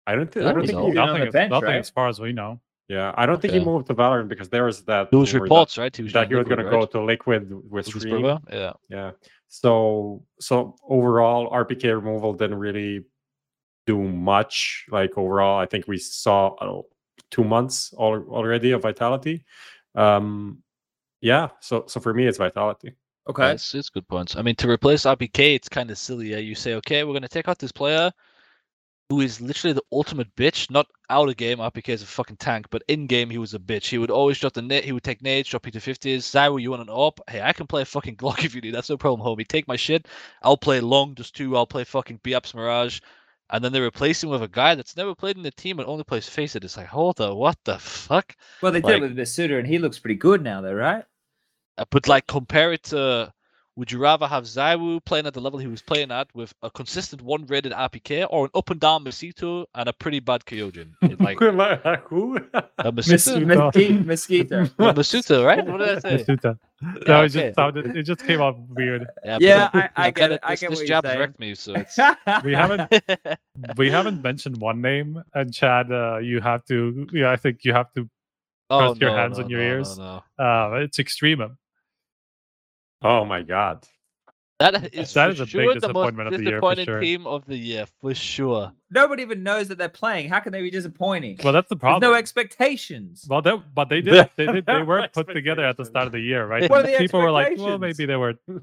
[0.06, 0.86] I don't think I don't we think know.
[0.86, 1.78] he, Been on Nothing, the bench, nothing right?
[1.80, 2.60] as far as we know.
[2.89, 5.44] Yeah I don't think he moved to Valorant because there was that those was rumor
[5.44, 5.94] reports, right?
[5.97, 8.73] He was that, that he was going going to go to Liquid with Stream Yeah.
[8.89, 9.11] yeah
[9.48, 13.05] so so overall rpk removal didn't really
[13.86, 16.82] do much like overall i think we saw uh,
[17.31, 19.44] two months al- already of vitality
[19.94, 20.59] um
[21.20, 22.94] yeah so so for me it's vitality
[23.28, 23.52] okay.
[23.52, 24.36] It's, it's good points.
[24.36, 26.32] I mean, to replace RPK, it's kind of silly.
[26.32, 26.39] Yeah?
[26.39, 28.12] You say, okay, we're going to take out this player
[29.10, 30.70] who is literally the ultimate bitch.
[30.70, 33.59] Not out of game, RPK is a fucking tank, but in game, he was a
[33.59, 33.86] bitch.
[33.89, 36.18] He would always drop the net, he would take nades, drop P250s.
[36.18, 37.20] Zyro, you want an op?
[37.28, 38.74] Hey, I can play a fucking Glock if you need.
[38.74, 39.47] That's no problem, homie.
[39.47, 40.09] Take my shit.
[40.43, 41.56] I'll play long, just two.
[41.56, 43.01] I'll play fucking Biaps Mirage.
[43.51, 45.86] And then they replace him with a guy that's never played in the team and
[45.86, 46.64] only plays FACEIT.
[46.64, 48.35] It's like, hold on, what the fuck?
[48.62, 51.05] Well, they did like- it with misutaaa, and he looks pretty good now, though, right?
[51.76, 53.32] Uh, But like compare it to
[53.76, 56.70] would you rather have ZywOo playing at the level he was playing at with a
[56.70, 60.92] consistent one rated RPK or an up and down Mosquito and a pretty bad Kyojin?
[61.20, 61.59] Like who am
[62.78, 64.70] a Mos- Mosquito, Mesquite, Mosquito.
[64.78, 65.66] Mosquito, right?
[65.66, 66.24] What did I say?
[66.24, 66.59] Masuta.
[66.82, 69.06] Yeah, No, it just sounded, it just came out weird.
[69.24, 70.40] Yeah, Yeah, I, I get kinda- it.
[70.44, 71.98] I this, get this what you're wrecked me, so it's
[72.44, 72.92] We haven't
[73.76, 77.06] we haven't mentioned one name, and Chad, uh, you have to.
[77.12, 78.09] Yeah, I think you have to.
[78.70, 79.98] oh, Press your no, hands no, on your no, no, ears.
[79.98, 80.22] no.
[80.38, 81.56] Uh, it's Extremum.
[83.05, 83.86] Oh my god
[84.60, 86.76] That is That for is a big sure the most disappointment of the year, for
[86.76, 87.01] sure.
[87.01, 88.72] team of the year for sure.
[88.90, 90.28] Nobody even knows that they're playing.
[90.28, 91.39] How can they be disappointing?
[91.43, 92.10] Well, that's the There's problem.
[92.10, 93.26] no expectations.
[93.28, 94.31] well, they, but they did.
[94.36, 96.70] They, did, they weren't put together at the start of the year, right?
[96.70, 98.35] What are the People were like, well, maybe they were.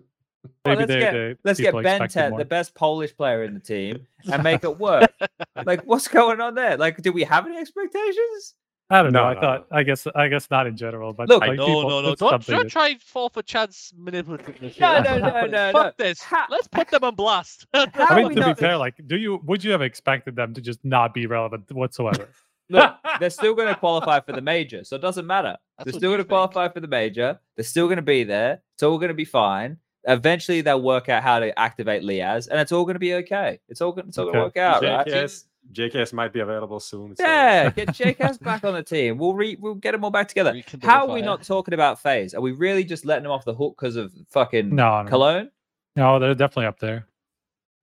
[0.66, 3.60] Well, let's they, get they, let's get people Bentet, the best Polish player in the
[3.60, 5.14] team, and make it work.
[5.66, 6.78] like, what's going on there?
[6.78, 8.56] Like, do we have any expectations?
[8.92, 9.22] I don't know.
[9.24, 9.68] No, I no, thought.
[9.72, 10.08] I guess.
[10.14, 12.10] I guess not in general, but Look, like no, people, no, no.
[12.12, 14.80] it's Don't, something don't that- try fall for Chad's manipulativeness.
[14.80, 15.04] No, here.
[15.04, 15.92] no, no, Fuck no, no.
[15.98, 16.22] this.
[16.22, 17.66] Ha- Let's put them on blast.
[17.74, 20.62] I mean, to not- be fair, like, do you would you have expected them to
[20.62, 22.28] just not be relevant whatsoever?
[22.70, 25.58] Look, they're still going to qualify for the major, so it doesn't matter.
[25.78, 27.38] That's they're still going to qualify for the major.
[27.58, 28.62] They're still going to be there.
[28.76, 29.78] It's all going to be fine.
[30.06, 33.60] Eventually, they'll work out how to activate Liaz, and it's all going to be okay.
[33.68, 34.46] It's all, go- it's all going to Okay.
[34.46, 35.06] work out, right?
[35.06, 35.44] JKS,
[35.74, 37.16] JKS might be available soon.
[37.16, 39.18] so- Yeah, get JKS back on the team.
[39.18, 40.52] We'll re- we'll get them all back together.
[40.54, 42.34] Rekindle How are we not talking about FaZe?
[42.34, 45.10] Are we really just letting them off the hook because of fucking No, no.
[45.10, 45.52] Cologne?
[45.96, 47.08] No, they're definitely up there.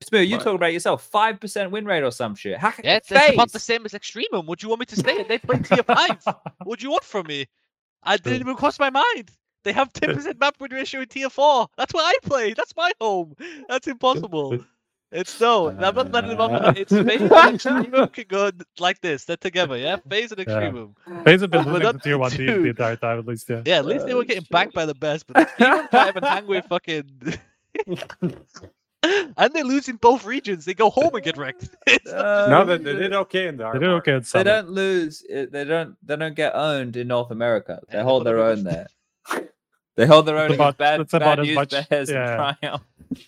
[0.03, 1.03] Smooth, you talk about yourself.
[1.05, 2.57] Five percent win rate or some shit.
[2.59, 4.47] How can Yeah, that's about the same as Extremum.
[4.47, 5.29] Would you want me to say it?
[5.29, 6.23] They play tier five.
[6.63, 7.47] What do you want from me?
[8.05, 9.31] I didn't even cross my mind.
[9.65, 11.67] They have 10% map win ratio in tier four.
[11.77, 12.55] That's where I play.
[12.55, 13.35] That's my home.
[13.69, 14.59] That's impossible.
[15.11, 15.69] It's no.
[15.71, 16.77] I'm not letting them off.
[16.77, 19.25] It's FaZe and Extremum can go like this.
[19.25, 19.97] They're together, yeah?
[20.09, 20.45] FaZe and Yeah.
[20.45, 20.95] Extremum.
[21.25, 23.49] They've been But losing that- to tier one teams the entire time, at least.
[23.49, 23.63] Yeah.
[23.65, 24.51] Yeah, at least they Oh, were getting shit.
[24.51, 27.11] backed by the best, but Extremum can't even hang with fucking.
[29.03, 30.65] and they lose in both regions.
[30.67, 31.71] They go home and get wrecked.
[31.87, 35.25] It's No, they, they did okay in the They did okay at They don't lose.
[35.35, 35.97] uh, They don't.
[36.07, 37.81] They don't get owned in North America.
[37.89, 38.89] They Yeah, hold their own there.
[39.99, 42.55] They hold their own about- against bad, it's about bad as much- bears yeah.
[42.63, 42.81] and.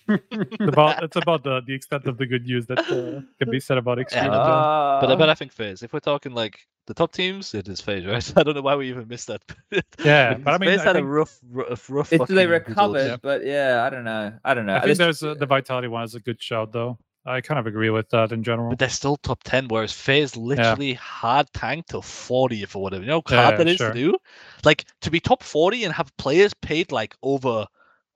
[0.07, 3.59] It's about it's about the, the extent of the good news that uh, can be
[3.59, 4.25] said about Extreme.
[4.25, 5.01] Yeah, as well.
[5.01, 5.83] But I Uh, bet I think FaZe.
[5.83, 8.33] If we're talking like the top teams, it is FaZe, right?
[8.37, 9.41] I don't know why we even missed that.
[10.05, 12.13] Yeah, but I mean, FaZe had a rough, rough, rough.
[12.13, 12.67] It's fucking they build.
[12.67, 13.17] recovered, Yeah.
[13.21, 14.33] but yeah, I don't know.
[14.45, 14.75] I don't know.
[14.75, 16.97] I think This- there's uh, the Vitality one is a good shout, though.
[17.25, 18.69] I kind of agree with that in general.
[18.69, 23.03] But they're still top ten, whereas FaZe literally hard tanked to forty or whatever.
[23.03, 23.91] You know how Yeah, hard that is sure.
[23.91, 24.15] to do?
[24.63, 27.67] Like to be top forty and have players paid like over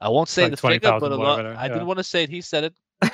[0.02, 2.24] I won't say Like the figure, but a lot whatever, I didn't want to say
[2.24, 2.74] it, he said it.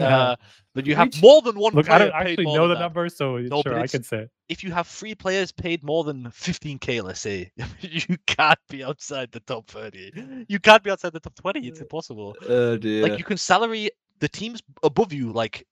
[0.00, 0.36] Uh,
[0.74, 2.80] but you have more than one Look, I don't paid actually more know the that.
[2.80, 4.30] number, so No, sure, I can say it.
[4.48, 9.30] if you have three players paid more than 15k, let's say, you can't be outside
[9.32, 10.12] the top 30.
[10.48, 11.66] You can't be outside the top 20.
[11.66, 12.36] It's impossible.
[12.48, 13.02] oh dear.
[13.02, 13.90] Like you can salary
[14.20, 15.66] the teams above you, like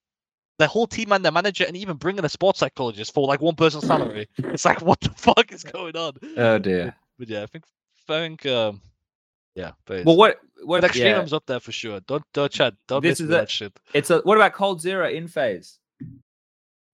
[0.58, 3.40] the whole team and their manager, and even bring in a sports psychologist for like
[3.40, 4.28] one person's salary.
[4.38, 6.14] it's like what the fuck is going on?
[6.36, 6.94] oh dear.
[7.18, 7.64] But yeah, I think
[8.08, 8.80] I think um,
[9.54, 9.72] yeah.
[9.86, 10.80] But Well, what what?
[10.80, 12.00] but yeah, Extremum's up there for sure.
[12.00, 12.74] Don't don't chat.
[12.88, 13.78] Don't This miss is a- that shit.
[13.94, 14.18] It's a.
[14.20, 15.78] What about coldzera in FaZe?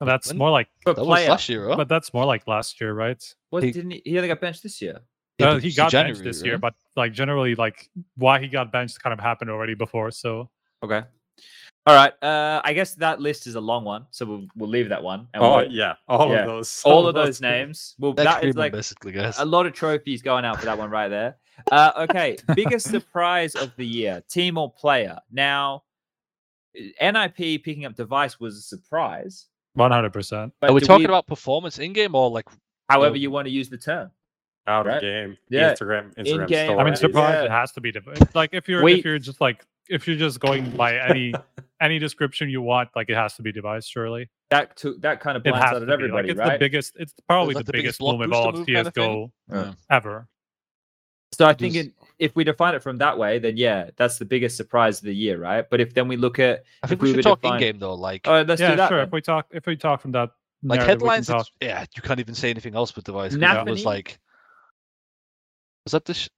[0.01, 1.77] That's When- more like, That was last year, right?
[1.77, 3.23] but that's more like last year, right?
[3.51, 5.01] What He- didn't he, he only got benched this year?
[5.39, 8.71] Yeah, Uh, he got January, benched this year, but like generally, like why he got
[8.71, 10.11] benched kind of happened already before.
[10.11, 10.51] So
[10.83, 11.03] Okay.
[11.87, 12.13] All right.
[12.23, 15.29] Uh, I guess that list is a long one, so we'll we'll leave that one.
[15.35, 16.41] and Oh we'll- yeah, all Yeah.
[16.41, 16.83] of those.
[16.85, 17.95] all of those names.
[17.99, 19.39] Well, that is Extremum, like basically, guys.
[19.39, 21.37] a lot of trophies going out for that one right there.
[21.71, 25.19] Uh, okay, biggest surprise of the year, team or player.
[25.31, 25.83] Now,
[26.75, 29.47] NIP picking up device was a surprise.
[29.75, 30.53] one hundred percent.
[30.61, 32.47] But Are we do talking about performance in game or like?
[32.91, 34.11] however you want to use the term?
[34.67, 34.97] out right?
[34.97, 35.37] of game.
[35.51, 35.73] Yeah.
[35.75, 37.35] Instagram, Instagram In-game, I mean, surprise!
[37.35, 37.45] Yeah.
[37.45, 40.17] It has to be div- like if you're We- if you're just like if you're
[40.17, 41.35] just going by any
[41.81, 43.87] any description you want, like it has to be device.
[43.87, 46.53] Surely That took that kind of blinds has blindsided everybody, Like it's right?
[46.53, 46.93] the biggest.
[46.99, 48.87] It's probably like the, the biggest biggest block bloom of booster all of move kind
[48.87, 48.95] of?
[48.95, 49.73] CS:GO Yeah.
[49.91, 50.29] ever.
[51.33, 54.25] So I think it, if we define it from that way, then yeah, that's the
[54.25, 55.69] biggest surprise of the year, right?
[55.69, 57.55] But if then we look at, I think if we, we should were talk define-
[57.55, 57.95] in game though.
[57.95, 58.89] Like oh, let's yeah, do that.
[58.89, 58.99] sure.
[58.99, 59.07] then.
[59.09, 60.31] If we talk, if we talk from that,
[60.63, 61.27] like narrative, headlines.
[61.27, 63.33] talk- yeah, you can't even say anything else with device.
[63.33, 64.19] 'cause That was like.
[65.85, 66.29] Was that this?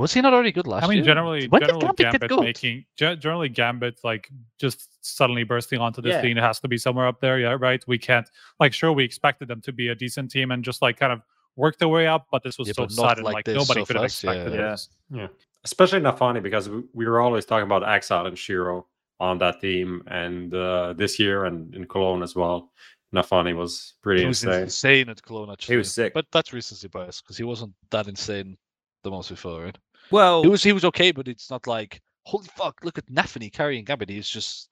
[0.00, 0.86] Was he not already good last year?
[0.86, 1.04] I mean, year?
[1.04, 6.22] generally, When generally Gambit Gambit, making generally Gambit like just suddenly bursting onto this Yeah.
[6.22, 6.38] scene.
[6.38, 7.82] It has to be somewhere up there, yeah, right?
[7.86, 8.26] We can't
[8.58, 11.20] like sure we expected them to be a decent team and just like kind of
[11.56, 13.96] work their way up, but this was Yeah, so sudden, like like, nobody so could
[13.96, 14.30] have fast, yeah.
[14.32, 14.70] expected Yeah.
[14.70, 14.88] this.
[15.10, 15.28] Yeah,
[15.64, 18.84] especially Nafany because we, we were always talking about Ax1Le and sh1ro
[19.18, 22.72] on that team, and uh, this year and in Cologne as well.
[23.14, 24.62] Nafany was pretty He was insane.
[24.62, 25.50] insane at Cologne.
[25.50, 26.14] Actually, He was sick.
[26.14, 28.56] but that's recency bias because he wasn't that insane
[29.02, 29.78] the most before, right?
[30.10, 33.52] Well, He was he was okay, but it's not like holy fuck, look at Nafany
[33.52, 34.08] carrying Gambit.
[34.08, 34.68] He's just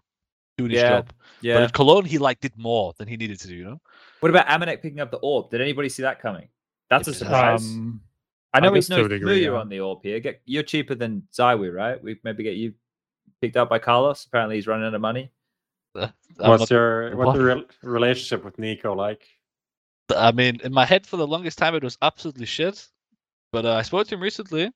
[0.57, 1.13] doing his Yeah, job.
[1.43, 3.55] But at Cologne, he like did more than he needed to do.
[3.55, 3.81] You know,
[4.21, 5.51] What about Amanek picking up the orb?
[5.51, 6.49] Did anybody see that coming?
[6.91, 7.63] That's a surprise.
[7.65, 8.01] Um,
[8.55, 9.59] I know I he's no a degree, familiar yeah.
[9.61, 10.21] on the orb here.
[10.21, 12.03] Get you're cheaper than Zywoo, right?
[12.03, 12.73] We maybe get you
[13.41, 14.25] picked up by Carlos.
[14.25, 15.31] Apparently, he's running out of money.
[15.95, 17.37] I'm What's not- your what's what?
[17.37, 19.27] your rel- relationship with NiKo like?
[20.17, 22.87] I mean, in my head for the longest time, it was absolutely shit.
[23.53, 24.71] But uh, I spoke to him recently.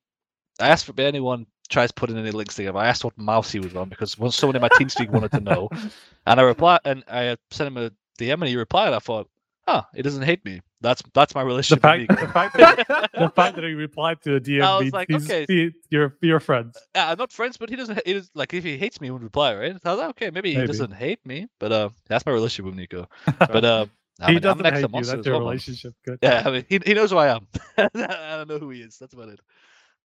[0.61, 2.79] I asked for anyone tries putting any links together.
[2.79, 5.33] I asked what mouse he was on because once someone in my team speak wanted
[5.33, 5.69] to know,
[6.27, 8.93] and I replied, and I sent him a DM, and he replied.
[8.93, 9.29] I thought,
[9.67, 10.61] huh, he doesn't hate me.
[10.81, 11.81] That's that's my The relationship.
[11.81, 14.83] fact, with the fact that the fact that he replied to a DM I was
[14.83, 15.47] means like, he's, okay.
[15.49, 16.77] he, you're you're friends.
[16.95, 18.01] Yeah, I'm not friends, but he doesn't.
[18.07, 19.73] He does, like if he hates me, he would reply, right?
[19.83, 22.75] So I was like, okay, maybe, he doesn't hate me, but uh, that's my relationship
[22.75, 23.07] with NiKo.
[23.39, 23.87] But uh,
[24.21, 25.05] I he mean, doesn't an extra hate you.
[25.05, 25.95] That's your well, relationship.
[26.05, 26.19] Good.
[26.23, 27.47] Yeah, I mean, he, he knows who I am.
[27.79, 27.89] I
[28.37, 28.99] don't know who he is.
[28.99, 29.41] That's about it.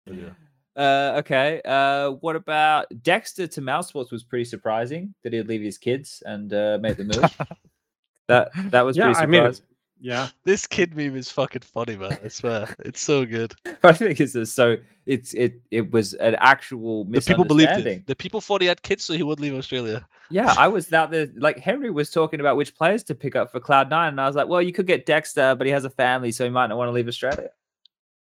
[0.07, 0.31] But yeah.
[0.77, 1.61] Uh, okay.
[1.65, 6.53] Uh, what about Dexter to mousesports was pretty surprising that he'd leave his kids and
[6.53, 7.37] uh, make the move.
[8.29, 9.53] that that was yeah, pretty I mean,
[9.99, 12.19] yeah, This kid meme is fucking funny, man.
[12.23, 13.55] I swear, it's so good.
[13.83, 14.77] I think it's just so
[15.07, 18.07] it's it it was an actual The people believed it.
[18.07, 20.07] The people thought he had kids, so he would leave Australia.
[20.31, 21.29] Yeah, I was out there.
[21.37, 24.27] Like Henry was talking about which players to pick up for Cloud Nine, and I
[24.27, 26.67] was like, well, you could get Dexter, but he has a family, so he might
[26.67, 27.49] not want to leave Australia.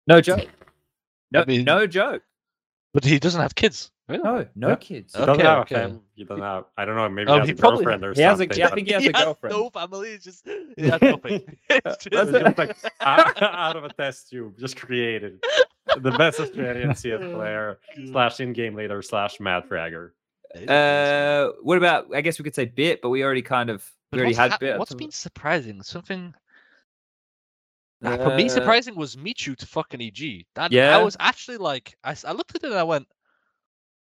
[0.06, 0.48] No joke.
[1.34, 2.24] No, mean- no joke.
[2.94, 3.90] But he doesn't have kids.
[4.08, 4.22] Really?
[4.24, 4.76] No, no Yeah.
[4.76, 5.14] kids.
[5.14, 5.76] he doesn't Okay, have okay.
[5.76, 6.00] a family.
[6.14, 6.66] He doesn't have.
[6.78, 7.10] I don't know.
[7.10, 8.58] Maybe Oh, he has he a probably- girlfriend or he has a- something.
[8.60, 9.56] yeah, I think he has he a girlfriend.
[9.56, 10.10] no family.
[10.12, 10.46] It's just
[10.78, 11.58] he has nothing.
[11.70, 15.44] It's It was just- just like out, out of a test tube, just created
[15.98, 17.80] the best Australian CS player
[18.12, 20.12] slash in-game leader slash Mad Fragger.
[20.68, 22.14] Uh, what about?
[22.16, 24.62] I guess we could say b1t, but we already kind of we already had hap-
[24.62, 24.78] b1t.
[24.78, 25.82] What's been surprising?
[25.82, 26.36] Something.
[28.04, 30.46] Ah, For me, Uh, surprising was Michu to fucking EG.
[30.56, 30.98] That Yeah.
[30.98, 33.08] I was actually like, I, I looked at it and I went,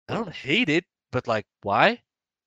[0.07, 2.01] I don't hate it, but like, why?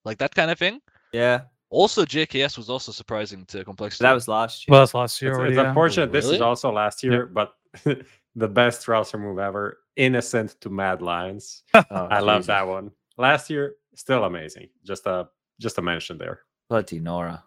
[0.05, 0.81] Like that kind of thing.
[1.13, 4.05] Yeah, Also, JKS was also surprising to complexity.
[4.05, 4.73] that was last year.
[4.73, 5.55] Well, that's last year It's, already.
[5.55, 5.69] it's yeah.
[5.69, 6.11] unfortunate.
[6.13, 7.55] This is also last year, but
[8.35, 9.79] the best roster move ever.
[9.97, 11.63] Innocent to Mad Lions.
[11.75, 12.91] Oh, I love that one.
[13.19, 14.69] Last year, still amazing.
[14.85, 15.29] Just a
[15.61, 16.41] just a mention there.
[16.71, 17.45] Bloody Nora.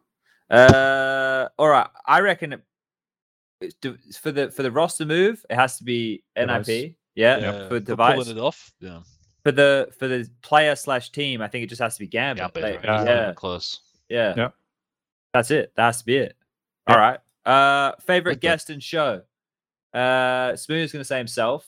[0.50, 1.88] Uh, all right.
[2.06, 2.62] I reckon
[3.62, 6.68] it, it's for the for the roster move, it has to be Device.
[6.68, 6.96] NIP.
[7.16, 8.16] Yeah, yeah, for for device.
[8.16, 8.74] pulling it off.
[8.82, 9.00] Yeah,
[9.44, 12.52] For the for the player slash team, I think it just has to be Gambit.
[12.56, 13.04] yeah, Like, Yeah.
[13.04, 13.80] yeah, yeah, close.
[14.10, 14.50] yeah, Yeah.
[15.34, 15.72] That's it.
[15.76, 16.36] That has to be it.
[16.90, 16.94] Yeah.
[16.96, 17.20] All right.
[17.46, 19.22] Uh, favorite Like guest and show.
[19.94, 21.68] Uh, Smooth's going to say himself.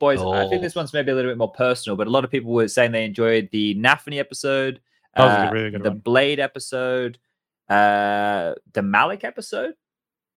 [0.00, 0.80] Boys, I think this Oh.
[0.80, 3.04] one's maybe a little bit more personal, but a lot of people were saying they
[3.04, 4.80] enjoyed the Nafany episode,
[5.16, 5.98] That was a uh, really good the one.
[6.00, 7.18] Blade episode,
[7.68, 9.74] uh, the Malik episode.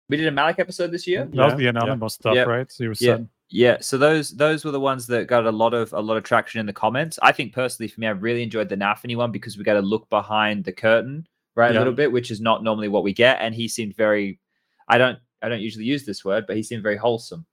[0.09, 1.25] We did a Malik episode this year.
[1.25, 2.07] That was Yeah, the yeah.
[2.09, 2.47] stuff, Yep.
[2.47, 2.71] right?
[2.71, 3.15] So you were Yeah.
[3.17, 3.29] saying.
[3.51, 6.25] Yeah, so those those were the ones that got a lot of a lot of
[6.25, 7.19] traction in the comments.
[7.23, 9.83] I think personally for me, I really enjoyed the Nafany one because we got to
[9.83, 13.39] look behind the curtain, right, a little bit, which is not normally what we get.
[13.41, 14.41] And he seemed very,
[14.89, 17.47] I don't I don't usually use this word, but he seemed very wholesome.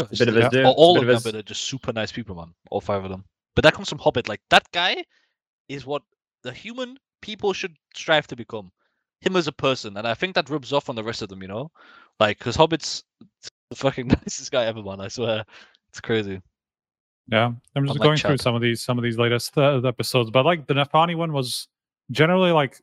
[0.00, 0.50] A bit of a Yeah.
[0.50, 2.52] zoo, all, all bit of of them, but they're just super nice people, man.
[2.70, 3.24] All five of them.
[3.54, 4.28] But that comes from Hobbit.
[4.28, 5.04] Like that guy
[5.68, 6.02] is what
[6.42, 8.72] the human people should strive to become.
[9.22, 11.42] Him as a person, and I think that rubs off on the rest of them.
[11.42, 11.70] You know,
[12.20, 13.04] like because Hobbit's
[13.70, 15.00] the fucking nicest guy ever, man.
[15.00, 15.44] I swear,
[15.90, 16.40] it's crazy.
[17.28, 20.30] Yeah, I'm just Unlike going through some of these some of these latest uh, episodes,
[20.30, 21.68] but like the Nafany one was
[22.10, 22.80] generally like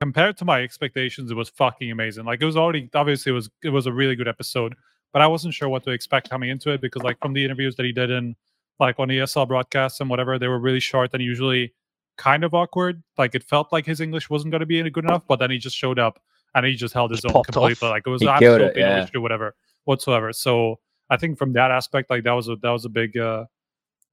[0.00, 2.24] compared to my expectations, it was fucking amazing.
[2.24, 4.74] Like it was already obviously it was it was a really good episode,
[5.12, 7.76] but I wasn't sure what to expect coming into it because like from the interviews
[7.76, 8.36] that he did in
[8.78, 11.72] like on ESL broadcasts and whatever, they were really short and usually
[12.16, 13.02] kind of awkward.
[13.18, 15.58] Like it felt like his English wasn't going to be good enough, but then he
[15.58, 16.20] just showed up
[16.54, 17.86] and he just held his Just own popped completely.
[17.88, 17.92] off.
[17.92, 19.04] Like it was He killed it, absolutely no yeah.
[19.04, 19.54] issue, whatever
[19.84, 20.32] whatsoever.
[20.32, 20.78] So
[21.10, 23.44] I think from that aspect, like that was a that was a big uh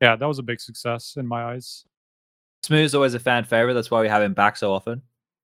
[0.01, 1.85] yeah, that was a big success in my eyes.
[2.63, 3.73] Smooth's always a fan favorite.
[3.73, 5.01] That's why we have him back so often.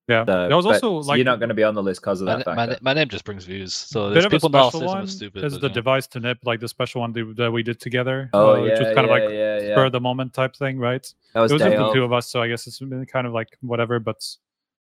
[0.09, 1.83] Yeah, So, there was but- also so like you're not going to be on the
[1.83, 3.75] list because of My, that na- my, my name just brings views.
[3.75, 5.43] So a there's bit of a people special one stupid.
[5.43, 5.73] is but, the yeah.
[5.73, 8.29] device to nip, like the special one that that we did together.
[8.33, 9.73] oh uh, yeah, which was kind yeah, of like yeah, yeah.
[9.75, 11.05] spur of the moment type thing, right?
[11.35, 13.27] That was, it was just the two of us, so I guess it's been kind
[13.27, 14.25] of like whatever, but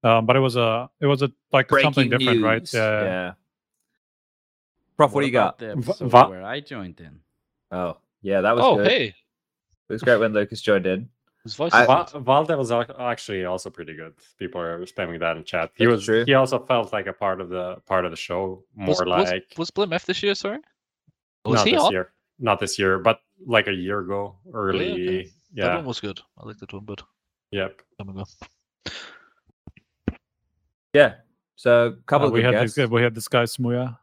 [0.04, 2.62] um, but it was a it was a like something different, right?
[2.62, 2.72] news.
[2.72, 3.04] Yeah, yeah.
[3.04, 3.32] yeah.
[4.96, 5.58] Prof, what, do you got?
[5.58, 7.20] The va- where I joined in.
[7.72, 8.86] Oh, yeah, that was Oh good.
[8.86, 9.14] hey, It
[9.92, 11.08] was great when Lucas joined in.
[11.44, 11.72] His voice.
[11.72, 12.22] I- is Va- good.
[12.24, 14.12] Valde was actually also pretty good.
[14.38, 15.70] People are spamming that in chat.
[15.74, 16.04] He was.
[16.04, 16.24] true.
[16.26, 19.30] He also felt like a part of the part of the show, more was, was,
[19.30, 20.34] like was blameF this year?
[20.34, 20.58] Sorry,
[21.46, 21.92] was not he this on?
[21.92, 24.78] year, not this year, but like a year ago, early.
[24.92, 25.18] Really?
[25.20, 25.30] Okay.
[25.54, 26.20] That one was good.
[26.38, 27.02] I liked that one, but
[27.52, 27.80] Yep.
[27.98, 28.24] time ago.
[30.92, 31.14] Yeah.
[31.56, 32.76] So a couple Uh, of we had guests.
[32.76, 33.98] this, we had this guy Smooya,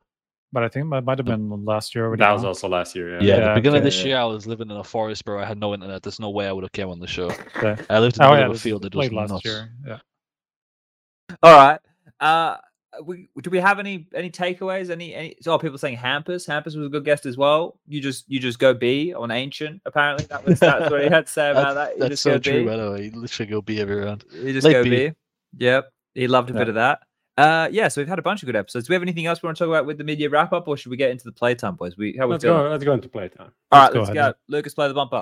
[0.54, 2.06] but I think that might have been last year.
[2.06, 3.12] already That was also last year.
[3.16, 3.18] Yeah.
[3.22, 4.06] Yeah, Yeah, the beginning of okay, this yeah.
[4.08, 6.04] year, I was living in a forest where I had no internet.
[6.04, 7.30] There's no way I would have came on the show.
[7.58, 7.76] Okay.
[7.90, 8.86] I lived in the Oh middle yeah, of a field.
[8.86, 9.46] It was late last nuts.
[9.46, 9.70] year.
[9.86, 10.00] Yeah.
[11.44, 11.80] All right.
[12.20, 12.58] Uh,
[13.04, 14.90] we do we have any any takeaways?
[14.90, 15.36] Any any?
[15.46, 16.48] Oh, people saying hampus.
[16.48, 17.80] hampus was a good guest as well.
[17.88, 19.82] You just you just go B on Ancient.
[19.86, 21.96] Apparently, that was that's what he had to say about That's, that.
[21.96, 22.66] You that's just so go true, B.
[22.70, 23.04] by the way.
[23.06, 24.24] You literally go B every round.
[24.34, 24.90] You just Late go B.
[24.90, 25.12] B.
[25.58, 25.90] Yep.
[26.16, 27.00] He loved a bit of that.
[27.38, 28.88] Uh, yeah, so we've had a bunch of good episodes.
[28.88, 30.68] Do we have anything else we want to talk about with the media wrap up,
[30.68, 31.96] or should we get into the playtime, boys?
[31.96, 32.68] We how we let's go.
[32.68, 33.52] Let's go into playtime.
[33.72, 34.34] All let's right, go let's ahead.
[34.34, 34.38] go.
[34.48, 35.22] Lucas, play the bumper.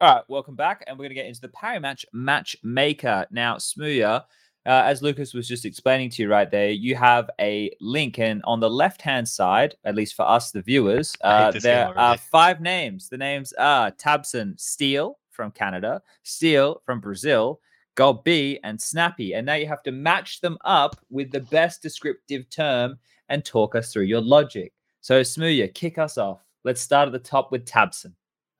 [0.00, 3.56] All right, welcome back, and we're going to get into the Parimatch Matchmaker now.
[3.56, 4.24] Smooya,
[4.66, 8.42] uh, as Lucas was just explaining to you right there, you have a link, and
[8.44, 13.08] on the left-hand side, at least for us, the viewers, uh, there are five names.
[13.08, 17.60] The names are Tabsen Steele from Canada, Steele from Brazil,
[17.94, 19.34] gob b, and Snappy.
[19.34, 23.74] And now you have to match them up with the best descriptive term and talk
[23.74, 24.72] us through your logic.
[25.00, 26.40] So, Smooya, kick us off.
[26.64, 28.14] Let's start at the top with Tabsen.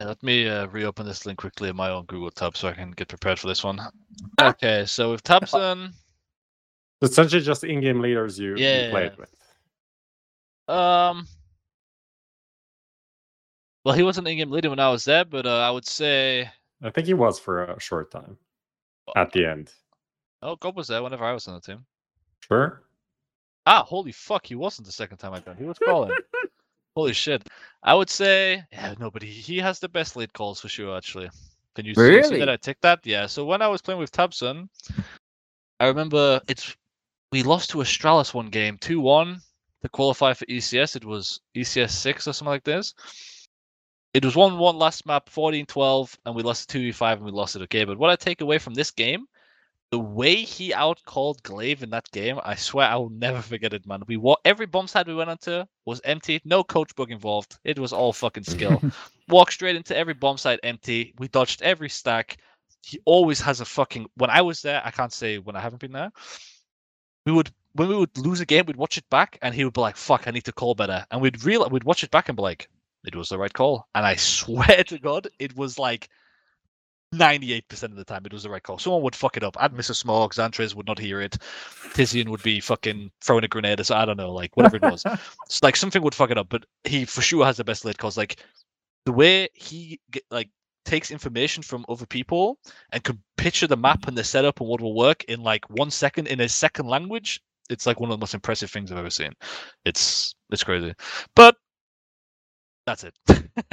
[0.04, 2.74] Yeah, Let me uh, reopen this link quickly in my own Google tab so I
[2.74, 3.80] can get prepared for this one.
[4.38, 5.92] Okay, so with Tabsen,
[7.00, 8.90] It's essentially just in-game leaders you, you Yeah.
[8.90, 9.34] played with.
[10.68, 11.26] um,
[13.84, 16.50] well, he wasn't in-game leader when I was there, but uh, I would say,
[16.82, 18.36] I think he was for a short time
[19.16, 19.72] at the end.
[20.42, 21.86] oh, God was there whenever I was on the team.
[22.40, 22.82] Sure.
[23.64, 25.56] Ah, holy fuck, he wasn't the second time I done.
[25.56, 26.12] He was calling.
[26.96, 27.46] holy shit.
[27.82, 30.96] I would say, yeah, no, but he, he has the best late calls for sure,
[30.96, 31.30] actually.
[31.74, 32.38] Can you see, see Really?
[32.38, 33.00] that I ticked that?
[33.04, 34.68] Yeah, so when I was playing with Tabsen,
[35.80, 36.76] I remember it's
[37.32, 39.40] we lost to Astralis one game, 2 1
[39.82, 40.96] to qualify for ECS.
[40.96, 42.94] It was ECS 6 or something like this.
[44.14, 47.56] It was 1 1 last map, 14 12, and we lost 2v5 and we lost
[47.56, 47.84] it okay.
[47.84, 49.26] But what I take away from this game,
[49.90, 53.86] the way he outcalled gla1ve in that game, I swear I will never forget it,
[53.86, 54.02] man.
[54.06, 57.58] We wa- every bomb side we went onto was empty, no coach bug involved.
[57.64, 58.82] It was all fucking skill.
[59.28, 61.14] Walked straight into every bomb site empty.
[61.18, 62.38] We dodged every stack.
[62.82, 64.06] He always has a fucking.
[64.16, 66.10] When I was there, I can't say when I haven't been there.
[67.26, 69.74] We would when we would lose a game, we'd watch it back, and he would
[69.74, 72.28] be like, "Fuck, I need to call better," and we'd real we'd watch it back
[72.28, 72.68] and be like,
[73.06, 76.08] "It was the right call," and I swear to God, it was like.
[77.18, 78.78] 98% of the time it was the right call.
[78.78, 79.56] Someone would fuck it up.
[79.60, 80.34] I'd miss a smoke.
[80.34, 81.38] XANTARES would not hear it.
[81.94, 83.80] Tizian would be fucking throwing a grenade.
[83.80, 85.04] or So I don't know, like whatever it was.
[85.46, 87.98] it's like something would fuck it up, but he for sure has the best late
[87.98, 88.16] calls.
[88.16, 88.42] Like
[89.06, 90.50] the way he get, like
[90.84, 92.58] takes information from other people
[92.92, 95.90] and can picture the map and the setup and what will work in like one
[95.90, 97.40] second in a second language.
[97.70, 99.32] It's like one of the most impressive things I've ever seen.
[99.84, 100.94] It's it's crazy,
[101.34, 101.56] but
[102.86, 103.14] that's it.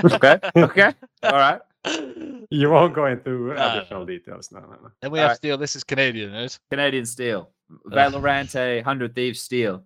[0.03, 0.39] Okay.
[0.57, 0.93] Okay.
[1.23, 1.61] All right.
[2.53, 4.51] You won't go into No, additional details.
[4.51, 4.91] No, no, no.
[5.01, 5.37] Then we All have right.
[5.37, 5.57] Steel.
[5.57, 6.59] This is Canadian, right?
[6.69, 7.49] Canadian Steel.
[7.87, 9.83] Valorante, 100 Thieves Steel.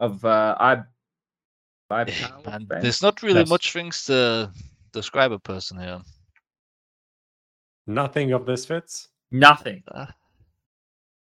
[0.00, 0.82] Of, uh, I.
[1.90, 3.48] I Yeah, man, there's not really Yes.
[3.48, 4.50] much things to
[4.92, 6.00] describe a person here.
[7.86, 9.08] Nothing of this fits.
[9.30, 9.84] Nothing.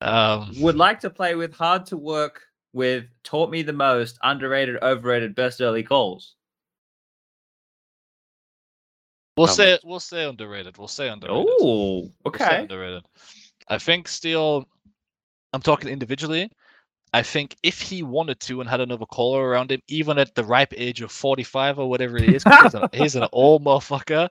[0.01, 2.41] Um, Would like to play with, hard to work
[2.73, 6.35] with, taught me the most, underrated, overrated, best early calls.
[9.37, 10.77] We'll How say we'll say underrated.
[10.77, 11.45] We'll say underrated.
[11.59, 12.61] Oh, We'll say okay.
[12.61, 13.03] underrated.
[13.67, 14.67] I think Steel.
[15.53, 16.51] I'm talking individually.
[17.13, 20.43] I think if he wanted to and had another caller around him, even at the
[20.43, 24.29] ripe age of 45 or whatever he is, 'cause he's, an, he's an old motherfucker,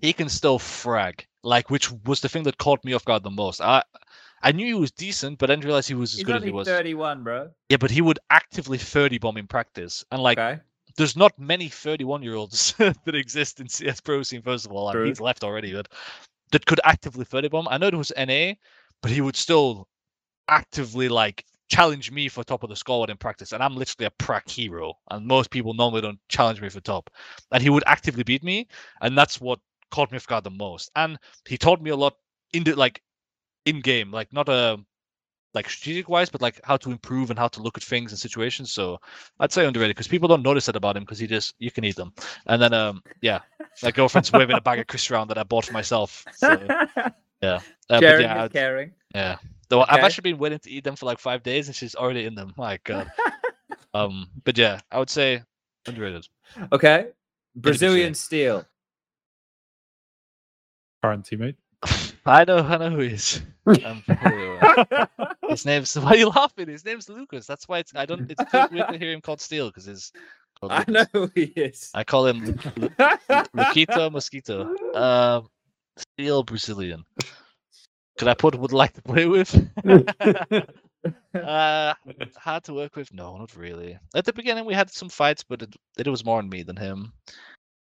[0.00, 1.26] he can still frag.
[1.44, 3.60] Like, which was the thing that caught me off guard the most.
[3.60, 3.84] I
[4.42, 6.42] I knew he was decent, but I didn't realize he was as He's good as
[6.42, 6.66] he was.
[6.66, 7.50] 31, bro.
[7.70, 10.60] Yeah, but he would actively 30 bomb in practice, and like okay.
[10.96, 14.92] There's not many 31 year olds that exist in CS Pro scene, first of all.
[14.92, 15.06] True.
[15.06, 15.88] he's left already, but
[16.52, 17.68] that could actively 30 bomb.
[17.68, 18.52] I know it was NA,
[19.02, 19.88] but he would still
[20.48, 23.52] actively like challenge me for top of the squad in practice.
[23.52, 24.94] And I'm literally a prac hero.
[25.10, 27.10] And most people normally don't challenge me for top.
[27.50, 28.68] And he would actively beat me.
[29.00, 29.58] And that's what
[29.90, 30.90] caught me off guard the most.
[30.96, 32.14] And he taught me a lot
[32.52, 33.02] in the like
[33.64, 34.78] in game, like not a
[35.54, 38.18] like strategic wise, but like how to improve and how to look at things and
[38.18, 38.72] situations.
[38.72, 39.00] So
[39.40, 41.84] I'd say underrated because people don't notice that about him because he just you can
[41.84, 42.12] eat them.
[42.46, 43.40] And then um yeah,
[43.82, 46.24] my girlfriend's waving a bag of Chris round that I bought for myself.
[46.34, 47.10] So, uh,
[47.42, 48.92] but Sharing yeah, is I'd- caring.
[49.14, 49.36] yeah.
[49.70, 52.26] Though I've actually been waiting to eat them for like five days and she's already
[52.26, 52.52] in them.
[52.56, 53.10] My god.
[53.94, 55.42] um, but yeah, I would say
[55.86, 56.28] underrated.
[56.70, 57.06] Okay.
[57.56, 58.66] Brazilian Steel.
[61.02, 61.56] Current teammate.
[62.26, 63.42] I know, I know who he is.
[65.48, 66.68] His name's why are you laughing?
[66.68, 67.46] His name's Lucas.
[67.46, 68.30] That's why it's I don't.
[68.30, 70.12] It's weird to hear him called Steel because his.
[70.62, 71.90] I know who he is.
[71.94, 72.44] I call him
[72.76, 74.74] Lu- Lu- Mosquito.
[74.94, 75.48] Um,
[75.96, 77.04] Steel Brazilian.
[78.18, 79.54] Could I put would like to play with?
[81.34, 81.94] uh,
[82.38, 83.12] hard to work with?
[83.12, 83.98] No, not really.
[84.14, 86.76] At the beginning, we had some fights, but it, it was more on me than
[86.76, 87.12] him.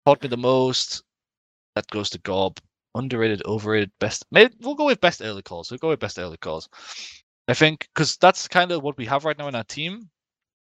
[0.07, 1.05] Taught me the most.
[1.77, 2.59] That goes to Gob.
[2.95, 4.25] Underrated, overrated, best.
[4.31, 5.71] Maybe we'll go with best early calls.
[5.71, 6.69] We'll go with best early calls.
[7.49, 10.11] I think because that's kind of what we have right now in our team.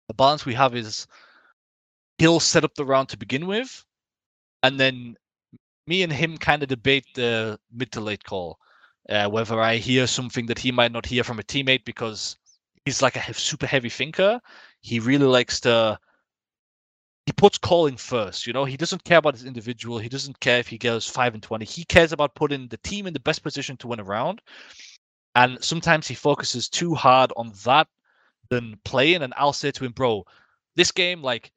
[0.07, 1.07] The balance we have is
[2.17, 3.83] he'll set up the round to begin with,
[4.63, 5.15] and then
[5.87, 8.57] me and him kind of debate the mid to late call.
[9.09, 12.37] Uh, whether I hear something that he might not hear from a teammate because
[12.85, 14.39] he's like a super heavy thinker.
[14.81, 15.99] He really likes to
[17.25, 18.47] he puts calling first.
[18.47, 19.99] You know, he doesn't care about his individual.
[19.99, 21.65] He doesn't care if he goes five and twenty.
[21.65, 24.41] He cares about putting the team in the best position to win a round.
[25.35, 27.87] And sometimes he focuses too hard on that
[28.49, 29.21] than playing.
[29.21, 30.25] And I'll say to him, bro,
[30.75, 31.51] this game, like,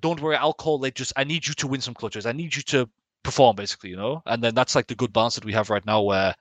[0.00, 2.24] don't worry, I'll call like just I need you to win some clutches.
[2.24, 2.88] I need you to
[3.22, 4.22] perform, basically, you know.
[4.26, 6.34] And then that's like the good balance that we have right now, where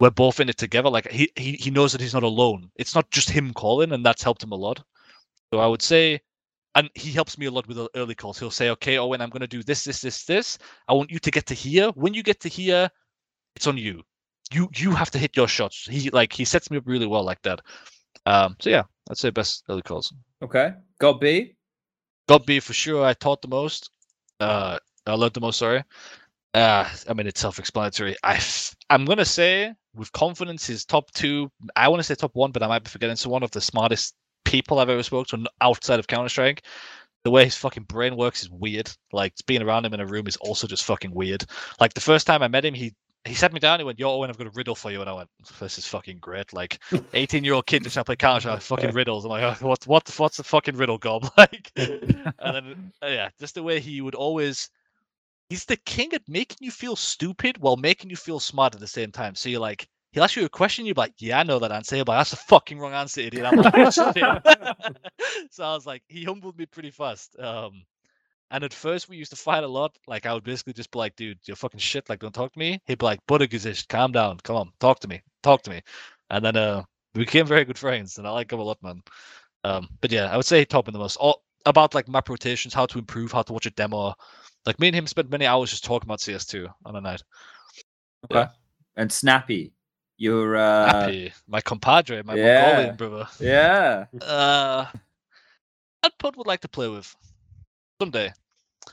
[0.00, 0.90] we're both in it together.
[0.90, 2.70] Like he he he knows that he's not alone.
[2.76, 4.82] It's not just him calling, and that's helped him a lot.
[5.52, 6.20] So I would say,
[6.74, 8.38] and he helps me a lot with the early calls.
[8.38, 10.58] He'll say, "Okay, Owen, I'm going to do this, this, this, this.
[10.88, 11.90] I want you to get to here.
[11.94, 12.90] When you get to here,
[13.56, 14.02] it's on you.
[14.52, 17.24] You you have to hit your shots." He like he sets me up really well
[17.24, 17.60] like that.
[18.26, 20.12] Um, so yeah, I'd say best early calls.
[20.42, 20.72] Okay.
[20.98, 21.54] gob b.
[22.28, 23.04] gob b for sure.
[23.04, 23.90] I taught the most.
[24.40, 25.58] Uh, I learned the most.
[25.58, 25.82] Sorry.
[26.54, 28.16] Uh, I mean it's self-explanatory.
[28.22, 31.50] I f- I'm gonna say with confidence his top two.
[31.76, 33.16] I want to say top one, but I might be forgetting.
[33.16, 34.14] So one of the smartest
[34.44, 36.62] people I've ever spoken to outside of Counter Strike.
[37.24, 38.90] The way his fucking brain works is weird.
[39.12, 41.44] Like being around him in a room is also just fucking weird.
[41.80, 43.80] Like the first time I met him, he he sat me down.
[43.80, 45.86] He went, "Yo, Owen, I've got a riddle for you," and I went, "This is
[45.86, 46.78] fucking great." Like,
[47.14, 49.24] eighteen-year-old kid just trying to play Counter Strike, fucking riddles.
[49.24, 49.86] I'm like, oh, "What?
[49.86, 50.14] What?
[50.18, 54.14] What's the fucking riddle, gob?" Like, and then uh, yeah, just the way he would
[54.14, 54.68] always.
[55.50, 58.86] He's the king at making you feel stupid while making you feel smart at the
[58.86, 59.34] same time.
[59.34, 62.04] So you're like, he'll ask you a question, you're like, "Yeah, I know that answer,"
[62.04, 63.44] but that's the fucking wrong answer, idiot.
[63.44, 63.92] I'm like,
[65.50, 67.38] so I was like, he humbled me pretty fast.
[67.38, 67.82] Um,
[68.52, 69.96] and at first we used to fight a lot.
[70.06, 72.08] Like I would basically just be like, dude, you're fucking shit.
[72.08, 72.80] Like, don't talk to me.
[72.86, 73.48] He'd be like, Buddha
[73.88, 74.38] calm down.
[74.44, 75.20] Come on, talk to me.
[75.42, 75.82] Talk to me.
[76.30, 76.84] And then uh
[77.14, 79.02] we became very good friends and I like him a lot, man.
[79.64, 81.16] Um, but yeah, I would say top in the most.
[81.16, 84.14] All about like map rotations, how to improve, how to watch a demo.
[84.66, 87.22] Like me and him spent many hours just talking about CS2 on a night.
[88.30, 88.40] Okay.
[88.40, 88.48] Yeah.
[88.96, 89.72] And Snappy.
[90.16, 91.32] You're uh Happy.
[91.48, 92.62] My compadre, my yeah.
[92.62, 93.28] Mongolian brother.
[93.40, 94.06] Yeah.
[94.22, 94.86] Uh
[96.02, 97.14] that Put would like to play with.
[98.00, 98.32] Someday.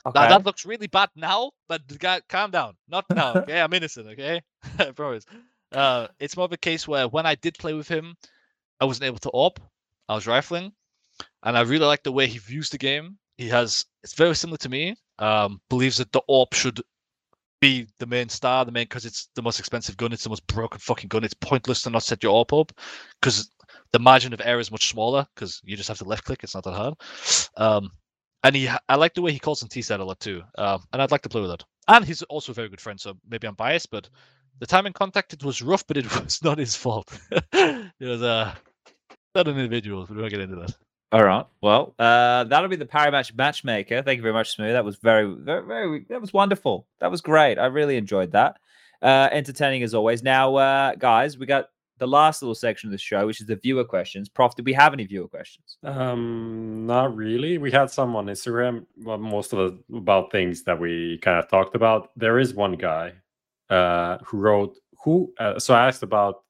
[0.06, 0.18] Okay.
[0.18, 2.74] Now that looks really bad now, but guy, calm down.
[2.88, 3.34] Not now.
[3.42, 4.08] Okay, I'm innocent.
[4.08, 4.40] Okay,
[4.78, 5.26] I promise.
[5.70, 8.16] Uh, it's more of a case where when I did play with him,
[8.80, 9.60] I wasn't able to op.
[10.08, 10.72] I was rifling,
[11.42, 13.18] and I really like the way he views the game.
[13.36, 14.96] He has it's very similar to me.
[15.18, 16.80] Um, believes that the op should
[17.62, 20.12] be the main star, the main because it's the most expensive gun.
[20.12, 21.24] It's the most broken fucking gun.
[21.24, 22.72] It's pointless to not set your op up
[23.20, 23.48] because
[23.92, 26.40] the margin of error is much smaller because you just have to left click.
[26.42, 26.94] It's not that hard.
[27.56, 27.90] Um,
[28.42, 30.42] and he, I like the way he calls on T set a lot too.
[30.58, 31.64] Um, and I'd like to play with that.
[31.86, 34.08] And he's also a very good friend, so maybe I'm biased, but
[34.58, 37.16] the time in contact it was rough, but it was not his fault.
[37.52, 38.52] it was uh,
[39.36, 40.06] not an individual.
[40.10, 40.74] We won't get into that.
[41.12, 41.44] All right.
[41.60, 44.00] Well, uh, that'll be the Parimatch matchmaker.
[44.02, 44.72] Thank you very much, Smooth.
[44.72, 46.06] That was very, very, very.
[46.08, 46.86] That was wonderful.
[47.00, 47.58] That was great.
[47.58, 48.58] I really enjoyed that.
[49.02, 50.22] Uh, entertaining as always.
[50.22, 51.66] Now, uh, guys, we got
[51.98, 54.30] the last little section of the show, which is the viewer questions.
[54.30, 55.76] Prof, did we have any viewer questions?
[55.84, 57.58] Um, not really.
[57.58, 61.48] We had some on Instagram, well, most of it about things that we kind of
[61.50, 62.10] talked about.
[62.16, 63.12] There is one guy
[63.68, 65.34] uh, who wrote who.
[65.38, 66.42] Uh, so I asked about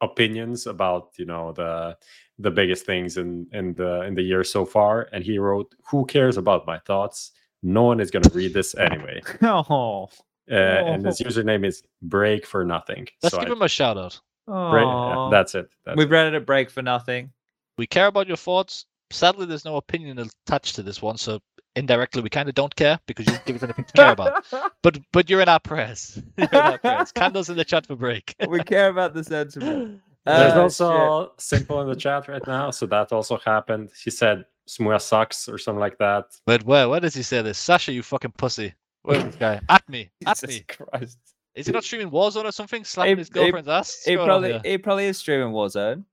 [0.00, 1.96] opinions about you know the
[2.38, 6.04] the biggest things in in the in the year so far, and he wrote, "Who
[6.06, 7.32] cares about my thoughts?
[7.62, 10.08] No one is going to read this anyway." oh,
[10.50, 13.08] Uh, and his username is break for nothing.
[13.22, 14.20] Let's so give I- him a shout out.
[14.46, 15.68] break- yeah, that's it.
[15.84, 16.14] That's We've it.
[16.14, 17.32] read it at break for nothing.
[17.78, 18.86] We care about your thoughts.
[19.10, 21.40] Sadly, there's no opinion attached to this one, so
[21.74, 24.44] indirectly we kind of don't care because you didn't give us anything to care about.
[24.82, 26.20] But but you're in our prayers.
[26.38, 27.10] You're in our prayers.
[27.12, 28.34] Candles in the chat for break.
[28.48, 30.00] we care about the sentiment.
[30.26, 33.90] There's Uh, also s1mple in the chat right now, so that also happened.
[34.04, 36.24] He said Smooya sucks or something like that.
[36.44, 37.58] But where where does he say this?
[37.58, 38.74] Sasha, you fucking pussy.
[39.02, 39.60] Where's this guy?
[39.68, 40.10] At me.
[40.26, 40.64] At Jesus me.
[40.66, 41.18] Christ.
[41.54, 42.84] Is he not streaming Warzone or something?
[42.84, 44.02] Slapping He- his he- girlfriend's ass?
[44.04, 46.04] He probably he probably is streaming Warzone.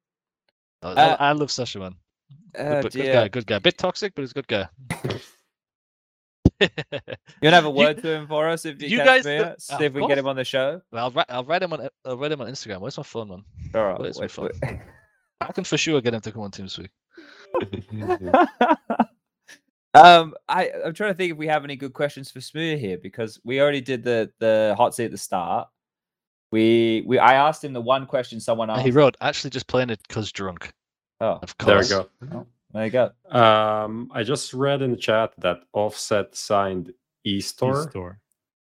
[0.83, 1.95] Oh, uh, I, I love Sasha, man.
[2.56, 3.59] Oh, Good, but good guy, good guy.
[3.59, 4.67] Bit toxic, but he's a good guy.
[7.42, 9.24] You wanna have a You- word to him for us if you, you can, guys
[9.24, 9.61] Smee know- it?
[9.61, 10.82] See of if we can get him on the show.
[10.92, 12.80] Well, I'll write, I'll write him on I'll write him on Instagram.
[12.80, 13.43] Where's my phone, man?
[13.75, 14.00] All right.
[14.00, 14.50] Where's my wait, phone?
[14.64, 14.80] wait.
[15.42, 16.90] I can for sure get him to come on TeamSpeak.
[19.93, 22.98] um, I I'm trying to think if we have any good questions for Smoo here
[22.98, 25.67] because we already did the the hot seat at the start.
[26.51, 28.82] We we I asked him the one question someone asked.
[28.83, 30.72] He wrote, actually just playing it because drunk.
[31.19, 32.09] Oh, Of There we go.
[32.22, 32.45] there
[32.82, 33.11] you go.
[33.30, 36.92] Um, I just read in the chat that Offset signed
[37.27, 37.90] eStore.
[37.90, 38.19] Store.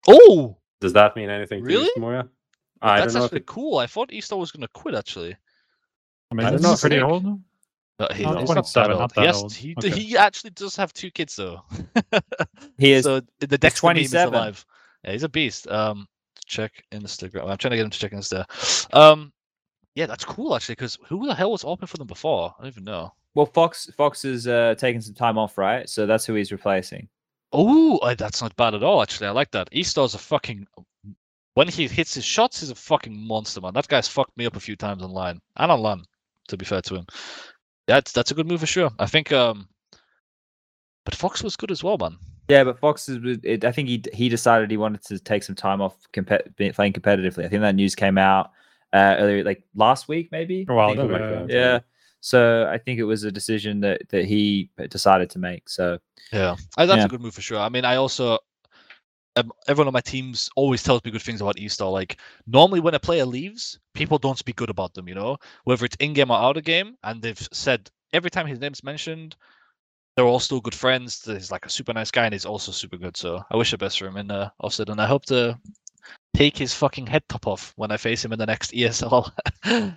[0.08, 1.86] Oh, Does that mean anything Really?
[1.86, 2.28] to you, Moya?
[2.82, 3.26] I that's don't know.
[3.26, 3.78] Actually it, cool.
[3.78, 5.36] I thought Easter was going to quit, actually.
[6.32, 7.24] I mean, I don't know if pretty it- old.
[7.24, 7.40] now.
[8.00, 9.44] No, he, he's 27, not not that that old.
[9.44, 9.54] old.
[9.54, 9.90] He, Okay.
[9.92, 11.62] he actually does have two kids, though.
[12.80, 14.34] He is so the Dexter meme is 27.
[14.34, 14.66] alive.
[15.04, 15.68] Yeah, he's a beast.
[15.68, 16.08] Um,
[16.48, 17.48] check Instagram.
[17.48, 18.46] I'm trying to get him to check Insta.
[18.96, 19.32] Um,
[19.94, 20.74] yeah, that's cool actually.
[20.76, 22.56] Because who the hell was open for them before?
[22.58, 23.14] I don't even know.
[23.36, 25.88] Well, Fox Fox is uh, taking some time off, right?
[25.90, 27.08] So that's who he's replacing.
[27.54, 29.02] Oh, that's not bad at all.
[29.02, 29.70] Actually, I like that.
[29.72, 30.68] Eastar's a fucking.
[31.54, 33.74] When he hits his shots, he's a fucking monster, man.
[33.74, 36.04] That guy's fucked me up a few times online and on LAN.
[36.48, 37.06] To be fair to him,
[37.88, 38.90] that's that's a good move for sure.
[39.00, 39.32] I think.
[39.32, 39.68] um
[41.06, 42.18] But Fox was good as well, man.
[42.50, 43.38] Yeah, but Fox is.
[43.44, 46.72] It, I think he he decided he wanted to take some time off compet- be-
[46.72, 47.46] playing competitively.
[47.46, 48.52] I think that news came out
[48.92, 50.66] uh, earlier, like last week, maybe.
[50.68, 51.56] A while ago, yeah.
[51.56, 51.80] yeah.
[52.22, 55.68] So I think it was a decision that that he decided to make.
[55.70, 56.00] So
[56.32, 57.06] Yeah, that's Yeah.
[57.06, 57.60] a good move for sure.
[57.60, 58.40] I mean, I also
[59.38, 61.92] um, everyone on my teams always tells me good things about Eastar.
[61.92, 65.08] Like normally when a player leaves, people don't speak good about them.
[65.08, 68.46] You know, whether it's in game or out of game, and they've said every time
[68.48, 69.36] his name's mentioned,
[70.16, 71.24] they're all still good friends.
[71.26, 73.16] He's like a super nice guy, and he's also super good.
[73.18, 75.58] So I wish the best for him in uh, Offset, and I hope to
[76.34, 79.32] take his fucking head top off when I face him in the next ESL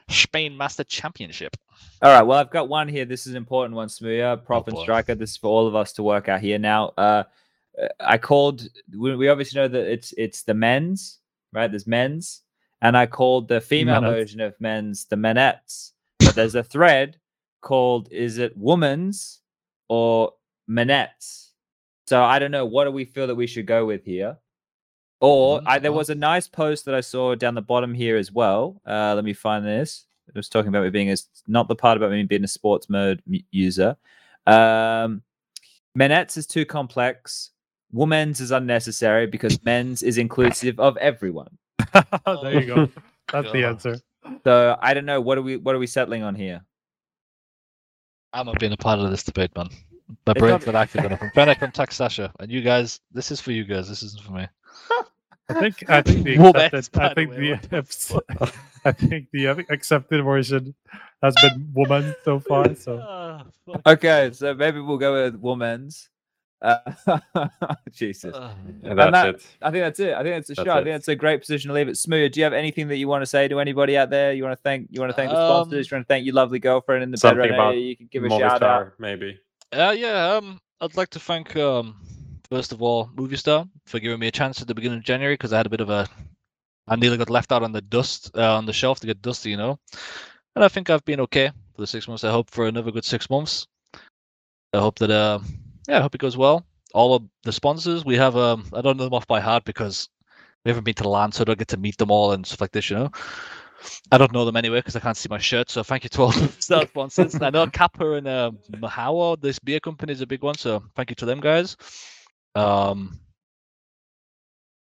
[0.08, 1.56] Spain Master Championship.
[2.02, 2.22] All right.
[2.22, 3.04] Well, I've got one here.
[3.04, 4.82] This is an important one, Smooya, Prop and boy.
[4.82, 5.14] Striker.
[5.14, 6.58] This is for all of us to work out here.
[6.58, 7.24] Now, uh,
[7.80, 8.68] uh, I called.
[8.96, 11.18] We, we obviously know that it's it's the men's,
[11.52, 11.70] right?
[11.70, 12.42] There's men's,
[12.82, 15.92] and I called the female version of men's the menettes.
[16.18, 17.18] But there's a thread
[17.60, 19.40] called "Is it woman's
[19.88, 20.32] or
[20.68, 21.50] menettes?"
[22.06, 22.66] So I don't know.
[22.66, 24.36] What do we feel that we should go with here?
[25.24, 28.30] Or I, there was a nice post that I saw down the bottom here as
[28.30, 28.80] well.
[28.86, 30.04] Uh, let me find this.
[30.28, 32.48] It was talking about me being a s- not the part about me being a
[32.48, 33.96] sports mode m- user.
[34.46, 35.22] Um,
[35.96, 37.50] Menets is too complex.
[37.92, 41.56] Women's is unnecessary because men's is inclusive of everyone.
[42.42, 42.88] there you go.
[43.32, 43.96] That's the answer.
[44.42, 45.20] So I don't know.
[45.20, 45.56] What are we?
[45.56, 46.62] What are we settling on here?
[48.32, 49.68] I'm not being a part of this debate, man.
[50.26, 51.22] My It's brain's not- not active enough.
[51.22, 53.88] I'm Fennec from Taxasha, and you guys, this is for you guys.
[53.88, 54.46] This isn't for me.
[55.48, 58.52] I think I think the Woman, accepted, by I think way, the
[58.86, 60.74] I think the accepted version
[61.22, 62.74] has been woman so far.
[62.74, 63.42] So
[63.86, 66.08] Okay, so maybe we'll go with woman's.
[66.62, 66.78] Uh,
[67.92, 69.46] Jesus, And And that's that- it.
[69.60, 70.14] I think that's it.
[70.14, 70.78] I think it's a That's shot.
[70.78, 71.98] I think it's a great position to leave it.
[71.98, 72.32] Smooth.
[72.32, 74.32] Do you have anything that you want to say to anybody out there?
[74.32, 74.88] You want to thank?
[74.90, 75.90] You want to thank the sponsors?
[75.90, 77.78] You want to thank your lovely girlfriend in the bed right about now?
[77.78, 78.92] You can give a shout out.
[78.98, 79.38] Maybe.
[79.72, 81.96] Uh, yeah, um, I'd like to thank, um,
[82.54, 85.52] first of all, Movistar, for giving me a chance at the beginning of January because
[85.52, 86.06] I had a bit of a,
[86.86, 89.50] I nearly got left out on the dust uh, on the shelf to get dusty,
[89.50, 89.76] you know.
[90.54, 92.22] And I think I've been okay for the six months.
[92.22, 93.66] I hope for another good six months.
[94.72, 95.40] I hope that, uh,
[95.88, 96.64] yeah, I hope it goes well.
[96.94, 100.08] All of the sponsors we have, um, I don't know them off by heart because
[100.64, 102.46] we haven't been to the LAN, so I don't get to meet them all and
[102.46, 103.10] stuff like this, you know.
[104.12, 105.70] I don't know them anyway because I can't see my shirt.
[105.70, 107.34] So thank you to all the sponsors.
[107.42, 110.56] I know Kappa and uh, Mahou, this beer company, is a big one.
[110.56, 111.76] So thank you to them guys.
[112.54, 113.20] Um,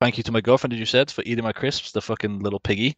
[0.01, 2.61] thank you to my girlfriend, as you said, for eating my crisps, the fucking little
[2.61, 2.97] piggy.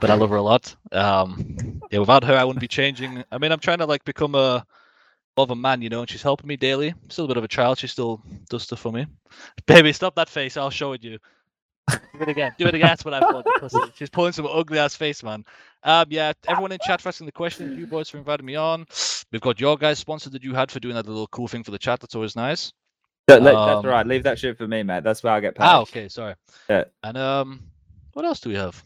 [0.00, 0.74] But I love her a lot.
[0.92, 3.24] Um, yeah, without her, I wouldn't be changing.
[3.30, 4.64] I mean, I'm trying to like become a
[5.36, 6.94] of a man, you know, and she's helping me daily.
[7.08, 7.78] still a bit of a child.
[7.78, 9.06] She still does stuff for me.
[9.66, 10.56] Baby, stop that face.
[10.56, 11.18] I'll show it you.
[11.90, 12.54] Do it again.
[12.58, 12.88] Do it again.
[12.88, 13.92] That's what I thought.
[13.96, 15.44] She's pulling some ugly ass face, man.
[15.82, 17.76] Um, yeah, everyone in chat for asking the question.
[17.78, 18.86] You boys for inviting me on.
[19.32, 21.70] We've got your guys' sponsor that you had for doing that little cool thing for
[21.70, 22.00] the chat.
[22.00, 22.72] That's always nice.
[23.36, 24.06] Don't let- that's right.
[24.06, 25.04] Leave that shit for me, mate.
[25.04, 25.64] That's where I get paid.
[25.64, 26.34] Ah, okay, sorry.
[26.68, 26.84] Yeah.
[27.02, 27.60] And um,
[28.12, 28.82] what else do we have?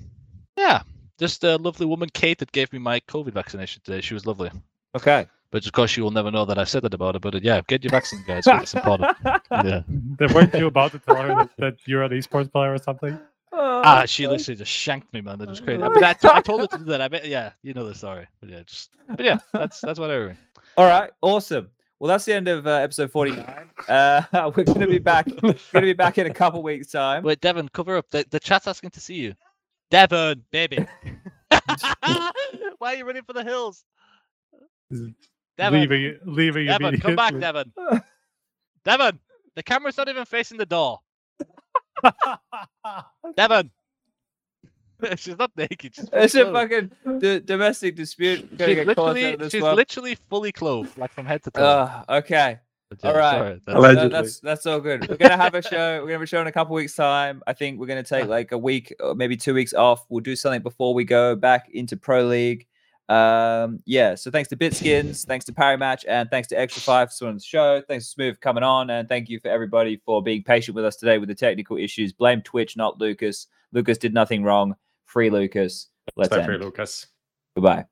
[0.57, 0.83] Yeah,
[1.19, 4.01] just a lovely woman, Kate, that gave me my COVID vaccination today.
[4.01, 4.51] She was lovely.
[4.95, 5.27] Okay.
[5.51, 7.21] But of course, she will never know that I said that about her.
[7.21, 8.45] But uh, yeah, get your vaccine, guys.
[8.47, 9.17] It's important.
[9.53, 9.83] Yeah.
[9.89, 13.19] They weren't you about to tell her that, that you're an esports player or something?
[13.53, 15.39] Ah, she literally just shanked me, man.
[15.39, 15.79] That was crazy.
[15.81, 17.01] But I, t- I told her to do that.
[17.01, 18.27] I bet, yeah, you know the story.
[18.41, 20.37] But yeah, just, but yeah, that's that's what I mean.
[20.77, 21.11] All right.
[21.23, 21.69] Awesome.
[22.01, 23.71] Well, that's the end of uh, episode 49.
[23.89, 24.23] Uh,
[24.57, 25.27] we're going to be back.
[25.27, 27.23] Going to be back in a couple weeks' time.
[27.23, 28.11] Wait, Devon, cover up.
[28.11, 29.35] The, the chat's asking to see you.
[29.91, 30.79] Devon, baby.
[32.79, 33.85] Why are you running for the hills?
[35.57, 37.73] Devon, leaving leaving Devon, come back, immediately.
[37.77, 38.03] Devon.
[38.85, 39.21] Devon,
[39.55, 40.99] the camera's not even facing the door.
[43.37, 43.71] Devon.
[45.17, 45.95] she's not naked.
[45.95, 48.49] She's fully It's a fucking d- domestic dispute.
[48.51, 49.77] She's get caught out literally, this she's one.
[49.77, 51.63] literally fully clothed, like from head to toe.
[51.63, 52.59] Uh, okay.
[53.03, 53.31] Yeah, all right.
[53.39, 55.09] sorry, that's- No, that's that's all good.
[55.09, 55.97] We're gonna have a show.
[55.97, 57.43] We're gonna have a show in a couple weeks' time.
[57.47, 60.05] I think we're gonna take like a week or maybe two weeks off.
[60.09, 62.67] We'll do something before we go back into Pro League.
[63.09, 64.15] Um, yeah.
[64.15, 67.83] So thanks to Bitskins, thanks to Parimatch, and thanks to Xtrfy for on the show.
[67.89, 70.85] Thanks to Smooth for coming on, and thank you for everybody for being patient with
[70.85, 72.13] us today with the technical issues.
[72.13, 73.47] Blame Twitch, not Lucas.
[73.73, 74.75] Lucas did nothing wrong.
[75.15, 75.91] Free Lucas.
[76.17, 76.47] Let's Stay end.
[76.47, 77.07] free, Lucas.
[77.55, 77.85] Goodbye.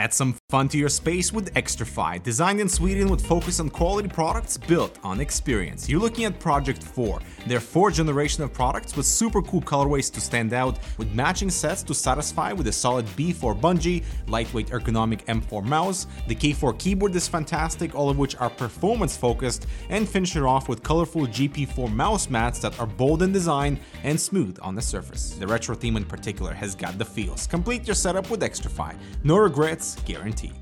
[0.00, 4.08] Add some fun to your space with Xtrfy, designed in Sweden with focus on quality
[4.08, 5.90] products built on experience.
[5.90, 10.20] You're looking at Project 4, their fourth generation of products with super cool colorways to
[10.22, 15.62] stand out, with matching sets to satisfy with a solid B4 bungee, lightweight ergonomic M4
[15.62, 20.44] mouse, the K4 keyboard is fantastic, all of which are performance focused, and finish it
[20.44, 24.80] off with colorful GP4 mouse mats that are bold in design and smooth on the
[24.80, 25.34] surface.
[25.38, 27.46] The retro theme in particular has got the feels.
[27.46, 28.96] Complete your setup with Xtrfy.
[29.24, 30.52] No regrets guaranteed.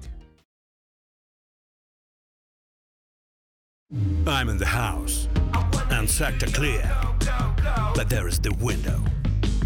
[4.26, 5.28] I'm in the house
[5.90, 6.90] and sector clear.
[7.94, 9.02] But there is the window.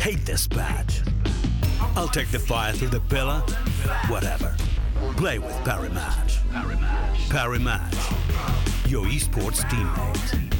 [0.00, 1.02] Hate this badge.
[1.96, 3.40] I'll take the fire through the pillar.
[4.08, 4.54] Whatever.
[5.16, 6.38] Play with Parimatch.
[7.28, 7.94] Parry Match.
[8.88, 10.52] Your esports teammate.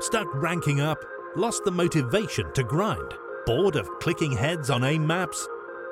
[0.00, 0.98] Stuck ranking up?
[1.36, 3.14] Lost the motivation to grind?
[3.46, 5.46] Bored of clicking heads on aim maps?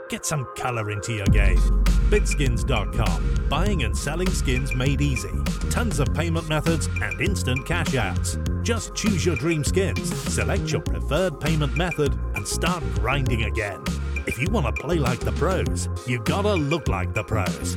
[0.08, 1.60] Get some color into your game.
[2.10, 3.46] Bitskins.com.
[3.48, 5.30] Buying and selling skins made easy.
[5.70, 8.38] Tons of payment methods and instant cash outs.
[8.62, 13.80] Just choose your dream skins, select your preferred payment method, and start grinding again.
[14.26, 17.76] If you want to play like the pros, you gotta look like the pros.